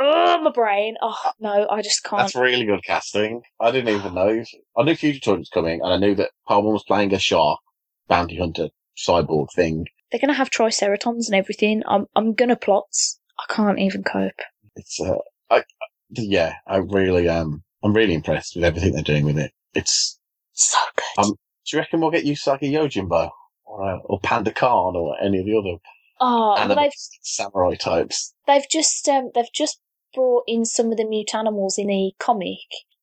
Oh 0.00 0.40
my 0.42 0.50
brain. 0.50 0.96
Oh 1.02 1.16
no, 1.40 1.66
I 1.70 1.82
just 1.82 2.04
can't. 2.04 2.22
That's 2.22 2.34
really 2.34 2.64
good 2.64 2.84
casting. 2.84 3.42
I 3.60 3.70
didn't 3.70 3.94
even 3.94 4.14
know. 4.14 4.44
I 4.76 4.82
knew 4.82 4.94
Fugitoid 4.94 5.38
was 5.38 5.50
coming, 5.50 5.80
and 5.82 5.92
I 5.92 5.96
knew 5.96 6.14
that 6.14 6.30
Perlman 6.48 6.72
was 6.72 6.84
playing 6.84 7.12
a 7.12 7.18
shark 7.18 7.60
bounty 8.08 8.38
hunter 8.38 8.68
cyborg 8.96 9.48
thing. 9.54 9.86
They're 10.10 10.20
gonna 10.20 10.32
have 10.32 10.50
triceratons 10.50 11.26
and 11.26 11.34
everything. 11.34 11.82
I'm 11.86 12.06
I'm 12.14 12.32
gonna 12.34 12.56
plots. 12.56 13.20
I 13.38 13.52
can't 13.52 13.78
even 13.78 14.04
cope. 14.04 14.40
It's 14.76 15.00
uh, 15.00 15.18
I, 15.50 15.64
yeah, 16.10 16.54
I 16.66 16.78
really 16.78 17.28
um, 17.28 17.62
I'm 17.82 17.92
really 17.92 18.14
impressed 18.14 18.54
with 18.56 18.64
everything 18.64 18.92
they're 18.92 19.02
doing 19.02 19.24
with 19.24 19.38
it. 19.38 19.52
It's 19.74 20.18
So 20.56 20.78
good. 20.96 21.24
Um, 21.24 21.30
do 21.30 21.76
you 21.76 21.78
reckon 21.78 22.00
we'll 22.00 22.10
get 22.10 22.24
Usagi 22.24 22.70
Yojimbo 22.70 23.30
or 23.64 23.90
uh, 23.90 23.98
or 23.98 24.18
Panda 24.20 24.52
Khan 24.52 24.96
or 24.96 25.16
any 25.22 25.40
of 25.40 25.46
the 25.46 25.56
other 25.56 25.78
oh, 26.20 26.74
they've 26.74 26.92
samurai 27.22 27.74
types? 27.74 28.34
they've 28.46 28.68
just 28.68 29.08
um 29.08 29.30
they've 29.34 29.52
just 29.54 29.80
brought 30.14 30.44
in 30.46 30.64
some 30.64 30.90
of 30.90 30.96
the 30.96 31.04
Mutanimals 31.04 31.78
in 31.78 31.88
the 31.88 32.12
comic. 32.18 32.58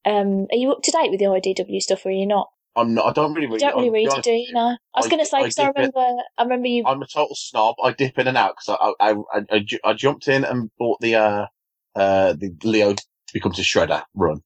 Um, 0.05 0.47
are 0.51 0.57
you 0.57 0.71
up 0.71 0.81
to 0.84 0.91
date 0.91 1.11
with 1.11 1.19
the 1.19 1.25
IDW 1.27 1.81
stuff, 1.81 2.05
or 2.05 2.09
are 2.09 2.11
you 2.11 2.25
not? 2.25 2.49
I'm 2.75 2.93
not. 2.95 3.05
I 3.05 3.13
don't 3.13 3.34
really. 3.34 3.47
You 3.53 3.59
don't 3.59 3.75
really 3.75 3.89
be 3.89 4.07
read 4.07 4.17
it, 4.17 4.23
do 4.23 4.31
you? 4.31 4.53
No. 4.53 4.75
I 4.95 4.99
was 4.99 5.05
I- 5.05 5.09
going 5.09 5.23
to 5.23 5.30
say 5.30 5.38
I 5.38 5.43
because 5.43 5.59
I, 5.59 5.67
it- 5.67 5.73
remember, 5.75 6.21
I 6.38 6.43
remember 6.43 6.67
you. 6.67 6.84
I'm 6.85 7.01
a 7.01 7.07
total 7.07 7.35
snob. 7.35 7.75
I 7.84 7.91
dip 7.91 8.17
in 8.17 8.27
and 8.27 8.38
out 8.38 8.55
because 8.57 8.77
I, 8.99 9.11
I, 9.11 9.15
I, 9.31 9.41
I, 9.51 9.65
I 9.84 9.93
jumped 9.93 10.27
in 10.27 10.43
and 10.43 10.71
bought 10.80 10.99
the 10.99 11.15
uh 11.15 11.45
uh 11.95 12.34
the 12.34 12.55
Leo 12.63 12.95
becomes 13.31 13.59
a 13.59 13.61
shredder 13.61 14.03
run. 14.15 14.41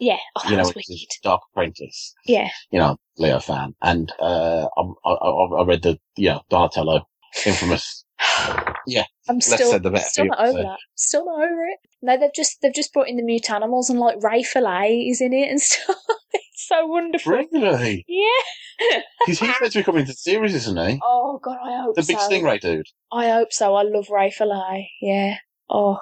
Yeah, 0.00 0.16
oh, 0.36 0.40
that 0.42 0.50
You 0.50 0.56
know, 0.56 0.62
was 0.62 0.72
it's. 0.76 1.20
Dark 1.22 1.42
Apprentice. 1.52 2.14
Yeah, 2.26 2.48
You 2.70 2.78
know, 2.80 2.96
Leo 3.18 3.38
fan, 3.38 3.74
and 3.82 4.10
uh 4.18 4.66
I, 4.76 5.10
I 5.10 5.60
I 5.60 5.64
read 5.64 5.82
the 5.82 5.98
yeah 6.16 6.38
Donatello, 6.48 7.06
infamous. 7.46 8.04
Yeah, 8.86 9.04
I'm 9.28 9.40
said 9.42 9.56
still 9.56 9.68
still 9.98 10.24
not 10.24 10.40
over 10.40 10.52
say. 10.58 10.62
that. 10.62 10.78
Still 10.94 11.26
not 11.26 11.42
over 11.44 11.64
it. 11.66 11.78
No, 12.00 12.18
they've 12.18 12.32
just 12.34 12.60
they've 12.62 12.74
just 12.74 12.92
brought 12.94 13.08
in 13.08 13.16
the 13.16 13.22
Mutanimals 13.22 13.90
and 13.90 14.00
like 14.00 14.22
Ray 14.22 14.42
Fillet 14.42 15.06
is 15.08 15.20
in 15.20 15.34
it 15.34 15.50
and 15.50 15.60
stuff. 15.60 15.96
it's 16.32 16.66
so 16.66 16.86
wonderful. 16.86 17.32
Really? 17.32 18.04
Yeah. 18.08 19.00
Because 19.20 19.38
he's 19.40 19.60
meant 19.60 19.72
to 19.72 19.78
be 19.80 19.82
coming 19.84 20.06
to 20.06 20.12
the 20.12 20.16
series, 20.16 20.54
isn't 20.54 20.78
he? 20.78 20.98
Oh 21.04 21.38
god, 21.42 21.58
I 21.62 21.82
hope 21.82 21.94
so. 21.96 22.00
The 22.00 22.06
big 22.06 22.18
so. 22.18 22.28
stingray 22.30 22.60
dude. 22.60 22.86
I 23.12 23.28
hope 23.28 23.52
so. 23.52 23.74
I 23.74 23.82
love 23.82 24.08
Ray 24.10 24.30
Fillet. 24.30 24.90
Yeah. 25.02 25.36
Oh, 25.68 25.98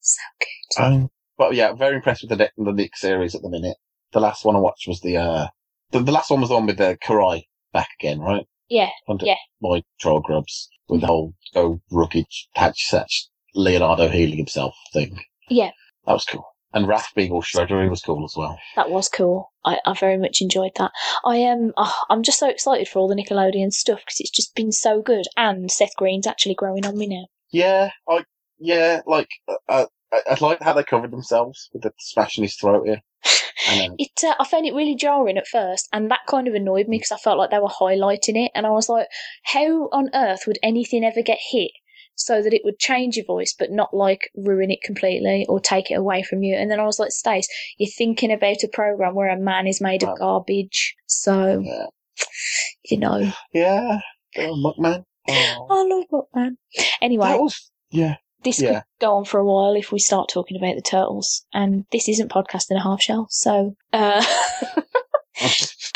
so 0.00 0.20
good. 0.38 0.82
Um, 0.84 1.10
but 1.40 1.54
yeah, 1.54 1.72
very 1.72 1.96
impressed 1.96 2.22
with 2.22 2.28
the 2.28 2.36
Nick, 2.36 2.52
the 2.58 2.70
Nick 2.70 2.94
series 2.98 3.34
at 3.34 3.40
the 3.40 3.48
minute. 3.48 3.78
The 4.12 4.20
last 4.20 4.44
one 4.44 4.56
I 4.56 4.58
watched 4.58 4.86
was 4.86 5.00
the 5.00 5.16
uh, 5.16 5.46
the, 5.90 6.00
the 6.00 6.12
last 6.12 6.30
one 6.30 6.40
was 6.40 6.50
the 6.50 6.54
one 6.54 6.66
with 6.66 6.76
the 6.76 6.98
Karai 7.02 7.44
back 7.72 7.88
again, 7.98 8.20
right? 8.20 8.46
Yeah, 8.68 8.90
Under 9.08 9.24
yeah. 9.24 9.36
My 9.62 9.82
troll 9.98 10.20
grubs 10.20 10.68
with 10.90 11.00
the 11.00 11.06
whole 11.06 11.34
go 11.54 11.80
rookie 11.90 12.26
patch 12.54 12.84
such 12.86 13.28
Leonardo 13.54 14.08
healing 14.08 14.36
himself 14.36 14.74
thing. 14.92 15.18
Yeah. 15.48 15.70
That 16.06 16.12
was 16.12 16.26
cool. 16.26 16.44
And 16.74 16.86
Wrath 16.86 17.08
being 17.16 17.32
all 17.32 17.42
shreddery 17.42 17.88
was 17.88 18.02
cool 18.02 18.22
as 18.22 18.34
well. 18.36 18.58
that 18.76 18.90
was 18.90 19.08
cool. 19.08 19.50
I, 19.64 19.78
I 19.86 19.94
very 19.94 20.18
much 20.18 20.42
enjoyed 20.42 20.72
that. 20.76 20.92
I 21.24 21.36
am. 21.36 21.72
oh, 21.78 22.02
I'm 22.10 22.22
just 22.22 22.38
so 22.38 22.50
excited 22.50 22.86
for 22.86 22.98
all 22.98 23.08
the 23.08 23.16
Nickelodeon 23.16 23.72
stuff 23.72 24.00
because 24.00 24.20
it's 24.20 24.30
just 24.30 24.54
been 24.54 24.72
so 24.72 25.00
good. 25.00 25.24
And 25.38 25.70
Seth 25.70 25.96
Green's 25.96 26.26
actually 26.26 26.54
growing 26.54 26.84
on 26.84 26.98
me 26.98 27.06
now. 27.06 27.26
Yeah, 27.50 27.90
I 28.06 28.24
yeah, 28.58 29.00
like 29.06 29.30
uh, 29.68 29.86
I, 30.12 30.22
I 30.30 30.36
like 30.40 30.62
how 30.62 30.72
they 30.72 30.84
covered 30.84 31.10
themselves 31.10 31.70
with 31.72 31.82
the 31.82 31.92
smashing 31.98 32.44
his 32.44 32.56
throat 32.56 32.86
here. 32.86 33.02
It. 33.98 34.24
Uh, 34.24 34.34
I 34.40 34.46
found 34.46 34.66
it 34.66 34.74
really 34.74 34.96
jarring 34.96 35.36
at 35.38 35.46
first, 35.46 35.88
and 35.92 36.10
that 36.10 36.20
kind 36.26 36.48
of 36.48 36.54
annoyed 36.54 36.88
me 36.88 36.96
because 36.96 37.12
I 37.12 37.18
felt 37.18 37.38
like 37.38 37.50
they 37.50 37.58
were 37.58 37.68
highlighting 37.68 38.36
it, 38.44 38.50
and 38.54 38.66
I 38.66 38.70
was 38.70 38.88
like, 38.88 39.06
how 39.44 39.88
on 39.92 40.10
earth 40.14 40.44
would 40.46 40.58
anything 40.62 41.04
ever 41.04 41.22
get 41.22 41.38
hit? 41.50 41.70
So 42.16 42.42
that 42.42 42.52
it 42.52 42.62
would 42.64 42.78
change 42.78 43.16
your 43.16 43.24
voice, 43.24 43.54
but 43.58 43.70
not 43.70 43.94
like 43.94 44.30
ruin 44.34 44.70
it 44.70 44.82
completely 44.82 45.46
or 45.48 45.58
take 45.58 45.90
it 45.90 45.94
away 45.94 46.22
from 46.22 46.42
you. 46.42 46.54
And 46.54 46.70
then 46.70 46.78
I 46.78 46.84
was 46.84 46.98
like, 46.98 47.12
Stace, 47.12 47.48
you're 47.78 47.88
thinking 47.96 48.30
about 48.30 48.62
a 48.62 48.68
program 48.68 49.14
where 49.14 49.30
a 49.30 49.40
man 49.40 49.66
is 49.66 49.80
made 49.80 50.02
of 50.02 50.18
garbage. 50.18 50.94
So, 51.06 51.62
yeah, 51.64 51.86
you 52.84 52.98
know, 52.98 53.32
yeah, 53.54 54.00
Muckman. 54.36 55.04
Oh. 55.28 55.66
I 55.70 55.84
love 55.86 56.04
Muckman. 56.12 56.56
Anyway, 57.00 57.26
That 57.26 57.40
was 57.40 57.70
yeah. 57.90 58.16
This 58.44 58.60
Yeah. 58.60 58.72
could 58.74 58.82
go 59.00 59.14
on 59.16 59.24
for 59.24 59.38
a 59.40 59.44
while 59.44 59.74
if 59.74 59.92
we 59.92 59.98
start 59.98 60.28
talking 60.32 60.56
about 60.56 60.76
the 60.76 60.82
turtles. 60.82 61.44
And 61.52 61.84
this 61.92 62.08
isn't 62.08 62.30
podcast 62.30 62.66
and 62.70 62.78
a 62.78 62.82
half 62.82 63.00
shell, 63.02 63.26
so 63.30 63.76
uh, 63.92 64.24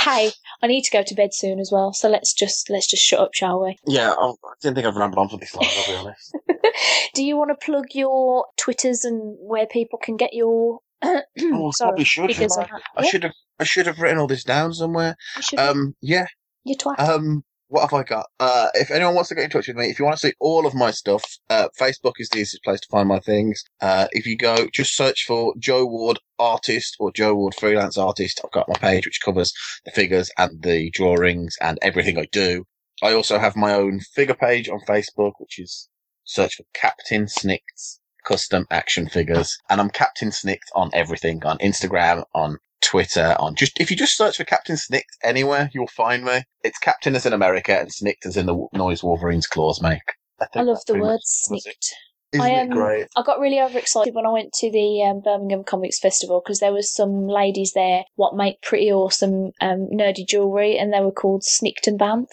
hey, 0.01 0.31
I 0.63 0.67
need 0.67 0.83
to 0.83 0.91
go 0.91 1.03
to 1.03 1.15
bed 1.15 1.35
soon 1.35 1.59
as 1.61 1.71
well. 1.73 1.93
So 1.93 2.09
let's 2.09 2.33
just 2.33 2.71
let's 2.71 2.87
just 2.89 3.03
shut 3.05 3.21
up, 3.21 3.35
shall 3.35 3.63
we? 3.63 3.77
yeah, 3.87 4.11
I, 4.13 4.31
I 4.31 4.35
didn't 4.63 4.77
think 4.77 4.87
I'd 4.87 4.97
ramble 4.97 5.21
on 5.21 5.29
for 5.29 5.37
this 5.39 5.55
long. 5.55 5.67
I'll 5.67 5.87
be 5.87 5.95
honest. 5.97 6.37
Do 7.15 7.25
you 7.25 7.37
want 7.37 7.51
to 7.51 7.65
plug 7.65 7.87
your 7.93 8.47
twitters 8.57 9.05
and 9.05 9.37
where 9.41 9.67
people 9.67 9.99
can 10.03 10.17
get 10.17 10.33
your? 10.33 10.81
Oh, 11.03 11.69
I 11.69 11.71
sorry, 11.73 11.91
probably 11.91 12.05
should. 12.05 12.31
I? 12.31 12.47
that? 12.57 12.71
I 12.97 13.07
should 13.07 13.23
have. 13.25 13.33
I 13.61 13.65
should 13.65 13.87
have 13.87 13.99
written 14.01 14.19
all 14.19 14.27
this 14.27 14.43
down 14.45 14.73
somewhere. 14.73 15.17
Um, 15.59 15.95
yeah. 16.01 16.27
your 16.65 16.77
twat. 16.77 16.99
Um, 16.99 17.45
what 17.75 17.91
have 17.91 17.93
I 17.93 18.05
got? 18.05 18.27
Uh, 18.39 18.69
if 18.75 18.93
anyone 18.93 19.17
wants 19.17 19.31
to 19.31 19.35
get 19.35 19.43
in 19.43 19.51
touch 19.51 19.67
with 19.67 19.77
me, 19.77 19.91
if 19.91 19.99
you 19.99 20.05
want 20.05 20.17
to 20.17 20.29
see 20.29 20.35
all 20.39 20.65
of 20.65 20.75
my 20.75 20.93
stuff, 20.93 21.25
uh, 21.51 21.67
Facebook 21.77 22.13
is 22.19 22.29
the 22.29 22.39
easiest 22.39 22.63
place 22.63 22.79
to 22.79 22.89
find 22.89 23.09
my 23.09 23.19
things. 23.19 23.65
Uh, 23.81 24.07
if 24.13 24.27
you 24.27 24.37
go, 24.37 24.69
just 24.73 24.95
search 24.95 25.25
for 25.27 25.55
Joe 25.59 25.85
Ward 25.85 26.21
artist 26.39 26.95
or 27.01 27.11
Joe 27.11 27.35
Ward 27.35 27.53
freelance 27.57 27.99
artist. 27.99 28.41
I've 28.45 28.53
got 28.53 28.69
my 28.69 28.79
page 28.79 29.07
which 29.07 29.21
covers 29.21 29.53
the 29.85 29.91
figures 29.91 30.31
and 30.39 30.63
the 30.63 30.89
drawings 30.91 31.57
and 31.61 31.77
everything 31.83 32.17
I 32.17 32.29
do. 32.31 32.65
I 33.03 33.13
also 33.13 33.41
have 33.41 33.57
my 33.57 33.75
own 33.75 33.99
figure 33.99 34.37
page 34.37 34.69
on 34.69 34.79
Facebook, 34.89 35.33
which 35.39 35.59
is 35.59 35.89
search 36.23 36.55
for 36.55 36.65
Captain 36.75 37.27
Snick's 37.27 37.99
custom 38.25 38.67
action 38.71 39.09
figures. 39.09 39.59
And 39.69 39.81
I'm 39.81 39.91
Captain 39.91 40.31
Snicked 40.31 40.71
on 40.77 40.91
everything 40.93 41.45
on 41.45 41.59
Instagram, 41.59 42.23
on 42.37 42.59
Twitter, 42.85 43.35
on 43.39 43.55
just, 43.55 43.81
if 43.81 43.91
you 43.91 43.97
just 43.97 44.17
search 44.17 44.37
for 44.37 44.45
Captain 44.45 44.77
Snicked 44.77 45.17
anywhere, 45.23 45.71
you'll 45.73 45.87
find 45.87 46.25
me. 46.25 46.43
It's 46.63 46.79
Captain 46.79 47.17
as 47.17 47.27
in 47.27 47.33
America 47.33 47.79
and 47.79 47.93
Snicked 47.93 48.27
as 48.27 48.37
in 48.37 48.47
the 48.47 48.67
noise 48.73 49.03
Wolverine's 49.03 49.47
claws 49.47 49.83
make. 49.83 50.03
I, 50.41 50.47
I 50.61 50.63
love 50.63 50.79
the 50.87 50.99
word 50.99 51.21
snicked. 51.23 51.95
Isn't 52.33 52.45
I, 52.45 52.61
um, 52.61 52.71
great? 52.71 53.07
I 53.17 53.23
got 53.23 53.39
really 53.39 53.61
overexcited 53.61 54.15
when 54.15 54.27
I 54.27 54.31
went 54.31 54.53
to 54.55 54.71
the 54.71 55.03
um, 55.03 55.21
Birmingham 55.21 55.63
Comics 55.63 56.01
Festival 56.01 56.43
because 56.45 56.59
there 56.59 56.73
was 56.73 56.93
some 56.93 57.29
ladies 57.29 57.73
there 57.75 58.03
what 58.17 58.35
make 58.35 58.61
pretty 58.61 58.91
awesome 58.93 59.53
um, 59.61 59.89
nerdy 59.93 60.27
jewellery 60.27 60.77
and 60.77 60.93
they 60.93 61.01
were 61.01 61.13
called 61.13 61.45
Snicked 61.45 61.87
and 61.87 61.99
Bamf. 61.99 62.27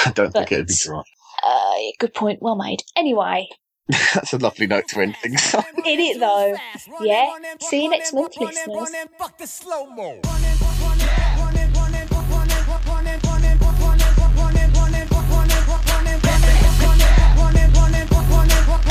I 0.06 0.12
don't 0.12 0.32
think 0.32 0.52
it'd 0.52 0.66
be 0.66 0.74
dry. 0.78 1.02
Uh, 1.46 1.74
good 1.98 2.12
point, 2.12 2.42
well 2.42 2.56
made. 2.56 2.82
Anyway, 2.96 3.48
That's 4.14 4.32
a 4.32 4.38
lovely 4.38 4.66
note 4.66 4.88
to 4.88 5.00
end 5.00 5.16
things 5.16 5.54
on. 5.54 5.64
In 5.84 6.00
it, 6.00 6.20
though. 6.20 6.56
Yeah. 7.00 7.34
See 7.60 7.84
you 7.84 7.90
next 7.90 8.12
month, 8.12 8.36
listeners. 8.38 8.94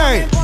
Hey. 0.09 0.38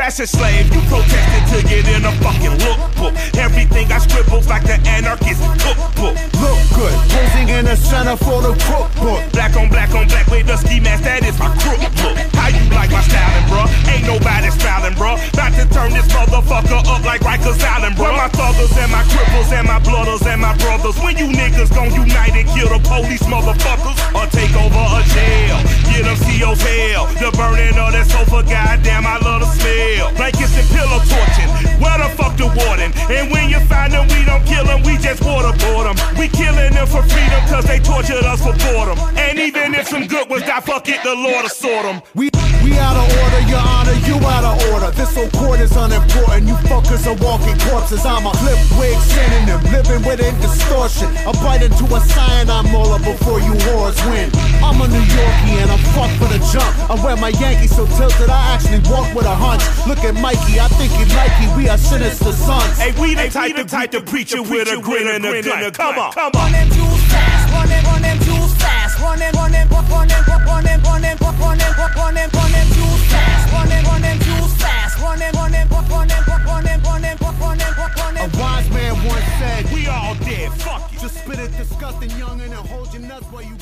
Fashion 0.00 0.26
slave, 0.26 0.64
you 0.72 0.80
protested 0.88 1.44
to 1.52 1.58
get 1.68 1.84
in 1.92 2.08
a 2.08 2.12
fucking 2.24 2.56
lookbook. 2.64 3.12
Everything 3.36 3.92
I 3.92 3.98
scribbled 3.98 4.46
like 4.48 4.64
the 4.64 4.80
anarchist 4.88 5.44
cookbook. 5.60 6.16
Look 6.40 6.56
good, 6.72 6.96
posing 7.12 7.52
in 7.52 7.68
the 7.68 7.76
center 7.76 8.16
for 8.16 8.40
the 8.40 8.56
cookbook. 8.64 9.20
Black 9.36 9.52
on 9.60 9.68
black 9.68 9.92
on 9.92 10.08
black 10.08 10.26
with 10.32 10.48
the 10.48 10.56
ski 10.56 10.80
mask, 10.80 11.04
that 11.04 11.20
is 11.20 11.36
my 11.36 11.52
crook 11.60 11.84
look. 12.00 12.16
How 12.32 12.48
you 12.48 12.64
like 12.72 12.88
my 12.88 13.04
styling, 13.04 13.44
bruh? 13.52 13.68
Ain't 13.92 14.08
nobody 14.08 14.48
styling, 14.48 14.96
bruh. 14.96 15.20
About 15.36 15.52
to 15.60 15.68
turn 15.68 15.92
this 15.92 16.08
motherfucker 16.08 16.80
up 16.80 17.04
like 17.04 17.20
Rikers 17.20 17.60
Island, 17.60 18.00
bruh. 18.00 18.16
My 18.16 18.32
thuggers 18.32 18.72
and 18.80 18.88
my 18.88 19.04
cripples 19.04 19.52
and 19.52 19.68
my 19.68 19.84
blooders 19.84 20.24
and 20.24 20.40
my 20.40 20.56
brothers. 20.64 20.96
When 21.04 21.20
you 21.20 21.28
niggas 21.28 21.76
gon' 21.76 21.92
unite 21.92 22.32
and 22.32 22.48
kill 22.48 22.72
the 22.72 22.80
police, 22.88 23.28
motherfuckers, 23.28 24.00
or 24.16 24.24
take 24.32 24.56
over 24.56 24.80
a 24.96 25.04
jail. 25.12 25.60
Get 25.92 26.08
them 26.08 26.16
CO's 26.24 26.64
hell. 26.64 27.04
The 27.20 27.28
burning 27.36 27.76
of 27.76 27.92
that 27.92 28.08
sofa, 28.08 28.40
goddamn, 28.48 29.04
I 29.04 29.20
love 29.20 29.44
the 29.44 29.48
smell. 29.60 29.89
Blankets 29.98 30.54
and 30.54 30.68
pillow 30.70 31.02
torching. 31.10 31.50
Where 31.82 31.98
the 31.98 32.08
fuck 32.14 32.36
the 32.36 32.46
warden? 32.46 32.92
And 33.10 33.30
when 33.32 33.50
you 33.50 33.58
find 33.66 33.92
them, 33.92 34.06
we 34.08 34.24
don't 34.24 34.44
kill 34.46 34.64
them, 34.64 34.82
we 34.82 34.96
just 34.98 35.22
waterboard 35.22 35.90
them. 35.90 35.96
We 36.18 36.28
killing 36.28 36.72
them 36.74 36.86
for 36.86 37.02
freedom 37.02 37.42
cause 37.50 37.64
they 37.64 37.80
tortured 37.80 38.22
us 38.22 38.42
for 38.42 38.54
boredom. 38.70 38.98
And 39.16 39.38
even 39.38 39.74
if 39.74 39.88
some 39.88 40.06
good 40.06 40.28
was 40.30 40.42
die, 40.42 40.60
fuck 40.60 40.88
it, 40.88 41.02
the 41.02 41.14
Lord 41.14 41.42
will 41.42 41.48
sort 41.48 41.82
them. 41.82 42.02
We 42.14 42.30
we 42.62 42.76
out 42.76 42.94
of 42.94 43.08
order, 43.08 43.42
your 43.48 43.58
honor, 43.58 43.96
you 44.04 44.14
out 44.20 44.44
of 44.44 44.60
order. 44.70 44.90
This 44.92 45.16
whole 45.16 45.32
court 45.32 45.60
is 45.60 45.74
unimportant. 45.74 46.46
You 46.46 46.54
fuckers 46.68 47.08
are 47.08 47.16
walking 47.24 47.56
corpses. 47.66 48.04
I'm 48.04 48.26
a 48.26 48.32
flip 48.36 48.60
wig 48.78 48.98
synonym, 49.00 49.60
living 49.72 50.04
within 50.06 50.36
distortion. 50.44 51.08
I 51.24 51.32
bite 51.40 51.64
into 51.64 51.88
a 51.88 52.00
cyanide 52.00 52.70
molar 52.70 53.00
before 53.00 53.40
you 53.40 53.56
whores 53.64 53.98
win. 54.12 54.28
I'm 54.60 54.76
a 54.80 54.86
New 54.86 55.00
Yorkie 55.00 55.56
and 55.64 55.70
I'm 55.72 55.82
fucked 55.96 56.20
for 56.20 56.28
the 56.28 56.38
jump. 56.52 56.68
I 56.92 56.94
wear 57.02 57.16
my 57.16 57.32
Yankees 57.40 57.74
so 57.74 57.86
tilted, 57.96 58.28
I 58.28 58.54
actually 58.54 58.84
walk 58.92 59.08
with 59.16 59.24
a 59.24 59.34
hunch. 59.34 59.64
Look 59.88 60.04
at 60.04 60.14
Mikey, 60.14 60.60
I 60.60 60.68
think 60.78 60.92
he 60.92 61.04
Nike. 61.14 61.46
We 61.56 61.68
are 61.68 61.78
sinister 61.78 62.32
sons. 62.32 62.78
Hey, 62.78 62.92
we 63.00 63.14
the 63.14 63.28
type, 63.28 63.56
we 63.56 63.62
the 63.62 63.68
type 63.68 63.90
to 63.92 64.00
preach 64.00 64.32
it 64.34 64.40
with 64.40 64.68
a 64.70 64.80
grin 64.80 65.08
and 65.08 65.24
a 65.24 65.42
grin. 65.42 65.72
Come 65.72 65.98
on, 65.98 66.12
come 66.12 66.32
on. 66.34 66.52
Running 66.52 66.68
them 66.68 66.76
jewels 66.76 67.02
fast, 67.10 67.52
running, 67.52 67.84
running 67.84 68.16
run 68.16 68.24
jewels 68.24 68.54
fast. 68.56 69.00
running, 69.00 69.32
running, 69.34 69.66
running, 69.68 69.88
running, 69.88 70.80
running, 70.84 71.18
running, 71.18 71.60
running 71.96 72.14
them, 72.14 72.68
jewels 72.76 73.02
fast. 73.08 73.52
running, 73.52 73.84
running 73.84 74.18
run 74.18 74.20
jewels 74.20 74.54
fast. 74.60 75.00
running, 75.00 75.32
running, 75.34 75.66
running, 75.68 75.88
running, 75.90 76.22
running, 76.46 76.80
running, 76.84 77.16
running 77.20 77.58
them, 77.58 77.74
run. 77.96 78.16
A 78.20 78.28
wise 78.38 78.68
man 78.70 78.94
once 79.04 79.24
said, 79.40 79.72
"We 79.72 79.86
all 79.88 80.14
dead. 80.16 80.52
Fuck 80.60 80.92
you. 80.92 81.00
Just 81.00 81.24
spit 81.24 81.38
it, 81.40 81.50
disgusting 81.56 82.10
young, 82.18 82.40
and 82.40 82.52
hold 82.54 82.92
your 82.92 83.02
nuts 83.02 83.26
while 83.32 83.42
you." 83.42 83.56